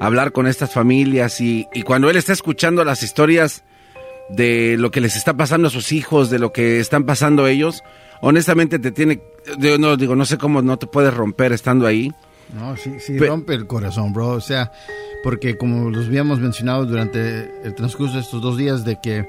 hablar 0.00 0.32
con 0.32 0.46
estas 0.46 0.72
familias 0.72 1.40
y, 1.40 1.66
y 1.72 1.82
cuando 1.82 2.10
él 2.10 2.16
está 2.16 2.32
escuchando 2.32 2.84
las 2.84 3.02
historias 3.02 3.64
de 4.28 4.76
lo 4.78 4.90
que 4.90 5.00
les 5.00 5.16
está 5.16 5.34
pasando 5.34 5.68
a 5.68 5.70
sus 5.70 5.92
hijos, 5.92 6.30
de 6.30 6.38
lo 6.38 6.52
que 6.52 6.80
están 6.80 7.04
pasando 7.04 7.46
ellos, 7.46 7.82
honestamente 8.20 8.78
te 8.78 8.90
tiene, 8.90 9.20
yo 9.58 9.78
no 9.78 9.96
digo, 9.96 10.16
no 10.16 10.24
sé 10.24 10.38
cómo 10.38 10.62
no 10.62 10.78
te 10.78 10.86
puedes 10.86 11.12
romper 11.12 11.52
estando 11.52 11.86
ahí. 11.86 12.12
No, 12.54 12.76
sí, 12.76 12.94
sí 13.00 13.18
rompe 13.18 13.54
el 13.54 13.66
corazón, 13.66 14.12
bro. 14.12 14.28
O 14.30 14.40
sea, 14.40 14.70
porque 15.22 15.56
como 15.56 15.90
los 15.90 16.06
habíamos 16.06 16.38
mencionado 16.38 16.86
durante 16.86 17.50
el 17.64 17.74
transcurso 17.74 18.14
de 18.14 18.20
estos 18.20 18.42
dos 18.42 18.56
días, 18.56 18.84
de 18.84 18.98
que 19.02 19.28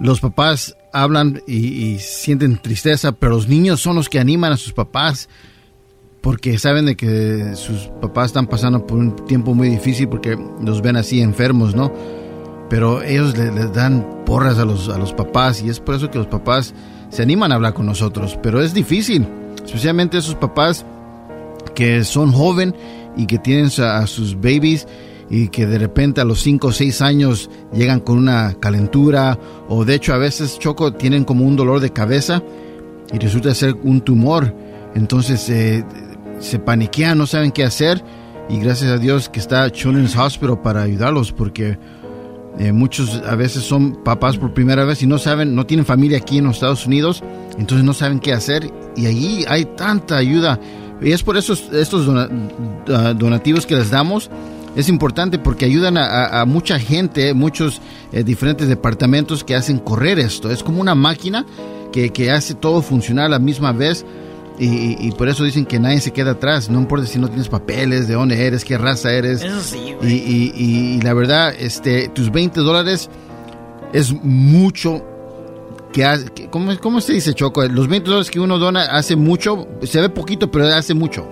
los 0.00 0.20
papás 0.20 0.76
hablan 0.92 1.42
y, 1.46 1.56
y, 1.56 1.98
sienten 1.98 2.58
tristeza, 2.58 3.12
pero 3.12 3.32
los 3.32 3.48
niños 3.48 3.80
son 3.80 3.96
los 3.96 4.08
que 4.08 4.18
animan 4.18 4.52
a 4.52 4.56
sus 4.56 4.72
papás 4.72 5.28
porque 6.20 6.58
saben 6.58 6.86
de 6.86 6.96
que 6.96 7.54
sus 7.54 7.90
papás 8.00 8.26
están 8.26 8.46
pasando 8.46 8.86
por 8.86 8.98
un 8.98 9.16
tiempo 9.26 9.54
muy 9.54 9.68
difícil 9.68 10.08
porque 10.08 10.38
los 10.62 10.82
ven 10.82 10.96
así 10.96 11.20
enfermos, 11.20 11.74
¿no? 11.74 11.92
Pero 12.68 13.02
ellos 13.02 13.36
les 13.36 13.52
le 13.54 13.66
dan 13.68 14.22
porras 14.24 14.58
a 14.58 14.64
los, 14.64 14.88
a 14.88 14.98
los 14.98 15.12
papás 15.12 15.62
y 15.62 15.68
es 15.68 15.80
por 15.80 15.94
eso 15.94 16.10
que 16.10 16.18
los 16.18 16.26
papás 16.26 16.74
se 17.08 17.22
animan 17.22 17.52
a 17.52 17.56
hablar 17.56 17.74
con 17.74 17.86
nosotros, 17.86 18.38
pero 18.42 18.62
es 18.62 18.72
difícil, 18.74 19.26
especialmente 19.64 20.18
esos 20.18 20.36
papás 20.36 20.84
que 21.74 22.04
son 22.04 22.32
joven 22.32 22.74
y 23.16 23.26
que 23.26 23.38
tienen 23.38 23.70
a, 23.82 24.06
sus 24.06 24.36
babies 24.36 24.86
y 25.28 25.48
que 25.48 25.66
de 25.66 25.78
repente 25.78 26.20
a 26.20 26.24
los 26.24 26.40
5 26.42 26.68
o 26.68 26.72
6 26.72 27.02
años 27.02 27.50
llegan 27.72 28.00
con 28.00 28.18
una 28.18 28.54
calentura 28.54 29.38
o 29.68 29.84
de 29.84 29.94
hecho 29.94 30.12
a 30.12 30.18
veces 30.18 30.58
choco 30.58 30.92
tienen 30.92 31.24
como 31.24 31.44
un 31.44 31.56
dolor 31.56 31.80
de 31.80 31.92
cabeza 31.92 32.42
y 33.12 33.18
resulta 33.18 33.54
ser 33.54 33.74
un 33.82 34.00
tumor 34.00 34.54
entonces 34.94 35.48
eh, 35.50 35.84
se 36.40 36.58
paniquean 36.58 37.16
no 37.16 37.26
saben 37.26 37.52
qué 37.52 37.64
hacer 37.64 38.02
y 38.48 38.58
gracias 38.58 38.90
a 38.90 38.98
Dios 38.98 39.28
que 39.28 39.38
está 39.38 39.70
Children's 39.70 40.16
Hospital 40.16 40.60
para 40.60 40.82
ayudarlos 40.82 41.32
porque 41.32 41.78
eh, 42.58 42.72
muchos 42.72 43.22
a 43.26 43.36
veces 43.36 43.62
son 43.62 44.02
papás 44.02 44.36
por 44.36 44.52
primera 44.52 44.84
vez 44.84 45.02
y 45.02 45.06
no 45.06 45.18
saben 45.18 45.54
no 45.54 45.66
tienen 45.66 45.86
familia 45.86 46.18
aquí 46.18 46.38
en 46.38 46.44
los 46.44 46.56
Estados 46.56 46.86
Unidos 46.86 47.22
entonces 47.58 47.84
no 47.84 47.94
saben 47.94 48.18
qué 48.18 48.32
hacer 48.32 48.68
y 48.96 49.06
allí 49.06 49.44
hay 49.48 49.64
tanta 49.64 50.16
ayuda 50.16 50.58
y 51.00 51.12
es 51.12 51.22
por 51.22 51.36
eso 51.36 51.54
estos 51.72 52.06
donativos 52.86 53.66
que 53.66 53.76
les 53.76 53.90
damos 53.90 54.30
es 54.76 54.88
importante 54.88 55.38
porque 55.38 55.64
ayudan 55.64 55.96
a, 55.98 56.44
mucha 56.46 56.78
gente, 56.78 57.34
muchos 57.34 57.80
eh, 58.12 58.22
diferentes 58.22 58.68
departamentos 58.68 59.42
que 59.42 59.56
hacen 59.56 59.78
correr 59.78 60.18
esto. 60.18 60.50
Es 60.50 60.62
como 60.62 60.80
una 60.80 60.94
máquina 60.94 61.44
que, 61.92 62.10
que 62.10 62.30
hace 62.30 62.54
todo 62.54 62.80
funcionar 62.82 63.26
a 63.26 63.28
la 63.30 63.38
misma 63.38 63.72
vez. 63.72 64.04
Y, 64.62 65.10
por 65.12 65.30
eso 65.30 65.42
dicen 65.42 65.64
que 65.64 65.78
nadie 65.78 66.00
se 66.00 66.10
queda 66.10 66.32
atrás. 66.32 66.68
No 66.68 66.78
importa 66.78 67.06
si 67.06 67.18
no 67.18 67.28
tienes 67.28 67.48
papeles, 67.48 68.06
de 68.08 68.14
dónde 68.14 68.46
eres, 68.46 68.62
qué 68.62 68.76
raza 68.76 69.10
eres. 69.10 69.42
Eso 69.42 69.60
sí, 69.62 69.96
y, 70.02 70.52
y, 70.54 71.00
la 71.00 71.14
verdad, 71.14 71.54
este, 71.58 72.08
tus 72.08 72.30
20 72.30 72.60
dólares 72.60 73.08
es 73.94 74.12
mucho 74.12 75.02
que, 75.94 76.48
¿cómo, 76.50 76.78
¿cómo, 76.78 77.00
se 77.00 77.14
dice, 77.14 77.32
Choco? 77.32 77.66
Los 77.68 77.88
20 77.88 78.08
dólares 78.08 78.30
que 78.30 78.38
uno 78.38 78.58
dona 78.58 78.82
hace 78.82 79.16
mucho, 79.16 79.66
se 79.82 80.00
ve 80.00 80.10
poquito, 80.10 80.50
pero 80.50 80.66
hace 80.66 80.92
mucho. 80.92 81.26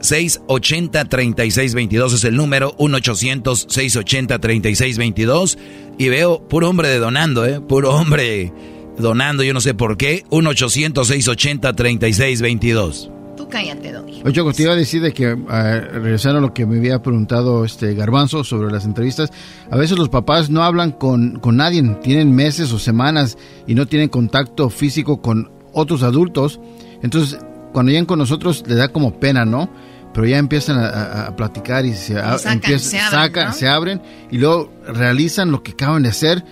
1-800-680-3622 0.00 2.14
es 2.14 2.24
el 2.24 2.36
número, 2.36 2.74
1-800-680-3622 2.78 5.58
y 5.98 6.08
veo 6.08 6.48
puro 6.48 6.70
hombre 6.70 6.88
de 6.88 6.98
donando, 6.98 7.46
¿eh? 7.46 7.60
Puro 7.60 7.94
hombre 7.94 8.52
donando, 9.00 9.42
yo 9.42 9.54
no 9.54 9.60
sé 9.60 9.74
por 9.74 9.96
qué. 9.96 10.24
1-800-680-3622. 10.30 13.10
Tú 13.36 13.48
cállate, 13.48 13.92
Doggy. 13.92 14.22
Oye, 14.24 14.52
te 14.52 14.62
iba 14.62 14.72
a 14.72 14.76
decir 14.76 15.02
de 15.02 15.12
que, 15.12 15.32
uh, 15.32 15.48
regresando 15.48 16.38
a 16.38 16.42
lo 16.42 16.52
que 16.52 16.66
me 16.66 16.76
había 16.76 17.02
preguntado 17.02 17.64
este 17.64 17.94
Garbanzo 17.94 18.44
sobre 18.44 18.70
las 18.70 18.84
entrevistas, 18.84 19.32
a 19.70 19.76
veces 19.76 19.98
los 19.98 20.10
papás 20.10 20.50
no 20.50 20.62
hablan 20.62 20.92
con, 20.92 21.40
con 21.40 21.56
nadie, 21.56 21.82
tienen 22.02 22.34
meses 22.34 22.70
o 22.72 22.78
semanas 22.78 23.38
y 23.66 23.74
no 23.74 23.86
tienen 23.86 24.10
contacto 24.10 24.68
físico 24.68 25.22
con 25.22 25.50
otros 25.72 26.02
adultos. 26.02 26.60
Entonces, 27.02 27.38
cuando 27.72 27.90
llegan 27.90 28.06
con 28.06 28.18
nosotros, 28.18 28.64
les 28.66 28.76
da 28.76 28.88
como 28.88 29.18
pena, 29.18 29.44
¿no? 29.44 29.70
Pero 30.12 30.26
ya 30.26 30.38
empiezan 30.38 30.76
a, 30.78 31.34
platicar 31.36 31.86
y 31.86 31.94
se, 31.94 32.14
sacan, 32.14 32.80
se, 32.80 32.98
abren, 32.98 33.52
se 33.52 33.68
abren 33.68 34.02
y 34.30 34.38
luego 34.38 34.72
realizan 34.86 35.52
lo 35.52 35.62
que 35.62 35.72
acaban 35.72 36.02
de 36.02 36.08
hacer 36.08 36.44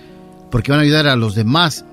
porque 0.49 0.71
van 0.71 0.79
a 0.79 0.83
ayudar 0.83 1.07
a 1.07 1.15
los 1.15 1.35
demás. 1.35 1.85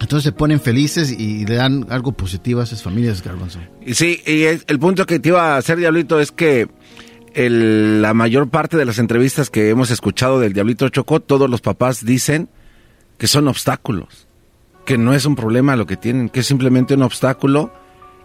Entonces 0.00 0.24
se 0.24 0.32
ponen 0.32 0.60
felices 0.60 1.10
y 1.10 1.44
le 1.44 1.56
dan 1.56 1.86
algo 1.90 2.12
positivo 2.12 2.60
a 2.60 2.64
esas 2.64 2.82
familias, 2.82 3.22
Garbanzo. 3.22 3.58
Sí, 3.92 4.22
y 4.26 4.44
el 4.44 4.78
punto 4.78 5.06
que 5.06 5.18
te 5.18 5.30
iba 5.30 5.54
a 5.54 5.56
hacer, 5.56 5.78
Diablito, 5.78 6.20
es 6.20 6.30
que 6.30 6.68
el, 7.34 8.02
la 8.02 8.14
mayor 8.14 8.48
parte 8.48 8.76
de 8.76 8.84
las 8.84 8.98
entrevistas 8.98 9.50
que 9.50 9.70
hemos 9.70 9.90
escuchado 9.90 10.40
del 10.40 10.52
Diablito 10.52 10.88
Chocó, 10.88 11.20
todos 11.20 11.48
los 11.48 11.60
papás 11.60 12.04
dicen 12.04 12.48
que 13.16 13.26
son 13.26 13.48
obstáculos, 13.48 14.28
que 14.84 14.98
no 14.98 15.14
es 15.14 15.24
un 15.24 15.36
problema 15.36 15.76
lo 15.76 15.86
que 15.86 15.96
tienen, 15.96 16.28
que 16.28 16.40
es 16.40 16.46
simplemente 16.46 16.94
un 16.94 17.02
obstáculo 17.02 17.72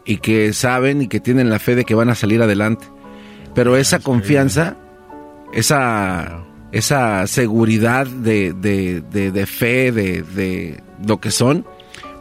y 0.06 0.18
que 0.18 0.54
saben 0.54 1.02
y 1.02 1.08
que 1.08 1.20
tienen 1.20 1.50
la 1.50 1.60
fe 1.60 1.76
de 1.76 1.86
que 1.86 1.96
van 1.96 2.10
a 2.10 2.16
salir 2.16 2.42
adelante. 2.42 2.86
Pero 3.56 3.78
esa 3.78 4.00
confianza, 4.00 4.78
esa, 5.54 6.44
esa 6.74 7.26
seguridad 7.28 8.08
de, 8.08 8.52
de, 8.54 9.02
de, 9.02 9.46
fe, 9.46 9.92
de, 9.92 10.24
de 10.24 10.84
lo 11.08 11.22
que 11.22 11.32
son, 11.32 11.66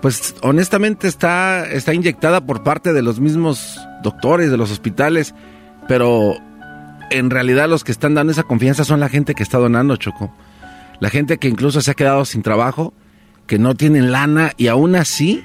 pues 0.02 0.34
honestamente 0.42 1.08
está, 1.08 1.64
está 1.64 1.94
inyectada 1.94 2.44
por 2.44 2.62
parte 2.62 2.92
de 2.92 3.02
los 3.02 3.18
mismos 3.18 3.80
doctores, 4.02 4.50
de 4.50 4.58
los 4.58 4.70
hospitales, 4.70 5.34
pero 5.88 6.36
en 7.10 7.30
realidad 7.30 7.68
los 7.68 7.82
que 7.82 7.92
están 7.92 8.14
dando 8.14 8.32
esa 8.32 8.42
confianza 8.42 8.84
son 8.84 9.00
la 9.00 9.08
gente 9.08 9.34
que 9.34 9.42
está 9.42 9.58
donando, 9.58 9.96
Choco. 9.96 10.34
La 11.00 11.08
gente 11.08 11.38
que 11.38 11.48
incluso 11.48 11.80
se 11.80 11.90
ha 11.90 11.94
quedado 11.94 12.24
sin 12.26 12.42
trabajo, 12.42 12.92
que 13.46 13.58
no 13.58 13.74
tienen 13.74 14.12
lana 14.12 14.52
y 14.58 14.68
aún 14.68 14.96
así 14.96 15.42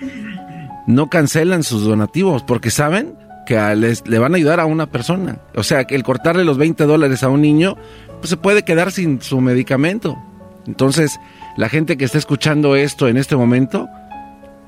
no 0.85 1.09
cancelan 1.09 1.63
sus 1.63 1.83
donativos 1.83 2.43
porque 2.43 2.71
saben 2.71 3.15
que 3.45 3.75
les, 3.75 4.07
le 4.07 4.19
van 4.19 4.33
a 4.33 4.37
ayudar 4.37 4.59
a 4.59 4.65
una 4.65 4.91
persona. 4.91 5.39
O 5.55 5.63
sea, 5.63 5.85
que 5.85 5.95
el 5.95 6.03
cortarle 6.03 6.43
los 6.43 6.57
20 6.57 6.83
dólares 6.85 7.23
a 7.23 7.29
un 7.29 7.41
niño, 7.41 7.77
pues 8.19 8.29
se 8.29 8.37
puede 8.37 8.63
quedar 8.63 8.91
sin 8.91 9.21
su 9.21 9.41
medicamento. 9.41 10.17
Entonces, 10.65 11.19
la 11.55 11.69
gente 11.69 11.97
que 11.97 12.05
está 12.05 12.17
escuchando 12.17 12.75
esto 12.75 13.07
en 13.07 13.17
este 13.17 13.35
momento, 13.35 13.87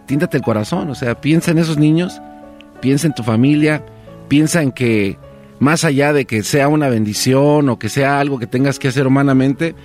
tíntate 0.06 0.38
el 0.38 0.44
corazón. 0.44 0.90
O 0.90 0.96
sea, 0.96 1.20
piensa 1.20 1.52
en 1.52 1.58
esos 1.58 1.78
niños, 1.78 2.22
piensa 2.82 3.08
en 3.08 3.14
tu 3.14 3.24
familia, 3.24 3.84
piensa 4.28 4.62
en 4.62 4.72
que 4.72 5.18
más 5.60 5.84
allá 5.84 6.14
de 6.14 6.26
que 6.26 6.44
sea 6.44 6.68
una 6.70 6.88
bendición 6.90 7.70
o 7.70 7.78
que 7.78 7.90
sea 7.90 8.20
algo 8.20 8.40
que 8.40 8.48
tengas 8.48 8.80
que 8.80 8.88
hacer 8.88 9.06
humanamente, 9.06 9.76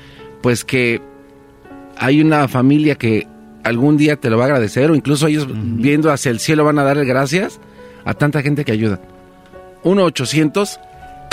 pues 0.41 0.65
que 0.65 1.03
hay 1.97 2.21
una 2.21 2.47
familia 2.49 2.95
que 2.95 3.27
algún 3.65 3.97
día 3.97 4.17
te 4.17 4.31
lo 4.31 4.39
va 4.39 4.45
a 4.45 4.47
agradecer 4.47 4.91
o 4.91 4.95
incluso 4.95 5.27
ellos 5.27 5.49
viendo 5.51 6.13
hacia 6.13 6.31
el 6.31 6.39
cielo 6.39 6.65
van 6.65 6.79
a 6.79 6.85
darle 6.85 7.05
gracias 7.05 7.61
a 8.05 8.15
tanta 8.15 8.43
gente 8.43 8.65
que 8.65 8.73
ayuda. 8.73 9.01
1 9.83 10.05
800 10.05 10.79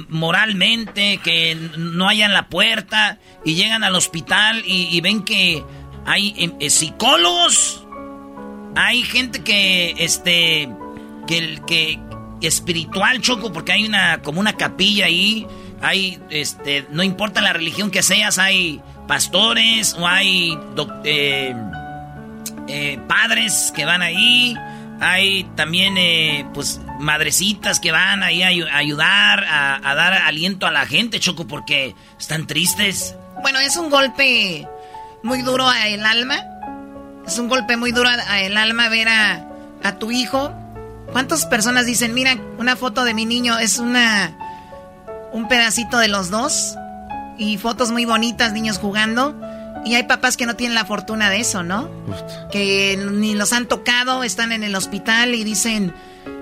moralmente, 0.09 1.19
que 1.23 1.55
no 1.77 2.07
hayan 2.07 2.33
la 2.33 2.47
puerta 2.47 3.19
y 3.43 3.55
llegan 3.55 3.83
al 3.83 3.95
hospital 3.95 4.63
y, 4.65 4.99
ven 5.01 5.23
que 5.23 5.63
hay 6.05 6.33
em, 6.37 6.53
eh, 6.59 6.69
psicólogos, 6.69 7.85
hay 8.75 9.03
gente 9.03 9.43
que, 9.43 9.95
este, 9.97 10.69
que, 11.27 11.61
que 11.67 11.99
espiritual 12.41 13.21
choco, 13.21 13.51
porque 13.51 13.71
hay 13.71 13.85
una, 13.85 14.21
como 14.21 14.39
una 14.39 14.53
capilla 14.53 15.05
ahí, 15.05 15.47
hay, 15.81 16.19
este, 16.29 16.85
no 16.91 17.03
importa 17.03 17.41
la 17.41 17.53
religión 17.53 17.91
que 17.91 18.03
seas, 18.03 18.37
hay 18.37 18.81
pastores 19.07 19.93
o 19.93 20.07
hay 20.07 20.57
eh, 21.03 21.55
eh, 22.67 22.99
padres 23.07 23.71
que 23.75 23.85
van 23.85 24.01
ahí. 24.01 24.55
Hay 25.01 25.43
también, 25.55 25.97
eh, 25.97 26.45
pues, 26.53 26.81
madrecitas 26.99 27.80
que 27.80 27.91
van 27.91 28.23
ahí 28.23 28.43
a 28.43 28.49
ayu- 28.49 28.69
a 28.69 28.77
ayudar, 28.77 29.43
a, 29.43 29.89
a 29.89 29.95
dar 29.95 30.13
aliento 30.13 30.65
a 30.67 30.72
la 30.72 30.85
gente, 30.85 31.19
Choco, 31.19 31.45
porque 31.47 31.95
están 32.19 32.47
tristes. 32.47 33.15
Bueno, 33.41 33.59
es 33.59 33.76
un 33.77 33.89
golpe 33.89 34.67
muy 35.23 35.41
duro 35.41 35.67
a 35.67 35.88
el 35.88 36.05
alma. 36.05 36.38
Es 37.27 37.38
un 37.39 37.49
golpe 37.49 37.76
muy 37.77 37.91
duro 37.91 38.09
a, 38.09 38.13
a 38.13 38.41
el 38.41 38.55
alma 38.57 38.88
ver 38.89 39.07
a, 39.09 39.47
a 39.84 39.95
tu 39.99 40.11
hijo. 40.11 40.53
¿Cuántas 41.11 41.45
personas 41.45 41.85
dicen, 41.85 42.13
mira, 42.13 42.38
una 42.57 42.76
foto 42.76 43.03
de 43.03 43.13
mi 43.13 43.26
niño 43.26 43.57
es 43.59 43.77
una 43.80 44.38
un 45.31 45.47
pedacito 45.47 45.97
de 45.97 46.07
los 46.07 46.30
dos? 46.30 46.76
Y 47.38 47.57
fotos 47.57 47.91
muy 47.91 48.05
bonitas, 48.05 48.53
niños 48.53 48.77
jugando. 48.77 49.35
Y 49.84 49.95
hay 49.95 50.03
papás 50.03 50.38
que 50.38 50.45
no 50.45 50.55
tienen 50.55 50.73
la 50.73 50.85
fortuna 50.85 51.30
de 51.30 51.41
eso, 51.41 51.61
¿no? 51.61 51.89
Que 52.51 52.97
ni 53.11 53.35
los 53.35 53.53
han 53.53 53.67
tocado, 53.67 54.23
están 54.23 54.51
en 54.51 54.63
el 54.63 54.73
hospital 54.76 55.35
y 55.35 55.43
dicen, 55.43 55.93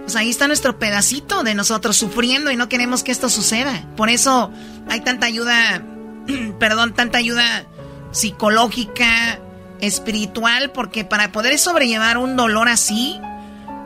pues 0.03 0.15
ahí 0.15 0.30
está 0.30 0.47
nuestro 0.47 0.77
pedacito 0.77 1.43
de 1.43 1.55
nosotros 1.55 1.97
sufriendo 1.97 2.51
y 2.51 2.57
no 2.57 2.69
queremos 2.69 3.03
que 3.03 3.11
esto 3.11 3.30
suceda. 3.30 3.88
Por 3.95 4.09
eso 4.09 4.51
hay 4.89 5.01
tanta 5.01 5.25
ayuda, 5.25 5.84
perdón, 6.59 6.93
tanta 6.93 7.17
ayuda 7.17 7.65
psicológica, 8.11 9.39
espiritual, 9.80 10.71
porque 10.71 11.03
para 11.03 11.31
poder 11.31 11.57
sobrellevar 11.57 12.17
un 12.17 12.35
dolor 12.35 12.67
así 12.69 13.19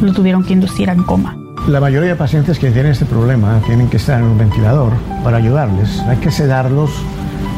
Lo 0.00 0.12
tuvieron 0.12 0.44
que 0.44 0.52
inducir 0.52 0.88
en 0.88 1.02
coma. 1.02 1.36
La 1.68 1.80
mayoría 1.80 2.10
de 2.10 2.16
pacientes 2.16 2.58
que 2.58 2.70
tienen 2.70 2.92
este 2.92 3.04
problema 3.04 3.60
tienen 3.66 3.88
que 3.88 3.98
estar 3.98 4.18
en 4.18 4.26
un 4.26 4.38
ventilador 4.38 4.92
para 5.22 5.36
ayudarles. 5.36 6.00
Hay 6.00 6.16
que 6.16 6.30
sedarlos 6.30 6.90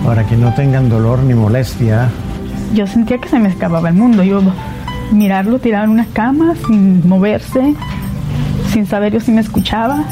para 0.05 0.27
que 0.27 0.37
no 0.37 0.53
tengan 0.55 0.89
dolor 0.89 1.21
ni 1.21 1.35
molestia. 1.35 2.09
Yo 2.75 2.87
sentía 2.87 3.19
que 3.19 3.29
se 3.29 3.39
me 3.39 3.49
escapaba 3.49 3.89
el 3.89 3.95
mundo. 3.95 4.23
Yo 4.25 4.43
mirarlo 5.13 5.59
tirado 5.59 5.85
en 5.85 5.91
una 5.91 6.07
cama 6.07 6.55
sin 6.67 7.09
moverse, 7.09 7.75
sin 8.73 8.87
saber 8.87 9.13
yo 9.13 9.21
si 9.21 9.31
me 9.31 9.41
escuchaba. 9.41 10.05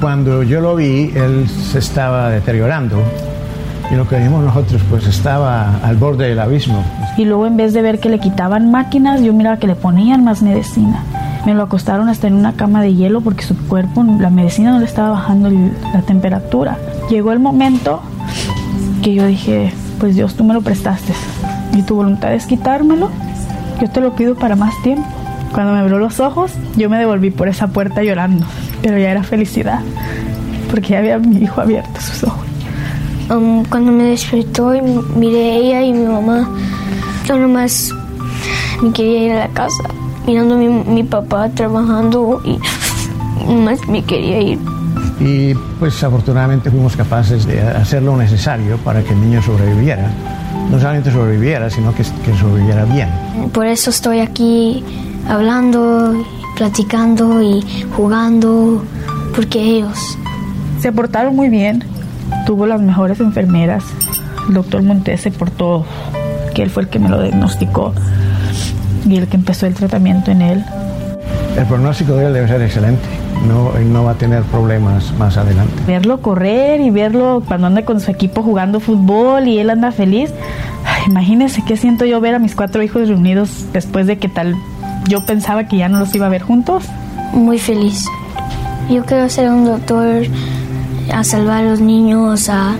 Cuando 0.00 0.44
yo 0.44 0.60
lo 0.60 0.76
vi, 0.76 1.10
él 1.14 1.48
se 1.48 1.80
estaba 1.80 2.30
deteriorando 2.30 3.02
y 3.90 3.94
lo 3.94 4.06
que 4.06 4.18
vimos 4.18 4.44
nosotros 4.44 4.80
pues 4.88 5.06
estaba 5.06 5.76
al 5.82 5.96
borde 5.96 6.28
del 6.28 6.38
abismo. 6.38 6.84
Y 7.16 7.24
luego 7.24 7.46
en 7.46 7.56
vez 7.56 7.72
de 7.72 7.82
ver 7.82 7.98
que 7.98 8.08
le 8.08 8.20
quitaban 8.20 8.70
máquinas, 8.70 9.22
yo 9.22 9.32
miraba 9.32 9.56
que 9.56 9.66
le 9.66 9.74
ponían 9.74 10.22
más 10.22 10.42
medicina. 10.42 11.02
Me 11.46 11.54
lo 11.54 11.62
acostaron 11.64 12.08
hasta 12.08 12.28
en 12.28 12.34
una 12.34 12.52
cama 12.52 12.82
de 12.82 12.94
hielo 12.94 13.22
porque 13.22 13.42
su 13.42 13.56
cuerpo, 13.66 14.04
la 14.04 14.30
medicina 14.30 14.70
no 14.72 14.78
le 14.78 14.84
estaba 14.84 15.10
bajando 15.10 15.50
la 15.92 16.02
temperatura. 16.02 16.76
Llegó 17.10 17.32
el 17.32 17.40
momento 17.40 18.00
que 19.02 19.14
yo 19.14 19.26
dije, 19.26 19.72
pues 19.98 20.14
Dios, 20.14 20.34
tú 20.34 20.44
me 20.44 20.54
lo 20.54 20.60
prestaste. 20.60 21.12
Y 21.72 21.82
tu 21.82 21.96
voluntad 21.96 22.32
es 22.34 22.46
quitármelo. 22.46 23.10
Yo 23.80 23.90
te 23.90 24.00
lo 24.00 24.14
pido 24.14 24.34
para 24.34 24.54
más 24.54 24.74
tiempo. 24.82 25.08
Cuando 25.52 25.72
me 25.72 25.78
abrió 25.80 25.98
los 25.98 26.20
ojos, 26.20 26.52
yo 26.76 26.90
me 26.90 26.98
devolví 26.98 27.30
por 27.30 27.48
esa 27.48 27.68
puerta 27.68 28.02
llorando. 28.02 28.44
Pero 28.82 28.98
ya 28.98 29.10
era 29.10 29.22
felicidad. 29.22 29.80
Porque 30.70 30.90
ya 30.90 30.98
había 30.98 31.18
mi 31.18 31.42
hijo 31.42 31.60
abierto 31.60 32.00
sus 32.00 32.24
ojos. 32.24 32.46
Um, 33.30 33.64
cuando 33.64 33.92
me 33.92 34.04
despertó 34.04 34.74
y 34.74 34.80
miré 34.80 35.50
a 35.50 35.54
ella 35.56 35.82
y 35.82 35.92
mi 35.92 36.06
mamá, 36.06 36.48
yo 37.26 37.38
nomás 37.38 37.92
me 38.82 38.90
quería 38.92 39.22
ir 39.24 39.32
a 39.32 39.38
la 39.40 39.48
casa, 39.48 39.82
mirando 40.26 40.54
a 40.54 40.58
mi, 40.58 40.68
mi 40.68 41.02
papá 41.02 41.48
trabajando 41.50 42.40
y 42.44 42.58
nomás 43.44 43.86
me 43.86 44.02
quería 44.02 44.40
ir. 44.40 44.58
Y 45.20 45.52
pues 45.78 46.02
afortunadamente 46.02 46.70
fuimos 46.70 46.96
capaces 46.96 47.44
de 47.44 47.60
hacer 47.60 48.02
lo 48.02 48.16
necesario 48.16 48.78
para 48.78 49.02
que 49.02 49.12
el 49.12 49.20
niño 49.20 49.42
sobreviviera. 49.42 50.10
No 50.70 50.78
solamente 50.78 51.10
sobreviviera, 51.10 51.68
sino 51.68 51.94
que, 51.94 52.04
que 52.24 52.36
sobreviviera 52.38 52.84
bien. 52.84 53.08
Por 53.52 53.66
eso 53.66 53.90
estoy 53.90 54.20
aquí 54.20 54.84
hablando, 55.28 56.14
platicando 56.58 57.40
y 57.40 57.64
jugando, 57.96 58.82
porque 59.34 59.60
ellos. 59.60 60.18
Se 60.80 60.92
portaron 60.92 61.34
muy 61.34 61.48
bien. 61.48 61.84
Tuvo 62.46 62.66
las 62.66 62.80
mejores 62.80 63.20
enfermeras. 63.20 63.84
El 64.48 64.54
doctor 64.54 64.82
Montes 64.82 65.20
se 65.20 65.30
portó, 65.30 65.86
que 66.54 66.62
él 66.62 66.70
fue 66.70 66.82
el 66.82 66.88
que 66.88 66.98
me 66.98 67.08
lo 67.08 67.22
diagnosticó 67.22 67.94
y 69.06 69.16
el 69.16 69.28
que 69.28 69.36
empezó 69.36 69.66
el 69.66 69.74
tratamiento 69.74 70.30
en 70.32 70.42
él. 70.42 70.64
El 71.56 71.64
pronóstico 71.66 72.14
de 72.14 72.26
él 72.26 72.34
debe 72.34 72.48
ser 72.48 72.60
excelente. 72.60 73.02
No, 73.46 73.72
no 73.78 74.04
va 74.04 74.12
a 74.12 74.14
tener 74.14 74.42
problemas 74.42 75.12
más 75.16 75.36
adelante. 75.36 75.72
Verlo 75.86 76.20
correr 76.20 76.80
y 76.80 76.90
verlo 76.90 77.42
cuando 77.46 77.68
anda 77.68 77.84
con 77.84 78.00
su 78.00 78.10
equipo 78.10 78.42
jugando 78.42 78.80
fútbol 78.80 79.46
y 79.46 79.58
él 79.58 79.70
anda 79.70 79.92
feliz. 79.92 80.32
Ay, 80.84 81.02
imagínense 81.06 81.62
qué 81.64 81.76
siento 81.76 82.04
yo 82.04 82.20
ver 82.20 82.34
a 82.34 82.40
mis 82.40 82.56
cuatro 82.56 82.82
hijos 82.82 83.08
reunidos 83.08 83.66
después 83.72 84.06
de 84.08 84.18
que 84.18 84.28
tal 84.28 84.56
yo 85.08 85.24
pensaba 85.24 85.64
que 85.64 85.76
ya 85.78 85.88
no 85.88 85.98
los 85.98 86.14
iba 86.14 86.26
a 86.26 86.30
ver 86.30 86.42
juntos. 86.42 86.84
Muy 87.32 87.58
feliz. 87.58 88.04
Yo 88.90 89.04
quiero 89.04 89.28
ser 89.28 89.50
un 89.50 89.64
doctor, 89.64 90.22
a 91.12 91.24
salvar 91.24 91.64
a 91.64 91.70
los 91.70 91.80
niños, 91.80 92.48
a, 92.48 92.70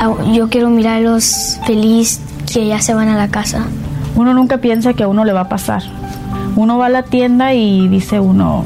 a- 0.00 0.32
yo 0.32 0.48
quiero 0.48 0.70
mirarlos 0.70 1.58
feliz 1.66 2.20
que 2.52 2.66
ya 2.66 2.80
se 2.80 2.94
van 2.94 3.08
a 3.08 3.16
la 3.16 3.28
casa. 3.28 3.64
Uno 4.16 4.34
nunca 4.34 4.58
piensa 4.58 4.94
que 4.94 5.04
a 5.04 5.08
uno 5.08 5.24
le 5.24 5.32
va 5.32 5.42
a 5.42 5.48
pasar. 5.48 5.82
Uno 6.56 6.78
va 6.78 6.86
a 6.86 6.88
la 6.88 7.02
tienda 7.04 7.54
y 7.54 7.86
dice 7.88 8.18
uno, 8.18 8.64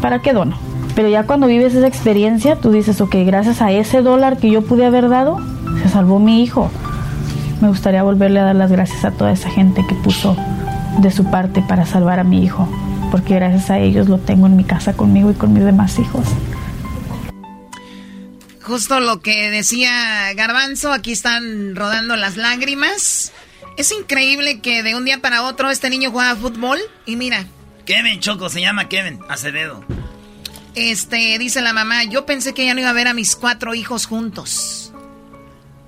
¿para 0.00 0.20
qué 0.20 0.32
dono? 0.32 0.56
Pero 0.94 1.08
ya 1.08 1.24
cuando 1.24 1.46
vives 1.46 1.74
esa 1.74 1.86
experiencia, 1.86 2.56
tú 2.56 2.70
dices, 2.70 3.00
ok, 3.00 3.16
gracias 3.26 3.62
a 3.62 3.72
ese 3.72 4.02
dólar 4.02 4.36
que 4.36 4.50
yo 4.50 4.62
pude 4.62 4.84
haber 4.86 5.08
dado, 5.08 5.38
se 5.82 5.88
salvó 5.88 6.18
mi 6.20 6.42
hijo. 6.42 6.70
Me 7.60 7.68
gustaría 7.68 8.02
volverle 8.02 8.40
a 8.40 8.44
dar 8.44 8.56
las 8.56 8.70
gracias 8.70 9.04
a 9.04 9.10
toda 9.10 9.32
esa 9.32 9.50
gente 9.50 9.84
que 9.88 9.94
puso 9.96 10.36
de 11.00 11.10
su 11.10 11.30
parte 11.30 11.62
para 11.62 11.86
salvar 11.86 12.20
a 12.20 12.24
mi 12.24 12.42
hijo, 12.44 12.68
porque 13.10 13.34
gracias 13.34 13.70
a 13.70 13.78
ellos 13.78 14.08
lo 14.08 14.18
tengo 14.18 14.46
en 14.46 14.56
mi 14.56 14.64
casa 14.64 14.94
conmigo 14.94 15.30
y 15.30 15.34
con 15.34 15.52
mis 15.52 15.64
demás 15.64 15.98
hijos. 15.98 16.26
Justo 18.62 19.00
lo 19.00 19.20
que 19.20 19.50
decía 19.50 20.32
Garbanzo, 20.34 20.92
aquí 20.92 21.12
están 21.12 21.74
rodando 21.74 22.16
las 22.16 22.36
lágrimas. 22.36 23.32
Es 23.76 23.90
increíble 23.92 24.60
que 24.60 24.82
de 24.82 24.94
un 24.94 25.04
día 25.04 25.20
para 25.20 25.42
otro 25.42 25.70
este 25.70 25.90
niño 25.90 26.10
juega 26.10 26.36
fútbol 26.36 26.78
y 27.06 27.16
mira, 27.16 27.46
Kevin 27.86 28.20
Choco, 28.20 28.48
se 28.48 28.60
llama 28.60 28.88
Kevin 28.88 29.18
Acevedo. 29.28 29.84
este 30.74 31.38
dice 31.38 31.60
la 31.62 31.72
mamá, 31.72 32.04
yo 32.04 32.26
pensé 32.26 32.54
que 32.54 32.64
ya 32.64 32.74
no 32.74 32.80
iba 32.80 32.90
a 32.90 32.94
ver 32.94 33.08
a 33.08 33.14
mis 33.14 33.34
cuatro 33.34 33.74
hijos 33.74 34.06
juntos. 34.06 34.92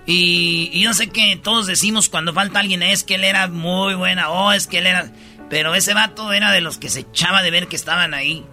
Y, 0.06 0.70
y 0.72 0.82
yo 0.82 0.94
sé 0.94 1.10
que 1.10 1.36
todos 1.36 1.66
decimos 1.66 2.10
cuando 2.10 2.34
falta 2.34 2.60
alguien, 2.60 2.84
es 2.84 3.04
que 3.04 3.16
él 3.16 3.24
era 3.24 3.48
muy 3.48 3.96
buena, 3.96 4.30
oh, 4.30 4.52
es 4.52 4.68
que 4.68 4.78
él 4.78 4.88
era. 4.88 5.12
Pero 5.50 5.76
ese 5.76 5.94
vato 5.94 6.32
era 6.32 6.52
de 6.52 6.62
los 6.62 6.78
que 6.78 6.90
se 6.90 7.02
echaba 7.02 7.44
de 7.44 7.52
ver 7.52 7.68
que 7.68 7.76
estaban 7.76 8.14
ahí. 8.14 8.46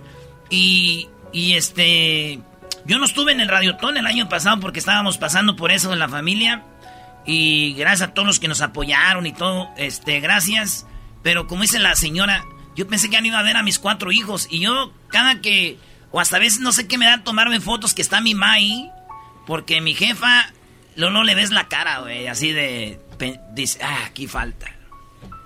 Y, 0.50 1.08
y 1.32 1.54
este. 1.54 2.40
Yo 2.84 2.98
no 2.98 3.04
estuve 3.04 3.32
en 3.32 3.40
el 3.40 3.48
Radiotón 3.48 3.96
el 3.96 4.06
año 4.06 4.28
pasado 4.28 4.58
porque 4.58 4.80
estábamos 4.80 5.16
pasando 5.18 5.56
por 5.56 5.70
eso 5.70 5.92
en 5.92 5.98
la 5.98 6.08
familia. 6.08 6.64
Y 7.24 7.74
gracias 7.74 8.08
a 8.08 8.14
todos 8.14 8.26
los 8.26 8.40
que 8.40 8.48
nos 8.48 8.60
apoyaron 8.60 9.26
y 9.26 9.32
todo, 9.32 9.68
este, 9.76 10.20
gracias. 10.20 10.86
Pero 11.22 11.46
como 11.46 11.62
dice 11.62 11.78
la 11.78 11.94
señora, 11.94 12.44
yo 12.76 12.86
pensé 12.86 13.10
que 13.10 13.20
no 13.20 13.26
iba 13.26 13.38
a 13.38 13.42
ver 13.42 13.56
a 13.56 13.62
mis 13.62 13.78
cuatro 13.78 14.12
hijos. 14.12 14.46
Y 14.50 14.60
yo, 14.60 14.92
cada 15.08 15.40
que, 15.40 15.78
o 16.10 16.20
hasta 16.20 16.36
a 16.36 16.40
veces 16.40 16.60
no 16.60 16.72
sé 16.72 16.86
qué 16.88 16.98
me 16.98 17.06
da 17.06 17.24
tomarme 17.24 17.60
fotos 17.60 17.94
que 17.94 18.02
está 18.02 18.20
mi 18.20 18.34
ma 18.34 18.52
ahí. 18.52 18.90
Porque 19.46 19.80
mi 19.80 19.94
jefa, 19.94 20.52
no, 20.96 21.10
no 21.10 21.24
le 21.24 21.34
ves 21.34 21.50
la 21.50 21.68
cara, 21.68 22.00
güey, 22.00 22.28
así 22.28 22.52
de, 22.52 23.00
dice, 23.54 23.80
ah, 23.82 24.04
aquí 24.06 24.26
falta. 24.26 24.72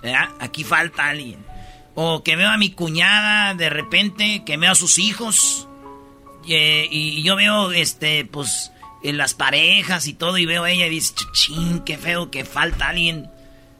¿verdad? 0.01 0.29
Aquí 0.39 0.63
falta 0.63 1.07
alguien. 1.09 1.43
O 1.95 2.23
que 2.23 2.35
veo 2.35 2.49
a 2.49 2.57
mi 2.57 2.71
cuñada 2.71 3.55
de 3.55 3.69
repente, 3.69 4.43
que 4.45 4.57
veo 4.57 4.71
a 4.71 4.75
sus 4.75 4.99
hijos. 4.99 5.67
eh, 6.47 6.87
y 6.91 7.23
yo 7.23 7.35
veo, 7.35 7.71
este, 7.71 8.23
pues, 8.25 8.71
en 9.03 9.17
las 9.17 9.33
parejas 9.33 10.07
y 10.07 10.13
todo, 10.13 10.37
y 10.37 10.45
veo 10.45 10.63
a 10.63 10.71
ella 10.71 10.87
y 10.87 10.91
dice, 10.91 11.13
ching, 11.33 11.79
qué 11.83 11.97
feo 11.97 12.29
que 12.31 12.45
falta 12.45 12.89
alguien. 12.89 13.29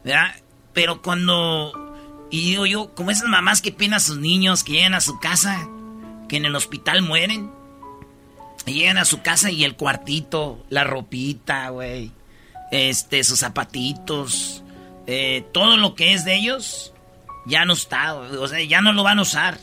¿Verdad? 0.03 0.35
Pero 0.73 1.01
cuando. 1.01 1.86
Y 2.29 2.41
digo 2.41 2.65
yo, 2.65 2.93
como 2.93 3.11
esas 3.11 3.29
mamás 3.29 3.61
que 3.61 3.71
piden 3.71 3.93
a 3.93 3.99
sus 3.99 4.17
niños, 4.17 4.63
que 4.63 4.73
llegan 4.73 4.93
a 4.93 5.01
su 5.01 5.19
casa, 5.19 5.67
que 6.27 6.37
en 6.37 6.45
el 6.45 6.55
hospital 6.55 7.01
mueren. 7.01 7.49
Y 8.65 8.73
llegan 8.73 8.97
a 8.97 9.05
su 9.05 9.21
casa 9.21 9.49
y 9.49 9.63
el 9.63 9.75
cuartito, 9.75 10.65
la 10.69 10.83
ropita, 10.83 11.69
güey. 11.69 12.11
Este, 12.71 13.23
sus 13.23 13.39
zapatitos. 13.39 14.63
eh, 15.07 15.45
todo 15.53 15.77
lo 15.77 15.95
que 15.95 16.13
es 16.13 16.25
de 16.25 16.35
ellos 16.35 16.93
ya 17.45 17.63
no 17.63 17.73
está, 17.73 18.13
o 18.15 18.47
sea, 18.49 18.61
ya 18.61 18.81
no 18.81 18.91
lo 18.91 19.03
van 19.03 19.19
a 19.19 19.21
usar. 19.21 19.57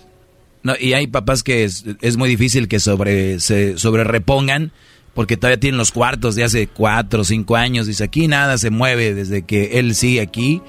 No, 0.62 0.74
y 0.80 0.94
hay 0.94 1.06
papás 1.06 1.42
que 1.42 1.64
es, 1.64 2.16
muy 2.16 2.30
difícil 2.30 2.66
que 2.66 2.80
sobre, 2.80 3.38
se 3.40 3.76
sobre 3.76 4.02
repongan 4.04 4.72
porque 5.12 5.36
todavía 5.36 5.60
tienen 5.60 5.76
los 5.76 5.92
cuartos 5.92 6.34
de 6.34 6.44
hace 6.44 6.66
cuatro 6.66 7.22
cinco 7.22 7.56
años. 7.56 7.86
Dice, 7.86 8.02
aquí 8.04 8.26
nada 8.26 8.56
se 8.56 8.70
mueve 8.70 9.14
desde 9.14 9.42
que 9.42 9.78
él 9.78 9.94
sigue 9.94 10.22
aquí 10.22 10.62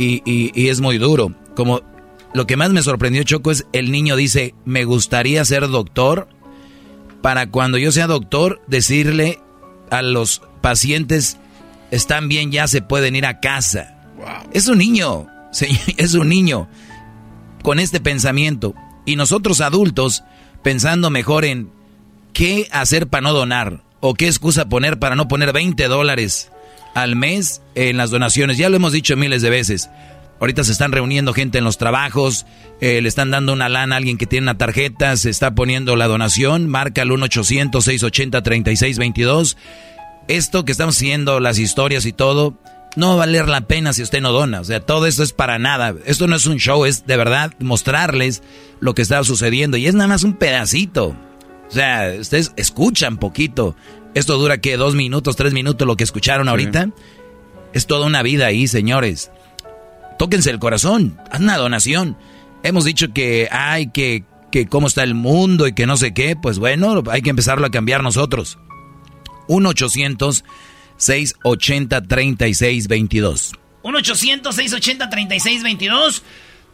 y, 0.00 0.22
y, 0.54 0.68
es 0.68 0.80
muy 0.80 0.96
duro. 0.98 1.34
Como 1.54 1.82
lo 2.32 2.46
que 2.46 2.56
más 2.56 2.70
me 2.70 2.82
sorprendió, 2.82 3.22
Choco, 3.22 3.50
es 3.50 3.66
el 3.72 3.90
niño 3.90 4.16
dice, 4.16 4.54
me 4.64 4.84
gustaría 4.84 5.44
ser 5.44 5.68
doctor 5.68 6.28
para 7.20 7.50
cuando 7.50 7.76
yo 7.76 7.92
sea 7.92 8.06
doctor 8.06 8.62
decirle 8.66 9.40
a 9.90 10.00
los 10.00 10.42
pacientes, 10.62 11.36
están 11.90 12.28
bien, 12.28 12.50
ya 12.50 12.66
se 12.66 12.80
pueden 12.80 13.14
ir 13.14 13.26
a 13.26 13.40
casa. 13.40 14.08
Es 14.52 14.68
un 14.68 14.78
niño, 14.78 15.26
es 15.96 16.14
un 16.14 16.28
niño 16.28 16.68
con 17.62 17.78
este 17.78 18.00
pensamiento. 18.00 18.74
Y 19.04 19.16
nosotros 19.16 19.60
adultos 19.60 20.24
pensando 20.62 21.10
mejor 21.10 21.44
en 21.44 21.70
qué 22.32 22.68
hacer 22.72 23.08
para 23.08 23.22
no 23.22 23.32
donar 23.34 23.82
o 24.00 24.14
qué 24.14 24.26
excusa 24.28 24.66
poner 24.68 24.98
para 24.98 25.14
no 25.14 25.28
poner 25.28 25.52
20 25.52 25.88
dólares 25.88 26.50
al 26.94 27.16
mes 27.16 27.62
en 27.74 27.96
las 27.96 28.10
donaciones. 28.10 28.58
Ya 28.58 28.68
lo 28.68 28.76
hemos 28.76 28.92
dicho 28.92 29.16
miles 29.16 29.42
de 29.42 29.50
veces. 29.50 29.90
Ahorita 30.40 30.62
se 30.64 30.72
están 30.72 30.92
reuniendo 30.92 31.34
gente 31.34 31.58
en 31.58 31.64
los 31.64 31.76
trabajos, 31.76 32.46
eh, 32.80 33.02
le 33.02 33.08
están 33.08 33.30
dando 33.30 33.52
una 33.52 33.68
lana 33.68 33.96
a 33.96 33.98
alguien 33.98 34.16
que 34.16 34.24
tiene 34.26 34.44
una 34.44 34.56
tarjeta, 34.56 35.14
se 35.18 35.28
está 35.28 35.54
poniendo 35.54 35.96
la 35.96 36.06
donación, 36.06 36.66
marca 36.66 37.02
el 37.02 37.10
1-800-680-3622. 37.10 39.58
Esto 40.28 40.64
que 40.64 40.72
estamos 40.72 40.96
haciendo, 40.96 41.40
las 41.40 41.58
historias 41.58 42.06
y 42.06 42.12
todo, 42.12 42.56
no 42.96 43.08
va 43.08 43.14
a 43.14 43.16
valer 43.16 43.48
la 43.48 43.62
pena 43.62 43.92
si 43.92 44.02
usted 44.02 44.20
no 44.22 44.32
dona. 44.32 44.60
O 44.60 44.64
sea, 44.64 44.80
todo 44.80 45.06
esto 45.06 45.22
es 45.22 45.34
para 45.34 45.58
nada. 45.58 45.94
Esto 46.06 46.26
no 46.26 46.36
es 46.36 46.46
un 46.46 46.56
show, 46.56 46.86
es 46.86 47.06
de 47.06 47.18
verdad 47.18 47.52
mostrarles 47.58 48.42
lo 48.80 48.94
que 48.94 49.02
está 49.02 49.22
sucediendo. 49.24 49.76
Y 49.76 49.86
es 49.86 49.94
nada 49.94 50.08
más 50.08 50.22
un 50.22 50.38
pedacito. 50.38 51.14
O 51.68 51.72
sea, 51.72 52.14
ustedes 52.18 52.54
escuchan 52.56 53.18
poquito. 53.18 53.76
Esto 54.14 54.38
dura 54.38 54.58
que 54.58 54.76
dos 54.76 54.94
minutos, 54.94 55.36
tres 55.36 55.52
minutos 55.52 55.86
lo 55.86 55.96
que 55.96 56.04
escucharon 56.04 56.48
ahorita. 56.48 56.90
Es 57.72 57.86
toda 57.86 58.06
una 58.06 58.22
vida 58.22 58.46
ahí, 58.46 58.66
señores. 58.66 59.30
Tóquense 60.18 60.50
el 60.50 60.58
corazón, 60.58 61.18
haz 61.30 61.40
una 61.40 61.56
donación. 61.56 62.16
Hemos 62.62 62.84
dicho 62.84 63.12
que 63.12 63.48
hay 63.50 63.90
que, 63.90 64.24
que 64.50 64.66
cómo 64.66 64.88
está 64.88 65.02
el 65.02 65.14
mundo 65.14 65.66
y 65.66 65.72
que 65.72 65.86
no 65.86 65.96
sé 65.96 66.12
qué. 66.12 66.36
Pues 66.36 66.58
bueno, 66.58 67.02
hay 67.10 67.22
que 67.22 67.30
empezarlo 67.30 67.66
a 67.66 67.70
cambiar 67.70 68.02
nosotros. 68.02 68.58
1 69.48 69.68
800 69.68 70.44
680-3622. 71.00 73.52
1-800-680-3622. 73.82 76.22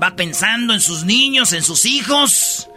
va 0.00 0.16
pensando 0.16 0.74
en 0.74 0.80
sus 0.80 1.04
niños, 1.04 1.52
en 1.52 1.62
sus 1.62 1.84
hijos. 1.86 2.68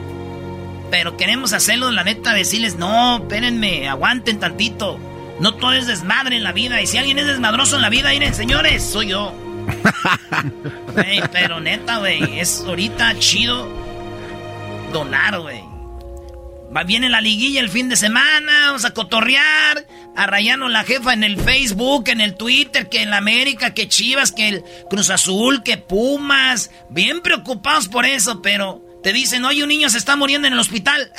Pero 0.91 1.17
queremos 1.17 1.53
hacerlo, 1.53 1.91
la 1.91 2.05
neta, 2.05 2.33
decirles, 2.33 2.77
no, 2.77 3.19
espérenme, 3.19 3.89
aguanten 3.89 4.39
tantito. 4.39 4.99
No 5.39 5.55
todo 5.55 5.73
es 5.73 5.87
desmadre 5.87 6.37
en 6.37 6.43
la 6.43 6.53
vida. 6.53 6.83
Y 6.83 6.87
si 6.87 6.99
alguien 6.99 7.19
es 7.19 7.27
desmadroso 7.27 7.77
en 7.77 7.83
la 7.83 7.89
vida, 7.89 8.11
miren, 8.11 8.35
señores, 8.35 8.83
soy 8.83 9.09
yo. 9.09 9.33
pero 11.33 11.61
neta, 11.61 11.99
güey, 11.99 12.41
es 12.41 12.65
ahorita 12.67 13.19
chido 13.19 13.69
donar, 14.93 15.41
güey. 15.41 15.69
Va, 16.74 16.84
viene 16.84 17.09
la 17.09 17.20
liguilla 17.20 17.60
el 17.60 17.68
fin 17.68 17.88
de 17.88 17.97
semana, 17.97 18.66
vamos 18.66 18.84
a 18.84 18.94
cotorrear, 18.94 19.86
a 20.16 20.26
rayarnos 20.26 20.70
la 20.70 20.84
jefa 20.84 21.12
en 21.12 21.24
el 21.24 21.40
Facebook, 21.40 22.09
en 22.09 22.20
el 22.20 22.36
Twitter, 22.36 22.88
que 22.88 23.02
en 23.02 23.10
la 23.10 23.16
América, 23.16 23.74
que 23.74 23.88
Chivas, 23.88 24.30
que 24.30 24.48
el 24.48 24.64
Cruz 24.88 25.10
Azul, 25.10 25.62
que 25.64 25.78
Pumas. 25.78 26.70
Bien 26.90 27.22
preocupados 27.22 27.88
por 27.88 28.06
eso, 28.06 28.40
pero 28.40 28.84
te 29.02 29.12
dicen, 29.12 29.44
oye, 29.44 29.62
un 29.62 29.68
niño 29.68 29.90
se 29.90 29.98
está 29.98 30.14
muriendo 30.14 30.47
en 30.47 30.55
el 30.55 30.60
hospital. 30.60 31.10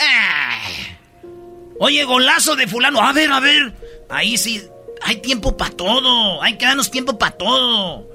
Oye, 1.79 2.03
golazo 2.03 2.55
de 2.55 2.67
fulano. 2.67 3.01
A 3.01 3.11
ver, 3.11 3.31
a 3.31 3.39
ver. 3.39 3.73
Ahí 4.09 4.37
sí, 4.37 4.61
hay 5.01 5.17
tiempo 5.17 5.57
para 5.57 5.71
todo. 5.71 6.41
Hay 6.43 6.57
que 6.57 6.65
darnos 6.65 6.91
tiempo 6.91 7.17
para 7.17 7.31
todo. 7.31 8.07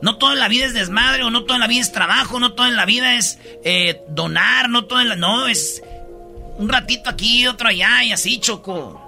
No 0.00 0.16
toda 0.16 0.34
la 0.34 0.48
vida 0.48 0.64
es 0.64 0.72
desmadre, 0.72 1.24
o 1.24 1.30
no 1.30 1.44
toda 1.44 1.58
la 1.58 1.66
vida 1.66 1.82
es 1.82 1.92
trabajo, 1.92 2.40
no 2.40 2.54
toda 2.54 2.70
la 2.70 2.86
vida 2.86 3.16
es 3.16 3.38
eh, 3.64 4.00
donar, 4.08 4.70
no 4.70 4.86
toda 4.86 5.04
la... 5.04 5.16
No, 5.16 5.46
es 5.46 5.82
un 6.58 6.68
ratito 6.68 7.08
aquí, 7.10 7.46
otro 7.46 7.68
allá 7.68 8.04
y 8.04 8.12
así, 8.12 8.38
Choco. 8.38 9.06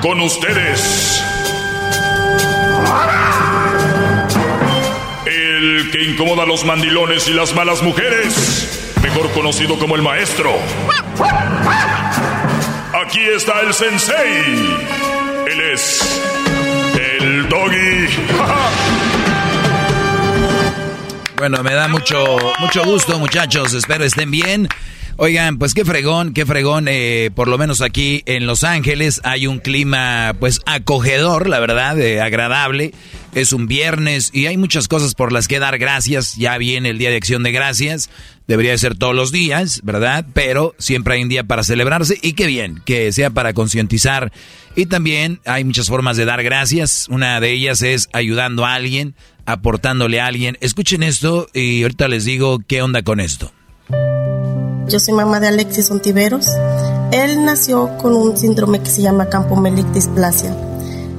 Con 0.00 0.20
ustedes. 0.20 1.22
Que 5.92 6.02
incomoda 6.02 6.44
a 6.44 6.46
los 6.46 6.64
mandilones 6.64 7.28
y 7.28 7.34
las 7.34 7.54
malas 7.54 7.82
mujeres. 7.82 8.94
Mejor 9.02 9.30
conocido 9.32 9.78
como 9.78 9.96
el 9.96 10.02
maestro. 10.02 10.50
Aquí 13.06 13.20
está 13.36 13.60
el 13.60 13.74
sensei. 13.74 14.44
Él 15.46 15.60
es 15.74 16.22
el 17.20 17.48
doggy. 17.48 18.08
Bueno, 21.36 21.62
me 21.62 21.74
da 21.74 21.86
mucho, 21.88 22.38
mucho 22.60 22.84
gusto, 22.84 23.18
muchachos. 23.18 23.74
Espero 23.74 24.04
estén 24.04 24.30
bien. 24.30 24.68
Oigan, 25.16 25.58
pues 25.58 25.74
qué 25.74 25.84
fregón, 25.84 26.32
qué 26.32 26.46
fregón. 26.46 26.86
Eh, 26.88 27.30
por 27.34 27.48
lo 27.48 27.58
menos 27.58 27.82
aquí 27.82 28.22
en 28.24 28.46
Los 28.46 28.64
Ángeles 28.64 29.20
hay 29.24 29.46
un 29.46 29.58
clima, 29.58 30.34
pues 30.40 30.60
acogedor, 30.64 31.48
la 31.48 31.60
verdad, 31.60 31.98
eh, 32.00 32.20
agradable. 32.22 32.92
Es 33.34 33.52
un 33.52 33.66
viernes 33.66 34.30
y 34.32 34.46
hay 34.46 34.56
muchas 34.56 34.88
cosas 34.88 35.14
por 35.14 35.32
las 35.32 35.48
que 35.48 35.58
dar 35.58 35.78
gracias. 35.78 36.36
Ya 36.36 36.56
viene 36.58 36.90
el 36.90 36.98
Día 36.98 37.10
de 37.10 37.16
Acción 37.16 37.42
de 37.42 37.52
Gracias. 37.52 38.10
Debería 38.46 38.76
ser 38.78 38.96
todos 38.96 39.14
los 39.14 39.30
días, 39.32 39.80
¿verdad? 39.84 40.24
Pero 40.32 40.74
siempre 40.78 41.14
hay 41.14 41.22
un 41.22 41.28
día 41.28 41.44
para 41.44 41.62
celebrarse 41.62 42.18
y 42.22 42.32
qué 42.32 42.46
bien, 42.46 42.82
que 42.84 43.12
sea 43.12 43.30
para 43.30 43.52
concientizar. 43.52 44.32
Y 44.74 44.86
también 44.86 45.40
hay 45.44 45.64
muchas 45.64 45.88
formas 45.88 46.16
de 46.16 46.24
dar 46.24 46.42
gracias. 46.42 47.06
Una 47.10 47.38
de 47.40 47.52
ellas 47.52 47.82
es 47.82 48.08
ayudando 48.12 48.64
a 48.64 48.74
alguien 48.74 49.14
aportándole 49.48 50.20
a 50.20 50.26
alguien. 50.26 50.58
Escuchen 50.60 51.02
esto 51.02 51.48
y 51.54 51.82
ahorita 51.82 52.06
les 52.08 52.26
digo 52.26 52.58
qué 52.66 52.82
onda 52.82 53.02
con 53.02 53.18
esto. 53.18 53.50
Yo 54.88 55.00
soy 55.00 55.14
mamá 55.14 55.40
de 55.40 55.48
Alexis 55.48 55.90
Ontiveros. 55.90 56.46
Él 57.12 57.44
nació 57.44 57.96
con 57.96 58.14
un 58.14 58.36
síndrome 58.36 58.80
que 58.80 58.90
se 58.90 59.02
llama 59.02 59.28
campomelic 59.30 59.86
displasia. 59.92 60.54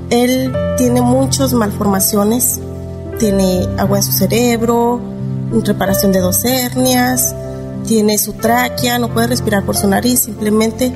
Él 0.09 0.53
tiene 0.77 1.01
muchas 1.01 1.53
malformaciones, 1.53 2.59
tiene 3.19 3.67
agua 3.77 3.97
en 3.97 4.03
su 4.03 4.11
cerebro, 4.11 4.99
reparación 5.63 6.11
de 6.11 6.19
dos 6.19 6.43
hernias, 6.45 7.35
tiene 7.85 8.17
su 8.17 8.33
tráquea, 8.33 8.99
no 8.99 9.13
puede 9.13 9.27
respirar 9.27 9.63
por 9.63 9.75
su 9.75 9.87
nariz, 9.87 10.21
simplemente 10.21 10.91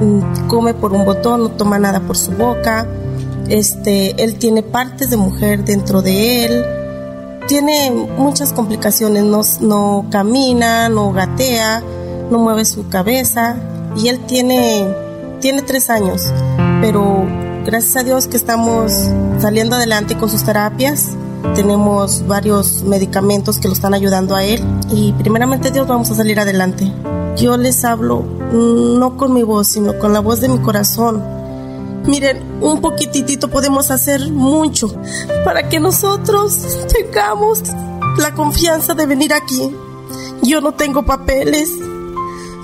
mm, 0.00 0.48
come 0.48 0.74
por 0.74 0.92
un 0.92 1.04
botón, 1.04 1.42
no 1.42 1.50
toma 1.50 1.78
nada 1.78 2.00
por 2.00 2.16
su 2.16 2.32
boca, 2.32 2.86
este, 3.48 4.22
él 4.22 4.36
tiene 4.36 4.62
partes 4.62 5.10
de 5.10 5.16
mujer 5.16 5.64
dentro 5.64 6.02
de 6.02 6.46
él. 6.46 6.64
Tiene 7.46 7.90
muchas 8.16 8.54
complicaciones, 8.54 9.22
no, 9.24 9.42
no 9.60 10.06
camina, 10.10 10.88
no 10.88 11.12
gatea, 11.12 11.82
no 12.30 12.38
mueve 12.38 12.64
su 12.64 12.88
cabeza 12.88 13.56
y 13.96 14.08
él 14.08 14.20
tiene, 14.20 14.88
tiene 15.40 15.60
tres 15.60 15.90
años, 15.90 16.32
pero 16.80 17.26
gracias 17.64 17.96
a 17.96 18.02
Dios 18.02 18.26
que 18.26 18.36
estamos 18.36 18.92
saliendo 19.40 19.76
adelante 19.76 20.16
con 20.16 20.28
sus 20.28 20.44
terapias, 20.44 21.10
tenemos 21.54 22.26
varios 22.26 22.82
medicamentos 22.82 23.58
que 23.58 23.68
lo 23.68 23.74
están 23.74 23.94
ayudando 23.94 24.34
a 24.34 24.44
él 24.44 24.62
y 24.90 25.12
primeramente 25.12 25.70
Dios 25.70 25.86
vamos 25.86 26.10
a 26.10 26.14
salir 26.14 26.38
adelante. 26.40 26.90
Yo 27.36 27.56
les 27.56 27.84
hablo 27.84 28.20
mm, 28.20 28.98
no 28.98 29.16
con 29.16 29.32
mi 29.34 29.42
voz, 29.42 29.68
sino 29.68 29.98
con 29.98 30.12
la 30.12 30.20
voz 30.20 30.40
de 30.40 30.48
mi 30.48 30.58
corazón 30.58 31.22
Miren, 32.06 32.58
un 32.60 32.82
poquitito 32.82 33.48
podemos 33.48 33.90
hacer 33.90 34.30
mucho 34.30 34.94
para 35.42 35.70
que 35.70 35.80
nosotros 35.80 36.86
tengamos 36.92 37.62
la 38.18 38.34
confianza 38.34 38.92
de 38.92 39.06
venir 39.06 39.32
aquí. 39.32 39.74
Yo 40.42 40.60
no 40.60 40.72
tengo 40.72 41.06
papeles, 41.06 41.70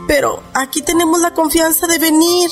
pero 0.06 0.40
aquí 0.52 0.82
tenemos 0.82 1.20
la 1.20 1.32
confianza 1.32 1.86
de 1.86 1.98
venir. 1.98 2.51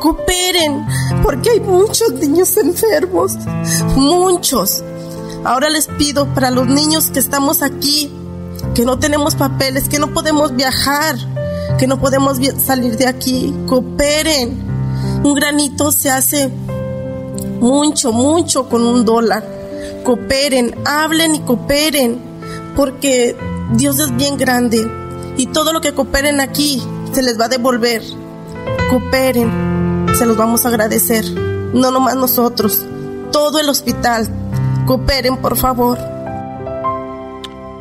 Cooperen, 0.00 0.86
porque 1.22 1.50
hay 1.50 1.60
muchos 1.60 2.12
niños 2.12 2.56
enfermos, 2.56 3.36
muchos. 3.96 4.82
Ahora 5.44 5.68
les 5.68 5.86
pido 5.88 6.26
para 6.34 6.50
los 6.50 6.66
niños 6.66 7.10
que 7.10 7.18
estamos 7.18 7.62
aquí, 7.62 8.10
que 8.74 8.84
no 8.84 8.98
tenemos 8.98 9.34
papeles, 9.34 9.88
que 9.88 9.98
no 9.98 10.12
podemos 10.12 10.54
viajar, 10.54 11.16
que 11.78 11.86
no 11.86 11.98
podemos 12.00 12.38
salir 12.64 12.96
de 12.96 13.08
aquí, 13.08 13.54
cooperen 13.66 14.70
un 15.22 15.34
granito 15.34 15.92
se 15.92 16.10
hace 16.10 16.50
mucho, 17.60 18.12
mucho 18.12 18.68
con 18.68 18.82
un 18.82 19.04
dólar. 19.04 19.44
Cooperen, 20.04 20.74
hablen 20.86 21.34
y 21.34 21.40
cooperen, 21.40 22.18
porque 22.74 23.36
Dios 23.74 23.98
es 24.00 24.16
bien 24.16 24.38
grande 24.38 24.90
y 25.36 25.46
todo 25.46 25.72
lo 25.72 25.80
que 25.80 25.92
cooperen 25.92 26.40
aquí 26.40 26.82
se 27.12 27.22
les 27.22 27.38
va 27.38 27.46
a 27.46 27.48
devolver. 27.48 28.02
Cooperen, 28.88 29.50
se 30.14 30.26
los 30.26 30.36
vamos 30.36 30.64
a 30.64 30.68
agradecer. 30.68 31.24
No 31.72 31.90
nomás 31.90 32.14
nosotros, 32.16 32.84
todo 33.32 33.58
el 33.60 33.68
hospital. 33.68 34.28
Cooperen, 34.86 35.36
por 35.36 35.56
favor. 35.56 35.98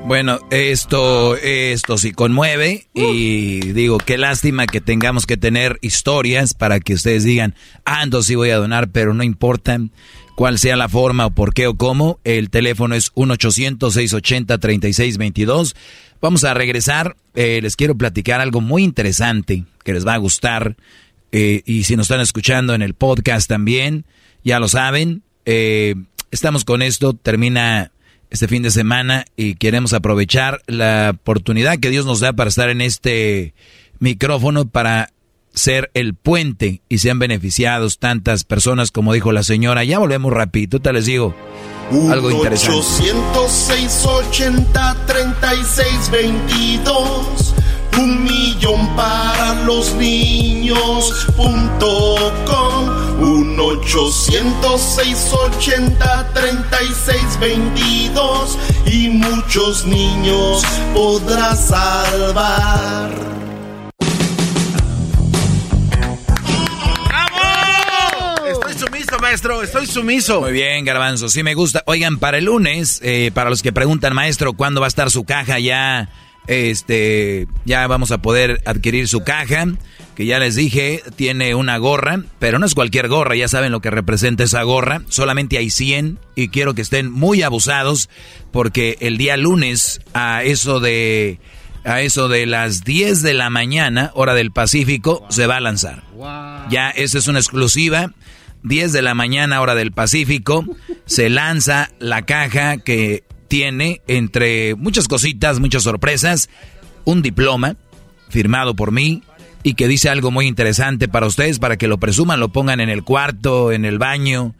Bueno, 0.05 0.39
esto, 0.49 1.35
esto 1.37 1.99
sí 1.99 2.13
conmueve 2.13 2.87
y 2.95 3.59
digo, 3.73 3.99
qué 3.99 4.17
lástima 4.17 4.65
que 4.65 4.81
tengamos 4.81 5.27
que 5.27 5.37
tener 5.37 5.77
historias 5.81 6.55
para 6.55 6.79
que 6.79 6.95
ustedes 6.95 7.23
digan, 7.23 7.53
ando 7.85 8.23
sí 8.23 8.33
voy 8.33 8.49
a 8.49 8.57
donar, 8.57 8.89
pero 8.89 9.13
no 9.13 9.21
importa 9.23 9.79
cuál 10.33 10.57
sea 10.57 10.75
la 10.77 10.89
forma 10.89 11.27
o 11.27 11.31
por 11.31 11.53
qué 11.53 11.67
o 11.67 11.75
cómo. 11.75 12.19
El 12.23 12.49
teléfono 12.49 12.95
es 12.95 13.13
1-800-680-3622. 13.13 15.75
Vamos 16.21 16.43
a 16.43 16.55
regresar. 16.55 17.15
Eh, 17.35 17.59
les 17.61 17.75
quiero 17.75 17.95
platicar 17.95 18.41
algo 18.41 18.61
muy 18.61 18.83
interesante 18.83 19.65
que 19.83 19.93
les 19.93 20.07
va 20.07 20.15
a 20.15 20.17
gustar. 20.17 20.75
Eh, 21.31 21.61
y 21.65 21.83
si 21.83 21.95
nos 21.95 22.05
están 22.05 22.21
escuchando 22.21 22.73
en 22.73 22.81
el 22.81 22.93
podcast 22.93 23.47
también, 23.47 24.05
ya 24.43 24.59
lo 24.59 24.67
saben. 24.67 25.23
Eh, 25.45 25.95
estamos 26.31 26.65
con 26.65 26.81
esto. 26.81 27.13
Termina 27.13 27.91
este 28.29 28.47
fin 28.47 28.63
de 28.63 28.71
semana 28.71 29.25
y 29.35 29.55
queremos 29.55 29.93
aprovechar 29.93 30.61
la 30.67 31.11
oportunidad 31.15 31.79
que 31.79 31.89
Dios 31.89 32.05
nos 32.05 32.19
da 32.19 32.33
para 32.33 32.49
estar 32.49 32.69
en 32.69 32.81
este 32.81 33.53
micrófono 33.99 34.67
para 34.67 35.11
ser 35.53 35.89
el 35.93 36.13
puente 36.13 36.81
y 36.89 36.99
sean 36.99 37.19
beneficiados 37.19 37.97
tantas 37.97 38.43
personas 38.43 38.91
como 38.91 39.13
dijo 39.13 39.31
la 39.31 39.43
señora. 39.43 39.83
Ya 39.83 39.99
volvemos 39.99 40.31
rapidito, 40.31 40.79
te 40.79 40.93
les 40.93 41.05
digo 41.05 41.35
algo 42.09 42.31
interesante. 42.31 42.77
806 42.77 44.05
80 44.05 44.97
36 45.07 46.11
22 46.11 47.55
un 47.99 48.23
millón 48.23 48.95
para 48.95 49.53
los 49.65 49.93
niños 49.95 51.27
punto 51.35 52.33
com. 52.45 52.89
Un 53.19 53.59
806 53.59 55.33
80 55.33 56.33
36 56.33 57.39
22 57.39 58.57
y 58.85 59.09
muchos 59.09 59.85
niños 59.85 60.63
podrás 60.93 61.67
salvar. 61.67 63.11
Estoy 68.47 68.73
sumiso, 68.73 69.19
maestro, 69.19 69.61
estoy 69.61 69.85
sumiso. 69.85 70.41
Muy 70.41 70.53
bien, 70.53 70.85
garbanzo, 70.85 71.27
sí 71.27 71.43
me 71.43 71.53
gusta. 71.53 71.83
Oigan, 71.85 72.19
para 72.19 72.37
el 72.37 72.45
lunes, 72.45 73.01
eh, 73.03 73.31
para 73.33 73.49
los 73.49 73.61
que 73.61 73.73
preguntan, 73.73 74.13
maestro, 74.13 74.53
¿cuándo 74.53 74.79
va 74.79 74.87
a 74.87 74.89
estar 74.89 75.11
su 75.11 75.25
caja 75.25 75.59
ya? 75.59 76.09
Este, 76.49 77.45
ya 77.63 77.85
vamos 77.85 78.09
a 78.09 78.23
poder 78.23 78.59
adquirir 78.65 79.07
su 79.07 79.21
caja, 79.23 79.67
que 80.15 80.25
ya 80.25 80.39
les 80.39 80.55
dije, 80.55 81.03
tiene 81.15 81.53
una 81.53 81.77
gorra, 81.77 82.23
pero 82.39 82.57
no 82.57 82.65
es 82.65 82.73
cualquier 82.73 83.07
gorra, 83.07 83.35
ya 83.35 83.47
saben 83.47 83.71
lo 83.71 83.81
que 83.81 83.91
representa 83.91 84.45
esa 84.45 84.63
gorra, 84.63 85.03
solamente 85.09 85.59
hay 85.59 85.69
100 85.69 86.17
y 86.33 86.47
quiero 86.47 86.73
que 86.73 86.81
estén 86.81 87.11
muy 87.11 87.43
abusados 87.43 88.09
porque 88.49 88.97
el 88.99 89.19
día 89.19 89.37
lunes 89.37 90.01
a 90.15 90.41
eso 90.43 90.79
de 90.79 91.39
a 91.83 92.01
eso 92.01 92.27
de 92.27 92.47
las 92.47 92.83
10 92.83 93.21
de 93.21 93.35
la 93.35 93.51
mañana, 93.51 94.09
hora 94.15 94.33
del 94.33 94.51
Pacífico, 94.51 95.27
se 95.29 95.45
va 95.45 95.57
a 95.57 95.61
lanzar. 95.61 96.03
Ya 96.71 96.89
esa 96.89 97.19
es 97.19 97.27
una 97.27 97.39
exclusiva. 97.39 98.11
10 98.63 98.91
de 98.91 99.01
la 99.03 99.13
mañana, 99.13 99.61
hora 99.61 99.75
del 99.75 99.91
Pacífico, 99.91 100.65
se 101.05 101.29
lanza 101.29 101.91
la 101.99 102.25
caja 102.25 102.77
que 102.77 103.23
tiene, 103.49 104.01
entre 104.07 104.75
muchas 104.75 105.09
cositas, 105.09 105.59
muchas 105.59 105.83
sorpresas, 105.83 106.49
un 107.03 107.21
diploma 107.21 107.75
firmado 108.29 108.75
por 108.75 108.91
mí 108.93 109.23
y 109.63 109.73
que 109.73 109.89
dice 109.89 110.07
algo 110.07 110.31
muy 110.31 110.47
interesante 110.47 111.09
para 111.09 111.27
ustedes, 111.27 111.59
para 111.59 111.75
que 111.75 111.87
lo 111.87 111.97
presuman, 111.97 112.39
lo 112.39 112.49
pongan 112.49 112.79
en 112.79 112.89
el 112.89 113.03
cuarto, 113.03 113.73
en 113.73 113.83
el 113.83 113.97
baño, 113.97 114.55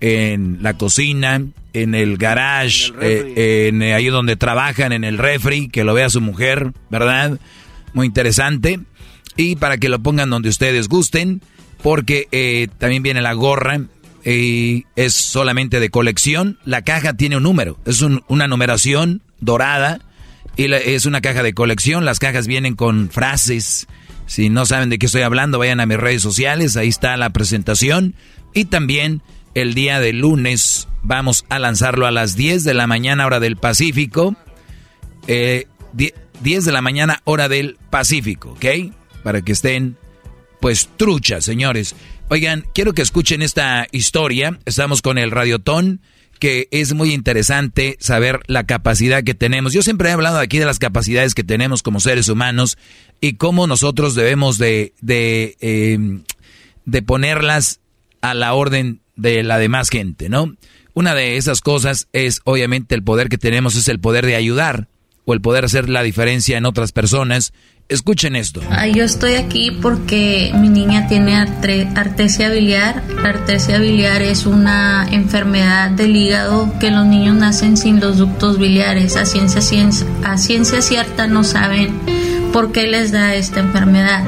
en 0.00 0.58
la 0.62 0.74
cocina, 0.74 1.42
en 1.72 1.94
el 1.94 2.16
garage, 2.16 2.92
eh, 3.00 3.68
en, 3.68 3.82
ahí 3.82 4.06
donde 4.06 4.36
trabajan, 4.36 4.92
en 4.92 5.04
el 5.04 5.18
refri, 5.18 5.68
que 5.68 5.84
lo 5.84 5.94
vea 5.94 6.10
su 6.10 6.20
mujer, 6.20 6.72
¿verdad? 6.90 7.38
Muy 7.92 8.06
interesante. 8.06 8.80
Y 9.36 9.56
para 9.56 9.78
que 9.78 9.88
lo 9.88 10.00
pongan 10.00 10.30
donde 10.30 10.48
ustedes 10.48 10.88
gusten, 10.88 11.42
porque 11.82 12.26
eh, 12.32 12.68
también 12.78 13.02
viene 13.02 13.22
la 13.22 13.34
gorra 13.34 13.80
y 14.24 14.86
es 14.96 15.14
solamente 15.14 15.80
de 15.80 15.90
colección. 15.90 16.58
La 16.64 16.82
caja 16.82 17.14
tiene 17.14 17.36
un 17.36 17.42
número, 17.42 17.78
es 17.86 18.02
una 18.02 18.48
numeración 18.48 19.22
dorada 19.40 20.00
y 20.56 20.72
es 20.72 21.06
una 21.06 21.20
caja 21.20 21.42
de 21.42 21.54
colección. 21.54 22.04
Las 22.04 22.18
cajas 22.18 22.46
vienen 22.46 22.74
con 22.74 23.10
frases. 23.10 23.86
Si 24.26 24.48
no 24.48 24.66
saben 24.66 24.90
de 24.90 24.98
qué 24.98 25.06
estoy 25.06 25.22
hablando, 25.22 25.58
vayan 25.58 25.80
a 25.80 25.86
mis 25.86 25.96
redes 25.96 26.22
sociales, 26.22 26.76
ahí 26.76 26.88
está 26.88 27.16
la 27.16 27.30
presentación. 27.30 28.14
Y 28.54 28.66
también 28.66 29.22
el 29.54 29.74
día 29.74 30.00
de 30.00 30.12
lunes 30.12 30.88
vamos 31.02 31.44
a 31.48 31.58
lanzarlo 31.58 32.06
a 32.06 32.10
las 32.10 32.36
10 32.36 32.64
de 32.64 32.74
la 32.74 32.86
mañana 32.86 33.26
hora 33.26 33.40
del 33.40 33.56
Pacífico. 33.56 34.36
10 35.26 35.28
eh, 35.28 35.66
de 36.42 36.72
la 36.72 36.82
mañana 36.82 37.20
hora 37.24 37.48
del 37.48 37.78
Pacífico, 37.90 38.50
¿ok? 38.50 38.92
Para 39.22 39.42
que 39.42 39.52
estén 39.52 39.96
pues 40.60 40.90
truchas, 40.96 41.44
señores. 41.44 41.94
Oigan, 42.32 42.64
quiero 42.74 42.92
que 42.92 43.02
escuchen 43.02 43.42
esta 43.42 43.88
historia. 43.90 44.60
Estamos 44.64 45.02
con 45.02 45.18
el 45.18 45.32
Radiotón, 45.32 46.00
que 46.38 46.68
es 46.70 46.94
muy 46.94 47.12
interesante 47.12 47.96
saber 47.98 48.38
la 48.46 48.66
capacidad 48.66 49.24
que 49.24 49.34
tenemos. 49.34 49.72
Yo 49.72 49.82
siempre 49.82 50.10
he 50.10 50.12
hablado 50.12 50.38
aquí 50.38 50.60
de 50.60 50.64
las 50.64 50.78
capacidades 50.78 51.34
que 51.34 51.42
tenemos 51.42 51.82
como 51.82 51.98
seres 51.98 52.28
humanos 52.28 52.78
y 53.20 53.32
cómo 53.32 53.66
nosotros 53.66 54.14
debemos 54.14 54.58
de, 54.58 54.94
de, 55.00 55.56
em, 55.58 56.22
de 56.84 57.02
ponerlas 57.02 57.80
a 58.20 58.32
la 58.34 58.54
orden 58.54 59.00
de 59.16 59.42
la 59.42 59.58
demás 59.58 59.88
gente, 59.88 60.28
¿no? 60.28 60.54
Una 60.94 61.16
de 61.16 61.36
esas 61.36 61.60
cosas 61.60 62.06
es, 62.12 62.42
obviamente, 62.44 62.94
el 62.94 63.02
poder 63.02 63.28
que 63.28 63.38
tenemos 63.38 63.74
es 63.74 63.88
el 63.88 63.98
poder 63.98 64.24
de 64.24 64.36
ayudar 64.36 64.86
o 65.24 65.34
el 65.34 65.40
poder 65.40 65.64
hacer 65.64 65.88
la 65.88 66.04
diferencia 66.04 66.58
en 66.58 66.66
otras 66.66 66.92
personas. 66.92 67.52
Escuchen 67.90 68.36
esto. 68.36 68.60
Yo 68.94 69.02
estoy 69.02 69.34
aquí 69.34 69.72
porque 69.72 70.52
mi 70.54 70.68
niña 70.68 71.08
tiene 71.08 71.34
artesia 71.34 72.48
biliar. 72.48 73.02
La 73.20 73.30
artesia 73.30 73.78
biliar 73.78 74.22
es 74.22 74.46
una 74.46 75.08
enfermedad 75.10 75.90
del 75.90 76.14
hígado 76.14 76.72
que 76.78 76.92
los 76.92 77.04
niños 77.04 77.34
nacen 77.34 77.76
sin 77.76 77.98
los 77.98 78.18
ductos 78.18 78.60
biliares. 78.60 79.16
A 79.16 79.26
ciencia, 79.26 79.60
ciencia, 79.60 80.06
a 80.22 80.38
ciencia 80.38 80.82
cierta 80.82 81.26
no 81.26 81.42
saben 81.42 81.98
por 82.52 82.70
qué 82.70 82.86
les 82.86 83.10
da 83.10 83.34
esta 83.34 83.58
enfermedad. 83.58 84.22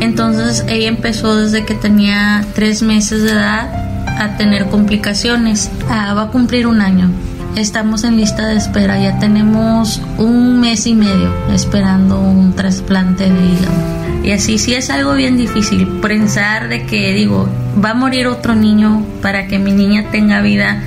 Entonces 0.00 0.66
ella 0.68 0.88
empezó 0.88 1.34
desde 1.34 1.64
que 1.64 1.74
tenía 1.74 2.44
tres 2.54 2.82
meses 2.82 3.22
de 3.22 3.30
edad 3.30 3.72
a 4.20 4.36
tener 4.36 4.66
complicaciones. 4.66 5.70
Ah, 5.88 6.12
va 6.12 6.24
a 6.24 6.28
cumplir 6.30 6.66
un 6.66 6.82
año. 6.82 7.10
Estamos 7.56 8.04
en 8.04 8.16
lista 8.16 8.46
de 8.46 8.56
espera, 8.56 9.00
ya 9.00 9.18
tenemos 9.18 10.00
un 10.16 10.60
mes 10.60 10.86
y 10.86 10.94
medio 10.94 11.32
esperando 11.52 12.20
un 12.20 12.54
trasplante 12.54 13.24
de 13.24 13.44
hígado. 13.46 13.98
Y 14.22 14.32
así 14.32 14.58
sí 14.58 14.74
es 14.74 14.90
algo 14.90 15.14
bien 15.14 15.36
difícil 15.36 15.86
pensar 16.00 16.68
de 16.68 16.84
que 16.84 17.12
digo, 17.14 17.48
va 17.82 17.90
a 17.90 17.94
morir 17.94 18.26
otro 18.26 18.54
niño 18.54 19.04
para 19.22 19.46
que 19.48 19.58
mi 19.58 19.72
niña 19.72 20.04
tenga 20.10 20.40
vida. 20.40 20.82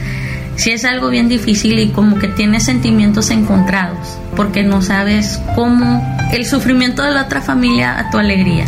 Sí 0.55 0.71
es 0.71 0.85
algo 0.85 1.09
bien 1.09 1.27
difícil 1.27 1.79
y 1.79 1.89
como 1.89 2.19
que 2.19 2.27
tienes 2.27 2.63
sentimientos 2.63 3.31
encontrados, 3.31 4.17
porque 4.35 4.63
no 4.63 4.81
sabes 4.81 5.41
cómo 5.55 6.05
el 6.31 6.45
sufrimiento 6.45 7.03
de 7.03 7.11
la 7.11 7.23
otra 7.23 7.41
familia 7.41 7.97
a 7.99 8.11
tu 8.11 8.17
alegría. 8.17 8.65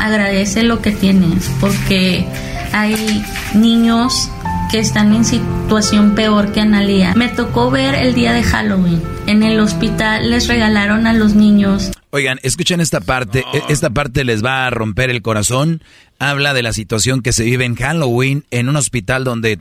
Agradece 0.00 0.64
lo 0.64 0.82
que 0.82 0.90
tienes, 0.90 1.50
porque 1.60 2.26
hay 2.72 3.24
niños 3.54 4.30
que 4.70 4.78
están 4.78 5.14
en 5.14 5.24
situación 5.24 6.14
peor 6.14 6.52
que 6.52 6.60
Analia. 6.60 7.14
Me 7.14 7.28
tocó 7.28 7.70
ver 7.70 7.94
el 7.94 8.14
día 8.14 8.32
de 8.32 8.42
Halloween. 8.42 9.02
En 9.26 9.42
el 9.42 9.60
hospital 9.60 10.30
les 10.30 10.48
regalaron 10.48 11.06
a 11.06 11.12
los 11.12 11.34
niños. 11.34 11.92
Oigan, 12.10 12.38
escuchen 12.42 12.80
esta 12.80 13.00
parte. 13.00 13.44
E-, 13.52 13.62
esta 13.68 13.90
parte 13.90 14.24
les 14.24 14.44
va 14.44 14.66
a 14.66 14.70
romper 14.70 15.10
el 15.10 15.22
corazón. 15.22 15.82
Habla 16.18 16.54
de 16.54 16.62
la 16.62 16.72
situación 16.72 17.22
que 17.22 17.32
se 17.32 17.44
vive 17.44 17.64
en 17.64 17.76
Halloween 17.76 18.44
en 18.50 18.68
un 18.68 18.76
hospital 18.76 19.24
donde 19.24 19.58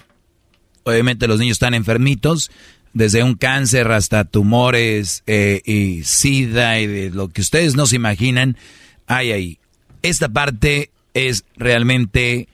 obviamente 0.83 1.27
los 1.27 1.39
niños 1.39 1.55
están 1.55 1.73
enfermitos. 1.73 2.51
Desde 2.93 3.23
un 3.23 3.35
cáncer 3.35 3.91
hasta 3.91 4.23
tumores 4.23 5.23
eh, 5.27 5.61
y 5.65 6.03
sida 6.03 6.79
y 6.79 6.87
de 6.87 7.09
lo 7.09 7.27
que 7.27 7.41
ustedes 7.41 7.75
no 7.75 7.85
se 7.85 7.97
imaginan. 7.97 8.57
Hay 9.05 9.31
ahí. 9.31 9.59
Esta 10.01 10.29
parte 10.29 10.91
es 11.13 11.43
realmente 11.57 12.47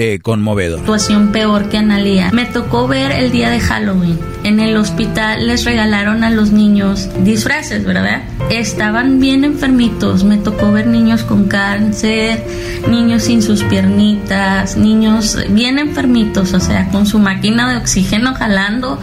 eh, 0.00 0.20
conmovedor. 0.20 0.78
Situación 0.78 1.32
peor 1.32 1.68
que 1.70 1.76
Analia. 1.76 2.30
Me 2.32 2.46
tocó 2.46 2.86
ver 2.86 3.10
el 3.10 3.32
día 3.32 3.50
de 3.50 3.58
Halloween. 3.58 4.16
En 4.44 4.60
el 4.60 4.76
hospital 4.76 5.48
les 5.48 5.64
regalaron 5.64 6.22
a 6.22 6.30
los 6.30 6.52
niños 6.52 7.08
disfraces, 7.24 7.84
¿verdad? 7.84 8.22
Estaban 8.48 9.18
bien 9.18 9.42
enfermitos. 9.42 10.22
Me 10.22 10.36
tocó 10.36 10.70
ver 10.70 10.86
niños 10.86 11.24
con 11.24 11.48
cáncer, 11.48 12.44
niños 12.88 13.24
sin 13.24 13.42
sus 13.42 13.64
piernitas, 13.64 14.76
niños 14.76 15.36
bien 15.48 15.80
enfermitos, 15.80 16.52
o 16.52 16.60
sea, 16.60 16.90
con 16.90 17.04
su 17.04 17.18
máquina 17.18 17.68
de 17.68 17.78
oxígeno 17.78 18.36
jalando. 18.36 19.00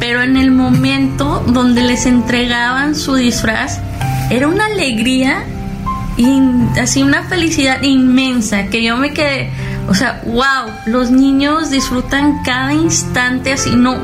Pero 0.00 0.22
en 0.22 0.38
el 0.38 0.50
momento 0.50 1.44
donde 1.46 1.82
les 1.82 2.06
entregaban 2.06 2.94
su 2.94 3.16
disfraz, 3.16 3.82
era 4.30 4.48
una 4.48 4.64
alegría 4.64 5.44
y 6.16 6.40
así 6.80 7.02
una 7.02 7.24
felicidad 7.24 7.82
inmensa 7.82 8.68
que 8.68 8.82
yo 8.82 8.96
me 8.96 9.12
quedé 9.12 9.50
o 9.88 9.94
sea, 9.94 10.22
wow, 10.26 10.72
los 10.86 11.10
niños 11.10 11.70
disfrutan 11.70 12.42
cada 12.44 12.72
instante 12.72 13.52
así, 13.52 13.74
no, 13.74 13.96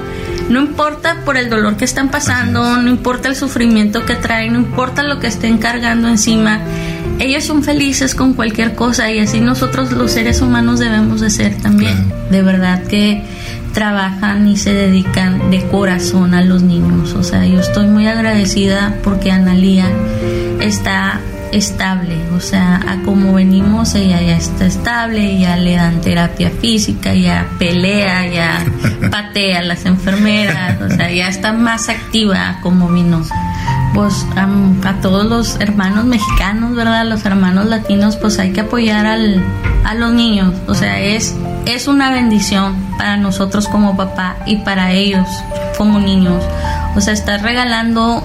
no 0.48 0.60
importa 0.60 1.18
por 1.24 1.36
el 1.36 1.50
dolor 1.50 1.76
que 1.76 1.84
están 1.84 2.10
pasando, 2.10 2.78
no 2.78 2.88
importa 2.88 3.28
el 3.28 3.36
sufrimiento 3.36 4.04
que 4.04 4.16
traen, 4.16 4.54
no 4.54 4.58
importa 4.60 5.02
lo 5.02 5.20
que 5.20 5.26
estén 5.26 5.58
cargando 5.58 6.08
encima, 6.08 6.60
ellos 7.18 7.44
son 7.44 7.62
felices 7.62 8.14
con 8.14 8.34
cualquier 8.34 8.74
cosa 8.74 9.10
y 9.10 9.20
así 9.20 9.40
nosotros 9.40 9.92
los 9.92 10.10
seres 10.10 10.40
humanos 10.40 10.80
debemos 10.80 11.20
de 11.20 11.30
ser 11.30 11.56
también. 11.58 12.12
De 12.30 12.42
verdad 12.42 12.82
que 12.82 13.22
trabajan 13.72 14.48
y 14.48 14.56
se 14.56 14.72
dedican 14.72 15.50
de 15.50 15.66
corazón 15.68 16.34
a 16.34 16.42
los 16.42 16.62
niños. 16.62 17.14
O 17.14 17.22
sea, 17.22 17.46
yo 17.46 17.60
estoy 17.60 17.86
muy 17.86 18.06
agradecida 18.06 18.96
porque 19.02 19.30
Analía 19.30 19.86
está 20.60 21.20
estable, 21.56 22.16
o 22.36 22.40
sea, 22.40 22.80
a 22.88 23.02
como 23.04 23.34
venimos 23.34 23.94
ella 23.94 24.20
ya 24.20 24.36
está 24.36 24.66
estable, 24.66 25.38
ya 25.38 25.56
le 25.56 25.76
dan 25.76 26.00
terapia 26.00 26.50
física, 26.50 27.14
ya 27.14 27.46
pelea, 27.58 28.26
ya 28.26 28.64
patea 29.10 29.60
a 29.60 29.62
las 29.62 29.86
enfermeras, 29.86 30.80
o 30.80 30.88
sea, 30.88 31.10
ya 31.10 31.28
está 31.28 31.52
más 31.52 31.88
activa 31.88 32.58
como 32.62 32.88
vino. 32.88 33.22
Pues 33.94 34.26
a 34.36 34.94
todos 35.00 35.26
los 35.26 35.60
hermanos 35.60 36.04
mexicanos, 36.04 36.74
¿verdad? 36.74 37.06
Los 37.06 37.24
hermanos 37.24 37.66
latinos, 37.66 38.16
pues 38.16 38.40
hay 38.40 38.52
que 38.52 38.62
apoyar 38.62 39.06
al, 39.06 39.40
a 39.84 39.94
los 39.94 40.12
niños, 40.12 40.52
o 40.66 40.74
sea, 40.74 41.00
es, 41.00 41.36
es 41.66 41.86
una 41.86 42.10
bendición 42.10 42.74
para 42.98 43.16
nosotros 43.16 43.68
como 43.68 43.96
papá 43.96 44.36
y 44.46 44.56
para 44.56 44.90
ellos 44.90 45.28
como 45.78 46.00
niños. 46.00 46.42
O 46.96 47.00
sea, 47.00 47.12
está 47.12 47.38
regalando 47.38 48.24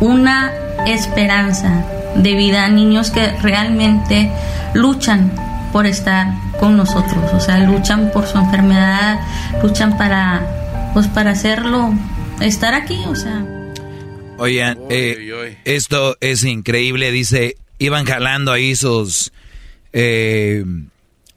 una 0.00 0.50
esperanza 0.86 1.84
de 2.16 2.34
vida 2.34 2.64
a 2.64 2.68
niños 2.68 3.10
que 3.10 3.30
realmente 3.42 4.30
luchan 4.74 5.32
por 5.72 5.86
estar 5.86 6.28
con 6.58 6.76
nosotros, 6.76 7.32
o 7.32 7.40
sea, 7.40 7.58
luchan 7.58 8.10
por 8.12 8.26
su 8.26 8.38
enfermedad, 8.38 9.20
luchan 9.62 9.96
para, 9.96 10.90
pues 10.94 11.06
para 11.06 11.30
hacerlo, 11.32 11.92
estar 12.40 12.74
aquí, 12.74 12.98
o 13.06 13.14
sea. 13.14 13.44
Oigan, 14.38 14.78
eh, 14.88 15.58
esto 15.64 16.16
es 16.20 16.44
increíble, 16.44 17.10
dice, 17.10 17.56
iban 17.78 18.06
jalando 18.06 18.52
ahí 18.52 18.76
sus, 18.76 19.32
eh, 19.92 20.64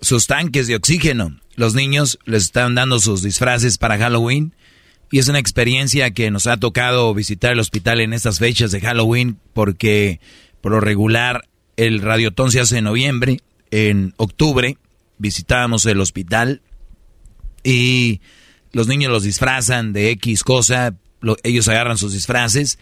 sus 0.01 0.27
tanques 0.27 0.67
de 0.67 0.75
oxígeno. 0.75 1.39
Los 1.55 1.73
niños 1.75 2.19
les 2.25 2.43
están 2.43 2.75
dando 2.75 2.99
sus 2.99 3.21
disfraces 3.21 3.77
para 3.77 3.97
Halloween 3.97 4.53
y 5.11 5.19
es 5.19 5.27
una 5.27 5.39
experiencia 5.39 6.11
que 6.11 6.31
nos 6.31 6.47
ha 6.47 6.57
tocado 6.57 7.13
visitar 7.13 7.51
el 7.51 7.59
hospital 7.59 7.99
en 7.99 8.13
estas 8.13 8.39
fechas 8.39 8.71
de 8.71 8.79
Halloween 8.79 9.37
porque 9.53 10.21
por 10.61 10.71
lo 10.71 10.79
regular, 10.79 11.47
el 11.77 12.01
radiotón 12.01 12.51
se 12.51 12.59
hace 12.59 12.77
en 12.77 12.85
noviembre. 12.85 13.41
En 13.71 14.13
octubre 14.17 14.77
visitábamos 15.17 15.85
el 15.85 15.99
hospital 16.01 16.61
y 17.63 18.21
los 18.71 18.87
niños 18.87 19.11
los 19.11 19.23
disfrazan 19.23 19.93
de 19.93 20.09
X 20.11 20.43
cosa. 20.43 20.95
ellos 21.43 21.67
agarran 21.67 21.97
sus 21.97 22.13
disfraces 22.13 22.79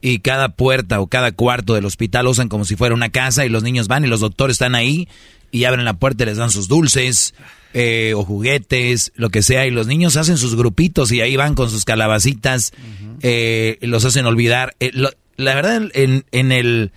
y 0.00 0.18
cada 0.18 0.50
puerta 0.50 1.00
o 1.00 1.06
cada 1.06 1.32
cuarto 1.32 1.74
del 1.74 1.84
hospital 1.84 2.26
usan 2.26 2.48
como 2.48 2.64
si 2.64 2.76
fuera 2.76 2.94
una 2.94 3.10
casa 3.10 3.46
y 3.46 3.48
los 3.48 3.62
niños 3.62 3.88
van 3.88 4.04
y 4.04 4.08
los 4.08 4.20
doctores 4.20 4.54
están 4.54 4.74
ahí 4.74 5.08
y 5.52 5.64
abren 5.64 5.84
la 5.84 5.94
puerta 5.94 6.24
y 6.24 6.26
les 6.26 6.38
dan 6.38 6.50
sus 6.50 6.66
dulces 6.66 7.34
eh, 7.74 8.12
o 8.16 8.24
juguetes, 8.24 9.12
lo 9.14 9.30
que 9.30 9.42
sea, 9.42 9.66
y 9.66 9.70
los 9.70 9.86
niños 9.86 10.16
hacen 10.16 10.38
sus 10.38 10.56
grupitos 10.56 11.12
y 11.12 11.20
ahí 11.20 11.36
van 11.36 11.54
con 11.54 11.70
sus 11.70 11.84
calabacitas, 11.84 12.72
eh, 13.20 13.78
los 13.82 14.04
hacen 14.04 14.26
olvidar. 14.26 14.74
Eh, 14.80 14.92
la 15.36 15.54
verdad, 15.54 15.90
en, 15.94 16.24
en 16.32 16.52
el 16.52 16.92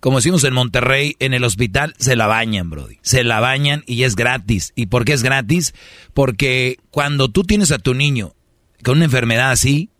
como 0.00 0.16
decimos 0.16 0.44
en 0.44 0.54
Monterrey, 0.54 1.14
en 1.18 1.34
el 1.34 1.44
hospital 1.44 1.94
se 1.98 2.16
la 2.16 2.26
bañan, 2.26 2.70
Brody. 2.70 2.98
Se 3.02 3.22
la 3.22 3.38
bañan 3.38 3.84
y 3.86 4.04
es 4.04 4.16
gratis. 4.16 4.72
¿Y 4.74 4.86
por 4.86 5.04
qué 5.04 5.12
es 5.12 5.22
gratis? 5.22 5.74
Porque 6.14 6.78
cuando 6.90 7.28
tú 7.28 7.44
tienes 7.44 7.70
a 7.70 7.78
tu 7.78 7.94
niño 7.94 8.34
con 8.82 8.96
una 8.96 9.04
enfermedad 9.04 9.50
así 9.50 9.90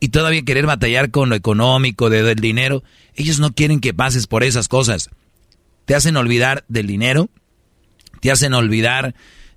y 0.00 0.08
todavía 0.08 0.42
querer 0.42 0.64
batallar 0.64 1.10
con 1.10 1.28
lo 1.28 1.36
económico, 1.36 2.08
de, 2.08 2.22
del 2.22 2.36
dinero, 2.36 2.82
ellos 3.14 3.38
no 3.38 3.52
quieren 3.52 3.80
que 3.80 3.92
pases 3.92 4.26
por 4.26 4.42
esas 4.42 4.68
cosas. 4.68 5.10
Te 5.84 5.94
hacen 5.94 6.16
olvidar 6.16 6.64
del 6.68 6.86
dinero, 6.86 7.28
te 8.20 8.30
hacen 8.30 8.54
olvidar 8.54 9.14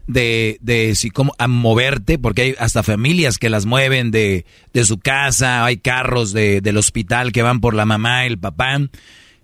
de, 0.08 0.58
de 0.62 0.96
si 0.96 1.10
cómo 1.10 1.34
a 1.38 1.48
moverte, 1.48 2.18
porque 2.18 2.42
hay 2.42 2.56
hasta 2.60 2.82
familias 2.82 3.38
que 3.38 3.50
las 3.50 3.66
mueven 3.66 4.10
de, 4.10 4.46
de 4.74 4.86
su 4.86 4.98
casa, 4.98 5.66
hay 5.66 5.78
carros 5.78 6.32
de, 6.34 6.62
del 6.62 6.78
hospital 6.78 7.32
que 7.32 7.42
van 7.42 7.60
por 7.60 7.74
la 7.74 7.86
mamá 7.86 8.26
el 8.26 8.40
papá, 8.40 8.80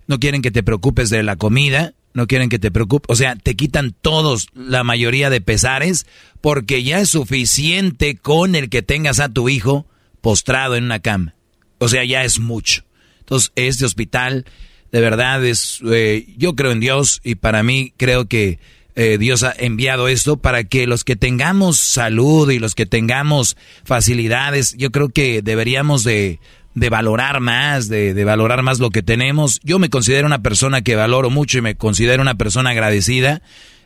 no 0.06 0.18
quieren 0.18 0.42
que 0.42 0.50
te 0.50 0.62
preocupes 0.62 1.10
de 1.10 1.22
la 1.22 1.36
comida, 1.36 1.94
no 2.14 2.26
quieren 2.26 2.48
que 2.48 2.58
te 2.58 2.70
preocupes, 2.70 3.06
o 3.12 3.16
sea, 3.16 3.36
te 3.36 3.54
quitan 3.54 3.94
todos 4.00 4.48
la 4.54 4.84
mayoría 4.84 5.30
de 5.30 5.40
pesares, 5.40 6.06
porque 6.40 6.82
ya 6.82 7.00
es 7.00 7.10
suficiente 7.10 8.16
con 8.16 8.54
el 8.54 8.70
que 8.70 8.82
tengas 8.82 9.20
a 9.20 9.28
tu 9.28 9.48
hijo 9.48 9.86
postrado 10.20 10.76
en 10.76 10.84
una 10.84 11.00
cama, 11.00 11.34
o 11.78 11.88
sea, 11.88 12.04
ya 12.04 12.24
es 12.24 12.40
mucho. 12.40 12.84
Entonces, 13.20 13.52
este 13.56 13.84
hospital, 13.84 14.44
de 14.92 15.00
verdad, 15.00 15.44
es, 15.44 15.80
eh, 15.90 16.26
yo 16.36 16.54
creo 16.54 16.72
en 16.72 16.80
Dios 16.80 17.20
y 17.24 17.34
para 17.34 17.62
mí 17.62 17.92
creo 17.96 18.26
que 18.26 18.58
eh, 18.96 19.18
Dios 19.18 19.42
ha 19.42 19.54
enviado 19.58 20.08
esto 20.08 20.36
para 20.36 20.64
que 20.64 20.86
los 20.86 21.04
que 21.04 21.16
tengamos 21.16 21.78
salud 21.78 22.50
y 22.50 22.58
los 22.58 22.74
que 22.74 22.86
tengamos 22.86 23.56
facilidades, 23.84 24.74
yo 24.78 24.90
creo 24.90 25.08
que 25.08 25.42
deberíamos 25.42 26.04
de, 26.04 26.38
de 26.74 26.90
valorar 26.90 27.40
más, 27.40 27.88
de, 27.88 28.14
de, 28.14 28.24
valorar 28.24 28.62
más 28.62 28.78
lo 28.78 28.90
que 28.90 29.02
tenemos. 29.02 29.60
Yo 29.64 29.78
me 29.78 29.90
considero 29.90 30.26
una 30.26 30.42
persona 30.42 30.82
que 30.82 30.96
valoro 30.96 31.30
mucho 31.30 31.58
y 31.58 31.62
me 31.62 31.74
considero 31.76 32.22
una 32.22 32.36
persona 32.36 32.70
agradecida 32.70 33.42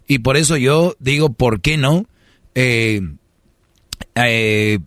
y 0.07 0.21
por 0.21 0.37
eso 0.37 0.57
yo 0.57 0.97
digo, 0.99 1.33
¿por 1.33 1.61
qué 1.61 1.77
no? 1.77 2.07
Eh, 2.55 3.03
eh, 4.15 4.79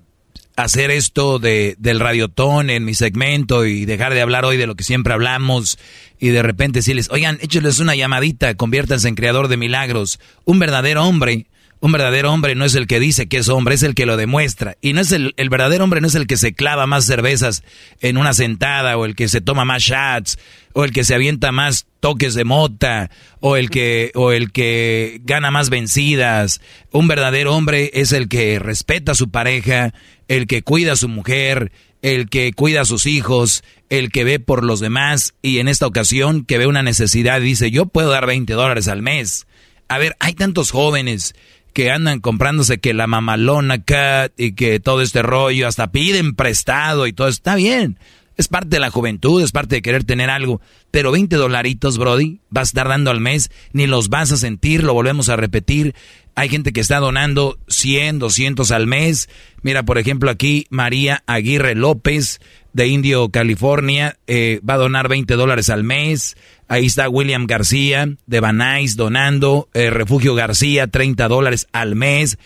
hacer 0.55 0.91
esto 0.91 1.39
de, 1.39 1.75
del 1.79 1.99
radiotón 1.99 2.69
en 2.69 2.85
mi 2.85 2.93
segmento 2.93 3.65
y 3.65 3.85
dejar 3.85 4.13
de 4.13 4.21
hablar 4.21 4.45
hoy 4.45 4.57
de 4.57 4.67
lo 4.67 4.75
que 4.75 4.83
siempre 4.83 5.13
hablamos 5.13 5.77
y 6.19 6.29
de 6.29 6.43
repente 6.43 6.79
decirles, 6.79 7.09
oigan, 7.11 7.39
échenles 7.41 7.79
una 7.79 7.95
llamadita, 7.95 8.53
conviértanse 8.55 9.07
en 9.07 9.15
creador 9.15 9.47
de 9.47 9.57
milagros. 9.57 10.19
Un 10.45 10.59
verdadero 10.59 11.03
hombre, 11.03 11.47
un 11.83 11.91
verdadero 11.91 12.31
hombre 12.31 12.53
no 12.53 12.63
es 12.63 12.75
el 12.75 12.85
que 12.85 12.99
dice 12.99 13.27
que 13.27 13.37
es 13.37 13.49
hombre, 13.49 13.73
es 13.73 13.81
el 13.81 13.95
que 13.95 14.05
lo 14.05 14.15
demuestra. 14.15 14.77
Y 14.81 14.93
no 14.93 15.01
es 15.01 15.11
el, 15.11 15.33
el 15.37 15.49
verdadero 15.49 15.83
hombre 15.83 15.99
no 15.99 16.05
es 16.05 16.13
el 16.13 16.27
que 16.27 16.37
se 16.37 16.53
clava 16.53 16.85
más 16.85 17.05
cervezas 17.05 17.63
en 18.01 18.17
una 18.17 18.33
sentada 18.33 18.97
o 18.97 19.05
el 19.05 19.15
que 19.15 19.27
se 19.27 19.41
toma 19.41 19.65
más 19.65 19.81
shots 19.81 20.37
o 20.73 20.83
el 20.83 20.91
que 20.91 21.03
se 21.03 21.15
avienta 21.15 21.51
más 21.51 21.87
toques 21.99 22.35
de 22.35 22.43
mota 22.43 23.09
o 23.39 23.55
el 23.55 23.71
que 23.71 24.11
o 24.13 24.31
el 24.31 24.51
que 24.51 25.21
gana 25.23 25.49
más 25.49 25.71
vencidas. 25.71 26.61
Un 26.91 27.07
verdadero 27.07 27.55
hombre 27.55 27.89
es 27.95 28.11
el 28.11 28.29
que 28.29 28.59
respeta 28.59 29.13
a 29.13 29.15
su 29.15 29.31
pareja, 29.31 29.91
el 30.31 30.47
que 30.47 30.61
cuida 30.61 30.93
a 30.93 30.95
su 30.95 31.09
mujer, 31.09 31.73
el 32.01 32.29
que 32.29 32.53
cuida 32.53 32.81
a 32.81 32.85
sus 32.85 33.05
hijos, 33.05 33.65
el 33.89 34.13
que 34.13 34.23
ve 34.23 34.39
por 34.39 34.63
los 34.63 34.79
demás 34.79 35.33
y 35.41 35.59
en 35.59 35.67
esta 35.67 35.85
ocasión 35.85 36.45
que 36.45 36.57
ve 36.57 36.67
una 36.67 36.83
necesidad 36.83 37.41
dice, 37.41 37.69
yo 37.69 37.85
puedo 37.87 38.11
dar 38.11 38.25
20 38.25 38.53
dólares 38.53 38.87
al 38.87 39.01
mes. 39.01 39.45
A 39.89 39.97
ver, 39.97 40.15
hay 40.21 40.33
tantos 40.33 40.71
jóvenes 40.71 41.35
que 41.73 41.91
andan 41.91 42.21
comprándose 42.21 42.79
que 42.79 42.93
la 42.93 43.07
mamalona 43.07 43.83
cat 43.83 44.31
y 44.37 44.53
que 44.53 44.79
todo 44.79 45.01
este 45.01 45.21
rollo, 45.21 45.67
hasta 45.67 45.91
piden 45.91 46.33
prestado 46.33 47.07
y 47.07 47.13
todo, 47.13 47.27
está 47.27 47.55
bien. 47.55 47.99
Es 48.37 48.47
parte 48.47 48.69
de 48.69 48.79
la 48.79 48.89
juventud, 48.89 49.43
es 49.43 49.51
parte 49.51 49.75
de 49.75 49.81
querer 49.81 50.05
tener 50.05 50.29
algo. 50.29 50.61
Pero 50.89 51.11
20 51.11 51.35
dolaritos, 51.35 51.97
Brody, 51.97 52.39
vas 52.49 52.69
a 52.69 52.71
estar 52.71 52.87
dando 52.87 53.11
al 53.11 53.19
mes, 53.19 53.51
ni 53.73 53.85
los 53.85 54.07
vas 54.07 54.31
a 54.31 54.37
sentir, 54.37 54.83
lo 54.83 54.93
volvemos 54.93 55.27
a 55.27 55.35
repetir. 55.35 55.93
Hay 56.35 56.49
gente 56.49 56.71
que 56.71 56.79
está 56.79 56.99
donando 56.99 57.59
100, 57.67 58.19
200 58.19 58.71
al 58.71 58.87
mes. 58.87 59.29
Mira, 59.63 59.83
por 59.83 59.97
ejemplo, 59.97 60.31
aquí 60.31 60.65
María 60.69 61.23
Aguirre 61.27 61.75
López 61.75 62.39
de 62.73 62.87
Indio, 62.87 63.29
California, 63.29 64.17
eh, 64.27 64.59
va 64.67 64.75
a 64.75 64.77
donar 64.77 65.07
20 65.07 65.35
dólares 65.35 65.69
al 65.69 65.83
mes. 65.83 66.35
Ahí 66.67 66.85
está 66.85 67.09
William 67.09 67.47
García 67.47 68.09
de 68.25 68.39
Banais 68.39 68.95
donando. 68.95 69.69
Eh, 69.73 69.89
Refugio 69.89 70.35
García, 70.35 70.87
30 70.87 71.27
dólares 71.27 71.67
al 71.73 71.95
mes. 71.95 72.37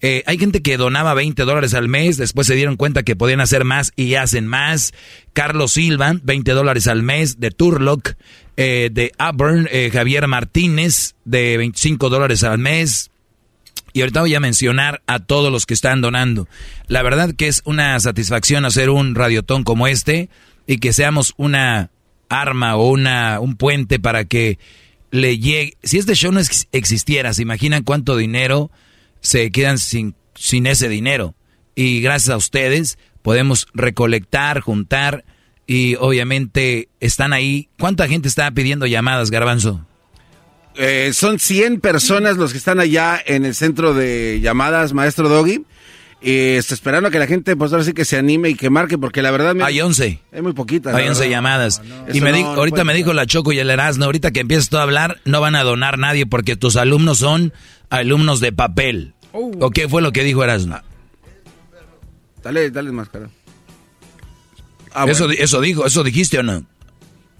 Eh, 0.00 0.24
hay 0.26 0.38
gente 0.38 0.62
que 0.62 0.76
donaba 0.76 1.14
20 1.14 1.44
dólares 1.44 1.74
al 1.74 1.88
mes, 1.88 2.16
después 2.16 2.48
se 2.48 2.56
dieron 2.56 2.74
cuenta 2.74 3.04
que 3.04 3.14
podían 3.14 3.40
hacer 3.40 3.64
más 3.64 3.92
y 3.94 4.14
hacen 4.16 4.48
más. 4.48 4.92
Carlos 5.32 5.72
Silva, 5.72 6.16
20 6.22 6.52
dólares 6.52 6.88
al 6.88 7.04
mes, 7.04 7.38
de 7.38 7.52
Turlock, 7.52 8.14
eh, 8.56 8.90
de 8.92 9.12
Auburn, 9.18 9.68
Javier 9.92 10.26
Martínez, 10.26 11.14
de 11.24 11.56
25 11.56 12.08
dólares 12.08 12.42
al 12.42 12.58
mes. 12.58 13.11
Y 13.92 14.00
ahorita 14.00 14.20
voy 14.20 14.34
a 14.34 14.40
mencionar 14.40 15.02
a 15.06 15.18
todos 15.20 15.52
los 15.52 15.66
que 15.66 15.74
están 15.74 16.00
donando. 16.00 16.48
La 16.88 17.02
verdad 17.02 17.34
que 17.36 17.48
es 17.48 17.62
una 17.64 17.98
satisfacción 18.00 18.64
hacer 18.64 18.90
un 18.90 19.14
radiotón 19.14 19.64
como 19.64 19.86
este 19.86 20.28
y 20.66 20.78
que 20.78 20.92
seamos 20.92 21.34
una 21.36 21.90
arma 22.28 22.76
o 22.76 22.88
una, 22.88 23.40
un 23.40 23.56
puente 23.56 23.98
para 23.98 24.24
que 24.24 24.58
le 25.10 25.38
llegue. 25.38 25.76
Si 25.82 25.98
este 25.98 26.14
show 26.14 26.32
no 26.32 26.40
existiera, 26.72 27.34
¿se 27.34 27.42
imaginan 27.42 27.82
cuánto 27.82 28.16
dinero 28.16 28.70
se 29.20 29.50
quedan 29.50 29.78
sin, 29.78 30.14
sin 30.34 30.66
ese 30.66 30.88
dinero? 30.88 31.34
Y 31.74 32.00
gracias 32.00 32.30
a 32.30 32.36
ustedes 32.36 32.98
podemos 33.22 33.66
recolectar, 33.74 34.60
juntar 34.60 35.24
y 35.66 35.94
obviamente 35.96 36.88
están 37.00 37.32
ahí. 37.32 37.68
¿Cuánta 37.78 38.08
gente 38.08 38.28
está 38.28 38.50
pidiendo 38.50 38.86
llamadas, 38.86 39.30
Garbanzo? 39.30 39.86
Eh, 40.74 41.10
son 41.12 41.38
100 41.38 41.80
personas 41.80 42.36
los 42.36 42.52
que 42.52 42.58
están 42.58 42.80
allá 42.80 43.20
en 43.24 43.44
el 43.44 43.54
centro 43.54 43.94
de 43.94 44.40
llamadas, 44.40 44.92
maestro 44.92 45.28
Doggy. 45.28 45.64
Y 46.24 46.54
está 46.54 46.74
esperando 46.74 47.08
a 47.08 47.10
que 47.10 47.18
la 47.18 47.26
gente, 47.26 47.56
pues 47.56 47.72
ahora 47.72 47.84
sí 47.84 47.94
que 47.94 48.04
se 48.04 48.16
anime 48.16 48.50
y 48.50 48.54
que 48.54 48.70
marque, 48.70 48.96
porque 48.96 49.22
la 49.22 49.32
verdad... 49.32 49.56
Hay 49.60 49.80
11. 49.80 50.20
Hay 50.32 50.42
muy 50.42 50.52
poquitas. 50.52 50.94
Hay 50.94 51.08
11 51.08 51.28
llamadas. 51.28 51.82
y 52.12 52.20
me 52.20 52.32
di, 52.32 52.42
ahorita 52.42 52.84
me 52.84 52.94
dijo 52.94 53.12
la 53.12 53.26
Choco 53.26 53.52
y 53.52 53.58
el 53.58 53.68
Erasmo, 53.70 54.04
ahorita 54.04 54.30
que 54.30 54.40
empieces 54.40 54.68
tú 54.68 54.78
a 54.78 54.82
hablar, 54.82 55.20
no 55.24 55.40
van 55.40 55.56
a 55.56 55.64
donar 55.64 55.98
nadie 55.98 56.24
porque 56.24 56.54
tus 56.54 56.76
alumnos 56.76 57.18
son 57.18 57.52
alumnos 57.90 58.38
de 58.38 58.52
papel. 58.52 59.14
¿O 59.32 59.70
qué 59.70 59.88
fue 59.88 60.00
lo 60.00 60.12
que 60.12 60.22
dijo 60.22 60.44
Erasmo? 60.44 60.78
Dale, 62.42 62.70
dale 62.70 62.92
máscara. 62.92 63.28
Ah, 64.94 65.06
eso, 65.08 65.26
bueno. 65.26 65.42
eso 65.42 65.60
dijo, 65.60 65.86
eso 65.86 66.04
dijiste 66.04 66.38
o 66.38 66.42
no? 66.42 66.64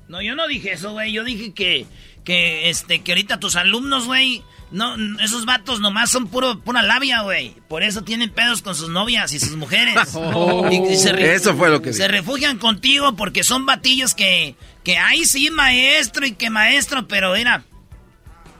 No, 0.08 0.20
yo 0.22 0.34
no 0.34 0.46
dije 0.46 0.72
eso, 0.72 0.92
güey. 0.92 1.12
Yo 1.12 1.24
dije 1.24 1.52
que, 1.52 1.86
que, 2.24 2.70
este, 2.70 3.02
que 3.02 3.12
ahorita 3.12 3.40
tus 3.40 3.56
alumnos, 3.56 4.06
güey, 4.06 4.42
no, 4.70 4.94
esos 5.20 5.44
vatos 5.44 5.80
nomás 5.80 6.10
son 6.10 6.28
puro, 6.28 6.60
pura 6.60 6.82
labia, 6.82 7.22
güey. 7.22 7.54
Por 7.68 7.82
eso 7.82 8.02
tienen 8.02 8.30
pedos 8.30 8.62
con 8.62 8.74
sus 8.74 8.88
novias 8.88 9.32
y 9.32 9.38
sus 9.38 9.56
mujeres. 9.56 9.94
Oh, 10.14 10.68
y, 10.70 10.76
y 10.76 10.96
se 10.96 11.34
eso 11.34 11.54
fue 11.56 11.68
lo 11.68 11.82
que 11.82 11.92
Se 11.92 12.04
dije. 12.04 12.08
refugian 12.08 12.58
contigo 12.58 13.14
porque 13.16 13.44
son 13.44 13.66
batillos 13.66 14.14
que, 14.14 14.56
que, 14.84 14.96
ay, 14.98 15.24
sí, 15.24 15.50
maestro 15.50 16.24
y 16.26 16.32
que 16.32 16.48
maestro, 16.50 17.06
pero 17.08 17.34
era 17.34 17.64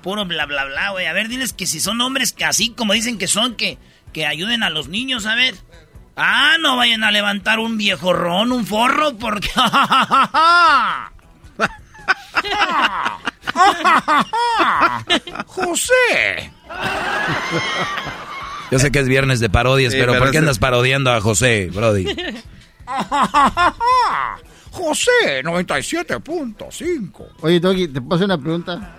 puro 0.03 0.25
bla, 0.27 0.47
bla, 0.47 0.65
bla, 0.65 0.91
güey. 0.91 1.07
A 1.07 1.13
ver, 1.13 1.29
diles 1.29 1.53
que 1.53 1.67
si 1.67 1.81
son 1.81 2.01
hombres 2.01 2.33
que 2.33 2.45
así 2.45 2.71
como 2.71 2.93
dicen 2.93 3.19
que 3.19 3.29
son, 3.29 3.55
que, 3.55 3.79
que 4.13 4.27
ayuden 4.27 4.63
a 4.63 4.71
los 4.71 4.89
niños, 4.89 5.27
a 5.27 5.35
ver. 5.35 5.55
Ah, 6.15 6.57
no 6.61 6.77
vayan 6.77 7.05
a 7.05 7.11
levantar 7.11 7.59
un 7.59 7.79
viejo 7.79 8.13
ron, 8.13 8.53
un 8.53 8.67
forro, 8.67 9.17
porque... 9.17 9.49
José. 15.47 16.53
Yo 18.71 18.79
sé 18.79 18.91
que 18.91 19.01
es 19.01 19.09
viernes 19.09 19.41
de 19.41 19.51
parodias, 19.51 19.93
Sí, 19.93 19.99
pero, 19.99 20.13
pero 20.13 20.25
¿por 20.25 20.33
qué 20.33 20.39
andas 20.39 20.59
parodiando 20.59 21.11
a 21.13 21.21
José, 21.21 21.71
Brody? 21.73 22.07
José, 24.71 25.43
97.5. 25.45 27.27
Oye, 27.43 27.61
Doggy, 27.61 27.89
¿te 27.89 28.01
puedo 28.01 28.15
hacer 28.17 28.25
una 28.25 28.39
pregunta? 28.39 28.99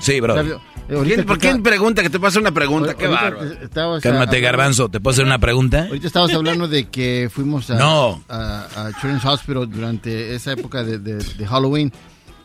Sí, 0.00 0.18
Brody. 0.20 0.50
Eh, 0.50 0.96
¿Quién- 1.04 1.24
¿Por 1.26 1.36
está- 1.36 1.58
pregunta 1.62 2.02
que 2.02 2.10
te 2.10 2.18
pase 2.18 2.38
una 2.38 2.50
pregunta? 2.50 2.94
Qué 2.94 3.06
bárbaro. 3.06 3.38
Cálmate, 3.72 4.08
hablando- 4.08 4.40
Garbanzo. 4.40 4.88
¿Te 4.88 5.00
puedo 5.00 5.12
hacer 5.12 5.26
una 5.26 5.38
pregunta? 5.38 5.84
Ahorita 5.84 6.06
estabas 6.06 6.32
hablando 6.32 6.66
de 6.66 6.88
que 6.88 7.28
fuimos 7.32 7.70
a, 7.70 7.74
No. 7.76 8.24
a, 8.28 8.64
a 8.74 8.92
Children's 8.94 9.24
Hospital 9.24 9.70
durante 9.70 10.34
esa 10.34 10.52
época 10.52 10.82
de, 10.82 10.98
de- 10.98 11.16
de 11.22 11.46
Halloween. 11.46 11.92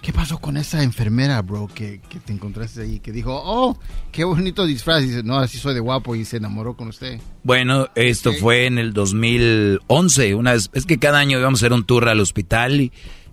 ¿Qué 0.03 0.11
pasó 0.11 0.37
con 0.37 0.57
esa 0.57 0.83
enfermera, 0.83 1.41
bro, 1.41 1.69
que, 1.73 2.01
que 2.09 2.19
te 2.19 2.33
encontraste 2.33 2.81
ahí? 2.81 2.99
Que 2.99 3.13
dijo, 3.13 3.41
oh, 3.41 3.79
qué 4.11 4.25
bonito 4.25 4.65
disfraz. 4.65 5.01
Y 5.01 5.07
dice, 5.07 5.23
no, 5.23 5.39
así 5.39 5.57
soy 5.57 5.73
de 5.73 5.79
guapo 5.79 6.13
y 6.13 6.25
se 6.25 6.35
enamoró 6.37 6.75
con 6.75 6.89
usted. 6.89 7.21
Bueno, 7.43 7.87
esto 7.95 8.33
fue 8.33 8.65
en 8.65 8.77
el 8.79 8.91
2011. 8.91 10.35
Una 10.35 10.51
vez, 10.51 10.69
es 10.73 10.85
que 10.85 10.99
cada 10.99 11.19
año 11.19 11.39
íbamos 11.39 11.61
a 11.61 11.65
hacer 11.65 11.71
un 11.71 11.85
tour 11.85 12.09
al 12.09 12.19
hospital 12.19 12.81
y 12.81 12.91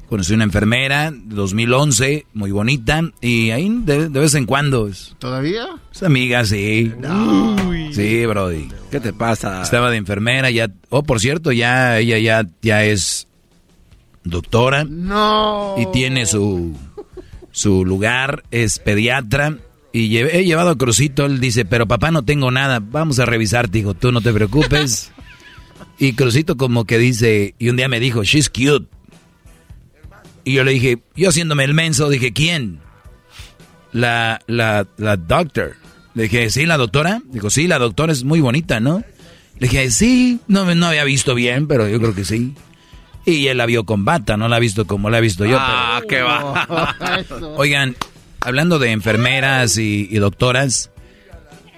conocí 0.09 0.33
una 0.33 0.45
enfermera, 0.45 1.13
2011, 1.13 2.27
muy 2.35 2.53
bonita. 2.53 3.03
Y 3.21 3.51
ahí 3.51 3.69
de, 3.85 4.09
de 4.09 4.21
vez 4.21 4.37
en 4.37 4.47
cuando 4.47 4.87
es, 4.87 5.17
¿Todavía? 5.19 5.67
es 5.93 6.05
amiga, 6.05 6.45
sí. 6.45 6.93
Sí, 7.91 8.27
Brody. 8.27 8.69
¿Qué 8.93 9.01
te 9.01 9.13
pasa? 9.13 9.61
Estaba 9.63 9.91
de 9.91 9.97
enfermera, 9.97 10.53
ya. 10.53 10.71
Oh, 10.89 11.03
por 11.03 11.19
cierto, 11.19 11.51
ya 11.51 11.99
ella 11.99 12.19
ya, 12.19 12.49
ya 12.63 12.85
es 12.85 13.27
doctora. 14.25 14.85
No. 14.85 15.75
Y 15.79 15.87
tiene 15.93 16.27
su, 16.27 16.77
su 17.53 17.85
lugar, 17.85 18.45
es 18.51 18.79
pediatra. 18.79 19.59
Y 19.93 20.17
he 20.19 20.45
llevado 20.45 20.71
a 20.71 20.79
Crucito, 20.79 21.27
él 21.27 21.41
dice, 21.41 21.65
pero 21.65 21.87
papá 21.89 22.11
no 22.13 22.25
tengo 22.25 22.51
nada, 22.53 22.81
vamos 22.81 23.19
a 23.19 23.27
revisarte, 23.27 23.79
dijo, 23.79 23.95
tú 23.95 24.13
no 24.13 24.21
te 24.21 24.33
preocupes. 24.33 25.11
y 25.99 26.13
Crucito 26.13 26.57
como 26.57 26.85
que 26.85 26.97
dice, 26.99 27.55
y 27.59 27.71
un 27.71 27.77
día 27.77 27.89
me 27.89 27.99
dijo, 27.99 28.23
she's 28.23 28.49
cute. 28.49 28.87
Y 30.45 30.55
yo 30.55 30.65
le 30.65 30.73
dije, 30.73 31.03
yo 31.17 31.29
haciéndome 31.29 31.65
el 31.65 31.75
menso, 31.75 32.09
dije, 32.09 32.33
¿quién? 32.33 32.79
La, 33.93 34.41
la, 34.47 34.87
la 34.97 35.17
doctor. 35.17 35.77
Le 36.15 36.25
dije, 36.25 36.51
¿sí, 36.51 36.67
la 36.67 36.77
doctora? 36.77 37.23
Dijo, 37.27 37.51
sí, 37.51 37.67
la 37.67 37.79
doctora 37.79 38.13
es 38.13 38.25
muy 38.25 38.41
bonita, 38.41 38.81
¿no? 38.81 39.03
Le 39.59 39.69
dije, 39.69 39.91
sí, 39.91 40.41
no, 40.49 40.73
no 40.75 40.87
había 40.87 41.05
visto 41.05 41.35
bien, 41.35 41.67
pero 41.67 41.89
yo 41.89 41.99
creo 41.99 42.15
que 42.15 42.25
sí. 42.25 42.55
Y 43.25 43.47
él 43.49 43.59
la 43.59 43.67
vio 43.67 43.85
con 43.85 44.05
bata, 44.05 44.37
no 44.37 44.49
la 44.49 44.57
ha 44.57 44.61
visto 44.61 44.87
como 44.87 45.11
la 45.11 45.19
he 45.19 45.21
visto 45.21 45.45
yo. 45.45 45.57
Ah, 45.61 46.03
qué 46.09 46.23
va. 46.23 47.27
Oigan, 47.57 47.97
hablando 48.41 48.79
de 48.79 48.93
enfermeras 48.93 49.77
y, 49.77 50.07
doctoras, 50.17 50.91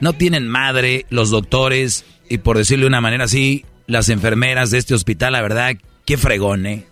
no 0.00 0.12
tienen 0.12 0.48
madre 0.48 1.06
los 1.10 1.30
doctores 1.30 2.04
y 2.28 2.38
por 2.38 2.56
decirlo 2.56 2.84
de 2.84 2.88
una 2.88 3.00
manera 3.00 3.24
así, 3.24 3.64
las 3.86 4.08
enfermeras 4.08 4.70
de 4.70 4.78
este 4.78 4.94
hospital, 4.94 5.32
la 5.32 5.42
verdad, 5.42 5.76
qué 6.04 6.16
fregón, 6.16 6.66
¿eh? 6.66 6.86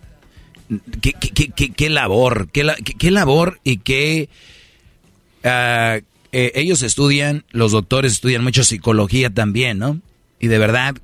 Qué, 1.00 1.12
qué, 1.12 1.90
labor, 1.90 2.48
qué, 2.50 3.10
labor 3.10 3.60
y 3.64 3.78
qué... 3.78 4.28
Ah, 5.42 5.98
eh, 6.32 6.52
ellos 6.54 6.82
estudian, 6.82 7.44
los 7.50 7.72
doctores 7.72 8.12
estudian 8.12 8.44
mucho 8.44 8.62
psicología 8.62 9.30
también, 9.30 9.78
¿no? 9.78 10.00
Y 10.38 10.46
de 10.46 10.58
verdad, 10.58 10.96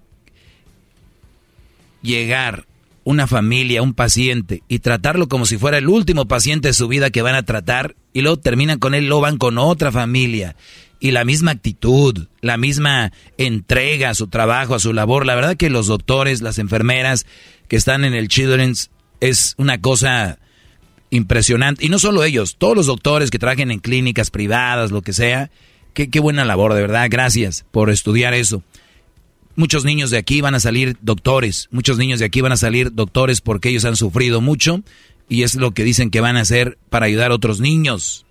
llegar 2.02 2.66
una 3.07 3.28
familia, 3.28 3.83
un 3.83 3.94
paciente, 3.94 4.65
y 4.67 4.81
tratarlo 4.81 5.28
como 5.28 5.47
si 5.47 5.59
fuera 5.59 5.78
el 5.78 5.89
último 5.89 6.26
paciente 6.26 6.68
de 6.68 6.75
su 6.75 6.89
vida 6.89 7.10
que 7.10 7.23
van 7.23 7.36
a 7.36 7.44
tratar, 7.44 7.94
y 8.12 8.23
luego 8.23 8.39
terminan 8.39 8.81
con 8.81 8.94
él, 8.94 9.07
lo 9.07 9.20
van 9.20 9.39
con 9.39 9.59
otra 9.59 9.93
familia, 9.93 10.57
y 10.99 11.12
la 11.12 11.25
misma 11.25 11.52
actitud, 11.52 12.26
la 12.41 12.57
misma 12.57 13.12
entrega 13.39 14.10
a 14.10 14.15
su 14.17 14.26
trabajo, 14.26 14.75
a 14.75 14.81
su 14.81 14.93
labor. 14.93 15.25
La 15.25 15.36
verdad 15.36 15.57
que 15.57 15.70
los 15.70 15.86
doctores, 15.86 16.43
las 16.43 16.59
enfermeras 16.59 17.26
que 17.68 17.76
están 17.76 18.05
en 18.05 18.12
el 18.12 18.26
Children's 18.26 18.91
es 19.20 19.55
una 19.57 19.81
cosa 19.81 20.41
impresionante. 21.10 21.86
Y 21.86 21.91
no 21.91 22.01
solo 22.01 22.25
ellos, 22.25 22.57
todos 22.59 22.75
los 22.75 22.86
doctores 22.86 23.31
que 23.31 23.39
trabajen 23.39 23.70
en 23.70 23.78
clínicas 23.78 24.31
privadas, 24.33 24.91
lo 24.91 25.02
que 25.02 25.12
sea. 25.12 25.51
Qué, 25.94 26.10
qué 26.10 26.18
buena 26.18 26.44
labor, 26.44 26.75
de 26.75 26.81
verdad. 26.81 27.07
Gracias 27.09 27.67
por 27.70 27.89
estudiar 27.91 28.35
eso. 28.35 28.65
Muchos 29.57 29.85
niños 29.86 30.10
de 30.10 30.18
aquí 30.18 30.43
van 30.43 30.55
a 30.55 30.60
salir 30.60 30.99
doctores, 31.01 31.68
muchos 31.70 31.97
niños 31.97 32.18
de 32.18 32.26
aquí 32.26 32.43
van 32.43 32.52
a 32.52 32.59
salir 32.59 32.93
doctores 32.93 33.41
porque 33.41 33.70
ellos 33.70 33.86
han 33.86 33.97
sufrido 33.97 34.43
mucho 34.43 34.83
y 35.28 35.43
es 35.43 35.55
lo 35.55 35.73
que 35.73 35.83
dicen 35.83 36.10
que 36.10 36.20
van 36.20 36.36
a 36.36 36.43
hacer 36.43 36.76
para 36.91 37.07
ayudar 37.07 37.31
a 37.31 37.35
otros 37.35 37.59
niños. 37.59 38.26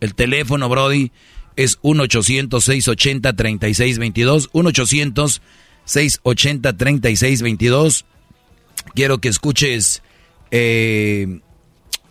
El 0.00 0.14
teléfono, 0.14 0.70
Brody, 0.70 1.12
es 1.56 1.78
1-800-680-3622, 1.82 4.48
1-800-680-3622. 5.86 8.04
Quiero 8.94 9.18
que 9.18 9.28
escuches 9.28 10.02
eh, 10.50 11.40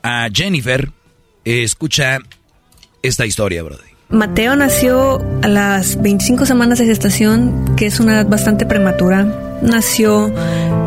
a 0.04 0.30
Jennifer. 0.32 0.92
escucha 1.44 2.20
esta 3.02 3.26
historia, 3.26 3.64
Brody. 3.64 3.89
Mateo 4.12 4.56
nació 4.56 5.22
a 5.44 5.48
las 5.48 6.02
25 6.02 6.48
semanas 6.48 6.80
de 6.80 6.88
gestación, 6.88 7.76
que 7.76 7.86
es 7.86 8.00
una 8.00 8.14
edad 8.14 8.28
bastante 8.28 8.66
prematura. 8.66 9.60
Nació 9.62 10.34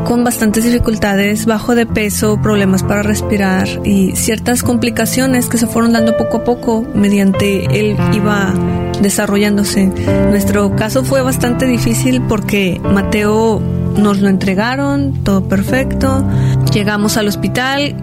con 0.05 0.25
bastantes 0.25 0.65
dificultades, 0.65 1.47
bajo 1.47 1.77
de 1.77 1.87
peso, 1.87 2.41
problemas 2.43 2.83
para 2.83 3.05
respirar 3.05 3.69
y 3.85 4.17
ciertas 4.17 4.65
complicaciones 4.65 5.49
que 5.49 5.57
se 5.57 5.69
fueron 5.69 5.93
dando 5.93 6.17
poco 6.17 6.39
a 6.39 6.45
poco 6.45 6.85
mediante 6.95 7.67
él 7.79 7.97
iba 8.13 8.53
desarrollándose. 9.01 9.87
Nuestro 10.31 10.75
caso 10.75 11.05
fue 11.05 11.23
bastante 11.23 11.67
difícil 11.67 12.23
porque 12.23 12.81
Mateo 12.83 13.63
nos 13.97 14.19
lo 14.19 14.31
entregaron, 14.31 15.23
todo 15.23 15.45
perfecto. 15.45 16.27
Llegamos 16.73 17.17
al 17.17 17.29
hospital, 17.29 17.95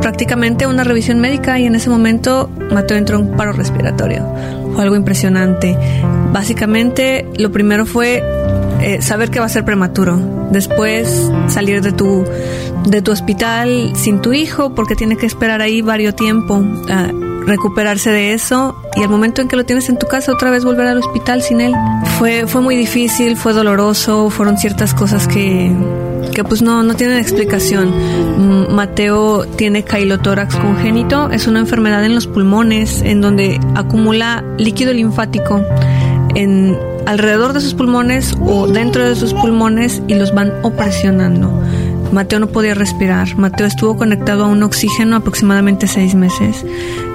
prácticamente 0.00 0.66
una 0.66 0.84
revisión 0.84 1.20
médica 1.20 1.58
y 1.58 1.66
en 1.66 1.74
ese 1.74 1.90
momento 1.90 2.50
Mateo 2.72 2.96
entró 2.96 3.18
en 3.18 3.36
paro 3.36 3.52
respiratorio. 3.52 4.26
Fue 4.74 4.82
algo 4.82 4.96
impresionante. 4.96 5.76
Básicamente 6.32 7.26
lo 7.36 7.50
primero 7.50 7.86
fue 7.86 8.22
eh, 8.80 9.02
saber 9.02 9.30
que 9.30 9.40
va 9.40 9.46
a 9.46 9.50
ser 9.50 9.64
prematuro. 9.64 10.18
Después 10.50 11.30
salir 11.48 11.82
de 11.82 11.92
tu, 11.92 12.24
de 12.86 13.02
tu 13.02 13.10
hospital 13.10 13.92
sin 13.94 14.20
tu 14.20 14.32
hijo 14.32 14.74
porque 14.74 14.94
tiene 14.94 15.16
que 15.16 15.26
esperar 15.26 15.60
ahí 15.60 15.82
varios 15.82 16.16
tiempo 16.16 16.62
a 16.88 17.10
recuperarse 17.48 18.10
de 18.10 18.32
eso 18.32 18.80
y 18.94 19.02
el 19.02 19.08
momento 19.08 19.42
en 19.42 19.48
que 19.48 19.56
lo 19.56 19.64
tienes 19.64 19.88
en 19.88 19.98
tu 19.98 20.06
casa 20.06 20.32
otra 20.32 20.50
vez 20.50 20.64
volver 20.64 20.86
al 20.86 20.98
hospital 20.98 21.42
sin 21.42 21.60
él. 21.60 21.74
Fue, 22.18 22.46
fue 22.46 22.60
muy 22.60 22.76
difícil, 22.76 23.36
fue 23.36 23.52
doloroso, 23.52 24.30
fueron 24.30 24.56
ciertas 24.56 24.94
cosas 24.94 25.26
que 25.26 25.74
que 26.34 26.44
pues 26.44 26.62
no, 26.62 26.82
no 26.82 26.94
tienen 26.94 27.18
explicación. 27.18 27.88
Mm, 27.88 28.72
Mateo 28.72 29.44
tiene 29.56 29.82
cailotórax 29.82 30.54
congénito, 30.56 31.30
es 31.30 31.46
una 31.46 31.60
enfermedad 31.60 32.04
en 32.04 32.14
los 32.14 32.26
pulmones 32.26 33.02
en 33.02 33.20
donde 33.20 33.58
acumula 33.74 34.44
líquido 34.56 34.92
linfático 34.92 35.64
en 36.34 36.78
alrededor 37.06 37.54
de 37.54 37.60
sus 37.60 37.74
pulmones 37.74 38.36
o 38.40 38.66
dentro 38.68 39.04
de 39.04 39.16
sus 39.16 39.32
pulmones 39.34 40.02
y 40.08 40.14
los 40.14 40.34
van 40.34 40.52
opresionando. 40.62 41.62
Mateo 42.12 42.40
no 42.40 42.48
podía 42.48 42.74
respirar. 42.74 43.36
Mateo 43.36 43.66
estuvo 43.66 43.96
conectado 43.96 44.44
a 44.44 44.48
un 44.48 44.62
oxígeno 44.62 45.16
aproximadamente 45.16 45.86
seis 45.86 46.14
meses. 46.14 46.64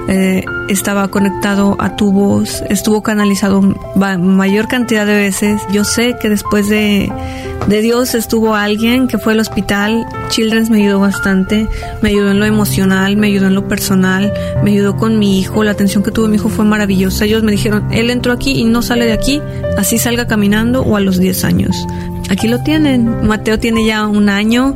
Eh, 0.08 0.44
estaba 0.68 1.08
conectado 1.08 1.78
a 1.80 1.96
tubos, 1.96 2.62
estuvo 2.70 3.02
canalizado 3.04 3.62
mayor 3.96 4.68
cantidad 4.68 5.06
de 5.06 5.16
veces. 5.16 5.62
Yo 5.72 5.84
sé 5.86 6.16
que 6.20 6.30
después 6.30 6.68
de, 6.68 7.12
de 7.68 7.82
Dios 7.82 8.14
estuvo 8.14 8.54
alguien 8.56 9.08
que 9.08 9.18
fue 9.18 9.34
al 9.34 9.40
hospital. 9.40 10.06
Children's 10.30 10.70
me 10.70 10.82
ayudó 10.82 11.00
bastante, 11.00 11.68
me 12.02 12.10
ayudó 12.10 12.32
en 12.32 12.40
lo 12.40 12.46
emocional, 12.46 13.16
me 13.16 13.28
ayudó 13.28 13.48
en 13.48 13.56
lo 13.56 13.68
personal, 13.68 14.34
me 14.64 14.72
ayudó 14.72 14.98
con 14.98 15.20
mi 15.20 15.40
hijo. 15.40 15.64
La 15.64 15.72
atención 15.72 16.04
que 16.04 16.12
tuvo 16.12 16.28
mi 16.28 16.36
hijo 16.36 16.50
fue 16.50 16.66
maravillosa. 16.66 17.26
Ellos 17.26 17.44
me 17.44 17.52
dijeron, 17.52 17.88
él 17.92 18.10
entró 18.10 18.34
aquí 18.34 18.52
y 18.52 18.66
no 18.66 18.82
sale 18.82 19.06
de 19.06 19.14
aquí, 19.14 19.42
así 19.78 19.98
salga 19.98 20.28
caminando 20.28 20.82
o 20.82 20.98
a 20.98 21.00
los 21.00 21.18
10 21.18 21.46
años. 21.46 21.88
Aquí 22.34 22.48
lo 22.48 22.58
tienen. 22.64 23.28
Mateo 23.28 23.60
tiene 23.60 23.86
ya 23.86 24.08
un 24.08 24.28
año, 24.28 24.76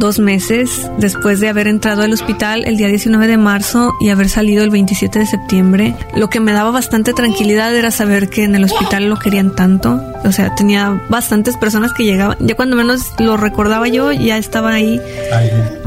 dos 0.00 0.18
meses 0.18 0.86
después 0.98 1.40
de 1.40 1.48
haber 1.48 1.66
entrado 1.66 2.02
al 2.02 2.12
hospital 2.12 2.62
el 2.66 2.76
día 2.76 2.88
19 2.88 3.26
de 3.26 3.38
marzo 3.38 3.94
y 4.02 4.10
haber 4.10 4.28
salido 4.28 4.62
el 4.62 4.68
27 4.68 5.18
de 5.18 5.24
septiembre. 5.24 5.94
Lo 6.14 6.28
que 6.28 6.40
me 6.40 6.52
daba 6.52 6.70
bastante 6.72 7.14
tranquilidad 7.14 7.74
era 7.74 7.90
saber 7.90 8.28
que 8.28 8.44
en 8.44 8.54
el 8.54 8.64
hospital 8.64 9.08
lo 9.08 9.18
querían 9.18 9.56
tanto. 9.56 9.98
O 10.24 10.32
sea, 10.32 10.54
tenía 10.54 11.02
bastantes 11.08 11.56
personas 11.56 11.94
que 11.94 12.04
llegaban. 12.04 12.36
Ya 12.40 12.54
cuando 12.54 12.76
menos 12.76 13.00
lo 13.18 13.38
recordaba 13.38 13.88
yo, 13.88 14.12
ya 14.12 14.36
estaba 14.36 14.74
ahí 14.74 15.00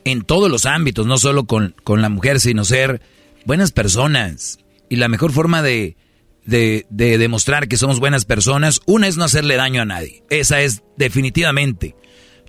en 0.04 0.22
todos 0.24 0.52
los 0.52 0.66
ámbitos, 0.66 1.08
no 1.08 1.18
solo 1.18 1.46
con, 1.46 1.76
la 1.88 2.10
mujer, 2.10 2.42
sino 2.42 2.66
ser 2.66 3.00
buenas 3.46 3.72
personas. 3.72 4.60
Y 4.90 4.98
la 4.98 5.08
mejor 5.08 5.32
forma 5.32 5.62
de, 5.62 5.96
de, 6.44 6.86
de, 6.90 7.18
demostrar 7.18 7.70
que 7.70 7.78
somos 7.78 8.02
buenas 8.02 8.26
personas, 8.26 8.82
una 8.86 9.08
es 9.08 9.16
no 9.16 9.24
hacerle 9.24 9.56
daño 9.56 9.82
a 9.82 9.86
nadie. 9.86 10.26
Esa 10.30 10.60
es 10.60 10.84
definitivamente. 10.98 11.96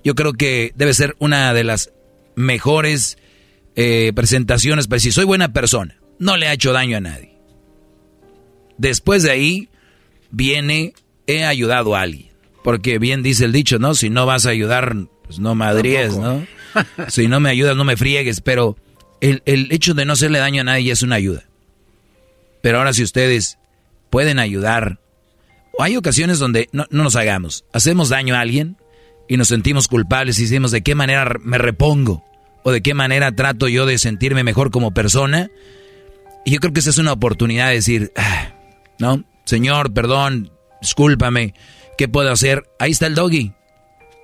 Yo 0.03 0.15
creo 0.15 0.33
que 0.33 0.73
debe 0.75 0.93
ser 0.93 1.15
una 1.19 1.53
de 1.53 1.63
las 1.63 1.93
mejores 2.35 3.17
eh, 3.79 4.11
presentaciones, 4.15 4.87
pero 4.87 4.99
si 4.99 5.11
soy 5.11 5.23
buena 5.23 5.53
persona, 5.53 5.97
no 6.17 6.35
le 6.35 6.47
ha 6.47 6.53
hecho 6.53 6.73
daño 6.73 6.97
a 6.97 6.99
nadie. 6.99 7.37
Después 8.79 9.21
de 9.21 9.29
ahí 9.29 9.69
viene, 10.31 10.95
he 11.27 11.45
ayudado 11.45 11.95
a 11.95 12.01
alguien. 12.01 12.31
Porque 12.63 12.97
bien 12.97 13.21
dice 13.21 13.45
el 13.45 13.51
dicho, 13.51 13.77
¿no? 13.77 13.93
Si 13.93 14.09
no 14.09 14.25
vas 14.25 14.47
a 14.47 14.49
ayudar, 14.49 14.95
pues 15.23 15.37
no 15.37 15.53
madríes, 15.53 16.17
¿no? 16.17 16.45
si 17.07 17.27
no 17.27 17.39
me 17.39 17.51
ayudas, 17.51 17.77
no 17.77 17.83
me 17.83 17.95
friegues. 17.95 18.41
Pero 18.41 18.77
el, 19.21 19.43
hecho 19.45 19.93
de 19.93 20.05
no 20.05 20.13
hacerle 20.13 20.39
daño 20.39 20.61
a 20.61 20.65
nadie 20.65 20.91
es 20.91 21.03
una 21.03 21.15
ayuda. 21.15 21.43
Pero 22.63 22.79
ahora 22.79 22.93
si 22.93 23.03
ustedes 23.03 23.59
pueden 24.09 24.39
ayudar, 24.39 24.99
o 25.77 25.83
hay 25.83 25.97
ocasiones 25.97 26.39
donde 26.39 26.67
no, 26.71 26.87
no 26.89 27.03
nos 27.03 27.15
hagamos, 27.15 27.63
hacemos 27.73 28.09
daño 28.09 28.33
a 28.33 28.39
alguien 28.39 28.75
y 29.29 29.37
nos 29.37 29.49
sentimos 29.49 29.87
culpables 29.87 30.39
y 30.39 30.43
decimos 30.43 30.71
de 30.71 30.81
qué 30.81 30.95
manera 30.95 31.37
me 31.43 31.59
repongo 31.59 32.25
o 32.63 32.71
de 32.71 32.81
qué 32.81 32.93
manera 32.93 33.31
trato 33.31 33.67
yo 33.67 33.85
de 33.85 33.97
sentirme 33.97 34.43
mejor 34.43 34.71
como 34.71 34.93
persona. 34.93 35.49
Y 36.45 36.51
yo 36.51 36.59
creo 36.59 36.73
que 36.73 36.79
esa 36.79 36.89
es 36.89 36.97
una 36.97 37.13
oportunidad 37.13 37.67
de 37.69 37.75
decir, 37.75 38.11
ah, 38.15 38.53
¿no? 38.99 39.23
Señor, 39.45 39.93
perdón, 39.93 40.51
discúlpame, 40.81 41.53
¿Qué 41.97 42.07
puedo 42.07 42.31
hacer? 42.31 42.69
Ahí 42.77 42.91
está 42.91 43.07
el 43.07 43.15
doggy, 43.15 43.53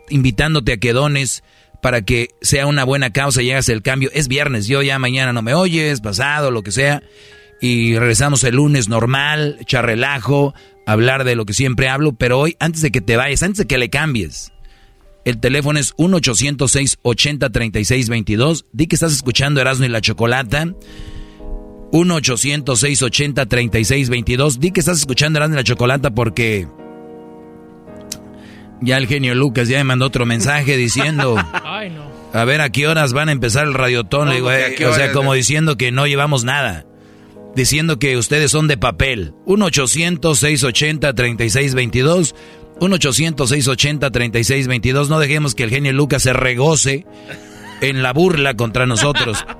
invitándote 0.09 0.73
a 0.73 0.77
que 0.77 0.93
dones 0.93 1.43
para 1.81 2.03
que 2.03 2.29
sea 2.41 2.67
una 2.67 2.83
buena 2.83 3.11
causa 3.11 3.41
y 3.41 3.49
hagas 3.49 3.67
el 3.67 3.81
cambio. 3.81 4.11
Es 4.13 4.27
viernes, 4.27 4.67
yo 4.67 4.83
ya 4.83 4.99
mañana 4.99 5.33
no 5.33 5.41
me 5.41 5.55
oyes, 5.55 5.99
pasado, 5.99 6.51
lo 6.51 6.61
que 6.61 6.71
sea. 6.71 7.01
Y 7.61 7.97
regresamos 7.97 8.43
el 8.43 8.55
lunes 8.55 8.89
normal, 8.89 9.57
echar 9.59 9.87
relajo, 9.87 10.53
hablar 10.85 11.23
de 11.23 11.35
lo 11.35 11.45
que 11.45 11.53
siempre 11.53 11.89
hablo. 11.89 12.13
Pero 12.13 12.39
hoy, 12.39 12.55
antes 12.59 12.83
de 12.83 12.91
que 12.91 13.01
te 13.01 13.17
vayas, 13.17 13.41
antes 13.41 13.57
de 13.57 13.65
que 13.65 13.79
le 13.79 13.89
cambies, 13.89 14.52
el 15.25 15.39
teléfono 15.39 15.79
es 15.79 15.95
1-800-680-3622. 15.95 18.65
Di 18.71 18.87
que 18.87 18.95
estás 18.95 19.13
escuchando 19.13 19.61
Erasmo 19.61 19.85
y 19.85 19.89
la 19.89 20.01
Chocolata. 20.01 20.67
1-800-680-3622. 21.91 24.57
Di 24.57 24.71
que 24.71 24.79
estás 24.79 24.97
escuchando 24.99 25.37
Erasmo 25.39 25.55
y 25.55 25.57
la 25.57 25.63
Chocolata 25.63 26.11
porque 26.11 26.67
ya 28.81 28.97
el 28.97 29.07
genio 29.07 29.33
Lucas 29.35 29.69
ya 29.69 29.77
me 29.77 29.85
mandó 29.85 30.07
otro 30.07 30.25
mensaje 30.25 30.75
diciendo... 30.77 31.37
A 32.33 32.45
ver 32.45 32.61
a 32.61 32.71
qué 32.71 32.87
horas 32.87 33.13
van 33.13 33.29
a 33.29 33.31
empezar 33.31 33.67
el 33.67 33.75
radiotón. 33.75 34.31
Eh, 34.31 34.41
o 34.41 34.93
sea, 34.93 35.11
como 35.11 35.35
diciendo 35.35 35.77
que 35.77 35.91
no 35.91 36.07
llevamos 36.07 36.43
nada. 36.43 36.87
Diciendo 37.55 37.99
que 37.99 38.17
ustedes 38.17 38.49
son 38.49 38.67
de 38.67 38.75
papel. 38.75 39.35
1-800-680-3622. 39.45 42.33
1-800-680-3622. 42.79 45.07
No 45.07 45.19
dejemos 45.19 45.55
que 45.55 45.63
el 45.63 45.69
genio 45.69 45.93
Lucas 45.93 46.23
se 46.23 46.33
regoce 46.33 47.05
en 47.81 48.03
la 48.03 48.13
burla 48.13 48.55
contra 48.55 48.85
nosotros. 48.85 49.45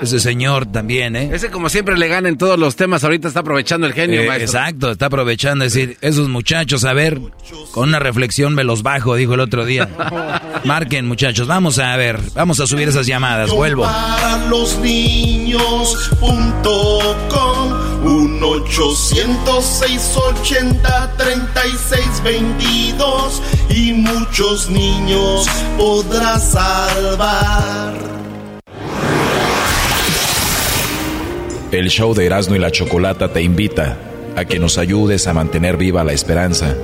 Ese 0.00 0.20
señor 0.20 0.66
también, 0.66 1.16
¿eh? 1.16 1.30
Ese 1.32 1.50
como 1.50 1.70
siempre 1.70 1.96
le 1.96 2.06
gana 2.08 2.28
en 2.28 2.36
todos 2.36 2.58
los 2.58 2.76
temas, 2.76 3.02
ahorita 3.02 3.28
está 3.28 3.40
aprovechando 3.40 3.86
el 3.86 3.94
genio, 3.94 4.20
eh, 4.20 4.28
Exacto, 4.36 4.90
está 4.90 5.06
aprovechando, 5.06 5.64
es 5.64 5.72
decir, 5.72 5.96
esos 6.02 6.28
muchachos, 6.28 6.84
a 6.84 6.92
ver, 6.92 7.18
con 7.72 7.88
una 7.88 7.98
reflexión 7.98 8.54
me 8.54 8.62
los 8.62 8.82
bajo, 8.82 9.14
dijo 9.14 9.32
el 9.34 9.40
otro 9.40 9.64
día. 9.64 9.88
Marquen, 10.64 11.06
muchachos, 11.06 11.48
vamos 11.48 11.78
a 11.78 11.96
ver, 11.96 12.20
vamos 12.34 12.60
a 12.60 12.66
subir 12.66 12.88
esas 12.88 13.06
llamadas, 13.06 13.50
vuelvo. 13.50 13.84
Para 13.84 14.46
los 14.48 14.78
niños 14.80 16.10
punto 16.20 17.16
com, 17.30 17.65
1 18.36 18.46
800 18.46 19.80
3622 21.16 23.42
y 23.70 23.94
muchos 23.94 24.68
niños 24.68 25.46
podrás 25.78 26.52
salvar. 26.52 27.94
El 31.72 31.88
show 31.88 32.12
de 32.14 32.26
Erasmo 32.26 32.54
y 32.56 32.58
la 32.58 32.70
Chocolata 32.70 33.32
te 33.32 33.40
invita 33.42 33.96
a 34.36 34.44
que 34.44 34.58
nos 34.58 34.76
ayudes 34.78 35.26
a 35.26 35.32
mantener 35.32 35.78
viva 35.78 36.04
la 36.04 36.12
esperanza 36.12 36.76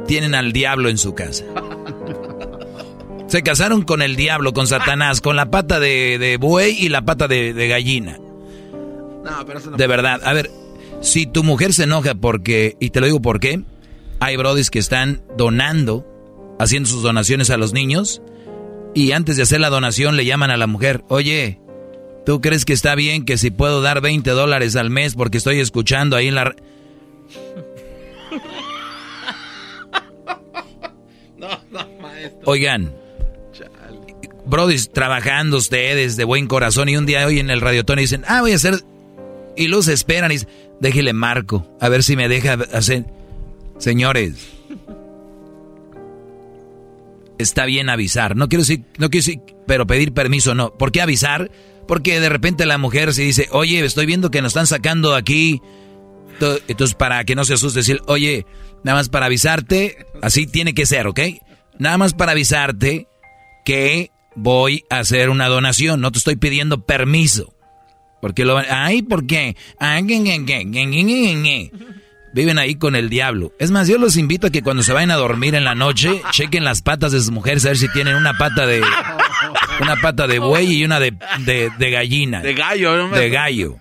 Tienen 0.07 0.33
al 0.33 0.53
diablo 0.53 0.89
en 0.89 0.97
su 0.97 1.13
casa. 1.13 1.45
Se 3.27 3.43
casaron 3.43 3.83
con 3.83 4.01
el 4.01 4.15
diablo, 4.15 4.53
con 4.53 4.65
Satanás, 4.67 5.21
con 5.21 5.35
la 5.35 5.51
pata 5.51 5.79
de, 5.79 6.37
buey 6.39 6.75
y 6.77 6.89
la 6.89 7.03
pata 7.03 7.27
de, 7.27 7.67
gallina. 7.67 8.17
No, 9.23 9.45
pero 9.45 9.59
De 9.59 9.85
verdad, 9.87 10.19
a 10.23 10.33
ver, 10.33 10.49
si 11.03 11.27
tu 11.27 11.43
mujer 11.43 11.73
se 11.73 11.83
enoja 11.83 12.15
porque, 12.15 12.77
y 12.79 12.89
te 12.89 13.01
lo 13.01 13.05
digo 13.05 13.21
por 13.21 13.39
qué, 13.39 13.61
hay 14.19 14.37
brodis 14.37 14.71
que 14.71 14.79
están 14.79 15.21
donando, 15.37 16.07
haciendo 16.59 16.89
sus 16.89 17.03
donaciones 17.03 17.49
a 17.49 17.57
los 17.57 17.73
niños, 17.73 18.21
y 18.95 19.11
antes 19.11 19.35
de 19.35 19.43
hacer 19.43 19.59
la 19.59 19.69
donación 19.69 20.15
le 20.15 20.25
llaman 20.25 20.49
a 20.49 20.57
la 20.57 20.65
mujer, 20.65 21.03
oye, 21.09 21.59
¿tú 22.25 22.39
crees 22.39 22.63
que 22.63 22.71
está 22.73 22.95
bien 22.95 23.25
que 23.25 23.37
si 23.37 23.51
puedo 23.51 23.81
dar 23.81 24.01
20 24.01 24.31
dólares 24.31 24.77
al 24.77 24.89
mes 24.89 25.15
porque 25.15 25.37
estoy 25.37 25.59
escuchando 25.59 26.15
ahí 26.15 26.29
en 26.29 26.35
la... 26.35 26.55
No, 31.37 31.49
no, 31.71 32.01
maestro. 32.01 32.39
Oigan, 32.45 32.95
Brody, 34.45 34.77
trabajando 34.87 35.57
ustedes 35.57 36.15
de 36.15 36.23
buen 36.23 36.47
corazón 36.47 36.87
y 36.87 36.95
un 36.95 37.05
día 37.05 37.25
hoy 37.25 37.39
en 37.39 37.49
el 37.49 37.59
radiotón 37.59 37.97
dicen, 37.97 38.23
ah, 38.27 38.39
voy 38.39 38.53
a 38.53 38.55
hacer... 38.55 38.75
Y 39.55 39.67
los 39.67 39.87
esperan 39.89 40.31
y 40.31 40.35
dicen, 40.35 40.49
déjele 40.83 41.13
marco, 41.13 41.65
a 41.79 41.89
ver 41.89 42.03
si 42.03 42.15
me 42.15 42.27
deja 42.27 42.53
hacer... 42.73 43.05
Señores, 43.79 44.35
está 47.39 47.65
bien 47.65 47.89
avisar. 47.89 48.35
No 48.35 48.47
quiero 48.49 48.61
decir, 48.61 48.81
no 48.99 49.09
quiero 49.09 49.25
decir, 49.25 49.39
pero 49.65 49.87
pedir 49.87 50.13
permiso 50.13 50.53
no. 50.53 50.73
¿Por 50.73 50.91
qué 50.91 51.01
avisar? 51.01 51.49
Porque 51.87 52.19
de 52.19 52.29
repente 52.29 52.65
la 52.65 52.77
mujer 52.77 53.13
se 53.13 53.23
dice, 53.23 53.47
oye, 53.51 53.83
estoy 53.83 54.05
viendo 54.05 54.29
que 54.29 54.41
nos 54.41 54.51
están 54.51 54.67
sacando 54.67 55.15
aquí. 55.15 55.61
Entonces, 56.67 56.95
para 56.95 57.23
que 57.23 57.35
no 57.35 57.45
se 57.45 57.55
asuste, 57.55 57.79
decir, 57.79 58.01
oye, 58.05 58.45
nada 58.83 58.99
más 58.99 59.09
para 59.09 59.25
avisarte, 59.25 60.05
así 60.21 60.45
tiene 60.45 60.73
que 60.73 60.85
ser, 60.85 61.07
¿ok? 61.07 61.19
Nada 61.79 61.97
más 61.97 62.13
para 62.13 62.33
avisarte 62.33 63.07
que 63.65 64.11
voy 64.35 64.83
a 64.89 64.99
hacer 64.99 65.29
una 65.29 65.47
donación, 65.47 66.01
no 66.01 66.11
te 66.11 66.19
estoy 66.19 66.35
pidiendo 66.35 66.85
permiso. 66.85 67.52
Porque 68.23 68.45
lo 68.45 68.57
ay, 68.57 69.01
¿por 69.01 69.27
qué? 69.27 69.57
viven 72.31 72.57
ahí 72.57 72.75
con 72.75 72.95
el 72.95 73.09
diablo. 73.09 73.51
Es 73.59 73.69
más, 73.69 73.89
yo 73.89 73.97
los 73.97 74.15
invito 74.15 74.47
a 74.47 74.49
que 74.49 74.61
cuando 74.61 74.81
se 74.81 74.93
vayan 74.93 75.11
a 75.11 75.15
dormir 75.15 75.55
en 75.55 75.65
la 75.65 75.75
noche, 75.75 76.21
chequen 76.31 76.63
las 76.63 76.81
patas 76.81 77.11
de 77.11 77.19
sus 77.19 77.31
mujeres 77.31 77.65
a 77.65 77.67
ver 77.67 77.77
si 77.77 77.89
tienen 77.89 78.15
una 78.15 78.37
pata 78.37 78.65
de 78.65 78.81
una 79.81 79.97
pata 79.97 80.25
de 80.25 80.39
buey 80.39 80.71
y 80.71 80.85
una 80.85 81.01
de, 81.01 81.13
de, 81.39 81.91
gallina. 81.91 82.39
De 82.39 82.53
gallo, 82.53 82.95
¿no? 82.95 83.09
De 83.09 83.29
gallo. 83.29 83.75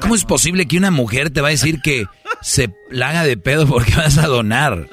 ¿Cómo 0.00 0.14
es 0.14 0.26
posible 0.26 0.68
que 0.68 0.76
una 0.76 0.90
mujer 0.90 1.30
te 1.30 1.40
va 1.40 1.48
a 1.48 1.52
decir 1.52 1.80
que 1.80 2.04
se 2.42 2.70
la 2.90 3.08
haga 3.08 3.24
de 3.24 3.38
pedo 3.38 3.66
porque 3.66 3.94
vas 3.96 4.18
a 4.18 4.26
donar? 4.26 4.90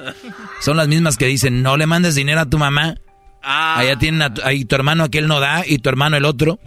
Son 0.62 0.78
las 0.78 0.88
mismas 0.88 1.18
que 1.18 1.26
dicen, 1.26 1.62
no 1.62 1.76
le 1.76 1.86
mandes 1.86 2.14
dinero 2.14 2.40
a 2.40 2.46
tu 2.46 2.56
mamá. 2.56 2.94
Ah. 3.42 3.80
Allá 3.80 3.98
tienen 3.98 4.22
a, 4.22 4.32
ahí 4.44 4.64
tu 4.64 4.76
hermano 4.76 5.04
aquel 5.04 5.28
no 5.28 5.40
da 5.40 5.62
y 5.66 5.76
tu 5.76 5.90
hermano 5.90 6.16
el 6.16 6.24
otro. 6.24 6.58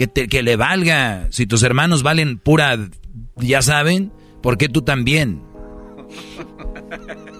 Que, 0.00 0.06
te, 0.06 0.28
que 0.28 0.42
le 0.42 0.56
valga. 0.56 1.26
Si 1.28 1.46
tus 1.46 1.62
hermanos 1.62 2.02
valen 2.02 2.38
pura, 2.38 2.78
ya 3.36 3.60
saben, 3.60 4.10
¿por 4.42 4.56
qué 4.56 4.70
tú 4.70 4.80
también? 4.80 5.42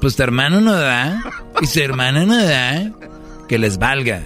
Pues 0.02 0.14
tu 0.14 0.22
hermano 0.22 0.60
no 0.60 0.72
da 0.74 1.22
y 1.62 1.66
su 1.66 1.80
hermana 1.80 2.26
no 2.26 2.36
da. 2.44 2.90
Que 3.48 3.58
les 3.58 3.78
valga. 3.78 4.24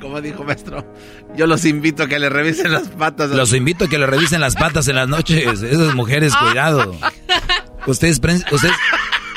Como 0.00 0.20
dijo 0.20 0.42
maestro, 0.42 0.92
yo 1.36 1.46
los 1.46 1.64
invito 1.64 2.02
a 2.02 2.08
que 2.08 2.18
le 2.18 2.30
revisen 2.30 2.72
las 2.72 2.88
patas. 2.88 3.30
Los 3.30 3.52
invito 3.52 3.84
a 3.84 3.88
que 3.88 3.98
le 3.98 4.06
revisen 4.06 4.40
las 4.40 4.56
patas 4.56 4.88
en 4.88 4.96
las 4.96 5.06
noches. 5.08 5.62
Esas 5.62 5.94
mujeres, 5.94 6.34
cuidado. 6.34 6.98
Ustedes, 7.86 8.20
ustedes 8.50 8.74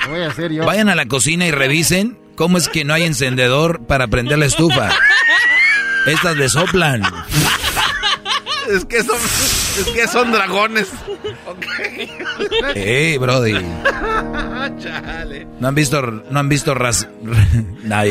Voy 0.09 0.21
a 0.21 0.29
hacer 0.29 0.51
yo. 0.51 0.65
vayan 0.65 0.89
a 0.89 0.95
la 0.95 1.05
cocina 1.05 1.45
y 1.45 1.51
revisen 1.51 2.17
cómo 2.35 2.57
es 2.57 2.69
que 2.69 2.85
no 2.85 2.95
hay 2.95 3.03
encendedor 3.03 3.85
para 3.85 4.07
prender 4.07 4.39
la 4.39 4.47
estufa. 4.47 4.89
Estas 6.07 6.37
le 6.37 6.49
soplan. 6.49 7.03
Es 8.69 8.85
que 8.85 9.03
son, 9.03 9.15
es 9.15 9.87
que 9.93 10.07
son 10.07 10.31
dragones. 10.31 10.87
Ey, 12.75 13.17
Brody. 13.17 13.53
No 15.59 15.69
han 15.69 15.75
visto, 15.75 16.01
no 16.01 16.39
han 16.39 16.49
visto 16.49 16.75
ras... 16.75 17.07
no, 17.83 18.03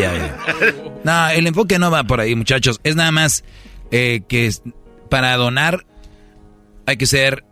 no, 1.04 1.28
el 1.28 1.46
enfoque 1.46 1.78
no 1.78 1.90
va 1.90 2.04
por 2.04 2.20
ahí, 2.20 2.34
muchachos. 2.34 2.80
Es 2.82 2.96
nada 2.96 3.12
más 3.12 3.44
eh, 3.90 4.22
que 4.26 4.50
para 5.08 5.36
donar 5.36 5.86
hay 6.86 6.96
que 6.96 7.06
ser 7.06 7.44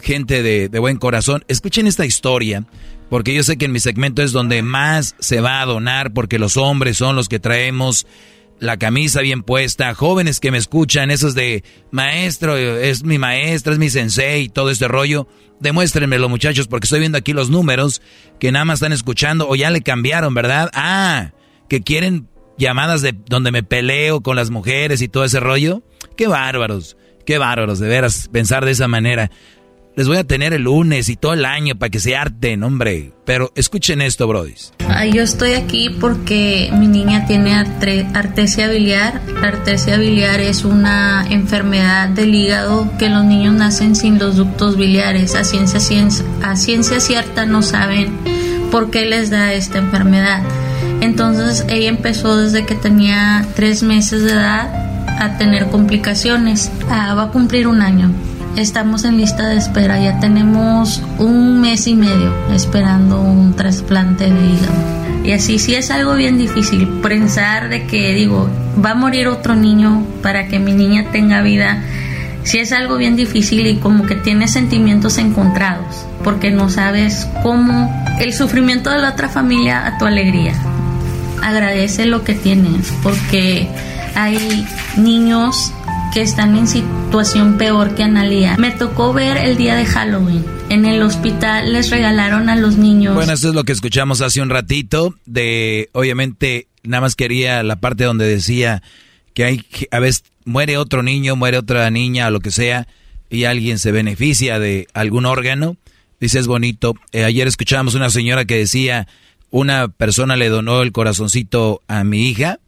gente 0.00 0.42
de, 0.42 0.68
de, 0.68 0.78
buen 0.78 0.98
corazón. 0.98 1.44
Escuchen 1.48 1.86
esta 1.86 2.06
historia, 2.06 2.64
porque 3.08 3.34
yo 3.34 3.42
sé 3.42 3.56
que 3.56 3.64
en 3.64 3.72
mi 3.72 3.80
segmento 3.80 4.22
es 4.22 4.32
donde 4.32 4.62
más 4.62 5.16
se 5.18 5.40
va 5.40 5.60
a 5.60 5.66
donar, 5.66 6.12
porque 6.12 6.38
los 6.38 6.56
hombres 6.56 6.96
son 6.98 7.16
los 7.16 7.28
que 7.28 7.40
traemos 7.40 8.06
la 8.60 8.78
camisa 8.78 9.20
bien 9.20 9.42
puesta, 9.42 9.94
jóvenes 9.94 10.40
que 10.40 10.50
me 10.50 10.58
escuchan, 10.58 11.10
esos 11.10 11.34
de 11.34 11.64
maestro, 11.90 12.56
es 12.56 13.04
mi 13.04 13.18
maestra, 13.18 13.72
es 13.72 13.78
mi 13.78 13.90
sensei, 13.90 14.48
todo 14.48 14.70
este 14.70 14.88
rollo. 14.88 15.28
Demuéstrenmelo, 15.60 16.28
muchachos, 16.28 16.66
porque 16.66 16.86
estoy 16.86 17.00
viendo 17.00 17.18
aquí 17.18 17.32
los 17.32 17.50
números 17.50 18.02
que 18.38 18.52
nada 18.52 18.64
más 18.64 18.76
están 18.76 18.92
escuchando 18.92 19.48
o 19.48 19.54
ya 19.54 19.70
le 19.70 19.82
cambiaron, 19.82 20.34
¿verdad? 20.34 20.70
Ah, 20.74 21.32
que 21.68 21.82
quieren 21.82 22.28
llamadas 22.58 23.02
de 23.02 23.14
donde 23.26 23.52
me 23.52 23.62
peleo 23.62 24.20
con 24.20 24.36
las 24.36 24.50
mujeres 24.50 25.02
y 25.02 25.08
todo 25.08 25.24
ese 25.24 25.40
rollo. 25.40 25.82
Qué 26.16 26.26
bárbaros, 26.26 26.96
qué 27.24 27.38
bárbaros, 27.38 27.78
de 27.78 27.88
veras, 27.88 28.28
pensar 28.32 28.64
de 28.64 28.72
esa 28.72 28.88
manera. 28.88 29.30
Les 29.96 30.08
voy 30.08 30.16
a 30.16 30.24
tener 30.24 30.52
el 30.52 30.62
lunes 30.62 31.08
y 31.08 31.14
todo 31.14 31.34
el 31.34 31.44
año 31.44 31.76
para 31.76 31.88
que 31.88 32.00
se 32.00 32.16
harten, 32.16 32.64
hombre. 32.64 33.12
Pero 33.24 33.52
escuchen 33.54 34.00
esto, 34.00 34.26
brodis. 34.26 34.72
yo 35.12 35.22
estoy 35.22 35.52
aquí 35.52 35.88
porque 35.88 36.68
mi 36.76 36.88
niña 36.88 37.26
tiene 37.28 37.54
artesia 37.54 38.68
biliar. 38.68 39.20
La 39.40 39.48
artesia 39.48 39.96
biliar 39.96 40.40
es 40.40 40.64
una 40.64 41.24
enfermedad 41.30 42.08
del 42.08 42.34
hígado 42.34 42.90
que 42.98 43.08
los 43.08 43.24
niños 43.24 43.54
nacen 43.54 43.94
sin 43.94 44.18
los 44.18 44.34
ductos 44.34 44.76
biliares. 44.76 45.36
A 45.36 45.44
ciencia, 45.44 45.78
a 46.42 46.56
ciencia 46.56 46.98
cierta 46.98 47.46
no 47.46 47.62
saben 47.62 48.18
por 48.72 48.90
qué 48.90 49.04
les 49.04 49.30
da 49.30 49.52
esta 49.52 49.78
enfermedad. 49.78 50.42
Entonces 51.02 51.64
ella 51.68 51.88
empezó 51.88 52.36
desde 52.36 52.66
que 52.66 52.74
tenía 52.74 53.46
tres 53.54 53.84
meses 53.84 54.24
de 54.24 54.32
edad 54.32 54.74
a 55.20 55.38
tener 55.38 55.66
complicaciones. 55.66 56.72
Ah, 56.90 57.14
va 57.14 57.24
a 57.24 57.30
cumplir 57.30 57.68
un 57.68 57.80
año 57.80 58.10
estamos 58.56 59.04
en 59.04 59.16
lista 59.16 59.48
de 59.48 59.56
espera, 59.56 60.00
ya 60.00 60.20
tenemos 60.20 61.02
un 61.18 61.60
mes 61.60 61.86
y 61.86 61.94
medio 61.94 62.32
esperando 62.52 63.20
un 63.20 63.54
trasplante 63.54 64.24
de 64.24 64.46
hígado. 64.46 64.94
Y 65.24 65.32
así 65.32 65.58
sí 65.58 65.74
es 65.74 65.90
algo 65.90 66.14
bien 66.14 66.38
difícil, 66.38 66.86
pensar 67.02 67.68
de 67.68 67.86
que 67.86 68.12
digo, 68.12 68.48
va 68.84 68.90
a 68.90 68.94
morir 68.94 69.28
otro 69.28 69.54
niño 69.54 70.06
para 70.22 70.48
que 70.48 70.58
mi 70.58 70.72
niña 70.72 71.06
tenga 71.10 71.40
vida. 71.42 71.82
Sí 72.44 72.58
es 72.58 72.72
algo 72.72 72.96
bien 72.96 73.16
difícil 73.16 73.66
y 73.66 73.76
como 73.78 74.04
que 74.04 74.16
tienes 74.16 74.50
sentimientos 74.50 75.16
encontrados, 75.16 76.04
porque 76.22 76.50
no 76.50 76.68
sabes 76.68 77.26
cómo 77.42 77.90
el 78.20 78.34
sufrimiento 78.34 78.90
de 78.90 78.98
la 78.98 79.10
otra 79.10 79.28
familia 79.28 79.86
a 79.86 79.98
tu 79.98 80.04
alegría. 80.04 80.52
Agradece 81.42 82.04
lo 82.04 82.22
que 82.22 82.34
tienes, 82.34 82.92
porque 83.02 83.68
hay 84.14 84.66
niños 84.96 85.72
que 86.14 86.22
están 86.22 86.56
en 86.56 86.68
situación 86.68 87.58
peor 87.58 87.96
que 87.96 88.04
Analia. 88.04 88.56
Me 88.56 88.70
tocó 88.70 89.12
ver 89.12 89.36
el 89.36 89.56
día 89.56 89.74
de 89.74 89.84
Halloween. 89.84 90.44
En 90.68 90.84
el 90.84 91.02
hospital 91.02 91.72
les 91.72 91.90
regalaron 91.90 92.48
a 92.48 92.54
los 92.54 92.76
niños. 92.76 93.16
Bueno, 93.16 93.32
eso 93.32 93.48
es 93.48 93.54
lo 93.54 93.64
que 93.64 93.72
escuchamos 93.72 94.20
hace 94.20 94.40
un 94.40 94.48
ratito. 94.48 95.16
De, 95.26 95.90
obviamente, 95.90 96.68
nada 96.84 97.00
más 97.00 97.16
quería 97.16 97.64
la 97.64 97.76
parte 97.76 98.04
donde 98.04 98.28
decía 98.28 98.80
que 99.34 99.44
hay, 99.44 99.66
a 99.90 99.98
veces 99.98 100.22
muere 100.44 100.78
otro 100.78 101.02
niño, 101.02 101.34
muere 101.34 101.58
otra 101.58 101.90
niña 101.90 102.28
o 102.28 102.30
lo 102.30 102.38
que 102.38 102.52
sea, 102.52 102.86
y 103.28 103.42
alguien 103.44 103.80
se 103.80 103.90
beneficia 103.90 104.60
de 104.60 104.86
algún 104.94 105.26
órgano. 105.26 105.76
Dice, 106.20 106.38
es 106.38 106.46
bonito. 106.46 106.94
Eh, 107.10 107.24
ayer 107.24 107.48
escuchábamos 107.48 107.96
una 107.96 108.08
señora 108.08 108.44
que 108.44 108.56
decía, 108.56 109.08
una 109.50 109.88
persona 109.88 110.36
le 110.36 110.48
donó 110.48 110.80
el 110.82 110.92
corazoncito 110.92 111.82
a 111.88 112.04
mi 112.04 112.28
hija 112.28 112.60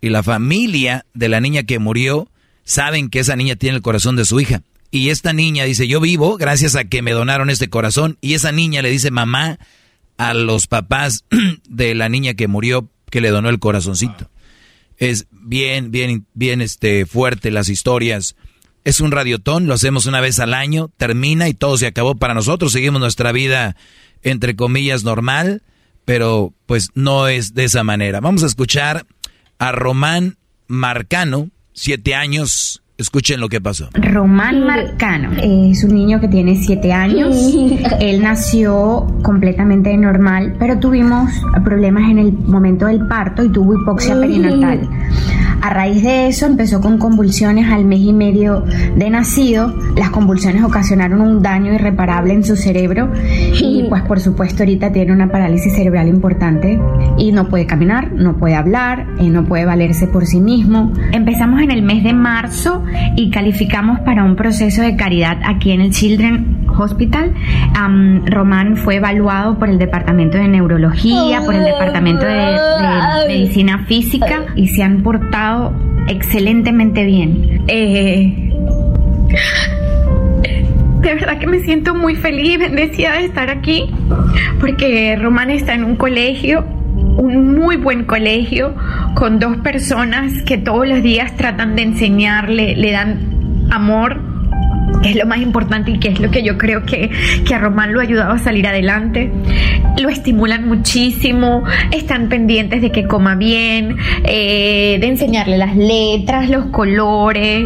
y 0.00 0.10
la 0.10 0.22
familia 0.22 1.04
de 1.14 1.28
la 1.28 1.40
niña 1.40 1.64
que 1.64 1.80
murió 1.80 2.28
saben 2.66 3.08
que 3.08 3.20
esa 3.20 3.36
niña 3.36 3.56
tiene 3.56 3.76
el 3.76 3.82
corazón 3.82 4.16
de 4.16 4.26
su 4.26 4.38
hija. 4.38 4.62
Y 4.90 5.08
esta 5.08 5.32
niña 5.32 5.64
dice, 5.64 5.88
yo 5.88 6.00
vivo 6.00 6.36
gracias 6.36 6.76
a 6.76 6.84
que 6.84 7.00
me 7.00 7.12
donaron 7.12 7.48
este 7.48 7.70
corazón. 7.70 8.18
Y 8.20 8.34
esa 8.34 8.52
niña 8.52 8.82
le 8.82 8.90
dice 8.90 9.10
mamá 9.10 9.58
a 10.18 10.34
los 10.34 10.66
papás 10.66 11.24
de 11.68 11.94
la 11.94 12.08
niña 12.08 12.34
que 12.34 12.48
murió, 12.48 12.90
que 13.10 13.20
le 13.20 13.30
donó 13.30 13.48
el 13.48 13.58
corazoncito. 13.58 14.30
Es 14.98 15.26
bien, 15.30 15.90
bien, 15.90 16.26
bien 16.34 16.60
este, 16.60 17.06
fuerte 17.06 17.50
las 17.50 17.68
historias. 17.68 18.36
Es 18.84 19.00
un 19.00 19.12
radiotón, 19.12 19.66
lo 19.66 19.74
hacemos 19.74 20.06
una 20.06 20.20
vez 20.20 20.38
al 20.38 20.54
año, 20.54 20.90
termina 20.96 21.48
y 21.48 21.54
todo 21.54 21.76
se 21.76 21.86
acabó 21.86 22.16
para 22.16 22.34
nosotros. 22.34 22.72
Seguimos 22.72 23.00
nuestra 23.00 23.32
vida, 23.32 23.76
entre 24.22 24.56
comillas, 24.56 25.04
normal, 25.04 25.62
pero 26.04 26.54
pues 26.66 26.90
no 26.94 27.28
es 27.28 27.54
de 27.54 27.64
esa 27.64 27.84
manera. 27.84 28.20
Vamos 28.20 28.42
a 28.42 28.46
escuchar 28.46 29.06
a 29.58 29.72
Román 29.72 30.38
Marcano, 30.68 31.50
siete 31.76 32.14
años. 32.14 32.82
Escuchen 32.98 33.40
lo 33.40 33.50
que 33.50 33.60
pasó. 33.60 33.90
Román 33.92 34.64
Marcano 34.64 35.32
es 35.42 35.84
un 35.84 35.94
niño 35.94 36.18
que 36.18 36.28
tiene 36.28 36.56
siete 36.56 36.94
años. 36.94 37.36
Él 38.00 38.22
nació 38.22 39.06
completamente 39.22 39.94
normal, 39.98 40.56
pero 40.58 40.78
tuvimos 40.78 41.30
problemas 41.62 42.10
en 42.10 42.18
el 42.18 42.32
momento 42.32 42.86
del 42.86 43.06
parto 43.06 43.44
y 43.44 43.52
tuvo 43.52 43.74
hipoxia 43.74 44.18
perinatal. 44.18 44.88
A 45.62 45.70
raíz 45.70 46.02
de 46.02 46.28
eso 46.28 46.46
empezó 46.46 46.80
con 46.80 46.98
convulsiones 46.98 47.70
al 47.70 47.84
mes 47.84 48.00
y 48.00 48.12
medio 48.12 48.64
de 48.96 49.10
nacido. 49.10 49.74
Las 49.96 50.10
convulsiones 50.10 50.62
ocasionaron 50.62 51.20
un 51.20 51.42
daño 51.42 51.72
irreparable 51.72 52.34
en 52.34 52.44
su 52.44 52.56
cerebro 52.56 53.10
y 53.60 53.84
pues 53.88 54.02
por 54.02 54.20
supuesto 54.20 54.62
ahorita 54.62 54.92
tiene 54.92 55.12
una 55.12 55.30
parálisis 55.30 55.74
cerebral 55.74 56.08
importante 56.08 56.80
y 57.18 57.32
no 57.32 57.48
puede 57.48 57.66
caminar, 57.66 58.12
no 58.12 58.36
puede 58.36 58.54
hablar, 58.54 59.06
eh, 59.18 59.28
no 59.28 59.44
puede 59.44 59.64
valerse 59.64 60.06
por 60.06 60.26
sí 60.26 60.40
mismo. 60.40 60.92
Empezamos 61.12 61.60
en 61.60 61.70
el 61.70 61.82
mes 61.82 62.04
de 62.04 62.12
marzo 62.12 62.84
y 63.16 63.30
calificamos 63.30 64.00
para 64.00 64.24
un 64.24 64.36
proceso 64.36 64.82
de 64.82 64.96
caridad 64.96 65.38
aquí 65.44 65.72
en 65.72 65.80
el 65.80 65.90
Children 65.90 66.66
Hospital. 66.78 67.32
Román 68.26 68.76
fue 68.76 68.96
evaluado 68.96 69.58
por 69.58 69.68
el 69.68 69.78
Departamento 69.78 70.36
de 70.38 70.48
Neurología, 70.48 71.42
por 71.44 71.54
el 71.54 71.64
Departamento 71.64 72.24
de 72.24 72.56
Medicina 73.28 73.84
Física 73.86 74.44
y 74.54 74.68
se 74.68 74.82
han 74.82 75.02
portado 75.02 75.55
excelentemente 76.08 77.04
bien. 77.04 77.62
Eh, 77.68 78.52
de 81.00 81.14
verdad 81.14 81.38
que 81.38 81.46
me 81.46 81.60
siento 81.60 81.94
muy 81.94 82.16
feliz 82.16 82.54
y 82.54 82.56
bendecida 82.56 83.14
de 83.14 83.26
estar 83.26 83.50
aquí, 83.50 83.84
porque 84.60 85.16
Román 85.16 85.50
está 85.50 85.74
en 85.74 85.84
un 85.84 85.96
colegio, 85.96 86.64
un 87.16 87.54
muy 87.54 87.76
buen 87.76 88.04
colegio, 88.04 88.74
con 89.14 89.38
dos 89.38 89.56
personas 89.58 90.42
que 90.42 90.58
todos 90.58 90.88
los 90.88 91.02
días 91.02 91.36
tratan 91.36 91.76
de 91.76 91.82
enseñarle, 91.82 92.76
le 92.76 92.90
dan 92.90 93.68
amor, 93.70 94.20
es 95.10 95.16
lo 95.16 95.26
más 95.26 95.38
importante 95.38 95.90
y 95.92 95.98
que 95.98 96.08
es 96.08 96.20
lo 96.20 96.30
que 96.30 96.42
yo 96.42 96.58
creo 96.58 96.84
que, 96.84 97.10
que 97.46 97.54
a 97.54 97.58
Román 97.58 97.92
lo 97.92 98.00
ha 98.00 98.02
ayudado 98.02 98.32
a 98.32 98.38
salir 98.38 98.66
adelante. 98.66 99.30
Lo 99.98 100.08
estimulan 100.08 100.66
muchísimo, 100.68 101.64
están 101.92 102.28
pendientes 102.28 102.82
de 102.82 102.90
que 102.90 103.06
coma 103.06 103.34
bien, 103.34 103.96
eh, 104.24 104.98
de 105.00 105.06
enseñarle 105.06 105.58
las 105.58 105.76
letras, 105.76 106.50
los 106.50 106.66
colores. 106.66 107.64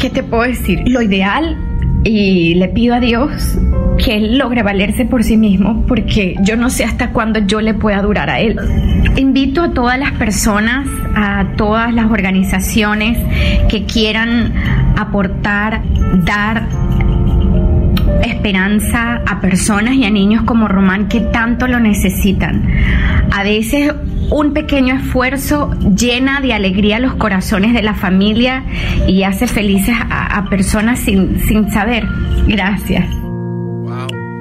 ¿Qué 0.00 0.10
te 0.10 0.22
puedo 0.22 0.44
decir? 0.44 0.82
Lo 0.86 1.02
ideal 1.02 1.71
y 2.04 2.54
le 2.54 2.68
pido 2.68 2.94
a 2.94 3.00
Dios 3.00 3.58
que 4.02 4.16
él 4.16 4.38
logre 4.38 4.62
valerse 4.62 5.04
por 5.04 5.22
sí 5.22 5.36
mismo 5.36 5.84
porque 5.86 6.36
yo 6.42 6.56
no 6.56 6.70
sé 6.70 6.84
hasta 6.84 7.10
cuándo 7.10 7.40
yo 7.40 7.60
le 7.60 7.74
pueda 7.74 8.02
durar 8.02 8.30
a 8.30 8.40
él. 8.40 8.58
Invito 9.16 9.62
a 9.62 9.70
todas 9.72 9.98
las 9.98 10.12
personas, 10.12 10.86
a 11.14 11.46
todas 11.56 11.92
las 11.94 12.10
organizaciones 12.10 13.18
que 13.68 13.84
quieran 13.84 14.52
aportar, 14.96 15.82
dar 16.24 16.66
esperanza 18.24 19.22
a 19.26 19.40
personas 19.40 19.94
y 19.94 20.04
a 20.04 20.10
niños 20.10 20.44
como 20.44 20.68
Román 20.68 21.08
que 21.08 21.20
tanto 21.20 21.66
lo 21.66 21.80
necesitan. 21.80 22.68
A 23.32 23.42
veces 23.42 23.92
un 24.30 24.52
pequeño 24.52 24.94
esfuerzo 24.94 25.70
llena 25.94 26.40
de 26.40 26.52
alegría 26.52 26.98
los 26.98 27.14
corazones 27.14 27.74
de 27.74 27.82
la 27.82 27.94
familia 27.94 28.64
y 29.06 29.22
hace 29.24 29.46
felices 29.46 29.94
a, 30.10 30.44
personas 30.48 30.98
sin, 30.98 31.40
sin 31.40 31.70
saber. 31.70 32.06
Gracias. 32.46 33.21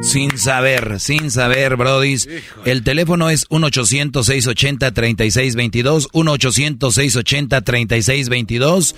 Sin 0.02 0.38
saber, 0.38 1.00
sin 1.00 1.30
saber, 1.30 1.76
Brodis. 1.76 2.28
El 2.66 2.84
teléfono 2.84 3.30
es 3.30 3.48
1-800-680-3622. 3.50 6.10
1-800-680-3622 6.12 8.96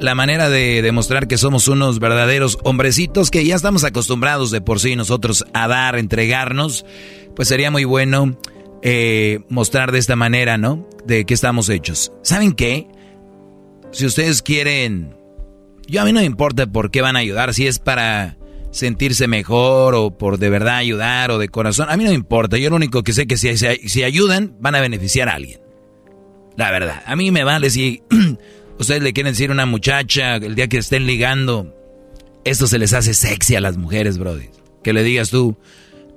la 0.00 0.14
manera 0.14 0.50
de 0.50 0.82
demostrar 0.82 1.28
que 1.28 1.38
somos 1.38 1.68
unos 1.68 1.98
verdaderos 1.98 2.58
hombrecitos 2.64 3.30
que 3.30 3.44
ya 3.44 3.54
estamos 3.54 3.84
acostumbrados 3.84 4.50
de 4.50 4.60
por 4.60 4.80
sí 4.80 4.96
nosotros 4.96 5.44
a 5.54 5.68
dar, 5.68 5.96
entregarnos, 5.96 6.84
pues 7.36 7.48
sería 7.48 7.70
muy 7.70 7.84
bueno 7.84 8.38
eh, 8.82 9.40
mostrar 9.48 9.92
de 9.92 9.98
esta 9.98 10.16
manera, 10.16 10.58
¿no? 10.58 10.88
De 11.06 11.24
qué 11.24 11.34
estamos 11.34 11.68
hechos. 11.68 12.12
¿Saben 12.22 12.52
qué? 12.52 12.88
Si 13.92 14.04
ustedes 14.04 14.42
quieren, 14.42 15.16
yo 15.86 16.02
a 16.02 16.04
mí 16.04 16.12
no 16.12 16.20
me 16.20 16.26
importa 16.26 16.66
por 16.66 16.90
qué 16.90 17.00
van 17.00 17.16
a 17.16 17.20
ayudar, 17.20 17.54
si 17.54 17.66
es 17.66 17.78
para 17.78 18.36
sentirse 18.74 19.26
mejor 19.28 19.94
o 19.94 20.10
por 20.10 20.38
de 20.38 20.50
verdad 20.50 20.76
ayudar 20.76 21.30
o 21.30 21.38
de 21.38 21.48
corazón, 21.48 21.88
a 21.88 21.96
mí 21.96 22.04
no 22.04 22.12
importa, 22.12 22.58
yo 22.58 22.70
lo 22.70 22.76
único 22.76 23.02
que 23.02 23.12
sé 23.12 23.26
que 23.26 23.36
si, 23.36 23.56
si 23.56 24.02
ayudan 24.02 24.56
van 24.60 24.74
a 24.74 24.80
beneficiar 24.80 25.28
a 25.28 25.34
alguien. 25.34 25.60
La 26.56 26.70
verdad, 26.70 27.02
a 27.06 27.16
mí 27.16 27.30
me 27.30 27.44
vale 27.44 27.70
si 27.70 28.02
Ustedes 28.78 29.02
le 29.02 29.12
quieren 29.12 29.32
decir 29.32 29.50
a 29.50 29.52
una 29.52 29.66
muchacha 29.66 30.36
el 30.36 30.54
día 30.54 30.68
que 30.68 30.78
estén 30.78 31.06
ligando, 31.06 31.74
esto 32.44 32.66
se 32.66 32.78
les 32.78 32.92
hace 32.92 33.14
sexy 33.14 33.54
a 33.54 33.60
las 33.60 33.76
mujeres, 33.76 34.18
Brody. 34.18 34.48
Que 34.82 34.92
le 34.92 35.02
digas 35.02 35.30
tú, 35.30 35.56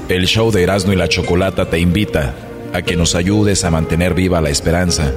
El 0.09 0.27
show 0.27 0.51
de 0.51 0.63
Erasmo 0.63 0.95
y 0.95 0.97
la 0.97 1.09
Chocolata 1.09 1.69
te 1.69 1.79
invita 1.79 2.35
a 2.73 2.81
que 2.83 2.97
nos 2.97 3.15
ayudes 3.15 3.65
a 3.65 3.71
mantener 3.71 4.15
viva 4.15 4.41
la 4.41 4.49
esperanza 4.49 5.13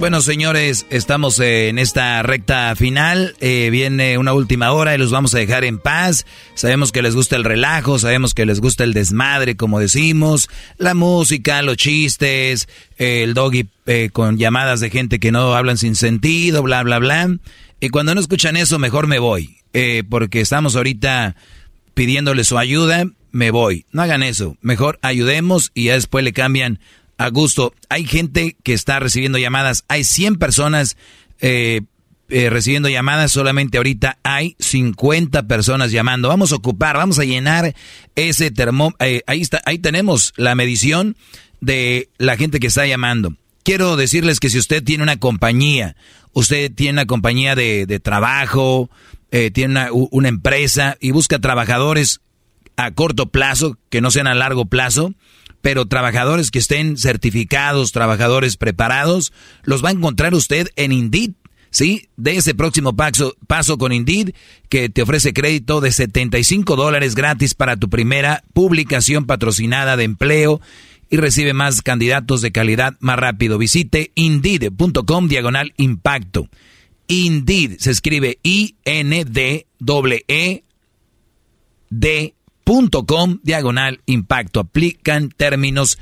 Bueno, 0.00 0.22
señores, 0.22 0.86
estamos 0.88 1.38
en 1.40 1.78
esta 1.78 2.22
recta 2.22 2.74
final. 2.74 3.36
Eh, 3.38 3.68
viene 3.70 4.16
una 4.16 4.32
última 4.32 4.72
hora 4.72 4.94
y 4.94 4.98
los 4.98 5.10
vamos 5.10 5.34
a 5.34 5.38
dejar 5.38 5.62
en 5.66 5.78
paz. 5.78 6.24
Sabemos 6.54 6.90
que 6.90 7.02
les 7.02 7.14
gusta 7.14 7.36
el 7.36 7.44
relajo, 7.44 7.98
sabemos 7.98 8.32
que 8.32 8.46
les 8.46 8.62
gusta 8.62 8.82
el 8.82 8.94
desmadre, 8.94 9.56
como 9.56 9.78
decimos, 9.78 10.48
la 10.78 10.94
música, 10.94 11.60
los 11.60 11.76
chistes, 11.76 12.66
el 12.96 13.34
doggy 13.34 13.68
eh, 13.84 14.08
con 14.10 14.38
llamadas 14.38 14.80
de 14.80 14.88
gente 14.88 15.20
que 15.20 15.32
no 15.32 15.54
hablan 15.54 15.76
sin 15.76 15.94
sentido, 15.94 16.62
bla, 16.62 16.82
bla, 16.82 16.98
bla. 16.98 17.36
Y 17.78 17.90
cuando 17.90 18.14
no 18.14 18.22
escuchan 18.22 18.56
eso, 18.56 18.78
mejor 18.78 19.06
me 19.06 19.18
voy, 19.18 19.58
eh, 19.74 20.02
porque 20.08 20.40
estamos 20.40 20.76
ahorita 20.76 21.36
pidiéndole 21.92 22.44
su 22.44 22.56
ayuda, 22.56 23.04
me 23.32 23.50
voy. 23.50 23.84
No 23.92 24.00
hagan 24.00 24.22
eso, 24.22 24.56
mejor 24.62 24.98
ayudemos 25.02 25.72
y 25.74 25.84
ya 25.84 25.92
después 25.92 26.24
le 26.24 26.32
cambian 26.32 26.80
a 27.20 27.28
gusto. 27.28 27.74
Hay 27.90 28.06
gente 28.06 28.56
que 28.62 28.72
está 28.72 28.98
recibiendo 28.98 29.36
llamadas. 29.36 29.84
Hay 29.88 30.04
100 30.04 30.36
personas 30.36 30.96
eh, 31.40 31.82
eh, 32.30 32.48
recibiendo 32.48 32.88
llamadas. 32.88 33.30
Solamente 33.30 33.76
ahorita 33.76 34.16
hay 34.22 34.56
50 34.58 35.42
personas 35.42 35.92
llamando. 35.92 36.28
Vamos 36.28 36.52
a 36.52 36.56
ocupar, 36.56 36.96
vamos 36.96 37.18
a 37.18 37.24
llenar 37.24 37.74
ese 38.14 38.50
termómetro. 38.50 39.06
Eh, 39.06 39.22
ahí, 39.26 39.42
está, 39.42 39.60
ahí 39.66 39.78
tenemos 39.78 40.32
la 40.36 40.54
medición 40.54 41.14
de 41.60 42.08
la 42.16 42.38
gente 42.38 42.58
que 42.58 42.68
está 42.68 42.86
llamando. 42.86 43.36
Quiero 43.64 43.96
decirles 43.96 44.40
que 44.40 44.48
si 44.48 44.56
usted 44.58 44.82
tiene 44.82 45.02
una 45.02 45.18
compañía, 45.18 45.96
usted 46.32 46.72
tiene 46.74 46.92
una 46.92 47.06
compañía 47.06 47.54
de, 47.54 48.00
trabajo, 48.02 48.88
tiene 49.30 49.66
una, 49.66 49.88
una 49.92 50.28
empresa 50.28 50.96
y 51.00 51.10
busca 51.10 51.38
trabajadores 51.38 52.22
a 52.76 52.92
corto 52.92 53.26
plazo, 53.26 53.76
que 53.90 54.00
no 54.00 54.10
sean 54.10 54.26
a 54.26 54.34
largo 54.34 54.64
plazo, 54.64 55.12
pero 55.60 55.86
trabajadores 55.86 56.50
que 56.50 56.58
estén 56.58 56.96
certificados, 56.96 57.92
trabajadores 57.92 58.56
preparados, 58.56 59.32
los 59.62 59.84
va 59.84 59.90
a 59.90 59.92
encontrar 59.92 60.34
usted 60.34 60.68
en 60.76 60.92
Indeed. 60.92 61.32
¿Sí? 61.72 62.08
De 62.16 62.36
ese 62.36 62.52
próximo 62.52 62.96
paso, 62.96 63.36
con 63.78 63.92
Indeed, 63.92 64.34
que 64.68 64.88
te 64.88 65.02
ofrece 65.02 65.32
crédito 65.32 65.80
de 65.80 65.92
75 65.92 66.74
dólares 66.74 67.14
gratis 67.14 67.54
para 67.54 67.76
tu 67.76 67.88
primera 67.88 68.42
publicación 68.52 69.24
patrocinada 69.24 69.96
de 69.96 70.02
empleo 70.02 70.60
y 71.10 71.16
recibe 71.18 71.52
más 71.52 71.82
candidatos 71.82 72.40
de 72.40 72.50
calidad 72.50 72.96
más 72.98 73.20
rápido. 73.20 73.56
Visite 73.56 74.10
indeed.com 74.16 75.28
diagonal 75.28 75.72
impacto. 75.76 76.48
Indeed. 77.06 77.78
Se 77.78 77.92
escribe 77.92 78.40
I-N-D-E-D.com, 82.70 83.38
diagonal 83.42 84.00
impacto. 84.06 84.60
Aplican 84.60 85.30
términos 85.30 85.98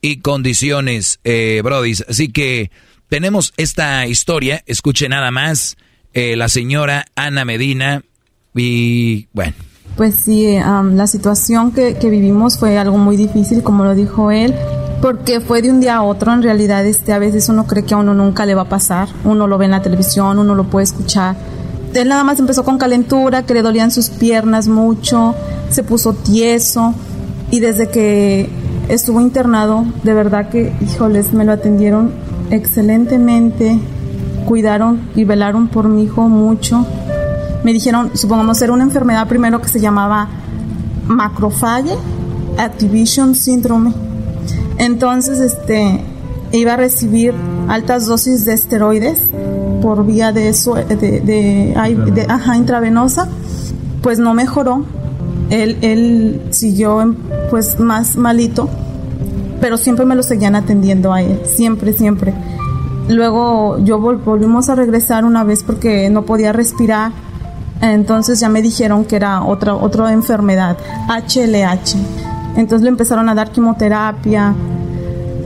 y 0.00 0.18
condiciones, 0.18 1.20
eh, 1.24 1.60
brodis. 1.64 2.04
Así 2.08 2.28
que 2.28 2.70
tenemos 3.08 3.52
esta 3.56 4.06
historia. 4.06 4.62
Escuche 4.66 5.08
nada 5.08 5.30
más. 5.30 5.76
Eh, 6.12 6.36
la 6.36 6.48
señora 6.48 7.06
Ana 7.16 7.44
Medina. 7.44 8.02
Y 8.54 9.28
bueno. 9.32 9.54
Pues 9.96 10.16
sí, 10.16 10.56
la 10.56 11.06
situación 11.06 11.72
que, 11.72 11.96
que 11.96 12.10
vivimos 12.10 12.58
fue 12.58 12.78
algo 12.78 12.98
muy 12.98 13.16
difícil, 13.16 13.62
como 13.62 13.84
lo 13.84 13.94
dijo 13.94 14.30
él 14.30 14.54
porque 15.04 15.40
fue 15.42 15.60
de 15.60 15.70
un 15.70 15.80
día 15.80 15.96
a 15.96 16.02
otro. 16.02 16.32
En 16.32 16.42
realidad, 16.42 16.86
este, 16.86 17.12
a 17.12 17.18
veces 17.18 17.50
uno 17.50 17.66
cree 17.66 17.84
que 17.84 17.92
a 17.92 17.98
uno 17.98 18.14
nunca 18.14 18.46
le 18.46 18.54
va 18.54 18.62
a 18.62 18.68
pasar. 18.70 19.06
Uno 19.24 19.46
lo 19.46 19.58
ve 19.58 19.66
en 19.66 19.72
la 19.72 19.82
televisión, 19.82 20.38
uno 20.38 20.54
lo 20.54 20.64
puede 20.64 20.84
escuchar. 20.84 21.36
Él 21.94 22.08
nada 22.08 22.24
más 22.24 22.38
empezó 22.40 22.64
con 22.64 22.78
calentura, 22.78 23.44
que 23.44 23.54
le 23.54 23.62
dolían 23.62 23.90
sus 23.90 24.10
piernas 24.10 24.68
mucho, 24.68 25.34
se 25.70 25.82
puso 25.82 26.12
tieso 26.12 26.94
y 27.50 27.60
desde 27.60 27.88
que 27.88 28.48
estuvo 28.88 29.20
internado, 29.20 29.84
de 30.02 30.14
verdad 30.14 30.48
que, 30.48 30.72
híjoles, 30.80 31.32
me 31.32 31.44
lo 31.44 31.52
atendieron 31.52 32.12
excelentemente, 32.50 33.78
cuidaron 34.46 35.08
y 35.14 35.24
velaron 35.24 35.68
por 35.68 35.88
mi 35.88 36.04
hijo 36.04 36.28
mucho. 36.28 36.86
Me 37.62 37.72
dijeron, 37.72 38.10
supongamos, 38.14 38.60
era 38.60 38.72
una 38.72 38.84
enfermedad 38.84 39.28
primero 39.28 39.62
que 39.62 39.68
se 39.68 39.80
llamaba 39.80 40.28
macrophage 41.06 41.96
activation 42.58 43.34
syndrome 43.34 43.92
entonces, 44.78 45.40
este, 45.40 46.00
iba 46.52 46.74
a 46.74 46.76
recibir 46.76 47.34
altas 47.68 48.06
dosis 48.06 48.44
de 48.44 48.54
esteroides 48.54 49.20
por 49.84 50.06
vía 50.06 50.32
de, 50.32 50.50
de, 50.88 51.20
de, 51.20 52.26
ajá, 52.26 52.56
intravenosa, 52.56 53.28
pues 54.00 54.18
no 54.18 54.32
mejoró. 54.32 54.82
Él, 55.50 55.76
él 55.82 56.40
siguió 56.52 57.14
pues 57.50 57.78
más 57.78 58.16
malito, 58.16 58.70
pero 59.60 59.76
siempre 59.76 60.06
me 60.06 60.14
lo 60.14 60.22
seguían 60.22 60.56
atendiendo 60.56 61.12
a 61.12 61.20
él, 61.20 61.38
siempre, 61.44 61.92
siempre. 61.92 62.32
Luego 63.10 63.78
yo 63.84 64.00
volvimos 64.00 64.70
a 64.70 64.74
regresar 64.74 65.26
una 65.26 65.44
vez 65.44 65.62
porque 65.62 66.08
no 66.08 66.22
podía 66.22 66.54
respirar, 66.54 67.12
entonces 67.82 68.40
ya 68.40 68.48
me 68.48 68.62
dijeron 68.62 69.04
que 69.04 69.16
era 69.16 69.42
otra, 69.42 69.74
otra 69.74 70.14
enfermedad, 70.14 70.78
HLH. 71.08 71.98
Entonces 72.56 72.80
le 72.80 72.88
empezaron 72.88 73.28
a 73.28 73.34
dar 73.34 73.52
quimioterapia. 73.52 74.54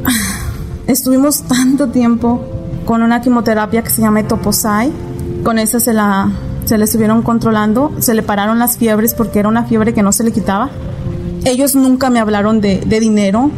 Estuvimos 0.87 1.43
tanto 1.43 1.89
tiempo 1.89 2.41
con 2.89 3.03
una 3.03 3.21
quimioterapia 3.21 3.83
que 3.83 3.91
se 3.91 4.01
llama 4.01 4.21
Etoposai. 4.21 4.91
Con 5.45 5.59
esa 5.59 5.79
se 5.79 5.93
la 5.93 6.31
se 6.65 6.79
le 6.79 6.85
estuvieron 6.85 7.21
controlando, 7.21 7.93
se 7.99 8.15
le 8.15 8.23
pararon 8.23 8.59
las 8.59 8.79
fiebres 8.79 9.13
porque 9.13 9.41
era 9.41 9.49
una 9.51 9.65
fiebre 9.65 9.93
que 9.93 10.03
no 10.03 10.11
se 10.11 10.25
le 10.25 10.33
quitaba. 10.33 10.71
Ellos 11.45 11.75
nunca 11.75 12.09
me 12.09 12.19
hablaron 12.19 12.63
de, 12.63 12.81
de 12.81 12.99
dinero, 12.99 13.51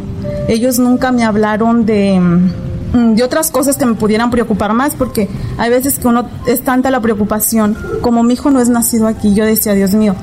ellos 0.49 0.79
nunca 0.79 1.13
me 1.13 1.23
hablaron 1.23 1.85
de, 1.85 2.19
mm, 2.19 3.15
de 3.15 3.23
otras 3.23 3.51
cosas 3.51 3.77
que 3.77 3.85
me 3.85 3.93
pudieran 3.93 4.31
preocupar 4.31 4.73
más, 4.73 4.95
porque 4.95 5.29
hay 5.57 5.69
veces 5.69 5.97
que 5.97 6.09
uno 6.09 6.25
es 6.45 6.61
tanta 6.61 6.91
la 6.91 6.99
preocupación, 6.99 7.77
como 8.01 8.23
mi 8.23 8.33
hijo 8.33 8.51
no 8.51 8.59
es 8.59 8.67
nacido 8.67 9.07
aquí, 9.07 9.33
yo 9.33 9.45
decía, 9.45 9.71
Dios 9.71 9.93
mío, 9.93 10.13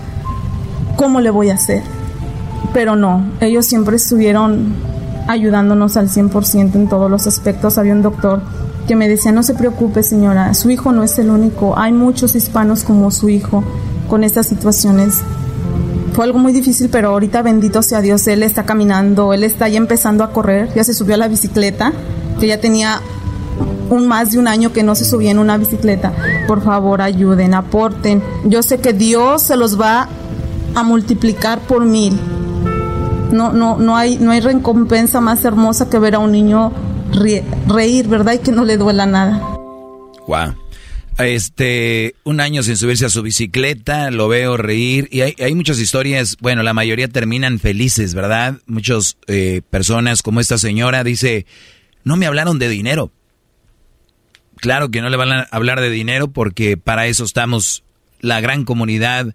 ¿cómo 0.97 1.23
le 1.23 1.31
voy 1.31 1.49
a 1.49 1.55
hacer? 1.55 1.83
pero 2.75 2.95
no, 2.95 3.25
ellos 3.41 3.65
siempre 3.65 3.97
estuvieron 3.97 4.75
ayudándonos 5.29 5.97
al 5.97 6.09
100% 6.09 6.75
en 6.75 6.89
todos 6.89 7.11
los 7.11 7.27
aspectos. 7.27 7.79
Había 7.79 7.93
un 7.93 8.03
doctor 8.03 8.41
que 8.89 8.97
me 8.97 9.09
decía, 9.09 9.31
no 9.31 9.45
se 9.45 9.55
preocupe 9.55 10.03
señora, 10.03 10.55
su 10.55 10.71
hijo 10.71 10.91
no 10.91 11.05
es 11.05 11.17
el 11.19 11.31
único, 11.31 11.79
hay 11.79 11.93
muchos 11.93 12.35
hispanos 12.35 12.83
como 12.83 13.11
su 13.11 13.29
hijo 13.29 13.63
con 14.09 14.25
estas 14.25 14.47
situaciones. 14.47 15.21
Fue 16.15 16.25
algo 16.25 16.39
muy 16.39 16.53
difícil, 16.53 16.89
pero 16.89 17.11
ahorita 17.11 17.43
bendito 17.43 17.83
sea 17.83 18.01
Dios, 18.01 18.27
él 18.27 18.43
está 18.43 18.65
caminando, 18.65 19.33
él 19.33 19.45
está 19.45 19.69
ya 19.69 19.77
empezando 19.79 20.25
a 20.25 20.33
correr, 20.33 20.73
ya 20.75 20.83
se 20.83 20.95
subió 20.95 21.15
a 21.15 21.19
la 21.19 21.29
bicicleta, 21.29 21.93
que 22.41 22.49
ya 22.49 22.61
tenía 22.61 23.01
un 23.91 24.09
más 24.09 24.33
de 24.33 24.39
un 24.39 24.49
año 24.49 24.73
que 24.73 24.83
no 24.83 24.95
se 24.95 25.05
subía 25.05 25.31
en 25.31 25.39
una 25.39 25.59
bicicleta. 25.59 26.13
Por 26.47 26.63
favor, 26.63 27.03
ayuden, 27.03 27.55
aporten. 27.55 28.23
Yo 28.47 28.63
sé 28.63 28.79
que 28.79 28.93
Dios 28.93 29.43
se 29.43 29.57
los 29.57 29.81
va 29.81 30.09
a 30.75 30.83
multiplicar 30.83 31.61
por 31.61 31.85
mil 31.85 32.19
no, 33.31 33.53
no, 33.53 33.77
no, 33.77 33.97
hay, 33.97 34.19
no 34.19 34.31
hay 34.31 34.41
recompensa 34.41 35.21
más 35.21 35.45
hermosa 35.45 35.89
que 35.89 35.99
ver 35.99 36.15
a 36.15 36.19
un 36.19 36.33
niño 36.33 36.73
reír, 37.13 38.09
¿verdad? 38.09 38.35
Y 38.35 38.39
que 38.39 38.53
no 38.53 38.65
le 38.65 38.77
duela 38.77 39.07
nada. 39.07 39.39
Wow. 40.27 40.55
Este, 41.19 42.15
un 42.23 42.41
año 42.41 42.63
sin 42.63 42.77
subirse 42.77 43.07
a 43.07 43.11
su 43.11 43.23
bicicleta, 43.23 44.13
lo 44.13 44.29
veo 44.29 44.57
reír 44.57 45.09
y 45.11 45.23
hay, 45.23 45.35
hay 45.41 45.53
muchas 45.55 45.81
historias, 45.81 46.37
bueno, 46.41 46.63
la 46.63 46.75
mayoría 46.75 47.09
terminan 47.09 47.59
felices, 47.59 48.15
¿verdad? 48.15 48.59
Muchas 48.67 49.17
eh, 49.27 49.63
personas 49.69 50.23
como 50.23 50.39
esta 50.39 50.59
señora 50.59 51.03
dice, 51.03 51.45
no 52.05 52.17
me 52.17 52.27
hablaron 52.27 52.61
de 52.61 52.69
dinero. 52.69 53.11
Claro 54.57 54.91
que 54.91 55.01
no 55.01 55.09
le 55.09 55.17
van 55.17 55.33
a 55.33 55.49
hablar 55.51 55.81
de 55.81 55.91
dinero 55.91 56.29
porque 56.29 56.77
para 56.77 57.07
eso 57.09 57.25
estamos 57.25 57.83
la 58.21 58.41
gran 58.41 58.65
comunidad 58.65 59.35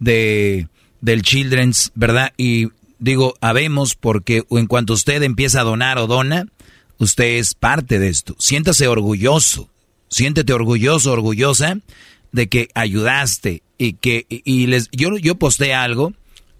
de 0.00 0.68
del 1.00 1.22
Children's, 1.22 1.92
¿verdad? 1.94 2.32
Y 2.36 2.68
digo 2.98 3.34
habemos 3.40 3.94
porque 3.94 4.44
en 4.50 4.66
cuanto 4.66 4.94
usted 4.94 5.22
empieza 5.22 5.60
a 5.60 5.64
donar 5.64 5.98
o 5.98 6.06
dona, 6.06 6.46
usted 7.00 7.38
es 7.38 7.54
parte 7.54 7.98
de 7.98 8.08
esto. 8.08 8.36
Siéntase 8.38 8.86
orgulloso, 8.86 9.68
siéntete 10.08 10.52
orgulloso, 10.52 11.12
orgullosa 11.12 11.78
de 12.30 12.48
que 12.48 12.68
ayudaste 12.74 13.62
y 13.76 13.94
que 13.94 14.26
y 14.28 14.66
les 14.66 14.88
yo 14.92 15.16
yo 15.16 15.34
posté 15.34 15.74
algo 15.74 16.12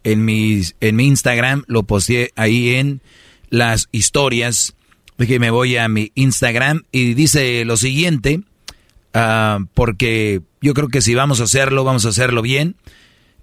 en 0.03 0.25
mi 0.25 0.63
en 0.81 0.97
mi 0.97 1.07
Instagram, 1.07 1.63
lo 1.69 1.85
posté 1.85 2.33
ahí 2.35 2.71
en 2.71 3.03
las 3.51 3.89
historias, 3.93 4.75
que 5.19 5.39
me 5.39 5.51
voy 5.51 5.77
a 5.77 5.87
mi 5.89 6.11
Instagram 6.15 6.85
y 6.91 7.15
dice 7.15 7.65
lo 7.65 7.77
siguiente, 7.77 8.41
ah, 9.13 9.61
porque 9.75 10.41
yo 10.63 10.75
creo 10.75 10.89
que 10.89 11.03
si 11.03 11.15
vamos 11.15 11.41
a 11.41 11.45
hacerlo, 11.45 11.85
vamos 11.85 12.07
a 12.07 12.09
hacerlo 12.09 12.43
bien 12.43 12.77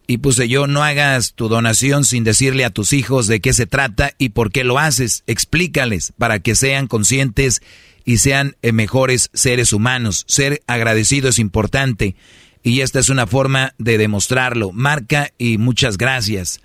y 0.09 0.19
puse 0.19 0.47
yo, 0.47 0.67
no 0.67 0.83
hagas 0.83 1.33
tu 1.33 1.49
donación 1.49 2.05
sin 2.05 2.23
decirle 2.23 2.63
a 2.63 2.69
tus 2.69 2.93
hijos 2.93 3.27
de 3.27 3.41
qué 3.41 3.51
se 3.51 3.67
trata 3.67 4.13
y 4.17 4.29
por 4.29 4.53
qué 4.53 4.63
lo 4.63 4.79
haces. 4.79 5.23
Explícales 5.27 6.13
para 6.17 6.39
que 6.39 6.55
sean 6.55 6.87
conscientes 6.87 7.61
y 8.05 8.19
sean 8.19 8.55
eh, 8.61 8.71
mejores 8.71 9.29
seres 9.33 9.73
humanos. 9.73 10.23
Ser 10.27 10.63
agradecido 10.65 11.27
es 11.27 11.39
importante 11.39 12.15
y 12.63 12.79
esta 12.79 12.99
es 12.99 13.09
una 13.09 13.27
forma 13.27 13.73
de 13.77 13.97
demostrarlo. 13.97 14.71
Marca 14.71 15.31
y 15.37 15.57
muchas 15.57 15.97
gracias. 15.97 16.61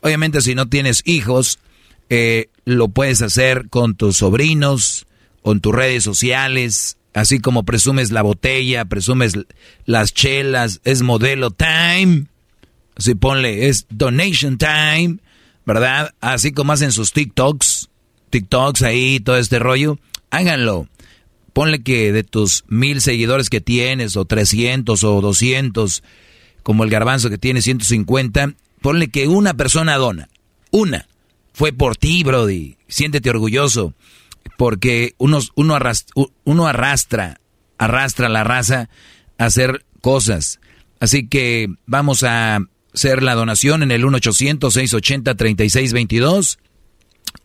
Obviamente 0.00 0.40
si 0.40 0.54
no 0.54 0.68
tienes 0.68 1.02
hijos, 1.04 1.58
eh, 2.10 2.48
lo 2.64 2.88
puedes 2.88 3.22
hacer 3.22 3.68
con 3.70 3.96
tus 3.96 4.18
sobrinos, 4.18 5.08
en 5.44 5.60
tus 5.60 5.74
redes 5.74 6.04
sociales, 6.04 6.96
así 7.12 7.40
como 7.40 7.64
presumes 7.64 8.12
la 8.12 8.22
botella, 8.22 8.84
presumes 8.84 9.34
las 9.84 10.14
chelas, 10.14 10.80
es 10.84 11.02
modelo 11.02 11.50
time 11.50 12.26
si 12.96 13.14
ponle, 13.14 13.68
es 13.68 13.86
donation 13.90 14.58
time, 14.58 15.18
¿verdad? 15.64 16.14
Así 16.20 16.52
como 16.52 16.72
hacen 16.72 16.92
sus 16.92 17.12
TikToks, 17.12 17.88
TikToks 18.30 18.82
ahí, 18.82 19.20
todo 19.20 19.36
este 19.36 19.58
rollo, 19.58 19.98
háganlo. 20.30 20.88
Ponle 21.52 21.82
que 21.82 22.12
de 22.12 22.24
tus 22.24 22.64
mil 22.68 23.00
seguidores 23.00 23.48
que 23.48 23.60
tienes, 23.60 24.16
o 24.16 24.24
trescientos, 24.24 25.04
o 25.04 25.20
doscientos, 25.20 26.02
como 26.62 26.82
el 26.82 26.90
garbanzo 26.90 27.30
que 27.30 27.38
tiene 27.38 27.62
150, 27.62 28.54
ponle 28.80 29.08
que 29.08 29.28
una 29.28 29.54
persona 29.54 29.96
dona. 29.96 30.28
Una. 30.70 31.06
Fue 31.52 31.72
por 31.72 31.96
ti, 31.96 32.24
Brody. 32.24 32.76
Siéntete 32.88 33.30
orgulloso. 33.30 33.94
Porque 34.58 35.14
uno, 35.18 35.38
uno, 35.54 35.76
arrastra, 35.76 36.12
uno 36.42 36.66
arrastra, 36.66 37.40
arrastra 37.78 38.28
la 38.28 38.42
raza 38.42 38.88
a 39.38 39.44
hacer 39.44 39.84
cosas. 40.00 40.60
Así 40.98 41.28
que 41.28 41.68
vamos 41.86 42.24
a 42.24 42.60
ser 42.94 43.22
la 43.22 43.34
donación 43.34 43.82
en 43.82 43.90
el 43.90 44.02
1-800-680-3622. 44.04 46.56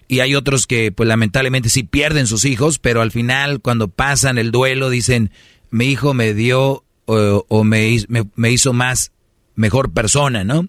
Y 0.07 0.21
hay 0.21 0.35
otros 0.35 0.67
que, 0.67 0.91
pues 0.93 1.09
lamentablemente 1.09 1.69
sí 1.69 1.83
pierden 1.83 2.27
sus 2.27 2.45
hijos, 2.45 2.79
pero 2.79 3.03
al 3.03 3.11
final 3.11 3.61
cuando 3.61 3.89
pasan 3.89 4.39
el 4.39 4.51
duelo 4.51 4.91
dicen, 4.91 5.31
mi 5.71 5.87
hijo 5.87 6.15
me 6.15 6.35
dio 6.35 6.85
o, 7.11 7.65
me, 7.65 7.97
me, 8.35 8.51
hizo 8.51 8.75
más, 8.75 9.13
mejor 9.55 9.93
persona, 9.93 10.45
¿no? 10.45 10.69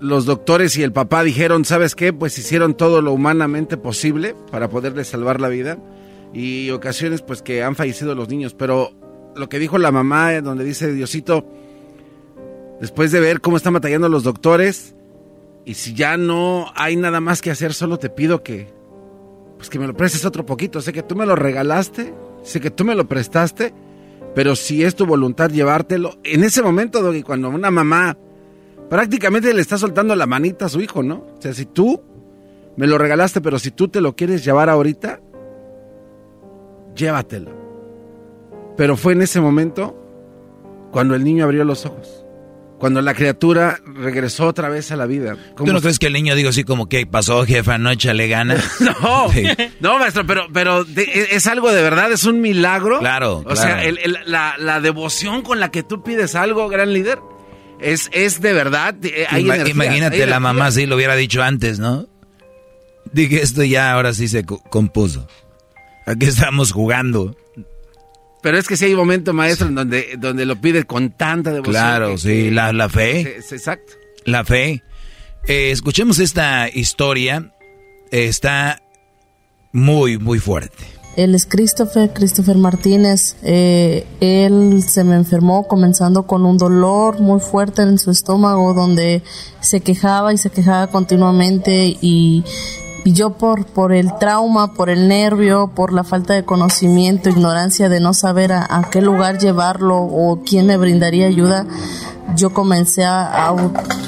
los 0.00 0.24
doctores 0.24 0.78
y 0.78 0.82
el 0.82 0.92
papá 0.92 1.22
dijeron, 1.24 1.66
¿sabes 1.66 1.94
qué? 1.94 2.12
Pues 2.12 2.36
hicieron 2.38 2.76
todo 2.76 3.00
lo 3.02 3.12
humanamente 3.12 3.76
posible 3.76 4.34
para 4.50 4.68
poderle 4.70 5.04
salvar 5.04 5.40
la 5.40 5.48
vida 5.48 5.78
y 6.32 6.70
ocasiones 6.70 7.22
pues 7.22 7.42
que 7.42 7.62
han 7.62 7.76
fallecido 7.76 8.14
los 8.14 8.28
niños, 8.28 8.54
pero 8.54 8.92
lo 9.34 9.48
que 9.48 9.58
dijo 9.58 9.78
la 9.78 9.92
mamá, 9.92 10.34
eh, 10.34 10.42
donde 10.42 10.64
dice 10.64 10.92
Diosito, 10.92 11.46
después 12.80 13.12
de 13.12 13.20
ver 13.20 13.40
cómo 13.40 13.56
están 13.56 13.74
batallando 13.74 14.08
los 14.08 14.24
doctores, 14.24 14.94
y 15.64 15.74
si 15.74 15.94
ya 15.94 16.16
no 16.16 16.66
hay 16.76 16.96
nada 16.96 17.20
más 17.20 17.42
que 17.42 17.50
hacer, 17.50 17.74
solo 17.74 17.98
te 17.98 18.08
pido 18.08 18.44
que, 18.44 18.68
pues 19.56 19.68
que 19.68 19.80
me 19.80 19.86
lo 19.88 19.96
prestes 19.96 20.24
otro 20.24 20.46
poquito. 20.46 20.80
Sé 20.80 20.92
que 20.92 21.02
tú 21.02 21.16
me 21.16 21.26
lo 21.26 21.34
regalaste, 21.34 22.14
sé 22.44 22.60
que 22.60 22.70
tú 22.70 22.84
me 22.84 22.94
lo 22.94 23.08
prestaste, 23.08 23.74
pero 24.34 24.54
si 24.54 24.84
es 24.84 24.94
tu 24.94 25.06
voluntad 25.06 25.50
llevártelo, 25.50 26.18
en 26.22 26.44
ese 26.44 26.62
momento, 26.62 27.02
Doggy, 27.02 27.24
cuando 27.24 27.48
una 27.50 27.72
mamá 27.72 28.16
prácticamente 28.88 29.52
le 29.52 29.60
está 29.60 29.76
soltando 29.76 30.14
la 30.14 30.26
manita 30.26 30.66
a 30.66 30.68
su 30.68 30.80
hijo, 30.80 31.02
¿no? 31.02 31.26
O 31.36 31.42
sea, 31.42 31.52
si 31.52 31.66
tú 31.66 32.00
me 32.76 32.86
lo 32.86 32.96
regalaste, 32.96 33.40
pero 33.40 33.58
si 33.58 33.72
tú 33.72 33.88
te 33.88 34.00
lo 34.00 34.14
quieres 34.14 34.44
llevar 34.44 34.70
ahorita, 34.70 35.20
llévatelo. 36.96 37.52
Pero 38.76 38.96
fue 38.96 39.12
en 39.12 39.22
ese 39.22 39.40
momento 39.40 39.96
cuando 40.90 41.14
el 41.14 41.24
niño 41.24 41.44
abrió 41.44 41.64
los 41.64 41.86
ojos. 41.86 42.26
Cuando 42.78 43.00
la 43.00 43.14
criatura 43.14 43.80
regresó 43.86 44.46
otra 44.46 44.68
vez 44.68 44.92
a 44.92 44.96
la 44.96 45.06
vida. 45.06 45.34
¿Tú 45.56 45.72
no 45.72 45.80
crees 45.80 45.98
que 45.98 46.08
el 46.08 46.12
niño 46.12 46.34
digo 46.34 46.50
así 46.50 46.62
como 46.62 46.88
que 46.88 47.06
pasó, 47.06 47.46
jefa, 47.46 47.78
no 47.78 47.92
le 47.94 48.28
gana? 48.28 48.62
no, 48.80 49.28
no, 49.80 49.98
maestro, 49.98 50.26
pero, 50.26 50.46
pero 50.52 50.84
e, 50.94 51.28
es 51.30 51.46
algo 51.46 51.72
de 51.72 51.80
verdad, 51.80 52.12
es 52.12 52.24
un 52.24 52.42
milagro. 52.42 52.98
Claro. 52.98 53.42
O 53.46 53.56
sea, 53.56 53.80
la, 54.26 54.80
devoción 54.80 55.40
con 55.40 55.58
la 55.58 55.70
que 55.70 55.82
tú 55.82 56.02
pides 56.02 56.34
algo, 56.34 56.68
gran 56.68 56.92
líder, 56.92 57.18
es, 57.80 58.10
es 58.12 58.42
de 58.42 58.52
verdad. 58.52 58.94
Eh, 59.02 59.26
imagínate, 59.70 60.26
la 60.26 60.40
mamá 60.40 60.70
si 60.70 60.84
lo 60.84 60.96
hubiera 60.96 61.16
dicho 61.16 61.42
antes, 61.42 61.78
¿no? 61.78 62.06
Dije, 63.12 63.40
esto 63.40 63.64
ya 63.64 63.92
ahora 63.92 64.12
sí 64.12 64.28
se 64.28 64.44
compuso. 64.44 65.26
Aquí 66.06 66.26
estamos 66.26 66.72
jugando. 66.72 67.36
Pero 68.42 68.58
es 68.58 68.68
que 68.68 68.76
sí 68.76 68.84
hay 68.84 68.92
un 68.92 69.00
momento, 69.00 69.32
maestro, 69.32 69.66
en 69.66 69.74
donde, 69.74 70.14
donde 70.18 70.46
lo 70.46 70.60
pide 70.60 70.84
con 70.84 71.10
tanta 71.10 71.50
devoción. 71.50 71.72
Claro, 71.72 72.16
sí, 72.16 72.50
la, 72.50 72.72
la, 72.72 72.88
fe. 72.88 73.38
exacto. 73.38 73.94
La 74.24 74.44
fe. 74.44 74.84
Eh, 75.48 75.72
escuchemos 75.72 76.20
esta 76.20 76.68
historia. 76.68 77.52
está 78.12 78.80
muy, 79.72 80.18
muy 80.18 80.38
fuerte. 80.38 80.84
Él 81.16 81.34
es 81.34 81.46
Christopher, 81.46 82.12
Christopher 82.12 82.56
Martínez. 82.56 83.36
Eh, 83.42 84.06
él 84.20 84.84
se 84.86 85.02
me 85.02 85.16
enfermó 85.16 85.66
comenzando 85.66 86.26
con 86.26 86.44
un 86.44 86.58
dolor 86.58 87.20
muy 87.20 87.40
fuerte 87.40 87.82
en 87.82 87.98
su 87.98 88.10
estómago 88.10 88.74
donde 88.74 89.22
se 89.60 89.80
quejaba 89.80 90.34
y 90.34 90.38
se 90.38 90.50
quejaba 90.50 90.88
continuamente 90.88 91.96
y 92.00 92.44
y 93.06 93.12
yo 93.12 93.30
por, 93.30 93.66
por 93.66 93.92
el 93.92 94.18
trauma, 94.18 94.74
por 94.74 94.90
el 94.90 95.06
nervio, 95.06 95.68
por 95.68 95.92
la 95.92 96.02
falta 96.02 96.34
de 96.34 96.44
conocimiento, 96.44 97.28
ignorancia 97.28 97.88
de 97.88 98.00
no 98.00 98.12
saber 98.12 98.52
a, 98.52 98.88
qué 98.90 99.00
lugar 99.00 99.38
llevarlo 99.38 99.98
o 99.98 100.40
quién 100.44 100.66
me 100.66 100.76
brindaría 100.76 101.28
ayuda, 101.28 101.66
yo 102.34 102.52
comencé 102.52 103.04
a, 103.04 103.54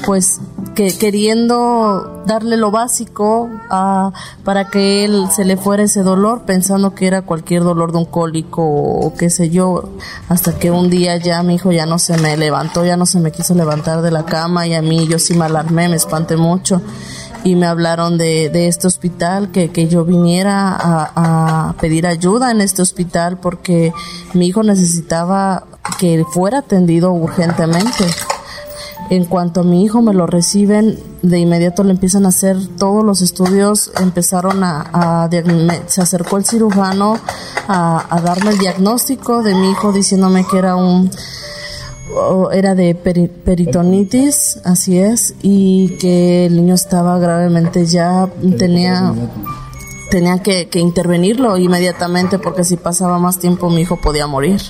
pues 0.05 0.41
que 0.75 0.97
queriendo 0.97 2.23
darle 2.25 2.57
lo 2.57 2.71
básico 2.71 3.49
a, 3.69 4.11
para 4.43 4.69
que 4.69 5.05
él 5.05 5.27
se 5.33 5.45
le 5.45 5.55
fuera 5.55 5.83
ese 5.83 6.03
dolor 6.03 6.43
pensando 6.45 6.93
que 6.93 7.07
era 7.07 7.21
cualquier 7.21 7.63
dolor 7.63 7.93
de 7.93 7.99
un 7.99 8.05
cólico 8.05 8.61
o 8.65 9.13
qué 9.15 9.29
sé 9.29 9.49
yo 9.49 9.91
hasta 10.27 10.59
que 10.59 10.71
un 10.71 10.89
día 10.89 11.15
ya 11.15 11.41
mi 11.43 11.55
hijo 11.55 11.71
ya 11.71 11.85
no 11.85 11.99
se 11.99 12.17
me 12.17 12.35
levantó 12.35 12.85
ya 12.85 12.97
no 12.97 13.05
se 13.05 13.19
me 13.19 13.31
quiso 13.31 13.55
levantar 13.55 14.01
de 14.01 14.11
la 14.11 14.25
cama 14.25 14.67
y 14.67 14.73
a 14.73 14.81
mí 14.81 15.07
yo 15.07 15.19
sí 15.19 15.33
me 15.33 15.45
alarmé 15.45 15.89
me 15.89 15.95
espanté 15.95 16.37
mucho 16.37 16.81
y 17.43 17.55
me 17.55 17.65
hablaron 17.65 18.17
de, 18.17 18.49
de 18.49 18.67
este 18.67 18.87
hospital, 18.87 19.51
que, 19.51 19.69
que 19.69 19.87
yo 19.87 20.05
viniera 20.05 20.75
a, 20.75 21.69
a, 21.69 21.73
pedir 21.73 22.05
ayuda 22.05 22.51
en 22.51 22.61
este 22.61 22.81
hospital 22.81 23.37
porque 23.37 23.93
mi 24.33 24.47
hijo 24.47 24.63
necesitaba 24.63 25.63
que 25.99 26.25
fuera 26.31 26.59
atendido 26.59 27.11
urgentemente. 27.11 28.05
En 29.09 29.25
cuanto 29.25 29.61
a 29.61 29.63
mi 29.63 29.83
hijo 29.83 30.03
me 30.03 30.13
lo 30.13 30.27
reciben, 30.27 30.99
de 31.23 31.39
inmediato 31.39 31.83
le 31.83 31.91
empiezan 31.91 32.25
a 32.25 32.29
hacer 32.29 32.57
todos 32.77 33.03
los 33.03 33.21
estudios, 33.21 33.91
empezaron 33.99 34.63
a, 34.63 34.85
a 34.93 35.29
se 35.87 36.01
acercó 36.01 36.37
el 36.37 36.45
cirujano 36.45 37.17
a, 37.67 38.05
a 38.15 38.21
darme 38.21 38.51
el 38.51 38.59
diagnóstico 38.59 39.41
de 39.41 39.55
mi 39.55 39.71
hijo 39.71 39.91
diciéndome 39.91 40.45
que 40.45 40.59
era 40.59 40.75
un 40.75 41.09
era 42.51 42.75
de 42.75 42.95
peritonitis, 42.95 44.59
así 44.63 44.99
es, 44.99 45.35
y 45.41 45.97
que 45.99 46.45
el 46.45 46.55
niño 46.55 46.75
estaba 46.75 47.17
gravemente 47.19 47.85
ya, 47.85 48.29
tenía 48.57 49.13
tenía 50.09 50.39
que, 50.39 50.67
intervenirlo 50.79 51.57
inmediatamente 51.57 52.39
porque 52.39 52.63
si 52.63 52.77
pasaba 52.77 53.19
más 53.19 53.39
tiempo 53.39 53.69
mi 53.69 53.81
hijo 53.81 53.97
podía 53.97 54.27
morir 54.27 54.61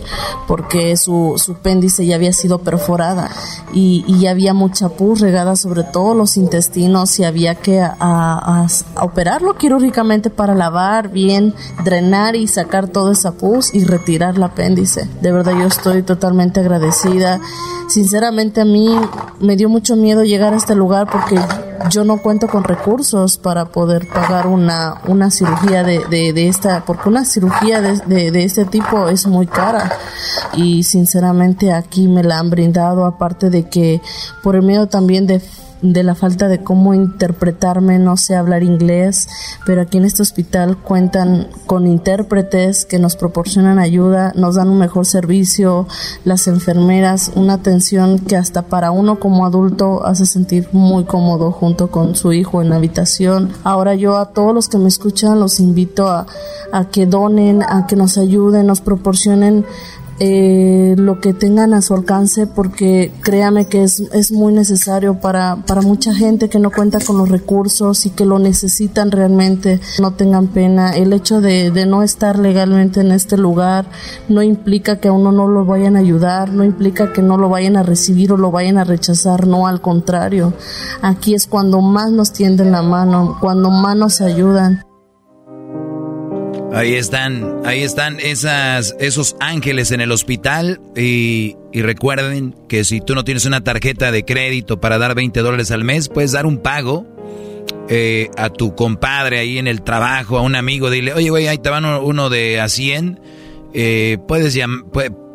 porque 0.47 0.97
su, 0.97 1.35
su 1.37 1.55
péndice 1.55 2.05
ya 2.05 2.15
había 2.15 2.33
sido 2.33 2.59
perforada 2.59 3.29
y, 3.73 4.03
ya 4.19 4.31
había 4.31 4.53
mucha 4.53 4.89
pus 4.89 5.21
regada 5.21 5.55
sobre 5.55 5.83
todos 5.83 6.15
los 6.15 6.35
intestinos 6.35 7.17
y 7.19 7.23
había 7.23 7.55
que 7.55 7.79
a, 7.81 8.67
operarlo 9.01 9.55
quirúrgicamente 9.55 10.29
para 10.29 10.55
lavar 10.55 11.09
bien, 11.09 11.53
drenar 11.85 12.35
y 12.35 12.47
sacar 12.47 12.89
toda 12.89 13.13
esa 13.13 13.31
pus 13.31 13.73
y 13.73 13.85
retirar 13.85 14.35
el 14.35 14.43
apéndice. 14.43 15.07
De 15.21 15.31
verdad 15.31 15.53
yo 15.57 15.67
estoy 15.67 16.03
totalmente 16.03 16.59
agradecida. 16.59 17.39
Sinceramente 17.87 18.61
a 18.61 18.65
mí 18.65 18.93
me 19.39 19.55
dio 19.55 19.69
mucho 19.69 19.95
miedo 19.95 20.23
llegar 20.23 20.53
a 20.53 20.57
este 20.57 20.75
lugar 20.75 21.07
porque 21.09 21.39
yo 21.89 22.03
no 22.03 22.17
cuento 22.17 22.47
con 22.47 22.63
recursos 22.63 23.37
para 23.37 23.65
poder 23.65 24.07
pagar 24.07 24.47
una, 24.47 25.01
una 25.07 25.31
cirugía 25.31 25.83
de, 25.83 25.99
de, 26.09 26.47
esta, 26.47 26.83
porque 26.85 27.09
una 27.09 27.25
cirugía 27.25 27.81
de, 27.81 28.31
de, 28.31 28.43
este 28.43 28.65
tipo 28.65 29.07
es 29.09 29.27
muy 29.27 29.47
cara. 29.47 29.91
Y 30.53 30.83
sinceramente 30.83 31.71
aquí 31.73 32.07
me 32.07 32.23
la 32.23 32.39
han 32.39 32.49
brindado 32.49 33.05
aparte 33.05 33.49
de 33.49 33.69
que 33.69 34.01
por 34.43 34.55
el 34.55 34.63
miedo 34.63 34.87
también 34.87 35.27
de 35.27 35.41
de 35.81 36.03
la 36.03 36.15
falta 36.15 36.47
de 36.47 36.59
cómo 36.63 36.93
interpretarme, 36.93 37.99
no 37.99 38.17
sé 38.17 38.35
hablar 38.35 38.63
inglés, 38.63 39.27
pero 39.65 39.81
aquí 39.81 39.97
en 39.97 40.05
este 40.05 40.21
hospital 40.21 40.77
cuentan 40.77 41.47
con 41.65 41.87
intérpretes 41.87 42.85
que 42.85 42.99
nos 42.99 43.15
proporcionan 43.15 43.79
ayuda, 43.79 44.33
nos 44.35 44.55
dan 44.55 44.69
un 44.69 44.79
mejor 44.79 45.05
servicio, 45.05 45.87
las 46.25 46.47
enfermeras, 46.47 47.31
una 47.35 47.53
atención 47.53 48.19
que 48.19 48.35
hasta 48.35 48.63
para 48.63 48.91
uno 48.91 49.19
como 49.19 49.45
adulto 49.45 50.05
hace 50.05 50.25
sentir 50.25 50.67
muy 50.71 51.05
cómodo 51.05 51.51
junto 51.51 51.89
con 51.89 52.15
su 52.15 52.33
hijo 52.33 52.61
en 52.61 52.69
la 52.69 52.75
habitación. 52.75 53.51
Ahora 53.63 53.95
yo 53.95 54.17
a 54.17 54.27
todos 54.33 54.53
los 54.53 54.67
que 54.69 54.77
me 54.77 54.87
escuchan 54.87 55.39
los 55.39 55.59
invito 55.59 56.07
a, 56.07 56.25
a 56.71 56.85
que 56.85 57.05
donen, 57.05 57.63
a 57.63 57.87
que 57.87 57.95
nos 57.95 58.17
ayuden, 58.17 58.67
nos 58.67 58.81
proporcionen 58.81 59.65
eh, 60.19 60.95
lo 60.97 61.19
que 61.21 61.33
tengan 61.33 61.73
a 61.73 61.81
su 61.81 61.93
alcance 61.93 62.45
porque 62.45 63.11
créame 63.21 63.67
que 63.67 63.83
es, 63.83 64.01
es 64.13 64.31
muy 64.31 64.53
necesario 64.53 65.19
para, 65.21 65.57
para 65.65 65.81
mucha 65.81 66.13
gente 66.13 66.49
que 66.49 66.59
no 66.59 66.71
cuenta 66.71 66.99
con 66.99 67.17
los 67.17 67.29
recursos 67.29 68.05
y 68.05 68.09
que 68.09 68.25
lo 68.25 68.37
necesitan 68.39 69.11
realmente, 69.11 69.79
no 70.01 70.11
tengan 70.11 70.47
pena. 70.47 70.91
El 70.91 71.13
hecho 71.13 71.41
de, 71.41 71.71
de 71.71 71.85
no 71.85 72.03
estar 72.03 72.37
legalmente 72.37 73.01
en 73.01 73.11
este 73.11 73.37
lugar 73.37 73.85
no 74.27 74.43
implica 74.43 74.99
que 74.99 75.07
a 75.07 75.11
uno 75.13 75.31
no 75.31 75.47
lo 75.47 75.65
vayan 75.65 75.95
a 75.95 75.99
ayudar, 75.99 76.51
no 76.51 76.63
implica 76.63 77.13
que 77.13 77.21
no 77.21 77.37
lo 77.37 77.49
vayan 77.49 77.77
a 77.77 77.83
recibir 77.83 78.33
o 78.33 78.37
lo 78.37 78.51
vayan 78.51 78.77
a 78.77 78.83
rechazar, 78.83 79.47
no, 79.47 79.67
al 79.67 79.81
contrario. 79.81 80.53
Aquí 81.01 81.33
es 81.33 81.47
cuando 81.47 81.81
más 81.81 82.11
nos 82.11 82.33
tienden 82.33 82.71
la 82.71 82.81
mano, 82.81 83.37
cuando 83.39 83.69
más 83.69 83.95
nos 83.95 84.21
ayudan. 84.21 84.88
Ahí 86.73 86.93
están, 86.93 87.61
ahí 87.65 87.81
están 87.81 88.19
esas, 88.19 88.95
esos 88.99 89.35
ángeles 89.39 89.91
en 89.91 90.01
el 90.01 90.11
hospital 90.11 90.79
y, 90.95 91.55
recuerden 91.73 92.55
que 92.67 92.83
si 92.83 93.01
tú 93.01 93.15
no 93.15 93.23
tienes 93.23 93.45
una 93.45 93.63
tarjeta 93.63 94.11
de 94.11 94.23
crédito 94.23 94.79
para 94.79 94.97
dar 94.97 95.15
20 95.15 95.39
dólares 95.41 95.71
al 95.71 95.83
mes, 95.83 96.09
puedes 96.09 96.31
dar 96.31 96.45
un 96.45 96.59
pago 96.59 97.07
eh, 97.89 98.29
a 98.37 98.49
tu 98.49 98.75
compadre 98.75 99.39
ahí 99.39 99.57
en 99.57 99.67
el 99.67 99.81
trabajo, 99.81 100.37
a 100.37 100.41
un 100.41 100.55
amigo, 100.55 100.89
dile, 100.89 101.13
oye, 101.13 101.29
güey, 101.29 101.47
ahí 101.47 101.57
te 101.57 101.69
van 101.69 101.85
uno 101.85 102.29
de 102.29 102.59
a 102.59 102.69
100, 102.69 103.19
eh, 103.73 104.17
puedes 104.27 104.57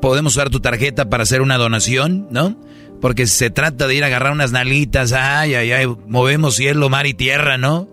podemos 0.00 0.34
usar 0.34 0.50
tu 0.50 0.60
tarjeta 0.60 1.10
para 1.10 1.24
hacer 1.24 1.40
una 1.42 1.56
donación, 1.56 2.28
¿no? 2.30 2.56
Porque 3.00 3.26
se 3.26 3.50
trata 3.50 3.88
de 3.88 3.96
ir 3.96 4.04
a 4.04 4.06
agarrar 4.06 4.32
unas 4.32 4.52
nalitas, 4.52 5.12
ay, 5.12 5.54
ay, 5.54 5.72
ay, 5.72 5.86
movemos 6.06 6.56
cielo, 6.56 6.88
mar 6.88 7.06
y 7.06 7.14
tierra, 7.14 7.58
¿no? 7.58 7.88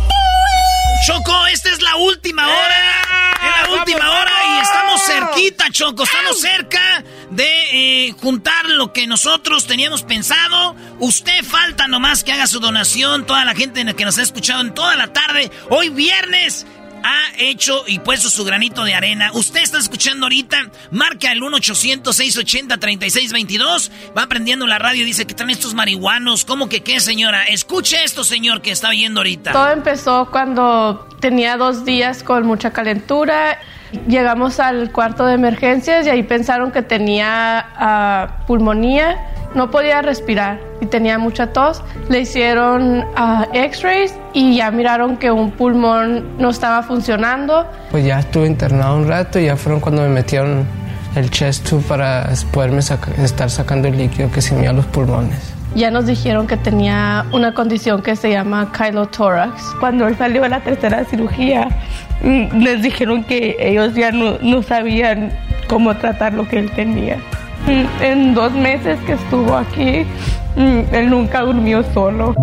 Choco, 1.07 1.47
esta 1.47 1.71
es 1.71 1.83
la 1.83 1.97
última 1.97 2.47
hora. 2.49 3.25
Es 3.43 3.69
la 3.69 3.75
última 3.79 4.11
hora 4.11 4.33
y 4.57 4.63
estamos 4.63 5.03
cerquita, 5.03 5.71
Choco. 5.71 6.05
Estamos 6.05 6.41
cerca 6.41 7.05
de 7.31 8.09
eh, 8.09 8.13
juntar 8.21 8.67
lo 8.67 8.93
que 8.93 9.07
nosotros 9.07 9.67
teníamos 9.67 10.03
pensado. 10.03 10.75
Usted 11.01 11.45
falta 11.45 11.87
nomás 11.89 12.25
que 12.25 12.33
haga 12.33 12.47
su 12.47 12.61
donación. 12.61 13.27
Toda 13.27 13.45
la 13.45 13.55
gente 13.55 13.85
que 13.95 14.05
nos 14.05 14.19
ha 14.19 14.23
escuchado 14.23 14.63
en 14.63 14.73
toda 14.73 14.97
la 14.97 15.13
tarde. 15.13 15.51
Hoy 15.69 15.91
viernes 15.91 16.67
ha 17.05 17.27
hecho 17.39 17.85
y 17.87 18.01
puesto 18.01 18.29
su 18.31 18.45
granito 18.45 18.83
de 18.83 18.95
arena. 18.95 19.31
Usted 19.35 19.61
está 19.61 19.79
escuchando 19.79 20.25
ahorita, 20.27 20.71
marca 20.91 21.31
el 21.31 21.41
1-800-680-3622. 21.43 23.91
Va 24.17 24.27
prendiendo 24.27 24.67
la 24.67 24.79
radio 24.79 25.05
dice 25.05 25.27
que 25.27 25.33
están 25.33 25.51
estos 25.51 25.75
marihuanos. 25.75 26.47
¿Cómo 26.47 26.69
que 26.69 26.83
qué, 26.83 26.99
señora? 27.01 27.45
Escuche 27.45 28.03
esto, 28.03 28.25
señor, 28.25 28.63
que 28.63 28.71
está 28.71 28.89
oyendo 28.89 29.21
ahorita. 29.21 29.53
Todo 29.53 29.69
empezó 29.71 30.31
cuando 30.31 31.07
tenía 31.21 31.59
dos 31.59 31.85
días 31.85 32.23
con 32.23 32.47
mucha 32.47 32.73
calentura. 32.73 33.59
Llegamos 34.09 34.61
al 34.61 34.91
cuarto 34.93 35.27
de 35.27 35.35
emergencias 35.35 36.07
y 36.07 36.11
ahí 36.11 36.23
pensaron 36.23 36.71
que 36.73 36.83
tenía 36.83 37.67
ah, 37.77 38.29
pulmonía. 38.47 39.17
No 39.55 39.71
podía 39.71 40.03
respirar 40.03 40.59
y 40.81 40.87
tenía 40.87 41.17
mucha 41.19 41.53
tos. 41.53 41.83
Le 42.09 42.21
hicieron 42.21 43.05
ah, 43.17 43.47
x-rays 43.53 44.13
y 44.33 44.57
ya 44.57 44.71
miraron 44.73 45.17
que 45.17 45.31
un 45.31 45.53
pulmón 45.53 46.25
no 46.39 46.51
estaba 46.51 46.83
funcionando. 46.83 47.67
Pues 47.93 48.05
ya 48.05 48.19
estuve 48.19 48.47
internado 48.49 48.97
un 48.97 49.07
rato 49.09 49.39
y 49.39 49.47
ya 49.47 49.57
fueron 49.57 49.81
cuando 49.81 50.03
me 50.03 50.09
metieron 50.09 50.67
el 51.15 51.31
chest 51.31 51.69
tube 51.69 51.83
para 51.87 52.29
poderme 52.53 52.83
saca- 52.83 53.13
estar 53.23 53.49
sacando 53.49 53.87
el 53.87 53.97
líquido 53.97 54.29
que 54.33 54.43
se 54.43 54.55
me 54.57 54.67
a 54.67 54.73
los 54.73 54.87
pulmones. 54.87 55.53
Ya 55.77 55.91
nos 55.91 56.07
dijeron 56.07 56.47
que 56.49 56.57
tenía 56.57 57.25
una 57.33 57.55
condición 57.55 58.03
que 58.03 58.15
se 58.17 58.31
llama 58.31 58.71
kylotórax. 58.77 59.75
Cuando 59.81 60.07
él 60.09 60.17
salió 60.17 60.43
de 60.43 60.49
la 60.49 60.61
tercera 60.61 61.05
cirugía, 61.05 61.69
les 62.25 62.83
dijeron 62.83 63.25
que 63.25 63.57
ellos 63.59 63.95
ya 63.95 64.11
no, 64.11 64.39
no 64.41 64.63
sabían 64.63 65.31
cómo 65.69 65.95
tratar 65.97 66.33
lo 66.35 66.49
que 66.49 66.59
él 66.59 66.71
tenía. 66.71 67.17
Mm, 67.67 68.03
En 68.03 68.35
dos 68.35 68.53
meses 68.53 68.99
que 69.07 69.13
estuvo 69.13 69.57
aquí, 69.57 70.05
mm, 70.57 70.95
él 70.95 71.11
nunca 71.11 71.41
durmió 71.43 71.83
solo. 71.93 72.35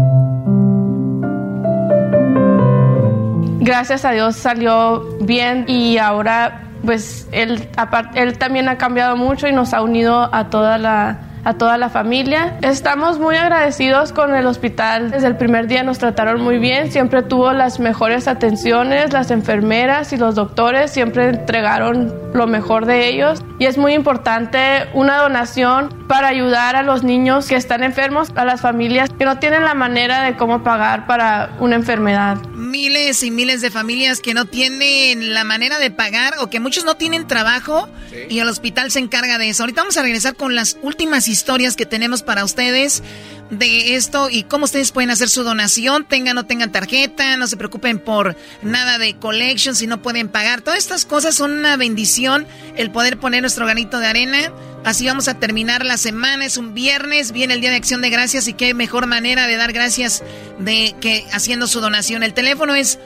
Gracias 3.60 4.06
a 4.06 4.12
Dios 4.12 4.36
salió 4.36 5.04
bien 5.22 5.66
y 5.68 5.98
ahora 5.98 6.64
pues 6.84 7.28
él, 7.32 7.70
él 8.16 8.38
también 8.40 8.68
ha 8.68 8.78
cambiado 8.78 9.16
mucho 9.16 9.48
y 9.48 9.54
nos 9.54 9.74
ha 9.74 9.82
unido 9.84 10.34
a 10.34 10.50
toda 10.50 10.80
la 10.80 11.20
a 11.44 11.54
toda 11.56 11.78
la 11.78 11.90
familia. 11.90 12.58
Estamos 12.62 13.20
muy 13.20 13.36
agradecidos 13.36 14.12
con 14.14 14.36
el 14.36 14.46
hospital. 14.46 15.12
Desde 15.12 15.28
el 15.28 15.38
primer 15.38 15.68
día 15.68 15.84
nos 15.84 15.98
trataron 15.98 16.42
muy 16.42 16.58
bien, 16.58 16.92
siempre 16.92 17.24
tuvo 17.24 17.54
las 17.54 17.80
mejores 17.80 18.28
atenciones, 18.28 19.14
las 19.14 19.32
enfermeras 19.32 20.14
y 20.14 20.18
los 20.18 20.36
doctores 20.36 20.92
siempre 20.92 21.30
entregaron 21.30 22.14
lo 22.34 22.48
mejor 22.48 22.86
de 22.86 23.10
ellos 23.10 23.44
y 23.60 23.66
es 23.66 23.78
muy 23.78 23.94
importante 23.94 24.88
una 24.94 25.18
donación 25.18 26.06
para 26.08 26.28
ayudar 26.28 26.76
a 26.76 26.84
los 26.84 27.04
niños 27.04 27.48
que 27.48 27.56
están 27.56 27.84
enfermos, 27.84 28.30
a 28.36 28.46
las 28.46 28.62
familias 28.62 29.10
que 29.18 29.26
no 29.26 29.40
tienen 29.40 29.64
la 29.64 29.74
manera 29.74 30.24
de 30.24 30.36
cómo 30.36 30.64
pagar 30.64 31.08
para 31.08 31.56
una 31.60 31.76
enfermedad. 31.76 32.38
Miles 32.54 33.24
y 33.24 33.32
miles 33.32 33.62
de 33.62 33.70
familias 33.70 34.20
que 34.20 34.34
no 34.34 34.46
tienen 34.46 35.34
la 35.34 35.44
manera 35.44 35.80
de 35.80 35.92
pagar 35.92 36.34
o 36.40 36.50
que 36.50 36.60
muchos 36.60 36.86
no 36.86 36.96
tienen 36.96 37.28
trabajo 37.28 37.90
y 38.30 38.40
el 38.40 38.48
hospital 38.48 38.92
se 38.92 39.00
encarga 39.00 39.38
de 39.38 39.50
eso. 39.50 39.64
Ahorita 39.64 39.82
vamos 39.82 39.98
a 39.98 40.02
regresar 40.02 40.36
con 40.36 40.56
las 40.56 40.78
últimas 40.82 41.28
historias 41.32 41.76
que 41.76 41.86
tenemos 41.88 42.22
para 42.22 42.46
ustedes 42.46 43.02
de 43.50 43.96
esto 43.96 44.30
y 44.30 44.44
cómo 44.44 44.64
ustedes 44.64 44.92
pueden 44.92 45.12
hacer 45.12 45.30
su 45.30 45.44
donación, 45.44 46.06
tengan 46.06 46.38
o 46.38 46.42
no 46.42 46.48
tengan 46.48 46.72
tarjeta, 46.72 47.36
no 47.38 47.48
se 47.48 47.58
preocupen 47.58 48.00
por 48.00 48.36
nada 48.62 48.98
de 48.98 49.18
collection 49.18 49.76
si 49.76 49.88
no 49.88 50.02
pueden 50.02 50.30
pagar. 50.30 50.62
Todas 50.62 50.80
estas 50.80 51.06
cosas 51.06 51.36
son 51.36 51.52
una 51.52 51.76
bendición 51.76 52.48
el 52.78 52.92
poder 52.92 53.20
poner 53.20 53.42
nuestro 53.42 53.66
granito 53.66 54.00
de 54.00 54.08
arena. 54.08 54.54
Así 54.86 55.06
vamos 55.06 55.28
a 55.28 55.38
terminar 55.38 55.86
la 55.86 55.98
semana, 55.98 56.46
es 56.46 56.58
un 56.58 56.74
viernes, 56.74 57.34
viene 57.34 57.54
el 57.54 57.62
Día 57.62 57.70
de 57.70 57.76
Acción 57.76 58.02
de 58.02 58.10
Gracias 58.10 58.48
y 58.48 58.54
qué 58.54 58.74
mejor 58.74 59.06
manera 59.06 59.46
de 59.46 59.56
dar 59.56 59.74
gracias 59.74 60.24
de 60.58 60.96
que 61.00 61.26
haciendo 61.32 61.68
su 61.68 61.82
donación. 61.82 62.24
El 62.24 62.34
teléfono 62.34 62.74
es 62.74 63.00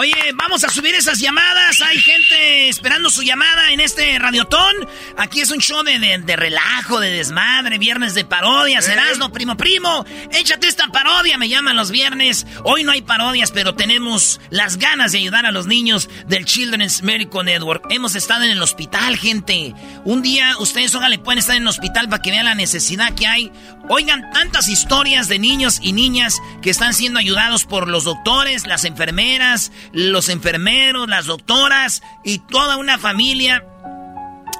Oye, 0.00 0.14
vamos 0.34 0.64
a 0.64 0.70
subir 0.70 0.94
esas 0.94 1.18
llamadas. 1.18 1.82
Hay 1.82 1.98
gente 1.98 2.70
esperando 2.70 3.10
su 3.10 3.20
llamada 3.20 3.70
en 3.70 3.80
este 3.80 4.18
radiotón. 4.18 4.74
Aquí 5.18 5.42
es 5.42 5.50
un 5.50 5.58
show 5.58 5.82
de, 5.82 5.98
de, 5.98 6.36
relajo, 6.36 7.00
de 7.00 7.10
desmadre, 7.10 7.76
viernes 7.76 8.14
de 8.14 8.24
parodias. 8.24 8.88
¿Eh? 8.88 8.94
Erasno, 8.94 9.30
primo, 9.30 9.58
primo. 9.58 10.06
Échate 10.32 10.68
esta 10.68 10.86
parodia, 10.86 11.36
me 11.36 11.50
llaman 11.50 11.76
los 11.76 11.90
viernes. 11.90 12.46
Hoy 12.64 12.82
no 12.82 12.92
hay 12.92 13.02
parodias, 13.02 13.50
pero 13.50 13.74
tenemos 13.74 14.40
las 14.48 14.78
ganas 14.78 15.12
de 15.12 15.18
ayudar 15.18 15.44
a 15.44 15.52
los 15.52 15.66
niños 15.66 16.08
del 16.26 16.46
Children's 16.46 17.02
Medical 17.02 17.44
Network. 17.44 17.84
Hemos 17.90 18.14
estado 18.14 18.44
en 18.44 18.52
el 18.52 18.62
hospital, 18.62 19.18
gente. 19.18 19.74
Un 20.06 20.22
día 20.22 20.56
ustedes, 20.60 20.94
le 20.94 21.18
pueden 21.18 21.40
estar 21.40 21.56
en 21.56 21.64
el 21.64 21.68
hospital 21.68 22.08
para 22.08 22.22
que 22.22 22.30
vean 22.30 22.46
la 22.46 22.54
necesidad 22.54 23.14
que 23.14 23.26
hay. 23.26 23.52
Oigan 23.90 24.30
tantas 24.30 24.68
historias 24.68 25.28
de 25.28 25.38
niños 25.38 25.78
y 25.82 25.92
niñas 25.92 26.40
que 26.62 26.70
están 26.70 26.94
siendo 26.94 27.18
ayudados 27.18 27.66
por 27.66 27.86
los 27.86 28.04
doctores, 28.04 28.66
las 28.66 28.86
enfermeras, 28.86 29.72
los 29.92 30.28
enfermeros, 30.28 31.08
las 31.08 31.26
doctoras 31.26 32.02
y 32.24 32.38
toda 32.38 32.76
una 32.76 32.98
familia 32.98 33.64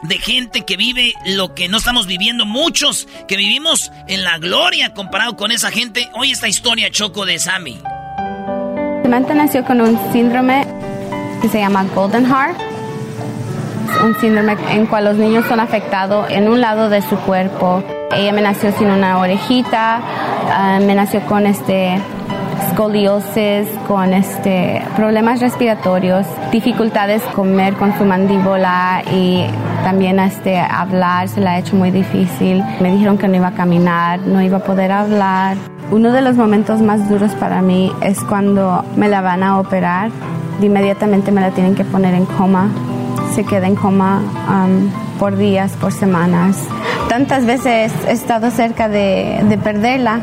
de 0.02 0.18
gente 0.18 0.64
que 0.64 0.76
vive 0.76 1.14
lo 1.26 1.54
que 1.54 1.68
no 1.68 1.78
estamos 1.78 2.06
viviendo 2.06 2.46
muchos, 2.46 3.06
que 3.28 3.36
vivimos 3.36 3.92
en 4.08 4.24
la 4.24 4.38
gloria 4.38 4.94
comparado 4.94 5.36
con 5.36 5.52
esa 5.52 5.70
gente. 5.70 6.08
Hoy 6.14 6.30
esta 6.30 6.48
historia 6.48 6.90
choco 6.90 7.26
de 7.26 7.38
Sammy. 7.38 7.78
Samantha 9.02 9.34
nació 9.34 9.64
con 9.64 9.80
un 9.80 9.98
síndrome 10.12 10.66
que 11.42 11.48
se 11.48 11.58
llama 11.58 11.84
Golden 11.94 12.26
Heart, 12.26 12.58
un 14.04 14.20
síndrome 14.20 14.56
en 14.70 14.86
cual 14.86 15.04
los 15.04 15.16
niños 15.16 15.44
son 15.48 15.60
afectados 15.60 16.30
en 16.30 16.48
un 16.48 16.60
lado 16.60 16.88
de 16.88 17.02
su 17.02 17.16
cuerpo. 17.18 17.82
Ella 18.12 18.32
me 18.32 18.40
nació 18.40 18.72
sin 18.76 18.88
una 18.88 19.18
orejita, 19.18 20.00
ah, 20.50 20.78
me 20.80 20.94
nació 20.94 21.20
con 21.22 21.46
este 21.46 22.00
escoliosis, 22.68 23.68
con 23.86 24.12
este, 24.12 24.82
problemas 24.96 25.40
respiratorios, 25.40 26.26
dificultades 26.52 27.22
comer 27.34 27.74
con 27.74 27.96
su 27.96 28.04
mandíbula 28.04 29.02
y 29.12 29.46
también 29.84 30.18
este, 30.18 30.58
hablar 30.58 31.28
se 31.28 31.40
le 31.40 31.48
ha 31.48 31.58
hecho 31.58 31.76
muy 31.76 31.90
difícil. 31.90 32.62
Me 32.80 32.92
dijeron 32.92 33.18
que 33.18 33.28
no 33.28 33.36
iba 33.36 33.48
a 33.48 33.54
caminar, 33.54 34.20
no 34.20 34.42
iba 34.42 34.58
a 34.58 34.64
poder 34.64 34.92
hablar. 34.92 35.56
Uno 35.90 36.12
de 36.12 36.22
los 36.22 36.36
momentos 36.36 36.80
más 36.80 37.08
duros 37.08 37.32
para 37.32 37.62
mí 37.62 37.92
es 38.00 38.20
cuando 38.20 38.84
me 38.96 39.08
la 39.08 39.20
van 39.20 39.42
a 39.42 39.58
operar. 39.58 40.10
Inmediatamente 40.62 41.32
me 41.32 41.40
la 41.40 41.50
tienen 41.50 41.74
que 41.74 41.84
poner 41.84 42.14
en 42.14 42.26
coma. 42.26 42.68
Se 43.34 43.44
queda 43.44 43.66
en 43.66 43.74
coma 43.74 44.20
um, 44.48 45.18
por 45.18 45.36
días, 45.36 45.72
por 45.80 45.92
semanas. 45.92 46.56
Tantas 47.08 47.44
veces 47.44 47.92
he 48.06 48.12
estado 48.12 48.50
cerca 48.50 48.88
de, 48.88 49.40
de 49.48 49.58
perderla 49.58 50.20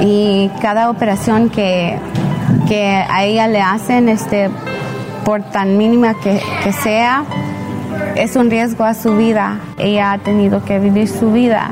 y 0.00 0.50
cada 0.60 0.90
operación 0.90 1.50
que, 1.50 1.98
que 2.68 2.86
a 2.86 3.24
ella 3.24 3.46
le 3.46 3.60
hacen, 3.60 4.08
este, 4.08 4.50
por 5.24 5.42
tan 5.42 5.78
mínima 5.78 6.14
que, 6.14 6.40
que 6.62 6.72
sea, 6.72 7.24
es 8.16 8.36
un 8.36 8.50
riesgo 8.50 8.84
a 8.84 8.94
su 8.94 9.16
vida. 9.16 9.58
Ella 9.78 10.12
ha 10.12 10.18
tenido 10.18 10.64
que 10.64 10.78
vivir 10.78 11.08
su 11.08 11.32
vida 11.32 11.70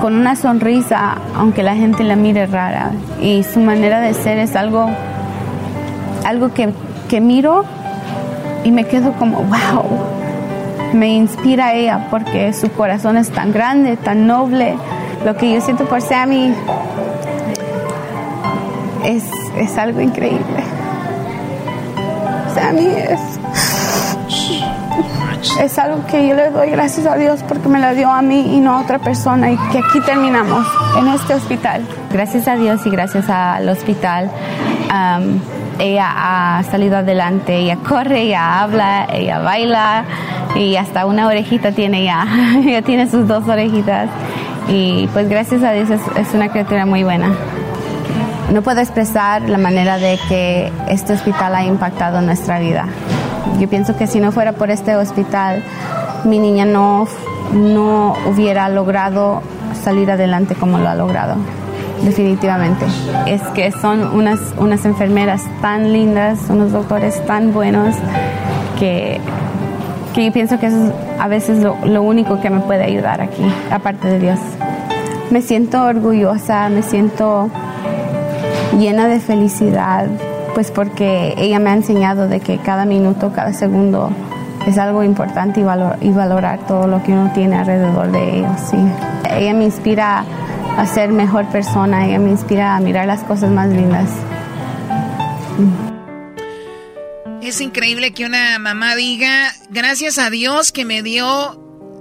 con 0.00 0.14
una 0.14 0.34
sonrisa, 0.34 1.18
aunque 1.36 1.62
la 1.62 1.76
gente 1.76 2.04
la 2.04 2.16
mire 2.16 2.46
rara. 2.46 2.90
Y 3.20 3.42
su 3.42 3.60
manera 3.60 4.00
de 4.00 4.14
ser 4.14 4.38
es 4.38 4.56
algo, 4.56 4.88
algo 6.24 6.52
que, 6.54 6.72
que 7.08 7.20
miro 7.20 7.64
y 8.64 8.70
me 8.72 8.84
quedo 8.84 9.12
como, 9.12 9.38
wow, 9.38 9.84
me 10.94 11.08
inspira 11.08 11.74
ella 11.74 12.08
porque 12.10 12.52
su 12.52 12.70
corazón 12.72 13.16
es 13.16 13.30
tan 13.30 13.52
grande, 13.52 13.96
tan 13.96 14.26
noble. 14.26 14.76
Lo 15.24 15.36
que 15.36 15.52
yo 15.52 15.60
siento 15.60 15.84
por 15.84 16.00
Sammy 16.00 16.54
es, 19.04 19.24
es 19.56 19.78
algo 19.78 20.00
increíble. 20.00 20.64
Sammy 22.54 22.86
es, 22.86 23.20
es 25.60 25.78
algo 25.78 26.04
que 26.06 26.28
yo 26.28 26.34
le 26.34 26.50
doy 26.50 26.70
gracias 26.70 27.06
a 27.06 27.16
Dios 27.16 27.42
porque 27.46 27.68
me 27.68 27.78
la 27.78 27.92
dio 27.94 28.10
a 28.10 28.22
mí 28.22 28.56
y 28.56 28.60
no 28.60 28.76
a 28.76 28.80
otra 28.80 28.98
persona 28.98 29.50
y 29.50 29.56
que 29.56 29.78
aquí 29.78 30.00
terminamos 30.04 30.66
en 30.98 31.08
este 31.08 31.34
hospital. 31.34 31.82
Gracias 32.12 32.48
a 32.48 32.56
Dios 32.56 32.84
y 32.86 32.90
gracias 32.90 33.28
al 33.28 33.68
hospital. 33.68 34.30
ella 35.78 36.12
ha 36.58 36.62
salido 36.64 36.98
adelante, 36.98 37.56
ella 37.56 37.76
corre, 37.76 38.22
ella 38.22 38.60
habla, 38.60 39.06
ella 39.12 39.38
baila 39.38 40.04
y 40.56 40.76
hasta 40.76 41.06
una 41.06 41.26
orejita 41.26 41.72
tiene 41.72 42.04
ya, 42.04 42.26
ella 42.64 42.82
tiene 42.82 43.08
sus 43.08 43.26
dos 43.26 43.48
orejitas 43.48 44.10
y 44.68 45.08
pues 45.12 45.28
gracias 45.28 45.62
a 45.62 45.72
Dios 45.72 45.88
es 45.90 46.34
una 46.34 46.48
criatura 46.48 46.86
muy 46.86 47.02
buena. 47.02 47.30
No 48.52 48.62
puedo 48.62 48.80
expresar 48.80 49.48
la 49.48 49.58
manera 49.58 49.98
de 49.98 50.18
que 50.28 50.72
este 50.88 51.12
hospital 51.12 51.54
ha 51.54 51.64
impactado 51.64 52.20
nuestra 52.20 52.58
vida. 52.58 52.86
Yo 53.58 53.68
pienso 53.68 53.96
que 53.96 54.08
si 54.08 54.18
no 54.18 54.32
fuera 54.32 54.52
por 54.52 54.70
este 54.70 54.96
hospital, 54.96 55.62
mi 56.24 56.38
niña 56.38 56.64
no, 56.64 57.06
no 57.52 58.16
hubiera 58.26 58.68
logrado 58.68 59.42
salir 59.84 60.10
adelante 60.10 60.56
como 60.56 60.78
lo 60.78 60.88
ha 60.88 60.94
logrado. 60.96 61.36
Definitivamente. 62.02 62.86
Es 63.26 63.42
que 63.54 63.70
son 63.70 64.02
unas, 64.16 64.40
unas 64.58 64.84
enfermeras 64.84 65.42
tan 65.60 65.92
lindas, 65.92 66.40
unos 66.48 66.72
doctores 66.72 67.24
tan 67.26 67.52
buenos 67.52 67.94
que, 68.78 69.20
que 70.14 70.24
yo 70.24 70.32
pienso 70.32 70.58
que 70.58 70.66
eso 70.66 70.86
es 70.86 70.92
a 71.20 71.28
veces 71.28 71.62
lo, 71.62 71.76
lo 71.84 72.02
único 72.02 72.40
que 72.40 72.48
me 72.48 72.60
puede 72.60 72.82
ayudar 72.82 73.20
aquí, 73.20 73.44
aparte 73.70 74.08
de 74.08 74.18
Dios. 74.18 74.38
Me 75.30 75.42
siento 75.42 75.84
orgullosa, 75.84 76.68
me 76.70 76.82
siento 76.82 77.50
llena 78.78 79.08
de 79.08 79.20
felicidad, 79.20 80.06
pues 80.54 80.70
porque 80.70 81.34
ella 81.36 81.58
me 81.58 81.70
ha 81.70 81.74
enseñado 81.74 82.28
de 82.28 82.40
que 82.40 82.58
cada 82.58 82.84
minuto, 82.84 83.32
cada 83.32 83.52
segundo 83.52 84.10
es 84.66 84.78
algo 84.78 85.02
importante 85.02 85.60
y, 85.60 85.64
y 86.06 86.12
valorar 86.12 86.66
todo 86.66 86.86
lo 86.86 87.02
que 87.02 87.12
uno 87.12 87.30
tiene 87.32 87.56
alrededor 87.56 88.10
de 88.12 88.38
ellos. 88.38 88.60
Sí. 88.70 88.76
Ella 89.30 89.54
me 89.54 89.64
inspira 89.64 90.24
a 90.76 90.86
ser 90.86 91.10
mejor 91.10 91.46
persona, 91.46 92.06
ella 92.06 92.18
me 92.18 92.30
inspira 92.30 92.76
a 92.76 92.80
mirar 92.80 93.06
las 93.06 93.22
cosas 93.22 93.50
más 93.50 93.68
lindas. 93.68 94.08
Es 97.42 97.60
increíble 97.60 98.12
que 98.12 98.24
una 98.26 98.58
mamá 98.58 98.94
diga, 98.94 99.52
gracias 99.70 100.18
a 100.18 100.30
Dios 100.30 100.72
que 100.72 100.84
me 100.84 101.02
dio 101.02 101.60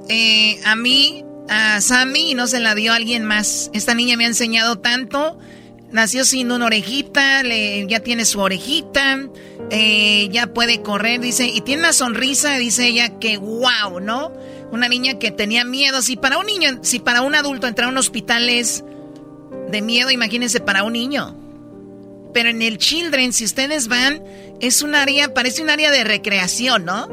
eh, 0.10 0.60
a 0.66 0.76
mí, 0.76 1.26
a 1.50 1.82
Sammy, 1.82 2.32
y 2.32 2.34
no 2.36 2.46
se 2.46 2.60
la 2.60 2.76
dio 2.76 2.94
a 2.94 2.98
alguien 2.98 3.24
más. 3.24 3.72
Esta 3.74 3.96
niña 3.96 4.18
me 4.18 4.26
ha 4.26 4.28
enseñado 4.28 4.80
tanto 4.80 5.40
Nació 5.92 6.24
sin 6.24 6.52
una 6.52 6.68
orejita, 6.68 7.42
le, 7.44 7.88
ya 7.88 8.00
tiene 8.02 8.26
su 8.26 8.40
orejita, 8.40 9.28
eh, 9.72 10.30
ya 10.32 10.48
puede 10.48 10.82
correr, 10.82 11.20
dice, 11.20 11.48
y 11.48 11.62
tiene 11.62 11.82
una 11.82 11.94
sonrisa, 11.94 12.58
dice 12.58 12.88
ella, 12.88 13.18
que 13.20 13.38
wow, 13.38 14.00
¿no? 14.00 14.32
Una 14.72 14.88
niña 14.88 15.18
que 15.18 15.32
tenía 15.32 15.64
miedo. 15.64 16.02
Si 16.02 16.16
para 16.16 16.38
un 16.38 16.46
niño, 16.46 16.80
si 16.84 17.00
para 17.00 17.22
un 17.22 17.34
adulto 17.34 17.66
entrar 17.66 17.88
a 17.88 17.92
un 17.92 17.98
hospital 17.98 18.50
es 18.50 18.84
de 19.70 19.82
miedo, 19.82 20.12
imagínense 20.12 20.60
para 20.60 20.84
un 20.84 20.94
niño. 20.94 21.36
Pero 22.34 22.50
en 22.50 22.62
el 22.62 22.78
Children, 22.78 23.34
si 23.34 23.46
ustedes 23.46 23.88
van, 23.88 24.24
es 24.62 24.84
un 24.84 24.94
área, 24.94 25.34
parece 25.34 25.64
un 25.64 25.72
área 25.72 25.90
de 25.90 26.04
recreación, 26.04 26.86
¿no? 26.86 27.08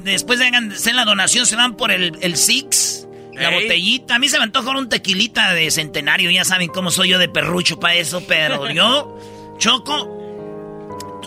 después 0.04 0.38
de 0.38 0.46
hacer 0.46 0.94
la 0.94 1.04
donación 1.04 1.46
se 1.46 1.56
van 1.56 1.76
por 1.76 1.90
el, 1.90 2.16
el 2.20 2.36
Six. 2.36 3.06
La 3.32 3.50
botellita. 3.50 4.16
A 4.16 4.18
mí 4.18 4.28
se 4.28 4.36
me 4.36 4.44
antoja 4.44 4.76
un 4.76 4.88
tequilita 4.88 5.54
de 5.54 5.70
centenario. 5.70 6.30
Ya 6.30 6.44
saben 6.44 6.68
cómo 6.68 6.90
soy 6.90 7.10
yo 7.10 7.18
de 7.18 7.28
perrucho 7.28 7.78
para 7.78 7.94
eso. 7.94 8.24
Pero 8.26 8.68
yo, 8.70 9.16
Choco, 9.58 10.17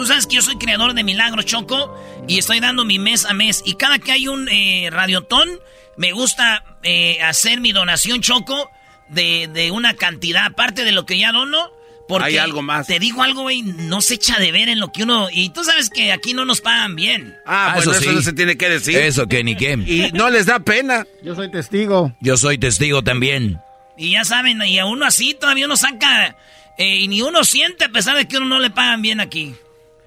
Tú 0.02 0.08
sabes 0.08 0.26
que 0.26 0.38
yo 0.38 0.42
soy 0.42 0.56
creador 0.56 0.96
de 0.96 1.04
Milagros 1.04 1.46
Choco 1.46 1.96
y 2.28 2.40
estoy 2.40 2.60
dando 2.60 2.84
mi 2.86 2.98
mes 2.98 3.24
a 3.26 3.36
mes. 3.36 3.62
Y 3.68 3.76
cada 3.76 4.00
que 4.00 4.12
hay 4.12 4.28
un 4.28 4.50
eh, 4.50 4.90
radiotón, 4.92 5.48
me 5.96 6.12
gusta 6.12 6.66
eh, 6.82 7.22
hacer 7.22 7.62
mi 7.62 7.72
donación 7.72 8.20
Choco 8.22 8.72
de, 9.10 9.70
una 9.72 9.94
cantidad, 9.94 10.46
aparte 10.46 10.86
de 10.86 10.92
lo 10.92 11.06
que 11.06 11.20
ya 11.20 11.32
dono. 11.32 11.70
Porque 12.08 12.30
hay 12.30 12.38
algo 12.38 12.64
más. 12.64 12.88
Te 12.88 12.98
digo 12.98 13.22
algo, 13.22 13.44
güey, 13.44 13.62
no 13.62 14.02
se 14.02 14.16
echa 14.16 14.40
de 14.40 14.52
ver 14.52 14.70
en 14.70 14.80
lo 14.80 14.92
que 14.92 15.04
uno. 15.04 15.28
Y 15.32 15.50
tú 15.50 15.64
sabes 15.64 15.92
que 15.92 16.12
aquí 16.12 16.34
no 16.34 16.46
nos 16.46 16.62
pagan 16.62 16.96
bien. 16.96 17.36
Ah, 17.46 17.74
pues 17.76 17.86
eso, 17.86 18.12
no 18.12 18.24
se 18.24 18.34
tiene 18.34 18.58
que 18.58 18.70
decir. 18.70 18.98
Eso 18.98 19.28
que 19.28 19.44
ni 19.44 19.56
qué. 19.56 19.74
Y 19.74 20.12
no 20.14 20.32
les 20.32 20.48
da 20.48 20.62
pena. 20.62 21.06
Yo 21.22 21.36
soy 21.36 21.52
testigo. 21.52 22.12
Yo 22.22 22.38
soy 22.38 22.58
testigo 22.58 23.04
también. 23.04 23.60
Y 23.98 24.14
ya 24.14 24.26
saben, 24.26 24.64
y 24.64 24.80
a 24.80 24.86
uno 24.88 25.06
así 25.06 25.36
todavía 25.40 25.68
uno 25.68 25.78
saca. 25.78 26.36
Eh, 26.80 26.96
y 26.96 27.08
ni 27.08 27.22
uno 27.22 27.44
siente 27.44 27.86
a 27.86 27.90
pesar 27.90 28.18
de 28.18 28.28
que 28.28 28.38
uno 28.38 28.48
no 28.48 28.60
le 28.60 28.72
pagan 28.72 29.04
bien 29.04 29.20
aquí. 29.20 29.54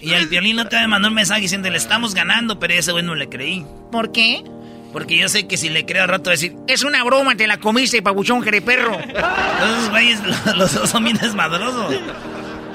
Y 0.00 0.12
el 0.14 0.28
violín 0.28 0.56
no 0.56 0.66
te 0.66 0.86
mandó 0.86 1.08
un 1.08 1.14
mensaje 1.14 1.42
diciendo, 1.42 1.68
le 1.68 1.76
estamos 1.76 2.14
ganando, 2.14 2.58
pero 2.58 2.74
ese 2.74 2.92
güey 2.92 3.04
no 3.04 3.14
le 3.14 3.28
creí. 3.28 3.66
¿Por 3.90 4.12
qué? 4.12 4.42
Porque 4.96 5.18
yo 5.18 5.28
sé 5.28 5.46
que 5.46 5.58
si 5.58 5.68
le 5.68 5.84
creo 5.84 6.04
al 6.04 6.08
rato 6.08 6.30
decir, 6.30 6.56
es 6.66 6.82
una 6.82 7.04
broma, 7.04 7.36
te 7.36 7.46
la 7.46 7.58
comiste, 7.58 8.00
pabuchón 8.00 8.42
perro. 8.42 8.98
Esos 8.98 9.90
güeyes, 9.90 10.20
los 10.56 10.72
dos 10.72 10.88
son 10.88 11.04
bien 11.04 11.18
desmadrosos. 11.18 11.94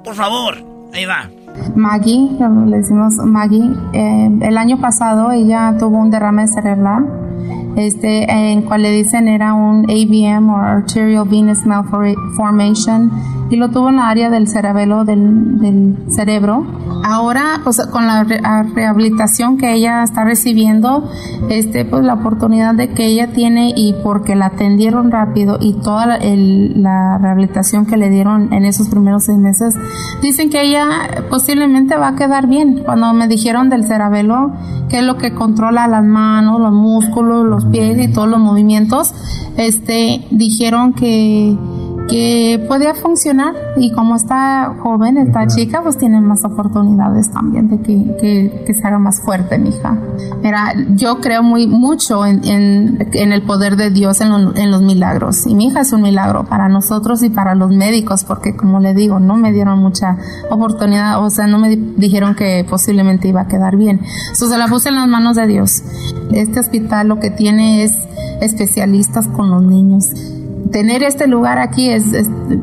Por 0.05 0.15
favor, 0.15 0.59
ahí 0.94 1.07
va. 1.07 1.28
Maggie, 1.75 2.28
le 2.68 2.76
decimos 2.76 3.15
Maggie, 3.17 3.68
eh, 3.92 4.31
el 4.42 4.57
año 4.57 4.81
pasado 4.81 5.33
ella 5.33 5.75
tuvo 5.76 5.99
un 5.99 6.12
derrame 6.12 6.47
cerebral, 6.47 7.05
este, 7.76 8.31
en 8.31 8.62
cual 8.62 8.83
le 8.83 8.91
dicen 8.92 9.28
era 9.28 9.55
un 9.55 9.84
AVM 9.91 10.51
o 10.51 10.57
Arterial 10.57 11.26
Venous 11.28 11.65
Malformation 11.67 13.10
y 13.51 13.57
lo 13.57 13.68
tuvo 13.70 13.91
en 13.91 13.97
la 13.97 14.09
área 14.09 14.31
del 14.31 14.49
cerebelo 14.49 15.05
del, 15.05 15.59
del 15.59 15.97
cerebro. 16.10 16.65
Ahora, 17.05 17.60
pues 17.65 17.84
con 17.89 18.07
la 18.07 18.25
re- 18.25 18.41
rehabilitación 18.75 19.59
que 19.59 19.75
ella 19.75 20.02
está 20.05 20.25
recibiendo, 20.25 21.10
este, 21.51 21.84
pues 21.84 22.02
la 22.05 22.15
oportunidad 22.15 22.75
de 22.75 22.89
que 22.91 23.07
ella 23.07 23.33
tiene 23.33 23.73
y 23.76 23.94
porque 24.02 24.36
la 24.36 24.47
atendieron 24.47 25.10
rápido 25.10 25.59
y 25.60 25.75
toda 25.75 26.07
la, 26.07 26.17
el- 26.17 26.81
la 26.83 27.18
rehabilitación 27.18 27.84
que 27.86 27.97
le 27.97 28.09
dieron 28.09 28.52
en 28.52 28.65
esos 28.65 28.89
primeros 28.89 29.25
seis 29.25 29.39
meses, 29.39 29.76
dicen 30.23 30.49
que 30.49 30.62
ella 30.62 30.86
posiblemente 31.28 31.97
va 31.97 32.09
a 32.09 32.17
quedar 32.17 32.47
bien. 32.47 32.83
Cuando 32.84 33.12
me 33.12 33.28
dijeron 33.28 33.68
del 33.68 33.84
cerebelo, 33.84 34.52
que 34.89 35.01
es 35.01 35.05
lo 35.05 35.17
que 35.18 35.34
controla 35.34 35.86
las 35.89 36.05
manos, 36.05 36.60
los 36.60 36.73
músculos, 36.73 37.44
los 37.44 37.61
pies 37.66 37.99
y 38.00 38.12
todos 38.12 38.28
los 38.28 38.41
movimientos, 38.41 39.12
este, 39.57 40.26
dijeron 40.31 40.92
que 40.94 41.57
que 42.09 42.63
podía 42.69 42.95
funcionar 42.95 43.55
y 43.77 43.91
como 43.93 44.17
está 44.17 44.75
joven, 44.83 45.17
está 45.17 45.47
chica, 45.47 45.81
pues 45.83 45.97
tiene 45.97 46.21
más 46.21 46.45
oportunidades 46.45 47.31
también 47.31 47.69
de 47.69 47.79
que, 47.81 48.17
que, 48.21 48.65
que 48.67 48.75
se 48.75 48.87
haga 48.87 48.99
más 48.99 49.21
fuerte 49.23 49.59
mi 49.59 49.71
hija. 49.71 49.97
Mira, 50.43 50.75
yo 50.91 51.21
creo 51.21 51.43
muy 51.43 51.67
mucho 51.67 52.27
en, 52.27 52.45
en, 52.45 53.09
en 53.13 53.33
el 53.33 53.43
poder 53.43 53.77
de 53.77 53.91
Dios 53.91 54.21
en, 54.21 54.31
lo- 54.31 54.55
en 54.57 54.71
los 54.71 54.83
milagros 54.83 55.47
y 55.47 55.55
mi 55.55 55.67
hija 55.69 55.81
es 55.81 55.93
un 55.93 56.03
milagro 56.03 56.45
para 56.45 56.69
nosotros 56.69 57.23
y 57.23 57.31
para 57.31 57.55
los 57.55 57.71
médicos 57.71 58.25
porque 58.25 58.57
como 58.57 58.79
le 58.81 58.93
digo, 58.95 59.19
no 59.19 59.37
me 59.37 59.53
dieron 59.53 59.79
mucha 59.79 60.17
oportunidad, 60.51 61.25
o 61.25 61.31
sea, 61.31 61.47
no 61.47 61.59
me 61.59 61.71
di- 61.71 61.95
dijeron 61.97 62.35
que 62.35 62.67
posiblemente 62.69 63.29
iba 63.29 63.43
a 63.43 63.49
quedar 63.49 63.77
bien. 63.77 64.01
So, 64.35 64.49
se 64.49 64.59
la 64.59 64.67
puse 64.67 64.91
en 64.91 64.97
las 64.97 65.09
manos 65.09 65.37
de 65.37 65.47
Dios. 65.47 65.83
Este 66.33 66.61
hospital 66.61 67.09
lo 67.09 67.21
que 67.21 67.31
tiene 67.31 67.85
es 67.85 67.97
especialistas 68.41 69.29
con 69.29 69.51
los 69.51 69.63
niños 69.63 70.11
tener 70.70 71.02
este 71.02 71.26
lugar 71.26 71.58
aquí 71.58 71.91
es, 71.91 72.05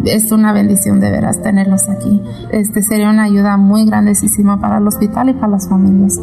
es, 0.05 0.31
una 0.31 0.53
bendición 0.53 0.99
de 0.99 1.11
veras 1.11 1.41
tenerlos 1.41 1.89
aquí. 1.89 2.21
Este 2.51 2.81
sería 2.81 3.09
una 3.09 3.23
ayuda 3.23 3.57
muy 3.57 3.85
grandísima 3.85 4.59
para 4.59 4.77
el 4.77 4.87
hospital 4.87 5.29
y 5.29 5.33
para 5.33 5.49
las 5.49 5.67
familias. 5.67 6.17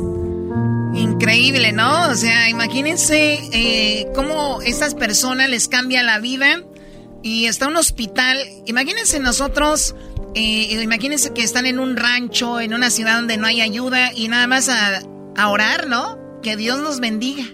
Increíble, 0.94 1.72
¿no? 1.72 2.08
O 2.08 2.14
sea, 2.14 2.48
imagínense 2.48 3.38
eh, 3.52 4.10
cómo 4.14 4.60
estas 4.62 4.94
personas 4.94 5.50
les 5.50 5.68
cambia 5.68 6.02
la 6.02 6.18
vida 6.18 6.62
y 7.22 7.46
está 7.46 7.68
un 7.68 7.76
hospital. 7.76 8.38
Imagínense 8.66 9.20
nosotros, 9.20 9.94
eh, 10.34 10.80
imagínense 10.82 11.32
que 11.32 11.42
están 11.42 11.66
en 11.66 11.78
un 11.78 11.96
rancho, 11.96 12.60
en 12.60 12.72
una 12.72 12.90
ciudad 12.90 13.16
donde 13.16 13.36
no 13.36 13.46
hay 13.46 13.60
ayuda 13.60 14.12
y 14.14 14.28
nada 14.28 14.46
más 14.46 14.68
a, 14.68 15.02
a 15.36 15.48
orar, 15.48 15.86
¿no? 15.86 16.18
Que 16.42 16.56
Dios 16.56 16.80
nos 16.80 17.00
bendiga. 17.00 17.44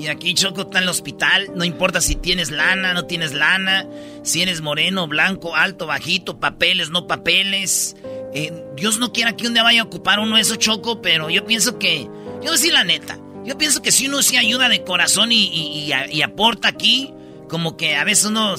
Y 0.00 0.06
aquí 0.08 0.34
Choco 0.34 0.62
está 0.62 0.78
en 0.78 0.84
el 0.84 0.90
hospital. 0.90 1.50
No 1.54 1.64
importa 1.64 2.00
si 2.00 2.14
tienes 2.16 2.50
lana, 2.50 2.94
no 2.94 3.04
tienes 3.04 3.32
lana. 3.32 3.86
Si 4.22 4.40
eres 4.42 4.60
moreno, 4.60 5.06
blanco, 5.08 5.54
alto, 5.56 5.86
bajito, 5.86 6.40
papeles, 6.40 6.90
no 6.90 7.06
papeles. 7.06 7.96
Eh, 8.34 8.52
Dios 8.76 8.98
no 8.98 9.12
quiera 9.12 9.36
que 9.36 9.46
un 9.46 9.54
día 9.54 9.62
vaya 9.62 9.82
a 9.82 9.84
ocupar 9.84 10.18
uno 10.20 10.38
eso, 10.38 10.56
Choco, 10.56 11.02
pero 11.02 11.28
yo 11.30 11.44
pienso 11.44 11.78
que. 11.78 12.04
Yo 12.04 12.08
voy 12.40 12.48
a 12.48 12.52
decir 12.52 12.72
la 12.72 12.84
neta. 12.84 13.18
Yo 13.44 13.56
pienso 13.58 13.82
que 13.82 13.90
si 13.92 14.06
uno 14.08 14.22
sí 14.22 14.36
ayuda 14.36 14.68
de 14.68 14.84
corazón 14.84 15.32
y, 15.32 15.44
y- 15.46 15.84
y 15.84 15.92
a- 15.92 16.10
y 16.10 16.22
aporta 16.22 16.68
aquí, 16.68 17.12
como 17.48 17.76
que 17.76 17.96
a 17.96 18.04
veces 18.04 18.26
uno 18.26 18.54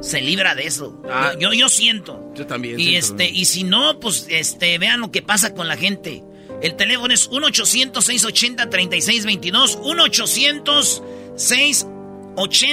se 0.00 0.20
libra 0.20 0.54
de 0.54 0.66
eso. 0.66 1.00
Ah. 1.10 1.32
yo, 1.40 1.52
yo 1.52 1.68
siento. 1.68 2.32
Yo 2.34 2.46
también. 2.46 2.78
Y 2.78 2.84
siento 2.84 2.98
este, 3.06 3.30
y 3.30 3.44
si 3.46 3.64
no, 3.64 3.98
pues 4.00 4.26
este, 4.28 4.76
vean 4.78 5.00
lo 5.00 5.10
que 5.10 5.22
pasa 5.22 5.54
con 5.54 5.66
la 5.68 5.76
gente. 5.76 6.22
El 6.62 6.76
teléfono 6.76 7.12
es 7.12 7.28
1-800-680-3622. 7.30 9.80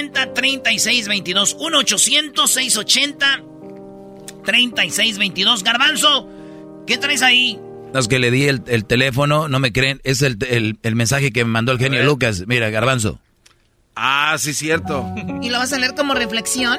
1-800-680-3622. 0.00 1.56
1-800-680-3622. 4.44 5.62
Garbanzo, 5.62 6.28
¿qué 6.86 6.98
traes 6.98 7.22
ahí? 7.22 7.58
Los 7.92 8.08
que 8.08 8.18
le 8.18 8.30
di 8.30 8.48
el, 8.48 8.62
el 8.66 8.84
teléfono, 8.86 9.48
no 9.48 9.58
me 9.58 9.72
creen, 9.72 10.00
es 10.04 10.22
el, 10.22 10.38
el- 10.48 10.78
el 10.82 10.96
mensaje 10.96 11.30
que 11.32 11.44
me 11.44 11.50
mandó 11.50 11.72
el 11.72 11.78
genio 11.78 12.02
Lucas. 12.04 12.44
Mira, 12.46 12.70
Garbanzo. 12.70 13.18
Ah, 13.94 14.36
sí, 14.38 14.54
cierto. 14.54 15.06
¿Y 15.42 15.50
lo 15.50 15.58
vas 15.58 15.72
a 15.74 15.78
leer 15.78 15.94
como 15.94 16.14
reflexión? 16.14 16.78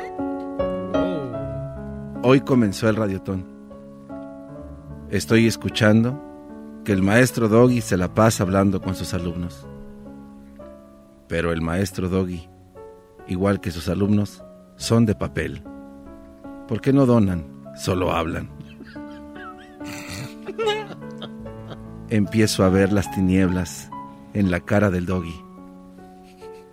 Hoy 2.23 2.41
comenzó 2.41 2.89
el 2.89 2.95
radiotón. 2.95 3.45
Estoy 5.11 5.45
escuchando 5.45 6.19
que 6.83 6.91
el 6.91 7.01
maestro 7.01 7.47
Doggy 7.47 7.81
se 7.81 7.97
la 7.97 8.13
pasa 8.13 8.43
hablando 8.43 8.81
con 8.81 8.95
sus 8.95 9.13
alumnos. 9.13 9.67
Pero 11.27 11.51
el 11.51 11.61
maestro 11.61 12.09
Doggy, 12.09 12.47
igual 13.27 13.61
que 13.61 13.71
sus 13.71 13.87
alumnos, 13.87 14.43
son 14.75 15.05
de 15.05 15.15
papel. 15.15 15.63
¿Por 16.67 16.81
qué 16.81 16.91
no 16.91 17.05
donan? 17.05 17.45
Solo 17.75 18.11
hablan. 18.11 18.49
Empiezo 22.09 22.63
a 22.63 22.69
ver 22.69 22.91
las 22.91 23.09
tinieblas 23.11 23.89
en 24.33 24.51
la 24.51 24.59
cara 24.59 24.89
del 24.89 25.05
Doggy. 25.05 25.35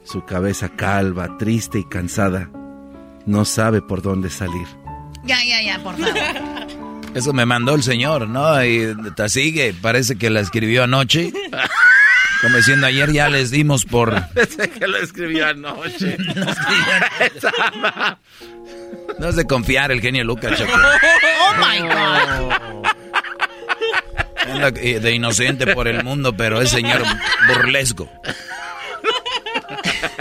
Su 0.03 0.25
cabeza 0.25 0.71
calva, 0.71 1.39
triste 1.39 1.79
y 1.79 1.85
cansada, 1.85 2.51
no 3.27 3.45
sabe 3.45 3.81
por 3.81 4.03
dónde 4.03 4.29
salir. 4.29 4.67
Ya, 5.25 5.39
ya, 5.45 5.63
ya, 5.63 5.83
por 5.83 5.95
favor. 5.97 6.70
Eso 7.15 7.33
me 7.33 7.47
mandó 7.47 7.75
el 7.75 7.83
señor, 7.83 8.29
¿no? 8.29 8.63
Y 8.65 8.95
te 9.17 9.29
sigue, 9.29 9.75
parece 9.75 10.17
que 10.17 10.31
la 10.31 10.39
escribió 10.41 10.85
anoche. 10.85 11.33
Como 12.43 12.57
diciendo, 12.57 12.87
ayer 12.87 13.13
ya 13.13 13.29
les 13.29 13.51
dimos 13.51 13.85
por... 13.85 14.15
Parece 14.35 14.71
que 14.71 14.87
lo 14.87 14.97
escribió 14.97 15.47
anoche. 15.47 16.17
no 19.19 19.29
es 19.29 19.37
de 19.37 19.47
confiar 19.47 19.93
el 19.93 20.01
genio 20.01 20.25
Lucas, 20.25 20.59
Choco. 20.59 20.73
Oh, 20.73 21.53
my 21.59 21.81
God. 21.81 22.55
Anda 24.51 24.71
De 24.71 25.15
inocente 25.15 25.75
por 25.75 25.87
el 25.87 26.03
mundo, 26.03 26.35
pero 26.35 26.63
es 26.63 26.71
señor 26.71 27.03
burlesco. 27.47 28.09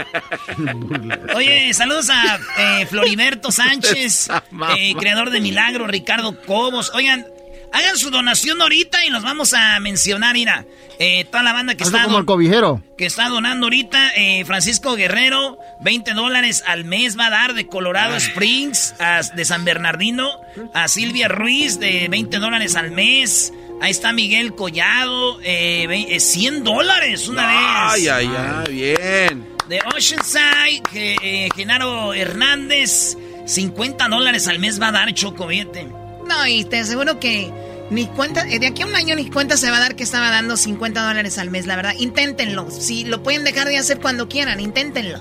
Oye, 1.34 1.72
saludos 1.74 2.08
a 2.10 2.38
eh, 2.58 2.86
Floriberto 2.86 3.50
Sánchez, 3.52 4.28
eh, 4.76 4.94
creador 4.98 5.30
de 5.30 5.40
Milagro, 5.40 5.86
Ricardo 5.86 6.40
Cobos. 6.42 6.90
Oigan, 6.94 7.26
hagan 7.72 7.96
su 7.96 8.10
donación 8.10 8.60
ahorita 8.60 9.04
y 9.04 9.10
los 9.10 9.22
vamos 9.22 9.54
a 9.54 9.78
mencionar, 9.80 10.34
mira. 10.34 10.64
Eh, 11.02 11.24
toda 11.24 11.42
la 11.42 11.54
banda 11.54 11.74
que 11.76 11.82
está, 11.82 12.02
como 12.04 12.18
el 12.18 12.26
cobijero. 12.26 12.82
que 12.98 13.06
está 13.06 13.30
donando 13.30 13.64
ahorita, 13.66 14.10
eh, 14.16 14.44
Francisco 14.44 14.96
Guerrero, 14.96 15.56
20 15.80 16.12
dólares 16.12 16.62
al 16.66 16.84
mes 16.84 17.18
va 17.18 17.28
a 17.28 17.30
dar 17.30 17.54
de 17.54 17.66
Colorado 17.66 18.16
Springs, 18.16 18.94
a- 18.98 19.22
de 19.34 19.44
San 19.46 19.64
Bernardino, 19.64 20.28
a 20.74 20.88
Silvia 20.88 21.28
Ruiz 21.28 21.80
de 21.80 22.06
20 22.10 22.36
dólares 22.38 22.76
al 22.76 22.90
mes. 22.90 23.50
Ahí 23.80 23.92
está 23.92 24.12
Miguel 24.12 24.54
Collado, 24.54 25.40
eh, 25.42 25.86
ve- 25.88 26.14
eh, 26.16 26.20
100 26.20 26.64
dólares 26.64 27.28
una 27.28 27.92
Ay, 27.92 28.02
vez. 28.02 28.10
ay, 28.12 28.30
ay, 28.36 28.74
bien. 28.74 29.46
De 29.70 29.78
Oceanside, 29.96 30.82
que, 30.92 31.16
eh, 31.22 31.48
Genaro 31.54 32.12
Hernández, 32.12 33.16
50 33.46 34.08
dólares 34.08 34.48
al 34.48 34.58
mes 34.58 34.82
va 34.82 34.88
a 34.88 34.92
dar 34.92 35.14
Choco, 35.14 35.46
fíjate. 35.46 35.86
No, 36.26 36.44
y 36.48 36.64
te 36.64 36.80
aseguro 36.80 37.20
que 37.20 37.52
ni 37.88 38.06
cuenta, 38.06 38.48
eh, 38.48 38.58
de 38.58 38.66
aquí 38.66 38.82
a 38.82 38.86
un 38.86 38.96
año 38.96 39.14
ni 39.14 39.30
cuenta 39.30 39.56
se 39.56 39.70
va 39.70 39.76
a 39.76 39.80
dar 39.80 39.94
que 39.94 40.02
estaba 40.02 40.30
dando 40.30 40.56
50 40.56 41.06
dólares 41.06 41.38
al 41.38 41.52
mes, 41.52 41.68
la 41.68 41.76
verdad. 41.76 41.94
Inténtenlo. 41.96 42.68
Si 42.68 43.04
lo 43.04 43.22
pueden 43.22 43.44
dejar 43.44 43.68
de 43.68 43.78
hacer 43.78 44.00
cuando 44.00 44.28
quieran, 44.28 44.58
inténtenlo. 44.58 45.20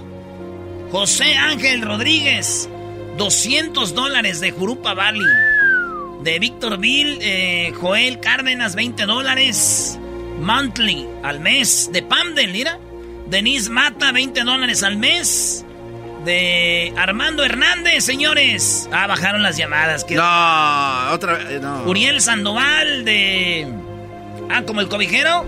José 0.92 1.36
Ángel 1.36 1.84
Rodríguez, 1.84 2.68
200 3.20 3.94
dólares 3.94 4.40
de 4.40 4.50
Jurupa 4.50 4.96
Valley. 4.96 5.28
De 6.24 6.40
Víctor 6.40 6.80
Bill, 6.80 7.20
eh, 7.22 7.72
Joel 7.80 8.20
Cárdenas, 8.20 8.74
20 8.74 9.06
dólares. 9.06 10.00
Monthly 10.40 11.08
al 11.22 11.40
mes. 11.40 11.92
De 11.94 12.02
Pamdel, 12.02 12.52
mira. 12.52 12.80
Denise 13.30 13.70
Mata, 13.70 14.12
20 14.12 14.44
dólares 14.44 14.84
al 14.84 14.98
mes. 14.98 15.66
De 16.26 16.94
Armando 16.98 17.46
Hernández, 17.46 18.04
señores. 18.04 18.90
Ah, 18.92 19.08
bajaron 19.08 19.42
las 19.42 19.56
llamadas. 19.56 20.06
No, 20.10 21.14
otra 21.14 21.34
vez, 21.38 21.62
no. 21.62 21.84
Uriel 21.84 22.20
Sandoval, 22.22 23.06
de... 23.06 23.68
Ah, 24.50 24.64
como 24.66 24.82
el 24.82 24.90
cobijero. 24.90 25.46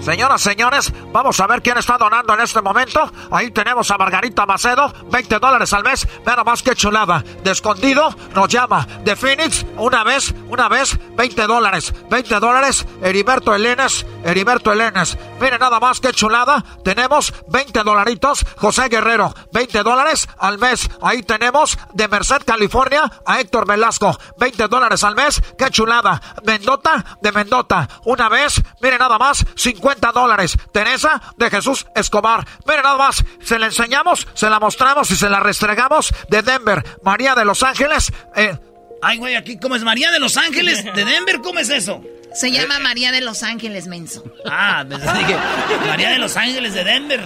Señoras, 0.00 0.40
señores, 0.40 0.90
vamos 1.12 1.38
a 1.40 1.46
ver 1.46 1.60
quién 1.60 1.76
está 1.76 1.98
donando 1.98 2.32
en 2.32 2.40
este 2.40 2.62
momento. 2.62 3.12
Ahí 3.30 3.50
tenemos 3.50 3.90
a 3.90 3.98
Margarita 3.98 4.46
Macedo, 4.46 4.90
20 5.10 5.38
dólares 5.38 5.74
al 5.74 5.84
mes. 5.84 6.08
Vean 6.24 6.42
más 6.44 6.62
que 6.62 6.74
chulada. 6.74 7.22
De 7.44 7.50
escondido 7.50 8.08
nos 8.34 8.48
llama. 8.48 8.86
De 9.04 9.14
Phoenix, 9.14 9.66
una 9.76 10.02
vez, 10.02 10.34
una 10.48 10.70
vez, 10.70 10.98
20 11.16 11.46
dólares. 11.46 11.92
20 12.08 12.40
dólares, 12.40 12.86
Heriberto 13.02 13.54
Elenes, 13.54 14.06
Heriberto 14.24 14.72
Elenes. 14.72 15.18
Miren 15.38 15.60
nada 15.60 15.78
más 15.78 16.00
que 16.00 16.12
chulada. 16.12 16.64
Tenemos 16.82 17.34
20 17.48 17.82
dolaritos. 17.82 18.46
José 18.56 18.88
Guerrero, 18.88 19.34
20 19.52 19.82
dólares 19.82 20.28
al 20.38 20.58
mes. 20.58 20.88
Ahí 21.02 21.22
tenemos 21.22 21.78
de 21.92 22.08
Merced, 22.08 22.42
California, 22.46 23.02
a 23.26 23.40
Héctor 23.40 23.66
Velasco, 23.66 24.18
20 24.38 24.66
dólares 24.68 25.04
al 25.04 25.14
mes. 25.14 25.42
Qué 25.58 25.68
chulada. 25.68 26.20
Mendota, 26.42 27.18
de 27.20 27.32
Mendota, 27.32 27.86
una 28.06 28.30
vez. 28.30 28.62
Miren 28.80 28.98
nada 28.98 29.18
más, 29.18 29.44
50 29.54 29.89
dólares. 30.12 30.56
Teresa, 30.72 31.20
de 31.36 31.50
Jesús 31.50 31.86
Escobar. 31.94 32.46
Miren 32.66 32.82
nada 32.82 32.96
más, 32.96 33.24
se 33.42 33.58
la 33.58 33.66
enseñamos, 33.66 34.26
se 34.34 34.48
la 34.50 34.60
mostramos 34.60 35.10
y 35.10 35.16
se 35.16 35.28
la 35.28 35.40
restregamos. 35.40 36.12
De 36.28 36.42
Denver, 36.42 36.84
María 37.02 37.34
de 37.34 37.44
Los 37.44 37.62
Ángeles. 37.62 38.12
Eh, 38.36 38.58
Ay, 39.02 39.16
güey, 39.18 39.34
aquí, 39.34 39.58
¿cómo 39.58 39.76
es 39.76 39.82
María 39.82 40.10
de 40.10 40.18
Los 40.20 40.36
Ángeles? 40.36 40.84
¿De 40.84 41.04
Denver? 41.04 41.40
¿Cómo 41.40 41.58
es 41.58 41.70
eso? 41.70 42.02
Se 42.34 42.52
llama 42.52 42.78
María 42.78 43.10
de 43.10 43.20
Los 43.22 43.42
Ángeles, 43.42 43.86
menso. 43.86 44.22
Ah, 44.48 44.84
pensé 44.88 45.06
que 45.26 45.36
María 45.88 46.10
de 46.10 46.18
Los 46.18 46.36
Ángeles 46.36 46.74
de 46.74 46.84
Denver. 46.84 47.20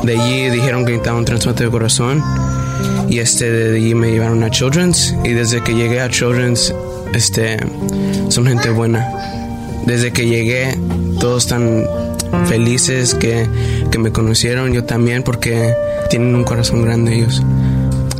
de 0.02 0.12
allí 0.18 0.50
dijeron 0.50 0.84
que 0.84 0.92
necesitaba 0.92 1.18
un 1.18 1.24
trasplante 1.24 1.64
de 1.64 1.70
corazón 1.70 2.22
y 3.08 3.18
este, 3.20 3.50
de 3.50 3.76
allí 3.76 3.94
me 3.94 4.10
llevaron 4.10 4.42
a 4.42 4.50
Children's 4.50 5.14
y 5.24 5.30
desde 5.30 5.62
que 5.62 5.74
llegué 5.74 6.00
a 6.00 6.08
Children's, 6.10 6.74
este, 7.14 7.56
son 8.28 8.46
gente 8.46 8.70
buena. 8.70 9.08
Desde 9.86 10.12
que 10.12 10.26
llegué, 10.26 10.78
todos 11.20 11.44
están 11.44 11.84
felices 12.46 13.14
que, 13.14 13.48
que 13.90 13.98
me 13.98 14.12
conocieron, 14.12 14.72
yo 14.72 14.84
también, 14.84 15.22
porque 15.22 15.74
tienen 16.10 16.34
un 16.34 16.44
corazón 16.44 16.82
grande 16.82 17.16
ellos. 17.16 17.42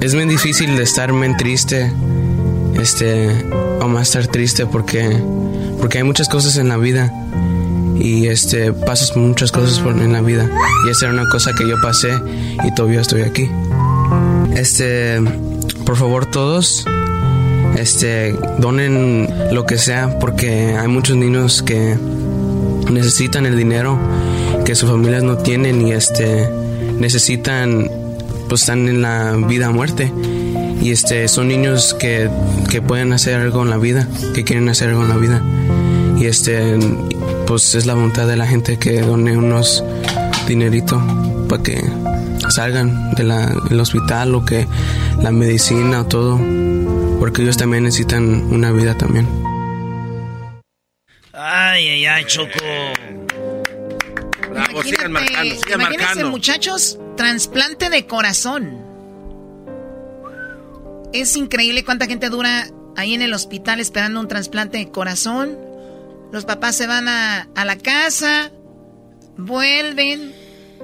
Es 0.01 0.15
muy 0.15 0.27
difícil 0.27 0.77
de 0.77 0.83
estar 0.83 1.13
bien 1.13 1.37
triste, 1.37 1.93
este, 2.81 3.29
o 3.81 3.89
más 3.89 4.09
estar 4.09 4.27
triste 4.27 4.67
porque, 4.67 5.19
porque 5.81 5.99
hay 5.99 6.05
muchas 6.05 6.29
cosas 6.29 6.57
en 6.57 6.69
la 6.69 6.77
vida 6.77 7.13
y 7.97 8.27
este 8.27 8.73
pasas 8.73 9.17
muchas 9.17 9.53
cosas 9.53 9.79
en 9.79 10.13
la 10.13 10.21
vida 10.21 10.51
y 10.87 10.91
esa 10.91 11.07
era 11.07 11.15
una 11.15 11.29
cosa 11.31 11.53
que 11.57 11.69
yo 11.69 11.77
pasé 11.81 12.13
y 12.65 12.75
todavía 12.75 13.01
estoy 13.01 13.23
aquí. 13.23 13.49
Este, 14.57 15.21
por 15.87 15.97
favor 15.97 16.27
todos, 16.27 16.85
este, 17.77 18.35
donen 18.59 19.29
lo 19.53 19.67
que 19.67 19.79
sea 19.79 20.19
porque 20.19 20.77
hay 20.77 20.89
muchos 20.89 21.17
niños 21.17 21.63
que 21.63 21.97
necesitan 22.91 23.47
el 23.47 23.57
dinero 23.57 23.99
que 24.65 24.75
sus 24.75 24.91
familias 24.91 25.23
no 25.23 25.39
tienen 25.39 25.87
y 25.87 25.93
este 25.93 26.49
necesitan 26.99 27.91
pues 28.49 28.63
están 28.63 28.89
en 28.89 29.03
la 29.03 29.33
vida 29.49 29.67
a 29.67 29.71
muerte. 29.71 30.13
Y 30.81 30.91
este 30.91 31.29
son 31.29 31.49
niños 31.49 31.95
que, 31.95 32.29
que 32.71 32.83
pueden 32.83 33.13
hacer 33.13 33.41
algo 33.41 33.63
en 33.63 33.71
la 33.71 33.79
vida 33.79 34.07
que 34.35 34.45
quieren 34.45 34.69
hacer 34.69 34.91
algo 34.91 35.03
en 35.03 35.09
la 35.09 35.17
vida. 35.17 35.43
Y 36.19 36.27
este 36.27 36.79
pues 37.47 37.75
es 37.75 37.87
la 37.87 37.95
voluntad 37.95 38.27
de 38.27 38.37
la 38.37 38.47
gente 38.47 38.79
que 38.79 39.01
done 39.03 39.37
unos 39.37 39.83
dinerito 40.47 41.03
para 41.49 41.63
que 41.63 41.83
salgan 42.51 43.15
del 43.15 43.81
hospital 43.81 44.35
o 44.35 44.45
que 44.45 44.67
la 45.23 45.31
medicina 45.31 46.03
o 46.03 46.05
todo 46.07 46.39
porque 47.25 47.41
ellos 47.41 47.57
también 47.57 47.85
necesitan 47.85 48.53
una 48.53 48.71
vida 48.71 48.99
también 48.99 49.27
ay 51.33 51.89
ay 51.89 52.05
ay 52.05 52.25
choco 52.27 52.59
Bravo, 54.51 54.83
sigan 54.83 55.11
marcando, 55.11 55.55
sigan 55.55 55.81
imagínense, 55.81 56.05
marcando. 56.05 56.31
muchachos, 56.31 56.99
trasplante 57.17 57.89
de 57.89 58.07
corazón. 58.07 58.79
Es 61.15 61.35
increíble 61.37 61.83
cuánta 61.83 62.07
gente 62.07 62.29
dura 62.29 62.69
ahí 62.95 63.15
en 63.15 63.23
el 63.23 63.33
hospital 63.33 63.81
esperando 63.81 64.21
un 64.21 64.29
trasplante 64.29 64.77
de 64.77 64.91
corazón. 64.91 65.59
Los 66.31 66.45
papás 66.45 66.77
se 66.77 66.87
van 66.87 67.09
a, 67.09 67.49
a 67.55 67.65
la 67.65 67.79
casa, 67.79 68.53
vuelven, 69.39 70.35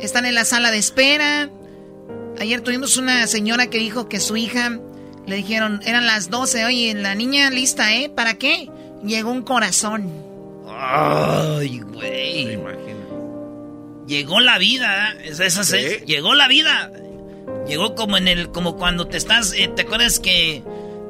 están 0.01 0.25
en 0.25 0.35
la 0.35 0.47
sala 0.47 0.71
de 0.71 0.79
espera. 0.79 1.51
Ayer 2.41 2.63
tuvimos 2.63 2.97
una 2.97 3.27
señora 3.27 3.67
que 3.69 3.77
dijo 3.77 4.09
que 4.09 4.19
su 4.19 4.39
hija 4.39 4.81
le 5.27 5.37
dijeron, 5.37 5.81
eran 5.85 6.07
las 6.07 6.31
12, 6.31 6.65
oye, 6.65 6.95
la 6.95 7.15
niña 7.15 7.51
lista, 7.51 7.95
¿eh? 7.95 8.09
¿Para 8.15 8.35
qué? 8.35 8.69
Llegó 9.05 9.31
un 9.31 9.43
corazón. 9.43 10.11
Ay, 10.69 11.81
güey. 11.81 12.59
Llegó 14.07 14.41
la 14.41 14.59
vida, 14.59 15.13
¿eh? 15.13 15.29
Esa- 15.31 15.47
esa 15.47 15.79
es- 15.79 16.05
llegó 16.05 16.35
la 16.35 16.49
vida. 16.49 16.91
Llegó 17.69 17.95
como 17.95 18.17
en 18.17 18.27
el, 18.29 18.51
como 18.51 18.77
cuando 18.77 19.07
te 19.07 19.17
estás, 19.17 19.53
eh, 19.53 19.69
¿te 19.75 19.83
acuerdas 19.83 20.19
que 20.19 20.63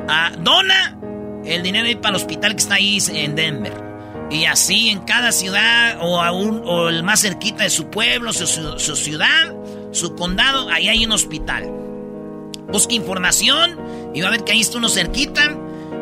ah, 0.09 0.31
dona 0.39 0.97
el 1.45 1.63
dinero 1.63 1.87
para 2.01 2.15
el 2.17 2.21
hospital 2.21 2.51
que 2.51 2.61
está 2.61 2.75
ahí 2.75 2.97
en 3.13 3.35
Denver. 3.35 3.73
Y 4.29 4.45
así 4.45 4.89
en 4.89 4.99
cada 5.01 5.31
ciudad 5.31 5.97
o, 6.01 6.19
o 6.19 6.89
el 6.89 7.03
más 7.03 7.21
cerquita 7.21 7.63
de 7.63 7.69
su 7.69 7.89
pueblo, 7.89 8.33
su, 8.33 8.47
su- 8.47 8.79
su 8.79 8.95
ciudad, 8.95 9.53
su 9.91 10.15
condado, 10.15 10.69
ahí 10.69 10.87
hay 10.89 11.05
un 11.05 11.11
hospital. 11.11 11.69
Busque 12.71 12.95
información 12.95 13.77
y 14.15 14.21
va 14.21 14.27
a 14.29 14.31
ver 14.31 14.43
que 14.43 14.53
ahí 14.53 14.61
está 14.61 14.77
uno 14.77 14.89
cerquita. 14.89 15.57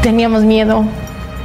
Teníamos 0.04 0.44
miedo, 0.44 0.86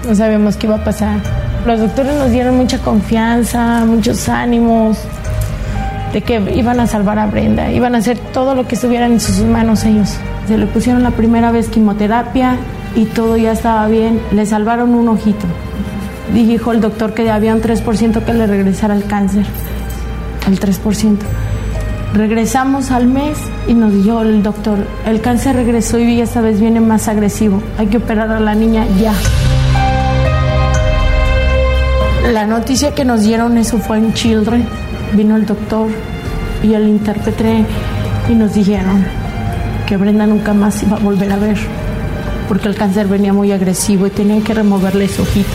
no 0.07 0.15
sabíamos 0.15 0.59
qué 0.59 0.67
iba 0.67 0.77
a 0.77 0.85
pasar. 0.85 1.17
Los 1.65 1.81
doctores 1.81 2.15
nos 2.15 2.31
dieron 2.31 2.59
mucha 2.59 2.77
confianza, 2.77 3.87
muchos 3.87 4.29
ánimos 4.29 4.99
de 6.13 6.21
que 6.21 6.43
iban 6.57 6.79
a 6.79 6.87
salvar 6.87 7.19
a 7.19 7.25
Brenda, 7.25 7.73
iban 7.73 7.95
a 7.95 7.99
hacer 7.99 8.19
todo 8.35 8.55
lo 8.55 8.69
que 8.69 8.75
estuviera 8.75 9.07
en 9.07 9.19
sus 9.19 9.39
manos 9.47 9.87
ellos. 9.87 10.19
Se 10.47 10.59
le 10.59 10.67
pusieron 10.67 11.03
la 11.03 11.13
primera 11.13 11.53
vez 11.53 11.69
quimioterapia 11.69 12.57
y 12.97 13.05
todo 13.05 13.37
ya 13.37 13.53
estaba 13.53 13.87
bien. 13.89 14.21
Le 14.33 14.47
salvaron 14.47 14.95
un 14.95 15.09
ojito. 15.09 15.47
Dijo 16.35 16.73
el 16.73 16.81
doctor 16.81 17.15
que 17.15 17.31
había 17.31 17.55
un 17.55 17.63
3% 17.63 18.25
que 18.25 18.35
le 18.35 18.47
regresara 18.47 18.95
el 18.95 19.05
cáncer. 19.05 19.45
El 20.47 20.59
3%. 20.59 21.19
Regresamos 22.15 22.91
al 22.91 23.07
mes 23.07 23.39
y 23.69 23.75
nos 23.75 23.93
dijo 23.93 24.23
el 24.23 24.43
doctor, 24.43 24.79
el 25.07 25.21
cáncer 25.21 25.55
regresó 25.55 25.97
y 26.01 26.21
esta 26.21 26.41
vez 26.41 26.61
viene 26.61 26.81
más 26.81 27.07
agresivo. 27.07 27.63
Hay 27.79 27.87
que 27.87 27.99
operar 27.99 28.33
a 28.33 28.41
la 28.41 28.55
niña 28.57 28.85
ya. 29.01 29.15
La 32.33 32.47
noticia 32.47 32.95
que 32.95 33.05
nos 33.05 33.23
dieron 33.23 33.59
eso 33.59 33.79
fue 33.79 33.99
en 33.99 34.13
Children. 34.13 34.67
Vino 35.13 35.37
el 35.37 35.47
doctor 35.47 35.89
y 36.65 36.75
el 36.75 36.89
intérprete 36.89 37.65
y 38.29 38.35
nos 38.35 38.55
dijeron 38.55 39.20
que 39.91 39.97
Brenda 39.97 40.25
nunca 40.25 40.55
más 40.55 40.81
iba 40.85 40.99
a 40.99 41.01
volver 41.01 41.33
a 41.33 41.37
ver. 41.37 41.59
porque 42.47 42.69
el 42.69 42.77
cáncer 42.77 43.09
venía 43.09 43.33
muy 43.33 43.51
agresivo 43.51 44.07
y 44.07 44.11
tenían 44.11 44.41
que 44.41 44.55
removerle 44.55 45.07
ese 45.07 45.21
ojito. 45.21 45.51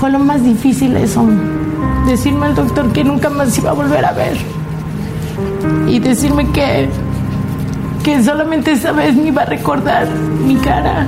Fue 0.00 0.10
lo 0.10 0.18
más 0.18 0.42
difícil 0.42 0.96
eso, 0.96 1.24
decirme 2.08 2.46
al 2.46 2.56
doctor 2.56 2.92
que 2.92 3.04
nunca 3.04 3.30
más 3.30 3.56
iba 3.56 3.70
a 3.70 3.74
volver 3.74 4.04
a 4.04 4.12
ver 4.12 4.36
y 5.86 6.00
decirme 6.00 6.50
que, 6.50 6.88
que 8.02 8.24
solamente 8.24 8.72
esa 8.72 8.90
vez 8.90 9.14
me 9.14 9.28
iba 9.28 9.42
a 9.42 9.46
recordar 9.46 10.08
mi 10.44 10.56
cara. 10.56 11.06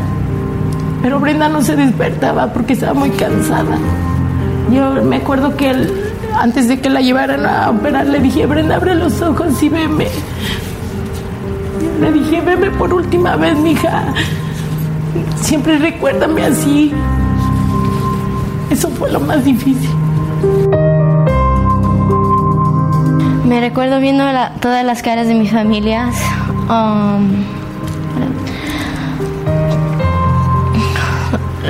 Pero 1.02 1.18
Brenda 1.18 1.48
no 1.48 1.62
se 1.62 1.74
despertaba 1.74 2.52
porque 2.52 2.74
estaba 2.74 2.94
muy 2.94 3.10
cansada. 3.10 3.76
Yo 4.72 5.02
me 5.02 5.16
acuerdo 5.16 5.56
que 5.56 5.70
él, 5.70 6.07
antes 6.38 6.68
de 6.68 6.80
que 6.80 6.88
la 6.88 7.00
llevaran 7.00 7.44
a 7.44 7.70
operar, 7.70 8.06
le 8.06 8.20
dije, 8.20 8.46
Brenda, 8.46 8.76
abre 8.76 8.94
los 8.94 9.20
ojos 9.20 9.62
y 9.62 9.68
veme. 9.68 10.06
Le 12.00 12.12
dije, 12.12 12.40
veme 12.40 12.70
por 12.70 12.94
última 12.94 13.36
vez, 13.36 13.56
mija. 13.56 14.14
Siempre 15.40 15.78
recuérdame 15.78 16.44
así. 16.44 16.92
Eso 18.70 18.88
fue 18.90 19.10
lo 19.10 19.20
más 19.20 19.44
difícil. 19.44 19.90
Me 23.44 23.60
recuerdo 23.60 23.98
viendo 23.98 24.24
todas 24.60 24.84
las 24.84 25.02
caras 25.02 25.26
de 25.26 25.34
mis 25.34 25.50
familias. 25.50 26.14
Um, 26.68 27.44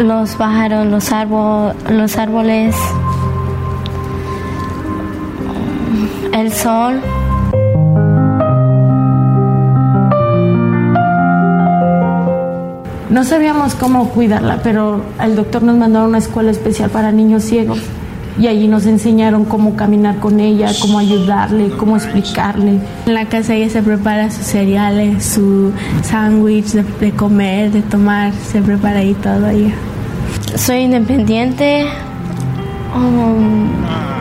los 0.05 0.31
pájaros, 0.33 0.87
los, 0.87 1.11
los 1.91 2.17
árboles, 2.17 2.77
el 6.39 6.53
sol. 6.53 7.01
No 13.11 13.25
sabíamos 13.25 13.75
cómo 13.75 14.11
cuidarla, 14.11 14.61
pero 14.63 15.03
el 15.21 15.35
doctor 15.35 15.63
nos 15.63 15.77
mandó 15.77 16.01
a 16.01 16.05
una 16.05 16.19
escuela 16.19 16.51
especial 16.51 16.91
para 16.91 17.11
niños 17.11 17.43
ciegos 17.45 17.81
y 18.39 18.47
allí 18.47 18.69
nos 18.69 18.87
enseñaron 18.87 19.45
cómo 19.45 19.75
caminar 19.75 20.19
con 20.19 20.39
ella, 20.39 20.71
cómo 20.81 20.99
ayudarle, 20.99 21.71
cómo 21.71 21.97
explicarle. 21.97 22.79
En 23.07 23.15
la 23.15 23.25
casa 23.27 23.55
ella 23.55 23.71
se 23.71 23.83
prepara 23.83 24.31
sus 24.31 24.47
cereales, 24.47 25.25
su 25.25 25.73
sándwich 26.03 26.73
de, 26.73 27.11
comer, 27.13 27.73
de 27.73 27.83
tomar, 27.83 28.33
se 28.33 28.63
prepara 28.63 29.01
ahí 29.01 29.15
todo 29.15 29.49
ella. 29.49 29.75
Soy 30.55 30.79
independiente. 30.81 31.87
Um, 32.95 34.18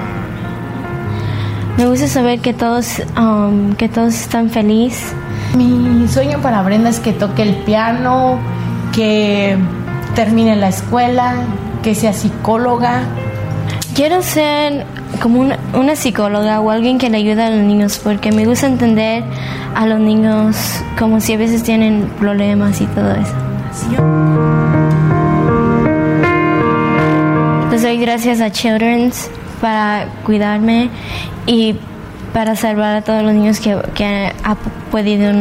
me 1.77 1.85
gusta 1.85 2.07
saber 2.07 2.39
que 2.39 2.53
todos, 2.53 3.01
um, 3.17 3.73
que 3.73 3.89
todos 3.89 4.14
están 4.14 4.49
felices. 4.49 5.14
Mi 5.56 6.07
sueño 6.07 6.39
para 6.41 6.61
Brenda 6.64 6.89
es 6.89 6.99
que 6.99 7.14
toque 7.14 7.43
el 7.43 7.56
piano, 7.64 8.39
que 8.93 9.57
termine 10.15 10.56
la 10.56 10.69
escuela, 10.69 11.35
que 11.83 11.95
sea 11.95 12.14
psicóloga, 12.14 13.03
Quiero 13.97 14.22
ser 14.22 14.85
como 15.23 15.39
una, 15.39 15.95
psicóloga 15.95 16.61
o 16.61 16.69
alguien 16.69 16.99
que 16.99 17.09
le 17.09 17.17
ayude 17.17 17.41
a 17.41 17.49
los 17.49 17.65
niños 17.65 17.97
porque 17.97 18.31
me 18.31 18.45
gusta 18.45 18.67
entender 18.67 19.23
a 19.73 19.88
los 19.88 19.99
niños 19.99 20.56
como 20.99 21.19
si 21.19 21.33
a 21.33 21.38
veces 21.38 21.64
tienen 21.64 22.07
problemas 22.19 22.80
y 22.80 22.85
todo 22.85 23.09
eso. 23.14 23.33
Les 27.72 27.81
doy 27.81 27.97
gracias 27.97 28.39
a 28.39 28.51
Children's 28.51 29.31
para 29.61 30.06
cuidarme 30.23 30.91
y 31.48 31.76
para 32.34 32.56
salvar 32.56 32.98
a 32.98 33.01
todos 33.01 33.24
los 33.24 33.34
niños 33.34 33.59
que, 33.59 33.76
que 33.95 34.32
ha 34.43 34.56
podido 34.92 35.32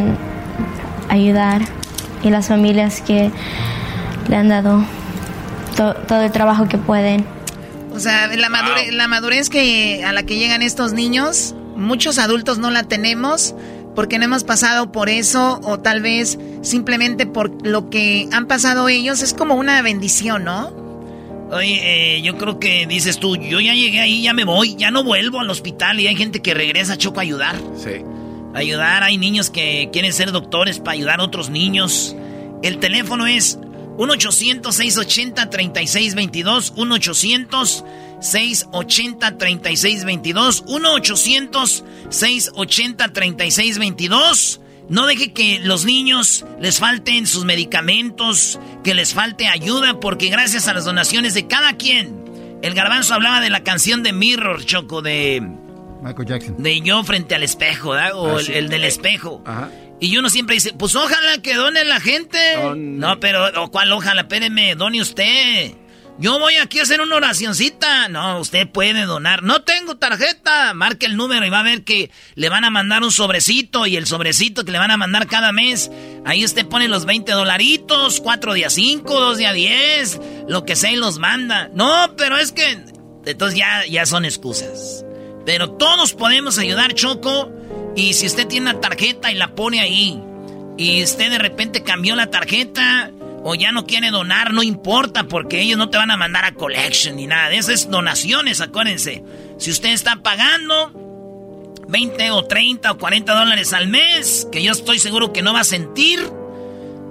ayudar 1.10 1.62
y 2.22 2.30
las 2.30 2.48
familias 2.48 3.02
que 3.02 3.30
le 4.28 4.36
han 4.36 4.48
dado 4.48 4.82
todo 5.76 6.22
el 6.22 6.32
trabajo 6.32 6.66
que 6.68 6.78
pueden. 6.78 7.26
O 7.92 8.00
sea, 8.00 8.28
la, 8.28 8.48
madurez, 8.48 8.92
la 8.92 9.08
madurez 9.08 9.50
que 9.50 10.04
a 10.04 10.12
la 10.12 10.22
que 10.22 10.36
llegan 10.36 10.62
estos 10.62 10.92
niños, 10.92 11.54
muchos 11.76 12.18
adultos 12.18 12.58
no 12.58 12.70
la 12.70 12.84
tenemos 12.84 13.54
porque 13.94 14.18
no 14.18 14.26
hemos 14.26 14.44
pasado 14.44 14.92
por 14.92 15.08
eso 15.08 15.60
o 15.64 15.80
tal 15.80 16.02
vez 16.02 16.38
simplemente 16.62 17.26
por 17.26 17.66
lo 17.66 17.88
que 17.88 18.28
han 18.32 18.46
pasado 18.46 18.88
ellos. 18.88 19.22
Es 19.22 19.32
como 19.32 19.54
una 19.54 19.80
bendición, 19.82 20.44
¿no? 20.44 20.85
Oye, 21.50 22.16
eh, 22.16 22.22
yo 22.22 22.38
creo 22.38 22.58
que 22.58 22.86
dices 22.86 23.18
tú, 23.18 23.36
yo 23.36 23.60
ya 23.60 23.74
llegué 23.74 24.00
ahí, 24.00 24.22
ya 24.22 24.32
me 24.32 24.44
voy, 24.44 24.74
ya 24.74 24.90
no 24.90 25.04
vuelvo 25.04 25.40
al 25.40 25.48
hospital 25.48 26.00
y 26.00 26.08
hay 26.08 26.16
gente 26.16 26.42
que 26.42 26.54
regresa 26.54 26.94
a 26.94 26.98
Choco 26.98 27.20
a 27.20 27.22
ayudar. 27.22 27.54
Sí. 27.76 28.02
Ayudar, 28.54 29.04
hay 29.04 29.16
niños 29.16 29.50
que 29.50 29.90
quieren 29.92 30.12
ser 30.12 30.32
doctores 30.32 30.80
para 30.80 30.92
ayudar 30.92 31.20
a 31.20 31.24
otros 31.24 31.50
niños. 31.50 32.16
El 32.62 32.78
teléfono 32.78 33.26
es 33.26 33.58
1-800-680-3622. 33.96 36.74
1-800-680-3622. 38.20 40.64
1-800-680-3622. 42.10 44.60
No 44.88 45.06
deje 45.06 45.32
que 45.32 45.58
los 45.60 45.84
niños 45.84 46.44
les 46.60 46.78
falten 46.78 47.26
sus 47.26 47.44
medicamentos, 47.44 48.60
que 48.84 48.94
les 48.94 49.14
falte 49.14 49.48
ayuda, 49.48 49.98
porque 50.00 50.28
gracias 50.28 50.68
a 50.68 50.74
las 50.74 50.84
donaciones 50.84 51.34
de 51.34 51.46
cada 51.46 51.72
quien. 51.74 52.24
El 52.62 52.74
garbanzo 52.74 53.14
hablaba 53.14 53.40
de 53.40 53.50
la 53.50 53.64
canción 53.64 54.02
de 54.02 54.12
Mirror, 54.12 54.64
Choco, 54.64 55.02
de... 55.02 55.42
Michael 56.02 56.28
Jackson. 56.28 56.62
De 56.62 56.80
yo 56.80 57.02
frente 57.04 57.34
al 57.34 57.42
espejo, 57.42 57.90
¿verdad? 57.90 58.12
O 58.14 58.36
ah, 58.36 58.40
el, 58.40 58.50
el, 58.50 58.68
del 58.68 58.84
espejo. 58.84 59.42
Ajá. 59.44 59.70
Y 59.98 60.16
uno 60.18 60.28
siempre 60.28 60.54
dice, 60.54 60.74
pues 60.74 60.94
ojalá 60.94 61.38
que 61.42 61.54
done 61.54 61.84
la 61.84 62.00
gente. 62.00 62.38
No, 62.76 63.18
pero, 63.18 63.62
¿o 63.62 63.70
cuál 63.70 63.90
ojalá? 63.92 64.22
Espéreme, 64.22 64.74
done 64.74 65.00
usted. 65.00 65.72
Yo 66.18 66.38
voy 66.38 66.56
aquí 66.56 66.78
a 66.78 66.82
hacer 66.82 67.02
una 67.02 67.16
oracioncita. 67.16 68.08
No, 68.08 68.40
usted 68.40 68.66
puede 68.68 69.04
donar. 69.04 69.42
No 69.42 69.62
tengo 69.62 69.96
tarjeta. 69.96 70.72
Marque 70.72 71.04
el 71.06 71.16
número 71.16 71.44
y 71.44 71.50
va 71.50 71.60
a 71.60 71.64
ver 71.64 71.84
que 71.84 72.10
le 72.34 72.48
van 72.48 72.64
a 72.64 72.70
mandar 72.70 73.02
un 73.02 73.12
sobrecito. 73.12 73.86
Y 73.86 73.96
el 73.96 74.06
sobrecito 74.06 74.64
que 74.64 74.72
le 74.72 74.78
van 74.78 74.90
a 74.90 74.96
mandar 74.96 75.26
cada 75.26 75.52
mes. 75.52 75.90
Ahí 76.24 76.44
usted 76.44 76.66
pone 76.66 76.88
los 76.88 77.04
20 77.04 77.32
dolaritos. 77.32 78.20
4 78.20 78.54
días 78.54 78.72
5, 78.72 79.20
2 79.20 79.38
días 79.38 79.54
10. 79.54 80.20
Lo 80.48 80.64
que 80.64 80.74
sea 80.74 80.90
y 80.90 80.96
los 80.96 81.18
manda. 81.18 81.68
No, 81.74 82.14
pero 82.16 82.38
es 82.38 82.52
que... 82.52 82.84
Entonces 83.26 83.58
ya, 83.58 83.84
ya 83.86 84.06
son 84.06 84.24
excusas. 84.24 85.04
Pero 85.44 85.72
todos 85.72 86.14
podemos 86.14 86.58
ayudar, 86.58 86.94
Choco. 86.94 87.52
Y 87.94 88.14
si 88.14 88.26
usted 88.26 88.46
tiene 88.46 88.70
una 88.70 88.80
tarjeta 88.80 89.30
y 89.32 89.34
la 89.34 89.54
pone 89.54 89.80
ahí, 89.80 90.22
y 90.78 91.02
usted 91.02 91.30
de 91.30 91.38
repente 91.38 91.82
cambió 91.82 92.14
la 92.14 92.30
tarjeta, 92.30 93.10
o 93.48 93.54
ya 93.54 93.70
no 93.70 93.86
quiere 93.86 94.10
donar, 94.10 94.52
no 94.52 94.64
importa, 94.64 95.28
porque 95.28 95.60
ellos 95.60 95.78
no 95.78 95.88
te 95.88 95.98
van 95.98 96.10
a 96.10 96.16
mandar 96.16 96.44
a 96.44 96.54
collection 96.54 97.14
ni 97.14 97.28
nada. 97.28 97.52
Esas 97.52 97.82
es 97.82 97.90
donaciones, 97.90 98.60
acuérdense. 98.60 99.22
Si 99.58 99.70
usted 99.70 99.90
está 99.90 100.16
pagando 100.16 100.90
20 101.86 102.30
o 102.32 102.44
30 102.44 102.90
o 102.90 102.98
40 102.98 103.32
dólares 103.32 103.72
al 103.72 103.86
mes, 103.86 104.48
que 104.50 104.64
yo 104.64 104.72
estoy 104.72 104.98
seguro 104.98 105.32
que 105.32 105.42
no 105.42 105.54
va 105.54 105.60
a 105.60 105.64
sentir, 105.64 106.18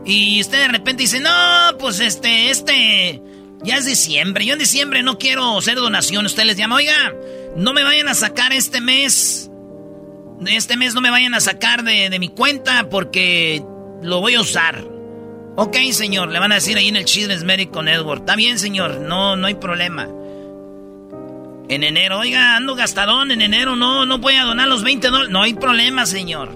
y 0.06 0.42
usted 0.42 0.60
de 0.60 0.68
repente 0.68 1.04
dice, 1.04 1.22
no, 1.22 1.78
pues 1.80 2.02
este, 2.02 2.50
este, 2.50 3.22
ya 3.64 3.78
es 3.78 3.86
diciembre, 3.86 4.46
yo 4.46 4.54
en 4.54 4.60
diciembre 4.60 5.04
no 5.04 5.18
quiero 5.18 5.58
hacer 5.58 5.76
donación, 5.76 6.26
usted 6.26 6.44
les 6.44 6.58
llama, 6.58 6.76
oiga, 6.76 7.14
no 7.56 7.72
me 7.72 7.84
vayan 7.84 8.10
a 8.10 8.14
sacar 8.14 8.52
este 8.52 8.82
mes 8.82 9.50
este 10.48 10.76
mes 10.76 10.94
no 10.94 11.00
me 11.00 11.10
vayan 11.10 11.34
a 11.34 11.40
sacar 11.40 11.84
de, 11.84 12.20
mi 12.20 12.28
cuenta 12.28 12.90
porque 12.90 13.64
lo 14.02 14.20
voy 14.20 14.36
a 14.36 14.42
usar. 14.42 14.95
Ok, 15.58 15.78
señor, 15.92 16.30
le 16.30 16.40
van 16.40 16.52
a 16.52 16.56
decir 16.56 16.78
ahí 16.78 16.90
en 16.90 16.98
el 16.98 17.06
Children's 17.06 17.44
Medical 17.44 17.86
Network. 17.86 18.22
Está 18.22 18.36
bien, 18.36 18.60
señor, 18.60 19.00
no, 19.00 19.36
no 19.36 19.48
hay 19.48 19.56
problema. 19.56 20.08
En 21.68 21.84
enero, 21.84 22.20
oiga, 22.20 22.58
ando 22.58 22.76
gastadón, 22.76 23.32
en 23.32 23.42
enero 23.42 23.76
no, 23.76 24.06
no 24.06 24.20
voy 24.20 24.36
a 24.36 24.44
donar 24.44 24.68
los 24.68 24.84
20 24.84 25.08
dólares. 25.08 25.32
No 25.32 25.42
hay 25.42 25.54
problema, 25.54 26.06
señor. 26.06 26.50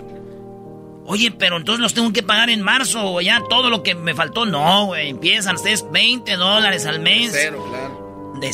Oye, 1.05 1.31
pero 1.31 1.57
entonces 1.57 1.81
los 1.81 1.93
tengo 1.95 2.13
que 2.13 2.21
pagar 2.21 2.51
en 2.51 2.61
marzo 2.61 3.13
o 3.13 3.21
ya 3.21 3.41
todo 3.49 3.69
lo 3.71 3.81
que 3.81 3.95
me 3.95 4.13
faltó. 4.13 4.45
No, 4.45 4.85
güey, 4.87 5.09
empiezan 5.09 5.55
ustedes 5.55 5.89
20 5.91 6.35
dólares 6.35 6.85
al 6.85 6.99
mes. 6.99 7.33
De 7.33 7.39
cero, 7.39 7.65
claro. 7.69 8.37
De, 8.39 8.51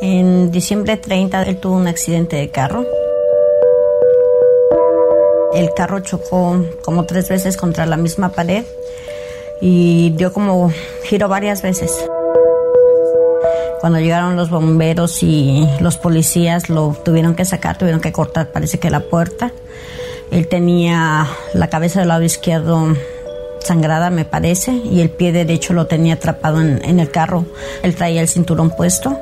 En 0.00 0.50
diciembre 0.50 0.96
30 0.96 1.42
él 1.42 1.60
tuvo 1.60 1.76
un 1.76 1.86
accidente 1.88 2.36
de 2.36 2.50
carro. 2.50 2.86
El 5.54 5.72
carro 5.74 6.00
chocó 6.00 6.64
como 6.82 7.04
tres 7.06 7.28
veces 7.28 7.56
contra 7.56 7.86
la 7.86 7.96
misma 7.96 8.30
pared 8.30 8.64
y 9.60 10.10
dio 10.10 10.32
como 10.32 10.72
giro 11.04 11.28
varias 11.28 11.62
veces. 11.62 11.90
Cuando 13.80 14.00
llegaron 14.00 14.36
los 14.36 14.50
bomberos 14.50 15.22
y 15.22 15.66
los 15.80 15.96
policías 15.96 16.68
lo 16.68 16.96
tuvieron 17.04 17.34
que 17.34 17.44
sacar, 17.44 17.78
tuvieron 17.78 18.00
que 18.00 18.12
cortar, 18.12 18.48
parece 18.48 18.78
que 18.78 18.90
la 18.90 19.00
puerta. 19.00 19.52
Él 20.30 20.48
tenía 20.48 21.26
la 21.54 21.70
cabeza 21.70 22.00
del 22.00 22.08
lado 22.08 22.22
izquierdo 22.22 22.94
sangrada, 23.60 24.10
me 24.10 24.24
parece, 24.24 24.72
y 24.72 25.00
el 25.00 25.10
pie 25.10 25.32
derecho 25.32 25.72
lo 25.72 25.86
tenía 25.86 26.14
atrapado 26.14 26.60
en, 26.60 26.84
en 26.84 27.00
el 27.00 27.10
carro. 27.10 27.44
Él 27.82 27.94
traía 27.94 28.20
el 28.20 28.28
cinturón 28.28 28.70
puesto. 28.70 29.16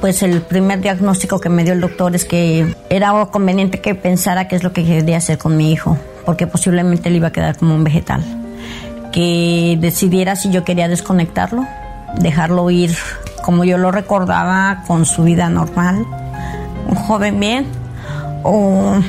Pues 0.00 0.22
el 0.22 0.42
primer 0.42 0.80
diagnóstico 0.80 1.40
que 1.40 1.48
me 1.48 1.64
dio 1.64 1.72
el 1.72 1.80
doctor 1.80 2.14
es 2.14 2.24
que 2.24 2.76
era 2.88 3.26
conveniente 3.26 3.80
que 3.80 3.96
pensara 3.96 4.46
qué 4.46 4.54
es 4.54 4.62
lo 4.62 4.72
que 4.72 4.84
quería 4.84 5.16
hacer 5.16 5.38
con 5.38 5.56
mi 5.56 5.72
hijo, 5.72 5.98
porque 6.24 6.46
posiblemente 6.46 7.08
él 7.08 7.16
iba 7.16 7.28
a 7.28 7.32
quedar 7.32 7.56
como 7.56 7.74
un 7.74 7.82
vegetal. 7.82 8.22
Que 9.10 9.76
decidiera 9.80 10.36
si 10.36 10.50
yo 10.50 10.62
quería 10.64 10.86
desconectarlo, 10.86 11.66
dejarlo 12.20 12.70
ir 12.70 12.96
como 13.42 13.64
yo 13.64 13.76
lo 13.76 13.90
recordaba, 13.90 14.84
con 14.86 15.04
su 15.04 15.24
vida 15.24 15.48
normal, 15.48 16.06
un 16.86 16.94
joven 16.94 17.40
bien, 17.40 17.66
o 18.44 19.00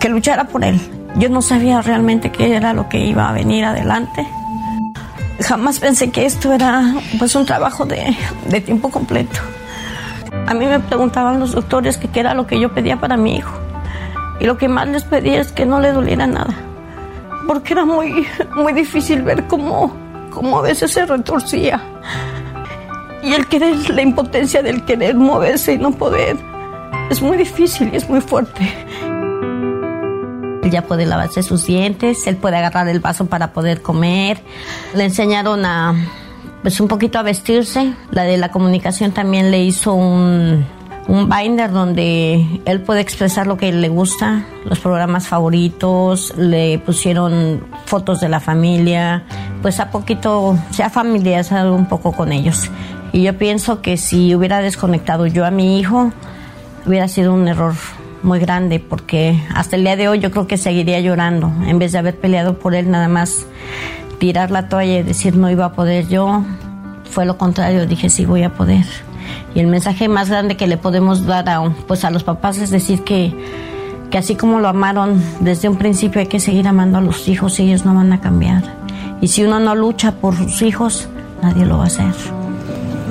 que 0.00 0.08
luchara 0.08 0.44
por 0.44 0.64
él. 0.64 0.80
Yo 1.16 1.28
no 1.28 1.42
sabía 1.42 1.82
realmente 1.82 2.32
qué 2.32 2.56
era 2.56 2.72
lo 2.72 2.88
que 2.88 3.04
iba 3.04 3.28
a 3.28 3.32
venir 3.32 3.66
adelante. 3.66 4.26
Jamás 5.40 5.78
pensé 5.78 6.10
que 6.10 6.24
esto 6.24 6.52
era 6.52 6.94
pues 7.18 7.34
un 7.34 7.44
trabajo 7.44 7.84
de, 7.84 8.16
de 8.48 8.60
tiempo 8.62 8.88
completo. 8.88 9.40
A 10.46 10.54
mí 10.54 10.66
me 10.66 10.80
preguntaban 10.80 11.40
los 11.40 11.52
doctores 11.52 11.98
qué 11.98 12.20
era 12.20 12.34
lo 12.34 12.46
que 12.46 12.60
yo 12.60 12.72
pedía 12.72 12.98
para 12.98 13.16
mi 13.16 13.36
hijo. 13.36 13.58
Y 14.40 14.46
lo 14.46 14.58
que 14.58 14.68
más 14.68 14.88
les 14.88 15.04
pedía 15.04 15.40
es 15.40 15.52
que 15.52 15.64
no 15.64 15.80
le 15.80 15.92
doliera 15.92 16.26
nada. 16.26 16.54
Porque 17.46 17.72
era 17.72 17.84
muy, 17.84 18.26
muy 18.54 18.72
difícil 18.72 19.22
ver 19.22 19.46
cómo, 19.46 19.94
cómo 20.30 20.58
a 20.58 20.62
veces 20.62 20.92
se 20.92 21.06
retorcía. 21.06 21.80
Y 23.22 23.32
el 23.32 23.46
querer, 23.46 23.88
la 23.90 24.02
impotencia 24.02 24.62
del 24.62 24.84
querer 24.84 25.14
moverse 25.14 25.74
y 25.74 25.78
no 25.78 25.92
poder, 25.92 26.36
es 27.10 27.22
muy 27.22 27.36
difícil 27.36 27.90
y 27.92 27.96
es 27.96 28.08
muy 28.08 28.20
fuerte. 28.20 28.70
Él 30.62 30.70
ya 30.70 30.82
puede 30.82 31.06
lavarse 31.06 31.42
sus 31.42 31.66
dientes, 31.66 32.26
él 32.26 32.36
puede 32.36 32.56
agarrar 32.56 32.88
el 32.88 33.00
vaso 33.00 33.26
para 33.26 33.52
poder 33.52 33.82
comer. 33.82 34.40
Le 34.94 35.04
enseñaron 35.04 35.64
a, 35.64 35.94
pues 36.64 36.80
un 36.80 36.88
poquito 36.88 37.18
a 37.18 37.22
vestirse. 37.22 37.92
La 38.10 38.22
de 38.22 38.38
la 38.38 38.50
comunicación 38.50 39.12
también 39.12 39.50
le 39.50 39.62
hizo 39.62 39.92
un, 39.92 40.64
un 41.06 41.28
binder 41.28 41.70
donde 41.70 42.62
él 42.64 42.80
puede 42.80 43.02
expresar 43.02 43.46
lo 43.46 43.58
que 43.58 43.70
le 43.70 43.90
gusta, 43.90 44.46
los 44.64 44.80
programas 44.80 45.28
favoritos, 45.28 46.32
le 46.38 46.78
pusieron 46.78 47.66
fotos 47.84 48.18
de 48.20 48.30
la 48.30 48.40
familia, 48.40 49.24
pues 49.60 49.78
a 49.78 49.90
poquito 49.90 50.58
se 50.70 50.82
ha 50.82 50.88
familiarizado 50.88 51.74
un 51.74 51.86
poco 51.86 52.12
con 52.12 52.32
ellos. 52.32 52.70
Y 53.12 53.22
yo 53.22 53.36
pienso 53.36 53.82
que 53.82 53.98
si 53.98 54.34
hubiera 54.34 54.60
desconectado 54.60 55.26
yo 55.26 55.44
a 55.44 55.50
mi 55.50 55.78
hijo, 55.78 56.12
hubiera 56.86 57.08
sido 57.08 57.34
un 57.34 57.46
error 57.46 57.74
muy 58.22 58.38
grande 58.38 58.80
porque 58.80 59.38
hasta 59.54 59.76
el 59.76 59.84
día 59.84 59.96
de 59.96 60.08
hoy 60.08 60.18
yo 60.18 60.30
creo 60.30 60.46
que 60.46 60.56
seguiría 60.56 60.98
llorando 61.00 61.52
en 61.66 61.78
vez 61.78 61.92
de 61.92 61.98
haber 61.98 62.16
peleado 62.16 62.58
por 62.58 62.74
él 62.74 62.90
nada 62.90 63.06
más 63.06 63.44
tirar 64.18 64.50
la 64.50 64.68
toalla 64.68 64.98
y 64.98 65.02
decir 65.02 65.36
no 65.36 65.50
iba 65.50 65.66
a 65.66 65.72
poder 65.72 66.08
yo 66.08 66.42
fue 67.10 67.26
lo 67.26 67.38
contrario 67.38 67.86
dije 67.86 68.08
sí 68.10 68.24
voy 68.24 68.42
a 68.42 68.50
poder 68.54 68.84
y 69.54 69.60
el 69.60 69.66
mensaje 69.66 70.08
más 70.08 70.28
grande 70.28 70.56
que 70.56 70.66
le 70.66 70.76
podemos 70.76 71.26
dar 71.26 71.48
a 71.48 71.62
pues 71.86 72.04
a 72.04 72.10
los 72.10 72.24
papás 72.24 72.58
es 72.58 72.70
decir 72.70 73.02
que 73.02 73.34
que 74.14 74.18
así 74.18 74.36
como 74.36 74.60
lo 74.60 74.68
amaron 74.68 75.20
desde 75.40 75.68
un 75.68 75.76
principio 75.76 76.20
hay 76.20 76.28
que 76.28 76.38
seguir 76.38 76.68
amando 76.68 76.98
a 76.98 77.00
los 77.00 77.26
hijos 77.26 77.58
y 77.58 77.64
ellos 77.64 77.84
no 77.84 77.96
van 77.96 78.12
a 78.12 78.20
cambiar. 78.20 78.62
Y 79.20 79.26
si 79.26 79.42
uno 79.42 79.58
no 79.58 79.74
lucha 79.74 80.12
por 80.12 80.36
sus 80.36 80.62
hijos 80.62 81.08
nadie 81.42 81.66
lo 81.66 81.78
va 81.78 81.84
a 81.84 81.86
hacer. 81.88 82.14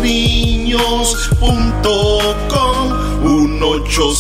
niños 3.22 3.60
punto 3.60 3.92
com. 3.96 4.12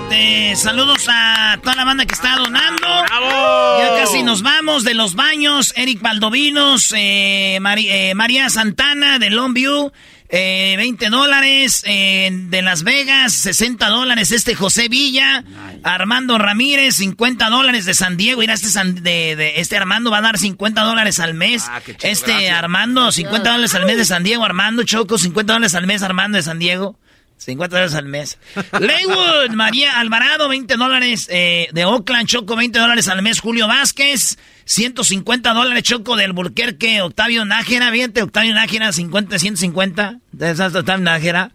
Este, 0.08 0.54
saludos 0.54 1.08
a 1.08 1.58
toda 1.60 1.74
la 1.74 1.84
banda 1.84 2.06
que 2.06 2.14
está 2.14 2.36
donando. 2.36 2.86
Ya 2.86 4.04
casi 4.04 4.22
nos 4.22 4.42
vamos 4.42 4.84
de 4.84 4.94
los 4.94 5.16
baños. 5.16 5.72
Eric 5.74 6.00
Valdovinos, 6.00 6.92
eh, 6.96 7.56
eh, 7.56 8.14
María 8.14 8.48
Santana 8.48 9.18
de 9.18 9.30
Longview. 9.30 9.90
Eh, 10.28 10.74
20 10.76 11.08
dólares 11.08 11.82
eh, 11.86 12.30
de 12.32 12.62
Las 12.62 12.84
Vegas, 12.84 13.32
60 13.32 13.88
dólares 13.88 14.32
este 14.32 14.54
José 14.56 14.88
Villa, 14.88 15.44
Armando 15.84 16.36
Ramírez, 16.36 16.96
50 16.96 17.48
dólares 17.48 17.84
de 17.84 17.94
San 17.94 18.16
Diego, 18.16 18.40
mira, 18.40 18.54
este, 18.54 18.68
de, 19.00 19.60
este 19.60 19.76
Armando 19.76 20.10
va 20.10 20.18
a 20.18 20.22
dar 20.22 20.36
50 20.36 20.82
dólares 20.82 21.20
al 21.20 21.34
mes, 21.34 21.66
ah, 21.68 21.80
este 22.02 22.50
Armando, 22.50 23.12
50 23.12 23.50
dólares 23.50 23.76
al 23.76 23.86
mes 23.86 23.98
de 23.98 24.04
San 24.04 24.24
Diego, 24.24 24.44
Armando 24.44 24.82
Choco, 24.82 25.16
50 25.16 25.52
dólares 25.52 25.76
al 25.76 25.86
mes 25.86 26.02
Armando 26.02 26.38
de 26.38 26.42
San 26.42 26.58
Diego. 26.58 26.98
50 27.38 27.76
dólares 27.76 27.94
al 27.94 28.06
mes. 28.06 28.38
Leywood, 28.80 29.50
María 29.50 29.98
Alvarado, 29.98 30.48
20 30.48 30.74
dólares 30.76 31.28
eh, 31.30 31.68
de 31.72 31.84
Oakland, 31.84 32.26
Choco, 32.26 32.56
20 32.56 32.78
dólares 32.78 33.08
al 33.08 33.22
mes. 33.22 33.40
Julio 33.40 33.68
Vázquez, 33.68 34.38
150 34.64 35.52
dólares, 35.52 35.82
Choco, 35.82 36.16
del 36.16 36.32
Burquerque. 36.32 37.02
Octavio 37.02 37.44
Nájera, 37.44 37.90
fíjate, 37.90 38.22
Octavio 38.22 38.54
Nájera, 38.54 38.92
50, 38.92 39.38
150. 39.38 40.20
De 40.32 40.50
esas 40.50 40.74
Octavio 40.74 41.04
Nájera. 41.04 41.52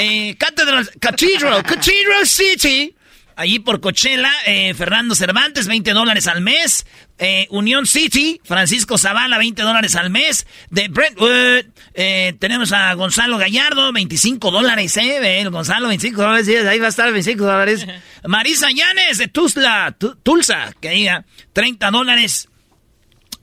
Eh, 0.00 0.36
Cathedral, 0.38 0.88
Cathedral, 1.00 1.62
Cathedral 1.62 2.26
City. 2.26 2.94
Allí 3.38 3.60
por 3.60 3.80
Coachella, 3.80 4.32
eh, 4.46 4.74
Fernando 4.74 5.14
Cervantes, 5.14 5.68
20 5.68 5.92
dólares 5.92 6.26
al 6.26 6.40
mes. 6.40 6.84
Eh, 7.18 7.46
Unión 7.50 7.86
City, 7.86 8.40
Francisco 8.42 8.98
Zavala, 8.98 9.38
20 9.38 9.62
dólares 9.62 9.94
al 9.94 10.10
mes. 10.10 10.44
De 10.70 10.88
Brentwood, 10.88 11.66
eh, 11.94 12.34
tenemos 12.40 12.72
a 12.72 12.92
Gonzalo 12.94 13.38
Gallardo, 13.38 13.92
25 13.92 14.50
dólares, 14.50 14.96
¿eh? 14.96 15.40
El 15.40 15.50
Gonzalo, 15.50 15.86
25 15.86 16.20
dólares, 16.20 16.48
ahí 16.66 16.80
va 16.80 16.86
a 16.86 16.88
estar 16.88 17.12
25 17.12 17.44
dólares. 17.44 17.86
Marisa 18.26 18.70
Llanes, 18.72 19.18
de 19.18 19.28
Tuzla, 19.28 19.96
Tulsa, 20.24 20.74
que 20.80 20.90
diga, 20.90 21.24
30 21.52 21.92
dólares 21.92 22.48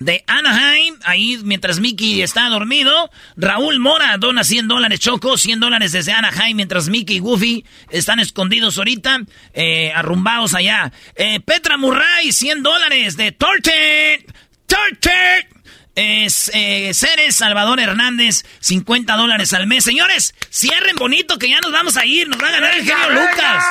de 0.05 0.23
Anaheim, 0.27 0.95
ahí 1.03 1.39
mientras 1.43 1.79
Mickey 1.79 2.21
está 2.21 2.47
dormido. 2.47 3.09
Raúl 3.35 3.79
Mora 3.79 4.15
dona 4.17 4.43
100 4.43 4.67
dólares, 4.67 4.99
Choco, 4.99 5.35
100 5.35 5.59
dólares 5.59 5.91
desde 5.91 6.11
Anaheim, 6.11 6.55
mientras 6.55 6.89
Mickey 6.89 7.17
y 7.17 7.19
Goofy 7.19 7.65
están 7.89 8.19
escondidos 8.19 8.77
ahorita, 8.77 9.21
eh, 9.53 9.91
arrumbados 9.93 10.53
allá. 10.53 10.93
Eh, 11.15 11.39
Petra 11.39 11.77
Murray, 11.77 12.31
100 12.31 12.61
dólares 12.61 13.17
de 13.17 13.31
Torten. 13.31 14.25
Torten. 14.67 15.54
Es 15.95 16.51
eh, 16.53 16.93
Ceres 16.93 17.37
Salvador 17.37 17.79
Hernández, 17.79 18.43
50 18.59 19.15
dólares 19.15 19.53
al 19.53 19.65
mes. 19.65 19.85
Señores, 19.85 20.35
cierren 20.51 20.97
bonito 20.97 21.37
que 21.39 21.47
ya 21.47 21.61
nos 21.61 21.71
vamos 21.71 21.95
a 21.95 22.05
ir. 22.05 22.27
Nos 22.27 22.41
va 22.41 22.49
a 22.49 22.51
ganar 22.51 22.73
el 22.75 22.83
genio 22.83 23.09
Lucas. 23.11 23.63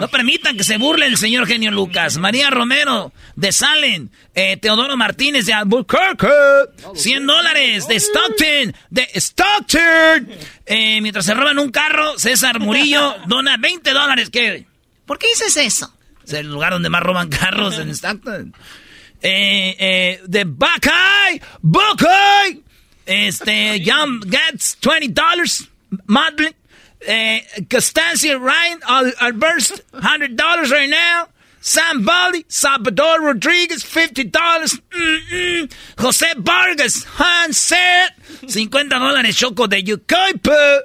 No 0.00 0.06
permitan 0.06 0.56
que 0.56 0.62
se 0.62 0.78
burle 0.78 1.06
el 1.06 1.16
señor 1.16 1.48
genio 1.48 1.72
Lucas. 1.72 2.16
María 2.18 2.48
Romero 2.50 3.12
de 3.34 3.50
Salen. 3.50 4.10
Eh, 4.36 4.56
Teodoro 4.56 4.96
Martínez 4.96 5.46
de 5.46 5.54
Albuquerque. 5.54 6.28
100 6.94 7.26
dólares 7.26 7.88
de 7.88 7.96
Stockton. 7.96 8.76
De 8.90 9.08
Stockton. 9.16 10.28
Eh, 10.64 11.00
mientras 11.00 11.24
se 11.24 11.34
roban 11.34 11.58
un 11.58 11.72
carro, 11.72 12.16
César 12.20 12.60
Murillo 12.60 13.16
dona 13.26 13.56
20 13.56 13.90
dólares. 13.90 14.30
¿Qué? 14.30 14.64
¿Por 15.06 15.18
qué 15.18 15.26
dices 15.26 15.56
eso? 15.56 15.92
Es 16.24 16.34
el 16.34 16.46
lugar 16.46 16.72
donde 16.72 16.88
más 16.88 17.02
roban 17.02 17.28
carros 17.28 17.78
en 17.78 17.90
Stockton 17.90 18.54
eh, 19.22 19.74
eh, 19.78 20.20
de 20.26 20.44
Buckeye, 20.44 21.40
Buckeye, 21.62 22.62
este, 23.06 23.78
Young 23.78 24.20
gets 24.20 24.76
$20 24.80 25.68
monthly. 26.06 26.54
Uh, 27.00 27.38
Costancia 27.70 28.38
Ryan, 28.38 28.80
Alberst, 29.20 29.82
$100 29.92 30.70
right 30.70 30.90
now. 30.90 31.28
Sam 31.60 32.04
Baldi, 32.04 32.44
Salvador 32.48 33.20
Rodriguez, 33.20 33.84
$50. 33.84 34.30
Mm 34.90 35.68
José 35.96 36.34
Vargas, 36.36 37.04
Hanset, 37.04 38.12
50 38.46 38.98
dólares. 38.98 39.36
Choco 39.36 39.66
de 39.66 39.82
Yucaipa. 39.82 40.80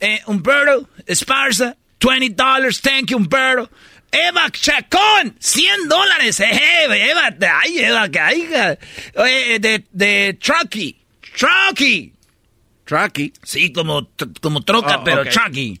Eh, 0.00 0.20
Humberto 0.26 0.88
Esparza, 1.06 1.74
$20. 2.00 2.80
Thank 2.80 3.10
you, 3.10 3.18
Humberto. 3.18 3.68
Eva 4.10 4.50
Chacón, 4.50 5.36
100 5.38 5.88
dólares. 5.88 6.40
Eh, 6.40 7.10
Eva, 7.10 7.34
ay, 7.62 7.78
Eva, 7.78 8.08
que 8.08 8.20
hay. 8.20 8.46
de, 9.60 9.84
de 9.90 10.38
Trucky. 10.40 10.96
Trucky. 11.36 12.12
Trucky. 12.84 13.32
Sí, 13.42 13.72
como, 13.72 14.08
como 14.40 14.62
troca, 14.62 14.98
oh, 14.98 15.04
pero 15.04 15.20
okay. 15.22 15.32
Trucky. 15.32 15.80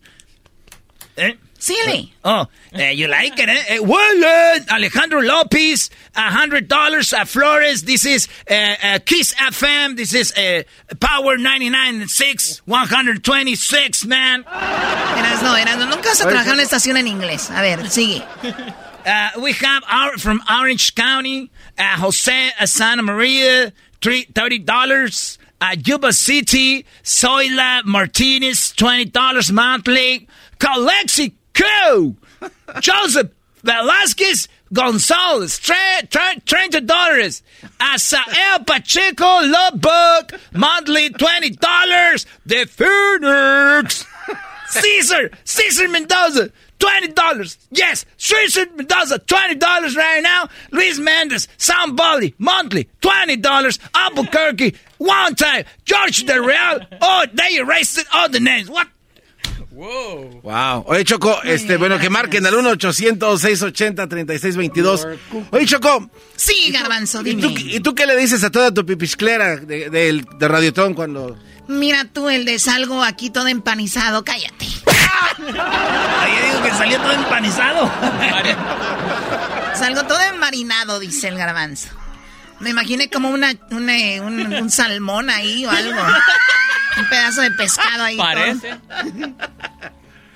¿Eh? 1.70 1.74
Silly. 1.74 2.12
Oh, 2.24 2.46
uh, 2.74 2.82
you 2.82 3.08
like 3.08 3.38
it, 3.38 3.48
eh? 3.48 3.78
well, 3.80 4.60
Alejandro 4.70 5.20
Lopez, 5.20 5.90
$100 6.14 7.12
at 7.12 7.28
Flores. 7.28 7.82
This 7.82 8.04
is 8.04 8.28
uh, 8.50 8.54
uh, 8.54 8.98
Kiss 9.04 9.34
FM. 9.34 9.96
This 9.96 10.14
is 10.14 10.32
uh, 10.32 10.62
Power 11.00 11.36
99.6, 11.38 12.58
126, 12.64 14.06
man. 14.06 14.44
Eras, 14.46 15.42
no, 15.42 15.56
eras, 15.56 15.76
no, 15.78 15.86
nunca 15.86 16.10
has 16.10 16.18
trabajado 16.20 16.52
en 16.52 16.54
una 16.54 16.62
estación 16.62 16.96
en 16.96 17.08
inglés. 17.08 17.50
A 17.50 17.62
ver, 17.62 17.88
sigue. 17.90 18.22
Uh, 19.04 19.28
we 19.42 19.52
have 19.52 19.82
our, 19.88 20.18
from 20.18 20.40
Orange 20.50 20.94
County, 20.94 21.50
uh, 21.78 21.96
Jose 21.98 22.50
Santa 22.64 23.02
Maria, 23.02 23.72
$30. 24.00 25.38
Uh, 25.58 25.74
Yuba 25.86 26.12
City, 26.12 26.84
Zoila 27.02 27.82
Martinez, 27.84 28.74
$20 28.76 29.52
monthly. 29.52 30.28
Calexi 30.58 31.32
Crew, 31.56 32.16
Joseph 32.80 33.30
Velasquez 33.62 34.48
Gonzalez, 34.72 35.58
Trent 35.58 36.86
Dollars, 36.86 37.42
Asael 37.80 38.66
Pacheco 38.66 39.40
Lubbock, 39.42 40.32
monthly 40.52 41.10
$20, 41.10 42.26
The 42.46 42.66
Phoenix, 42.66 44.04
Caesar, 44.68 45.30
Caesar 45.44 45.88
Mendoza, 45.88 46.50
$20. 46.78 47.56
Yes, 47.70 48.04
Caesar 48.18 48.66
Mendoza, 48.74 49.18
$20 49.20 49.96
right 49.96 50.22
now. 50.22 50.48
Luis 50.72 50.98
Mendes, 50.98 51.48
Sam 51.56 51.96
monthly, 52.38 52.88
$20. 53.00 53.78
Albuquerque, 53.94 54.74
one 54.98 55.34
time. 55.36 55.64
George 55.84 56.26
Del 56.26 56.44
Real, 56.44 56.80
oh, 57.00 57.24
they 57.32 57.56
erased 57.56 58.04
all 58.12 58.28
the 58.28 58.40
names. 58.40 58.68
What 58.68 58.88
Wow. 59.76 60.40
Wow. 60.42 60.84
Oye, 60.86 61.04
Choco, 61.04 61.42
este, 61.42 61.76
bueno, 61.76 61.98
que 61.98 62.08
marquen 62.08 62.46
al 62.46 62.54
1-800-680-3622. 62.54 65.18
Oye, 65.50 65.66
Choco. 65.66 66.08
Sí, 66.34 66.70
Garbanzo, 66.72 67.22
dime. 67.22 67.54
¿y 67.58 67.80
tú, 67.80 67.94
qué 67.94 68.06
le 68.06 68.16
dices 68.16 68.42
a 68.42 68.48
toda 68.50 68.72
tu 68.72 68.86
pipisclera 68.86 69.56
de, 69.56 69.90
de, 69.90 70.24
de 70.38 70.48
Radiotón 70.48 70.94
cuando...? 70.94 71.36
Mira 71.68 72.06
tú, 72.10 72.30
el 72.30 72.46
de 72.46 72.58
salgo 72.58 73.02
aquí 73.02 73.28
todo 73.28 73.48
empanizado, 73.48 74.24
cállate. 74.24 74.64
Ahí 74.86 76.48
digo 76.48 76.62
que 76.62 76.70
salió 76.70 76.98
todo 76.98 77.12
empanizado. 77.12 77.90
Salgo 79.74 80.04
todo 80.04 80.22
enmarinado, 80.22 80.98
dice 81.00 81.28
el 81.28 81.36
garbanzo. 81.36 81.88
Me 82.60 82.70
imaginé 82.70 83.10
como 83.10 83.30
una, 83.30 83.54
un 83.70 84.70
salmón 84.70 85.30
ahí 85.30 85.64
o 85.66 85.70
algo. 85.70 86.00
Un 86.98 87.08
pedazo 87.08 87.42
de 87.42 87.50
pescado 87.52 88.04
ahí. 88.04 88.16
Parece. 88.16 88.78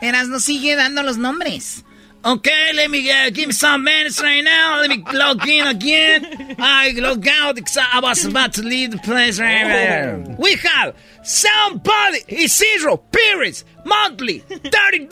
Eras 0.00 0.28
no 0.28 0.40
sigue 0.40 0.76
dando 0.76 1.02
los 1.02 1.16
nombres. 1.16 1.84
Okay, 2.22 2.72
let 2.74 2.90
me 2.90 3.10
uh, 3.10 3.30
give 3.30 3.46
me 3.46 3.52
some 3.54 3.82
minutes 3.82 4.20
right 4.20 4.44
now. 4.44 4.78
Let 4.82 4.90
me 4.90 5.02
log 5.10 5.46
in 5.48 5.66
again. 5.66 6.54
I 6.58 6.92
log 6.92 7.26
out 7.26 7.54
because 7.54 7.78
I 7.78 8.00
was 8.00 8.26
about 8.26 8.52
to 8.54 8.62
leave 8.62 8.90
the 8.90 8.98
place 8.98 9.40
right 9.40 10.20
oh. 10.28 10.36
We 10.38 10.54
have 10.56 10.96
somebody, 11.22 12.18
Isidro 12.28 12.98
Pires, 12.98 13.64
monthly, 13.86 14.40
$30. 14.40 15.08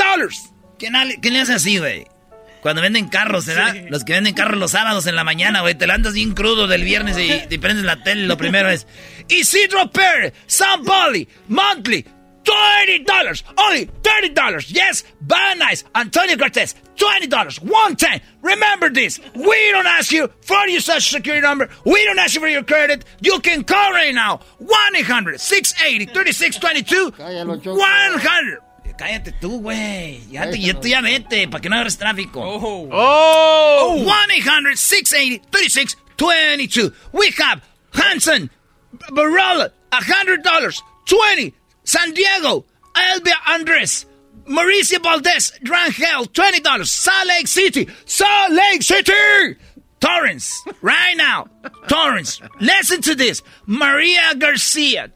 ¿Quién, 0.78 0.92
¿Quién 1.22 1.32
le 1.32 1.40
hace 1.40 1.54
así, 1.54 1.78
güey? 1.78 2.06
Cuando 2.68 2.82
venden 2.82 3.08
carros, 3.08 3.46
¿verdad? 3.46 3.74
Los 3.88 4.04
que 4.04 4.12
venden 4.12 4.34
carros 4.34 4.58
los 4.58 4.72
sábados 4.72 5.06
en 5.06 5.16
la 5.16 5.24
mañana, 5.24 5.62
güey. 5.62 5.74
Te 5.74 5.86
la 5.86 5.94
andas 5.94 6.12
bien 6.12 6.34
crudo 6.34 6.66
del 6.66 6.84
viernes 6.84 7.16
y 7.16 7.46
te 7.48 7.58
prendes 7.58 7.86
la 7.86 8.02
tele. 8.02 8.26
Lo 8.26 8.36
primero 8.36 8.68
es 8.68 8.86
Isidro 9.26 9.90
Pérez, 9.90 10.34
Somebody, 10.46 11.26
monthly, 11.48 12.04
$20. 12.44 13.44
Only 13.56 13.88
$30. 14.02 14.68
Yes, 14.68 15.06
very 15.22 15.58
nice. 15.58 15.86
Antonio 15.94 16.36
Cortez, 16.36 16.76
$20. 16.98 17.62
One 17.62 17.96
time. 17.96 18.20
Remember 18.42 18.92
this. 18.92 19.18
We 19.34 19.70
don't 19.72 19.86
ask 19.86 20.12
you 20.12 20.28
for 20.42 20.68
your 20.68 20.82
social 20.82 21.20
security 21.20 21.40
number. 21.40 21.70
We 21.86 22.04
don't 22.04 22.18
ask 22.18 22.34
you 22.34 22.40
for 22.42 22.48
your 22.48 22.64
credit. 22.64 23.02
You 23.22 23.40
can 23.40 23.64
call 23.64 23.92
right 23.92 24.14
now. 24.14 24.40
1-800-680-3622. 24.92 27.18
100. 27.18 28.58
Cállate 28.98 29.30
tú, 29.40 29.60
güey. 29.60 30.20
Ya, 30.28 30.50
te, 30.50 30.58
ya, 30.58 30.74
ya 30.80 31.00
vete, 31.00 31.46
para 31.46 31.62
que 31.62 31.68
no 31.68 31.76
hagas 31.76 31.96
tráfico. 31.96 32.40
Oh. 32.40 32.88
oh. 32.90 34.04
1-800-680-3622. 34.42 36.92
We 37.12 37.30
have 37.38 37.62
Hanson, 37.92 38.50
Barola, 39.12 39.70
$100. 39.92 40.82
20. 41.06 41.54
San 41.84 42.12
Diego, 42.12 42.66
Elvia 42.94 43.36
Andres, 43.46 44.06
Mauricio 44.46 45.00
Valdez, 45.02 45.52
Rangel, 45.64 46.26
$20. 46.32 46.86
Salt 46.86 47.26
Lake 47.28 47.46
City, 47.46 47.88
Salt 48.04 48.52
Lake 48.52 48.82
City! 48.82 49.12
Torrance, 50.00 50.62
right 50.82 51.16
now. 51.16 51.46
Torrance, 51.88 52.40
listen 52.60 53.00
to 53.02 53.14
this. 53.14 53.42
Maria 53.66 54.34
Garcia, 54.36 55.10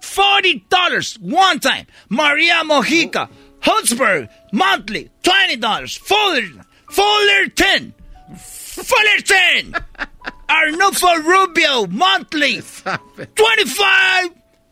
$40 0.00 1.20
one 1.20 1.60
time. 1.60 1.86
Maria 2.08 2.62
Mojica, 2.64 3.28
Huntsburg, 3.60 4.28
monthly, 4.52 5.10
$20. 5.22 5.98
Fuller, 5.98 6.64
Fuller 6.90 7.46
10. 7.54 7.94
Fullerton! 8.36 9.74
Arnulfo 10.48 11.24
Rubio, 11.24 11.86
monthly, 11.86 12.60
25. 12.60 14.30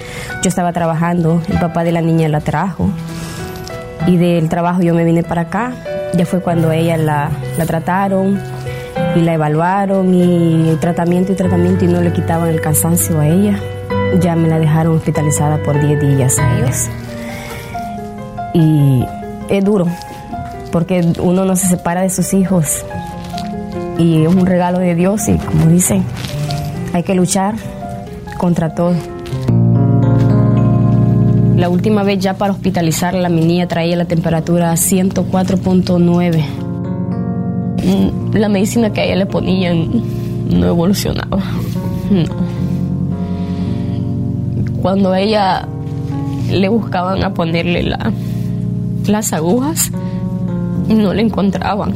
Yo 0.42 0.48
estaba 0.48 0.72
trabajando, 0.72 1.42
el 1.48 1.58
papá 1.58 1.84
de 1.84 1.92
la 1.92 2.00
niña 2.00 2.28
la 2.28 2.40
trajo 2.40 2.90
y 4.06 4.16
del 4.16 4.48
trabajo 4.48 4.80
yo 4.80 4.94
me 4.94 5.04
vine 5.04 5.22
para 5.22 5.42
acá. 5.42 5.74
Ya 6.14 6.24
fue 6.24 6.40
cuando 6.40 6.72
ella 6.72 6.96
la, 6.96 7.30
la 7.58 7.66
trataron 7.66 8.40
y 9.16 9.20
la 9.20 9.34
evaluaron 9.34 10.14
y 10.14 10.76
tratamiento 10.80 11.32
y 11.32 11.34
tratamiento 11.34 11.84
y 11.84 11.88
no 11.88 12.00
le 12.00 12.12
quitaban 12.12 12.48
el 12.48 12.60
cansancio 12.60 13.20
a 13.20 13.28
ella. 13.28 13.60
Ya 14.20 14.36
me 14.36 14.48
la 14.48 14.58
dejaron 14.58 14.96
hospitalizada 14.96 15.62
por 15.62 15.80
10 15.80 16.00
días 16.00 16.38
a 16.38 16.58
ellos. 16.58 16.88
Y 18.54 19.04
es 19.48 19.64
duro, 19.64 19.86
porque 20.70 21.04
uno 21.20 21.44
no 21.44 21.56
se 21.56 21.66
separa 21.66 22.02
de 22.02 22.10
sus 22.10 22.32
hijos 22.34 22.84
y 23.98 24.22
es 24.22 24.28
un 24.28 24.46
regalo 24.46 24.78
de 24.78 24.94
Dios 24.94 25.28
y 25.28 25.36
como 25.38 25.66
dicen, 25.66 26.04
hay 26.92 27.02
que 27.02 27.14
luchar 27.14 27.54
contra 28.38 28.74
todo. 28.74 28.94
La 31.56 31.68
última 31.68 32.02
vez 32.02 32.18
ya 32.18 32.34
para 32.34 32.52
hospitalizarla, 32.52 33.28
mi 33.28 33.40
niña 33.40 33.68
traía 33.68 33.96
la 33.96 34.04
temperatura 34.04 34.70
a 34.70 34.74
104.9. 34.74 36.44
Mm, 37.82 38.34
La 38.36 38.48
medicina 38.48 38.92
que 38.92 39.00
a 39.00 39.04
ella 39.04 39.16
le 39.16 39.26
ponían 39.26 40.02
no 40.50 40.66
evolucionaba. 40.66 41.38
No. 42.10 42.53
Cuando 44.84 45.14
ella 45.14 45.66
le 46.50 46.68
buscaban 46.68 47.24
a 47.24 47.32
ponerle 47.32 47.84
la- 47.84 48.12
las 49.06 49.32
agujas, 49.32 49.90
no 50.88 51.14
le 51.14 51.22
encontraban. 51.22 51.94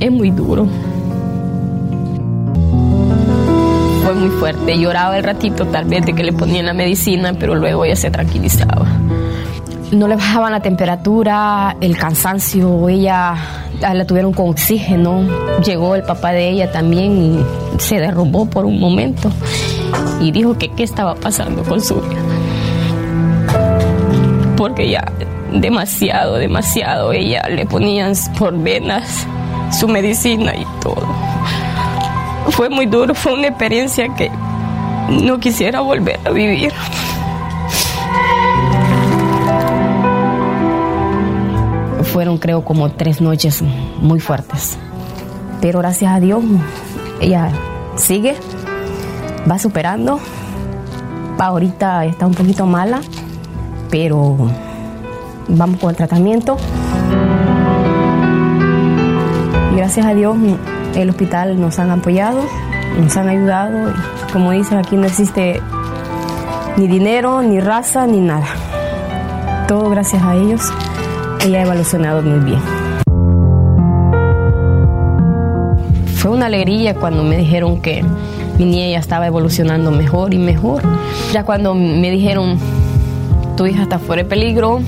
Es 0.00 0.10
muy 0.10 0.30
duro. 0.30 0.66
Fue 4.02 4.14
muy 4.14 4.30
fuerte. 4.38 4.78
Lloraba 4.78 5.18
el 5.18 5.22
ratito 5.24 5.66
tal 5.66 5.84
vez 5.84 6.06
de 6.06 6.14
que 6.14 6.24
le 6.24 6.32
ponían 6.32 6.64
la 6.64 6.72
medicina, 6.72 7.34
pero 7.38 7.54
luego 7.56 7.84
ella 7.84 7.96
se 7.96 8.10
tranquilizaba. 8.10 8.86
No 9.92 10.08
le 10.08 10.16
bajaban 10.16 10.50
la 10.52 10.60
temperatura, 10.60 11.76
el 11.82 11.98
cansancio, 11.98 12.88
ella 12.88 13.34
la 13.82 14.06
tuvieron 14.06 14.32
con 14.32 14.50
oxígeno. 14.50 15.22
Llegó 15.64 15.94
el 15.94 16.02
papá 16.02 16.32
de 16.32 16.48
ella 16.48 16.70
también 16.70 17.16
y 17.18 17.80
se 17.80 17.98
derrumbó 17.98 18.46
por 18.46 18.64
un 18.64 18.78
momento 18.78 19.30
y 20.20 20.30
dijo 20.30 20.56
que 20.56 20.68
qué 20.70 20.84
estaba 20.84 21.14
pasando 21.14 21.62
con 21.64 21.80
su 21.80 21.96
vida. 21.96 22.20
Porque 24.56 24.88
ya 24.88 25.04
demasiado, 25.52 26.36
demasiado, 26.36 27.12
ella 27.12 27.42
le 27.48 27.66
ponían 27.66 28.14
por 28.38 28.56
venas 28.56 29.26
su 29.72 29.88
medicina 29.88 30.54
y 30.54 30.64
todo. 30.80 31.06
Fue 32.50 32.68
muy 32.68 32.86
duro, 32.86 33.14
fue 33.14 33.34
una 33.34 33.48
experiencia 33.48 34.08
que 34.16 34.30
no 35.08 35.38
quisiera 35.40 35.80
volver 35.80 36.18
a 36.24 36.30
vivir. 36.30 36.72
Fueron 42.12 42.38
creo 42.38 42.64
como 42.64 42.90
tres 42.90 43.20
noches 43.20 43.62
muy 44.00 44.20
fuertes. 44.20 44.76
Pero 45.60 45.78
gracias 45.78 46.12
a 46.12 46.20
Dios 46.20 46.42
ella 47.20 47.50
sigue, 47.96 48.34
va 49.50 49.58
superando. 49.58 50.20
Ahorita 51.38 52.04
está 52.04 52.26
un 52.26 52.34
poquito 52.34 52.66
mala, 52.66 53.00
pero 53.90 54.36
vamos 55.48 55.80
con 55.80 55.90
el 55.90 55.96
tratamiento. 55.96 56.56
Gracias 59.74 60.04
a 60.06 60.14
Dios 60.14 60.36
el 60.94 61.10
hospital 61.10 61.60
nos 61.60 61.78
han 61.78 61.90
apoyado, 61.90 62.42
nos 63.00 63.16
han 63.16 63.28
ayudado. 63.28 63.92
Como 64.32 64.52
dicen, 64.52 64.78
aquí 64.78 64.96
no 64.96 65.06
existe 65.06 65.60
ni 66.76 66.86
dinero, 66.86 67.42
ni 67.42 67.60
raza, 67.60 68.06
ni 68.06 68.20
nada. 68.20 68.46
Todo 69.66 69.90
gracias 69.90 70.22
a 70.22 70.34
ellos. 70.34 70.72
Ella 71.44 71.58
ha 71.58 71.62
evolucionado 71.62 72.22
muy 72.22 72.38
bien. 72.38 72.60
Fue 76.14 76.30
una 76.30 76.46
alegría 76.46 76.94
cuando 76.94 77.24
me 77.24 77.36
dijeron 77.36 77.80
que 77.80 78.04
mi 78.58 78.64
niña 78.64 78.90
ya 78.90 78.98
estaba 79.00 79.26
evolucionando 79.26 79.90
mejor 79.90 80.34
y 80.34 80.38
mejor. 80.38 80.82
Ya 81.32 81.42
cuando 81.42 81.74
me 81.74 82.12
dijeron, 82.12 82.60
tu 83.56 83.66
hija 83.66 83.82
está 83.82 83.98
fuera 83.98 84.22
de 84.22 84.28
peligro, 84.28 84.82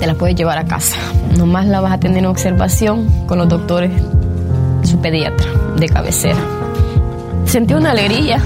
te 0.00 0.08
la 0.08 0.14
puedes 0.14 0.34
llevar 0.34 0.58
a 0.58 0.64
casa. 0.64 0.96
Nomás 1.38 1.66
la 1.66 1.80
vas 1.80 1.92
a 1.92 2.00
tener 2.00 2.18
en 2.18 2.26
observación 2.26 3.08
con 3.26 3.38
los 3.38 3.48
doctores, 3.48 3.92
su 4.82 4.98
pediatra 4.98 5.46
de 5.76 5.88
cabecera. 5.88 6.38
Sentí 7.46 7.74
una 7.74 7.92
alegría 7.92 8.40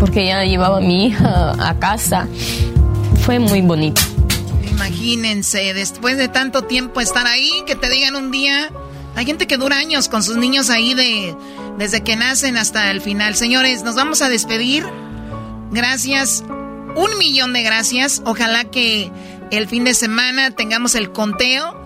porque 0.00 0.26
ya 0.26 0.42
llevaba 0.42 0.78
a 0.78 0.80
mi 0.80 1.06
hija 1.06 1.52
a 1.60 1.74
casa. 1.74 2.26
Fue 3.20 3.38
muy 3.38 3.60
bonito. 3.60 4.00
Imagínense, 4.90 5.72
después 5.72 6.16
de 6.16 6.26
tanto 6.26 6.62
tiempo 6.62 7.00
estar 7.00 7.24
ahí, 7.28 7.62
que 7.64 7.76
te 7.76 7.88
digan 7.88 8.16
un 8.16 8.32
día. 8.32 8.70
Hay 9.14 9.24
gente 9.24 9.46
que 9.46 9.56
dura 9.56 9.76
años 9.76 10.08
con 10.08 10.24
sus 10.24 10.36
niños 10.36 10.68
ahí 10.68 10.94
de 10.94 11.36
desde 11.78 12.02
que 12.02 12.16
nacen 12.16 12.56
hasta 12.56 12.90
el 12.90 13.00
final. 13.00 13.36
Señores, 13.36 13.84
nos 13.84 13.94
vamos 13.94 14.20
a 14.20 14.28
despedir. 14.28 14.84
Gracias, 15.70 16.42
un 16.96 17.18
millón 17.18 17.52
de 17.52 17.62
gracias. 17.62 18.20
Ojalá 18.24 18.64
que 18.64 19.12
el 19.52 19.68
fin 19.68 19.84
de 19.84 19.94
semana 19.94 20.50
tengamos 20.50 20.96
el 20.96 21.12
conteo 21.12 21.80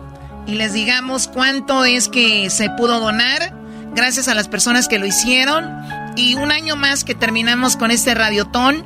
y 0.46 0.54
les 0.54 0.72
digamos 0.72 1.28
cuánto 1.28 1.84
es 1.84 2.08
que 2.08 2.48
se 2.48 2.70
pudo 2.70 3.00
donar. 3.00 3.54
Gracias 3.94 4.28
a 4.28 4.34
las 4.34 4.48
personas 4.48 4.88
que 4.88 4.98
lo 4.98 5.04
hicieron. 5.04 5.70
Y 6.16 6.36
un 6.36 6.50
año 6.50 6.74
más 6.74 7.04
que 7.04 7.14
terminamos 7.14 7.76
con 7.76 7.90
este 7.90 8.14
radiotón. 8.14 8.82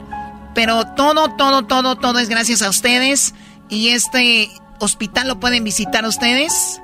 Pero 0.56 0.86
todo, 0.96 1.36
todo, 1.36 1.66
todo, 1.66 1.94
todo 1.94 2.18
es 2.18 2.28
gracias 2.28 2.62
a 2.62 2.68
ustedes. 2.68 3.32
Y 3.68 3.88
este 3.88 4.48
hospital 4.80 5.28
lo 5.28 5.40
pueden 5.40 5.64
visitar 5.64 6.04
ustedes. 6.06 6.80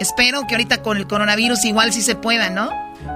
Espero 0.00 0.42
que 0.48 0.54
ahorita 0.54 0.82
con 0.82 0.96
el 0.96 1.06
coronavirus 1.06 1.64
igual 1.64 1.92
sí 1.92 2.02
se 2.02 2.16
pueda, 2.16 2.50
¿no? 2.50 2.70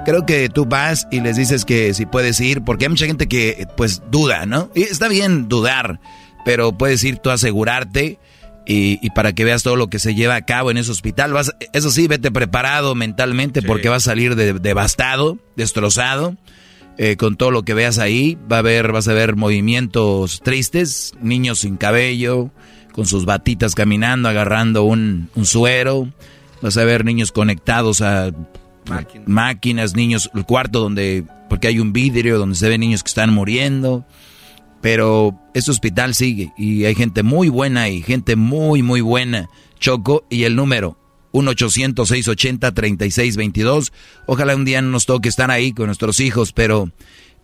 Creo 0.05 0.25
que 0.27 0.49
tú 0.49 0.65
vas 0.67 1.07
y 1.11 1.21
les 1.21 1.37
dices 1.37 1.65
que 1.65 1.93
si 1.95 2.07
puedes 2.07 2.41
ir, 2.41 2.63
porque 2.63 2.85
hay 2.85 2.91
mucha 2.91 3.07
gente 3.07 3.27
que 3.27 3.67
pues 3.77 4.03
duda, 4.11 4.47
¿no? 4.47 4.71
Y 4.75 4.83
está 4.83 5.09
bien 5.09 5.49
dudar, 5.49 5.99
pero 6.45 6.73
puedes 6.77 7.03
ir 7.05 7.19
tú 7.19 7.31
a 7.31 7.35
asegurarte 7.35 8.19
y, 8.67 8.99
y 9.05 9.11
para 9.11 9.33
que 9.33 9.45
veas 9.45 9.63
todo 9.63 9.77
lo 9.77 9.89
que 9.89 9.99
se 9.99 10.15
lleva 10.15 10.37
a 10.37 10.43
cabo 10.43 10.71
en 10.71 10.77
ese 10.77 10.91
hospital. 10.91 11.33
Vas, 11.33 11.53
eso 11.73 11.91
sí, 11.91 12.07
vete 12.07 12.31
preparado 12.31 12.95
mentalmente 12.95 13.63
porque 13.63 13.89
vas 13.89 14.03
a 14.07 14.11
salir 14.11 14.37
de- 14.37 14.53
devastado, 14.55 15.39
destrozado. 15.57 16.37
eh, 16.99 17.17
con 17.17 17.37
todo 17.37 17.51
lo 17.51 17.63
que 17.63 17.75
veas 17.75 17.99
ahí, 17.99 18.37
va 18.51 18.57
a 18.57 18.59
haber, 18.61 18.93
vas 18.93 19.09
a 19.09 19.13
ver 19.15 19.37
movimientos 19.37 20.41
tristes, 20.43 21.13
niños 21.21 21.61
sin 21.61 21.77
cabello, 21.77 22.51
con 22.99 23.07
sus 23.07 23.25
batitas 23.25 23.75
caminando, 23.77 24.29
agarrando 24.29 24.83
un, 24.83 25.31
un 25.37 25.47
suero, 25.47 26.09
Vas 26.61 26.77
a 26.77 26.83
ver 26.83 27.05
niños 27.05 27.31
conectados 27.31 28.01
a 28.01 28.33
máquinas, 29.25 29.95
niños, 29.95 30.29
el 30.35 30.45
cuarto 30.45 30.81
donde, 30.81 31.25
porque 31.49 31.69
hay 31.69 31.79
un 31.79 31.93
vidrio 31.93 32.41
donde 32.41 32.57
se 32.57 32.69
ven 32.69 32.81
niños 32.81 33.05
que 33.05 33.11
están 33.11 33.33
muriendo. 33.33 34.05
Pero 34.81 35.39
este 35.55 35.71
hospital 35.71 36.17
sigue 36.17 36.53
y 36.59 36.87
hay 36.87 36.97
gente 36.97 37.23
muy 37.23 37.51
buena 37.51 37.89
y 37.89 38.03
gente 38.03 38.35
muy, 38.35 38.83
muy 38.83 39.01
buena. 39.01 39.49
Choco 39.79 40.27
y 40.29 40.43
el 40.43 40.57
número 40.57 40.99
1-800-680-3622. 41.35 43.93
Ojalá 44.27 44.57
un 44.57 44.65
día 44.65 44.83
no 44.83 44.91
nos 44.91 45.07
toque 45.07 45.29
estar 45.29 45.53
ahí 45.53 45.73
con 45.73 45.87
nuestros 45.87 46.19
hijos, 46.19 46.53
pero 46.53 46.91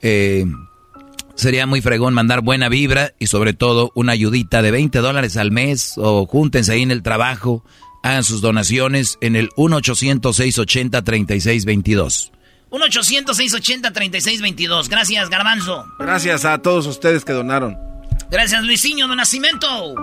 eh, 0.03 0.47
sería 1.35 1.67
muy 1.67 1.81
fregón 1.81 2.15
mandar 2.15 2.41
buena 2.41 2.69
vibra 2.69 3.13
y 3.19 3.27
sobre 3.27 3.53
todo 3.53 3.91
una 3.95 4.13
ayudita 4.13 4.63
de 4.63 4.71
20 4.71 4.99
dólares 4.99 5.37
al 5.37 5.51
mes 5.51 5.95
o 5.97 6.27
júntense 6.27 6.73
ahí 6.73 6.83
en 6.83 6.91
el 6.91 7.03
trabajo, 7.03 7.65
hagan 8.03 8.25
sus 8.25 8.41
donaciones 8.41 9.19
en 9.21 9.37
el 9.37 9.51
1-800-680-3622. 9.51 12.31
1-800-680-3622. 12.71 14.89
Gracias, 14.89 15.31
Garbanzo. 15.31 15.85
Gracias 15.99 16.45
a 16.45 16.59
todos 16.59 16.87
ustedes 16.87 17.25
que 17.25 17.33
donaron. 17.33 17.79
Gracias, 18.31 18.63
Luisinho 18.65 19.09
de 19.09 19.17
Nacimiento. 19.17 19.95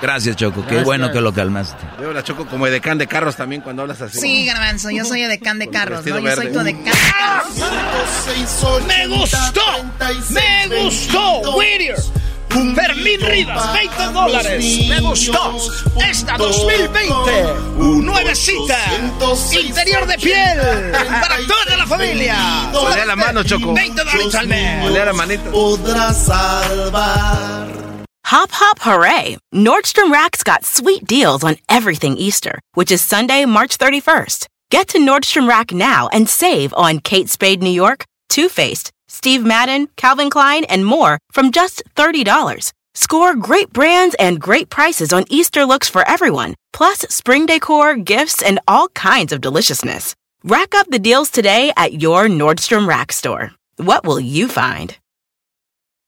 Gracias, 0.01 0.35
Choco. 0.35 0.65
Qué 0.67 0.83
bueno 0.83 1.11
que 1.11 1.19
lo 1.21 1.33
calmaste. 1.33 1.83
Yo 1.99 2.13
la 2.13 2.23
Choco 2.23 2.45
como 2.45 2.67
edecán 2.67 2.97
de 2.97 3.07
carros 3.07 3.35
también 3.35 3.61
cuando 3.61 3.81
hablas 3.81 4.01
así. 4.01 4.19
Sí, 4.19 4.45
Garbanzo, 4.45 4.91
yo 4.91 5.05
soy 5.05 5.23
edecán 5.23 5.57
de 5.59 5.69
carros, 5.69 6.05
¿no? 6.05 6.19
Yo 6.19 6.35
soy 6.35 6.51
tu 6.51 6.59
edecán 6.59 6.83
de 6.83 6.91
carros. 6.91 7.53
¡Me 8.87 9.07
gustó! 9.07 9.61
¡Me 10.29 10.83
gustó! 10.83 11.57
Whittier. 11.57 11.95
Fermín 12.53 13.19
Rivas, 13.19 13.73
20 13.73 14.13
dólares. 14.13 14.87
Me 14.87 14.99
gustó. 15.01 15.57
Esta 16.07 16.37
2020. 16.37 17.11
Nuevecita. 18.03 18.77
Interior 19.51 20.05
de 20.05 20.17
piel. 20.19 20.91
Para 20.91 21.37
toda 21.47 21.77
la 21.77 21.87
familia. 21.87 22.35
Ponle 22.71 23.05
la 23.05 23.15
mano, 23.15 23.43
Choco. 23.43 23.73
20 23.73 24.03
dólares 24.03 24.35
al 24.35 24.47
mes. 24.47 24.83
Ponle 24.83 25.05
la 25.05 25.13
manita. 25.13 25.49
Podrás 25.51 26.25
salvar. 26.25 27.67
Hop, 28.25 28.49
hop, 28.51 28.79
hooray! 28.79 29.37
Nordstrom 29.53 30.11
Rack's 30.11 30.43
got 30.43 30.63
sweet 30.63 31.05
deals 31.05 31.43
on 31.43 31.57
everything 31.69 32.15
Easter, 32.17 32.59
which 32.73 32.91
is 32.91 33.01
Sunday, 33.01 33.45
March 33.45 33.77
31st. 33.77 34.47
Get 34.71 34.87
to 34.89 34.97
Nordstrom 34.99 35.47
Rack 35.47 35.71
now 35.71 36.07
and 36.11 36.29
save 36.29 36.73
on 36.75 36.99
Kate 36.99 37.29
Spade 37.29 37.61
New 37.61 37.69
York, 37.69 38.05
Too 38.29 38.47
Faced, 38.47 38.91
Steve 39.13 39.43
Madden, 39.45 39.87
Calvin 39.95 40.31
Klein, 40.31 40.63
and 40.65 40.83
more 40.85 41.19
from 41.31 41.51
just 41.51 41.83
$30. 41.95 42.73
Score 42.95 43.35
great 43.35 43.71
brands 43.71 44.15
and 44.19 44.41
great 44.41 44.69
prices 44.69 45.13
on 45.13 45.23
Easter 45.29 45.65
looks 45.65 45.87
for 45.87 46.07
everyone, 46.07 46.55
plus 46.73 46.99
spring 47.09 47.45
decor, 47.45 47.95
gifts, 47.95 48.41
and 48.41 48.59
all 48.67 48.87
kinds 48.89 49.31
of 49.31 49.39
deliciousness. 49.39 50.15
Rack 50.43 50.73
up 50.73 50.87
the 50.89 50.99
deals 50.99 51.29
today 51.29 51.71
at 51.77 52.01
your 52.01 52.27
Nordstrom 52.27 52.87
Rack 52.87 53.11
store. 53.11 53.51
What 53.77 54.03
will 54.03 54.19
you 54.19 54.47
find? 54.47 54.97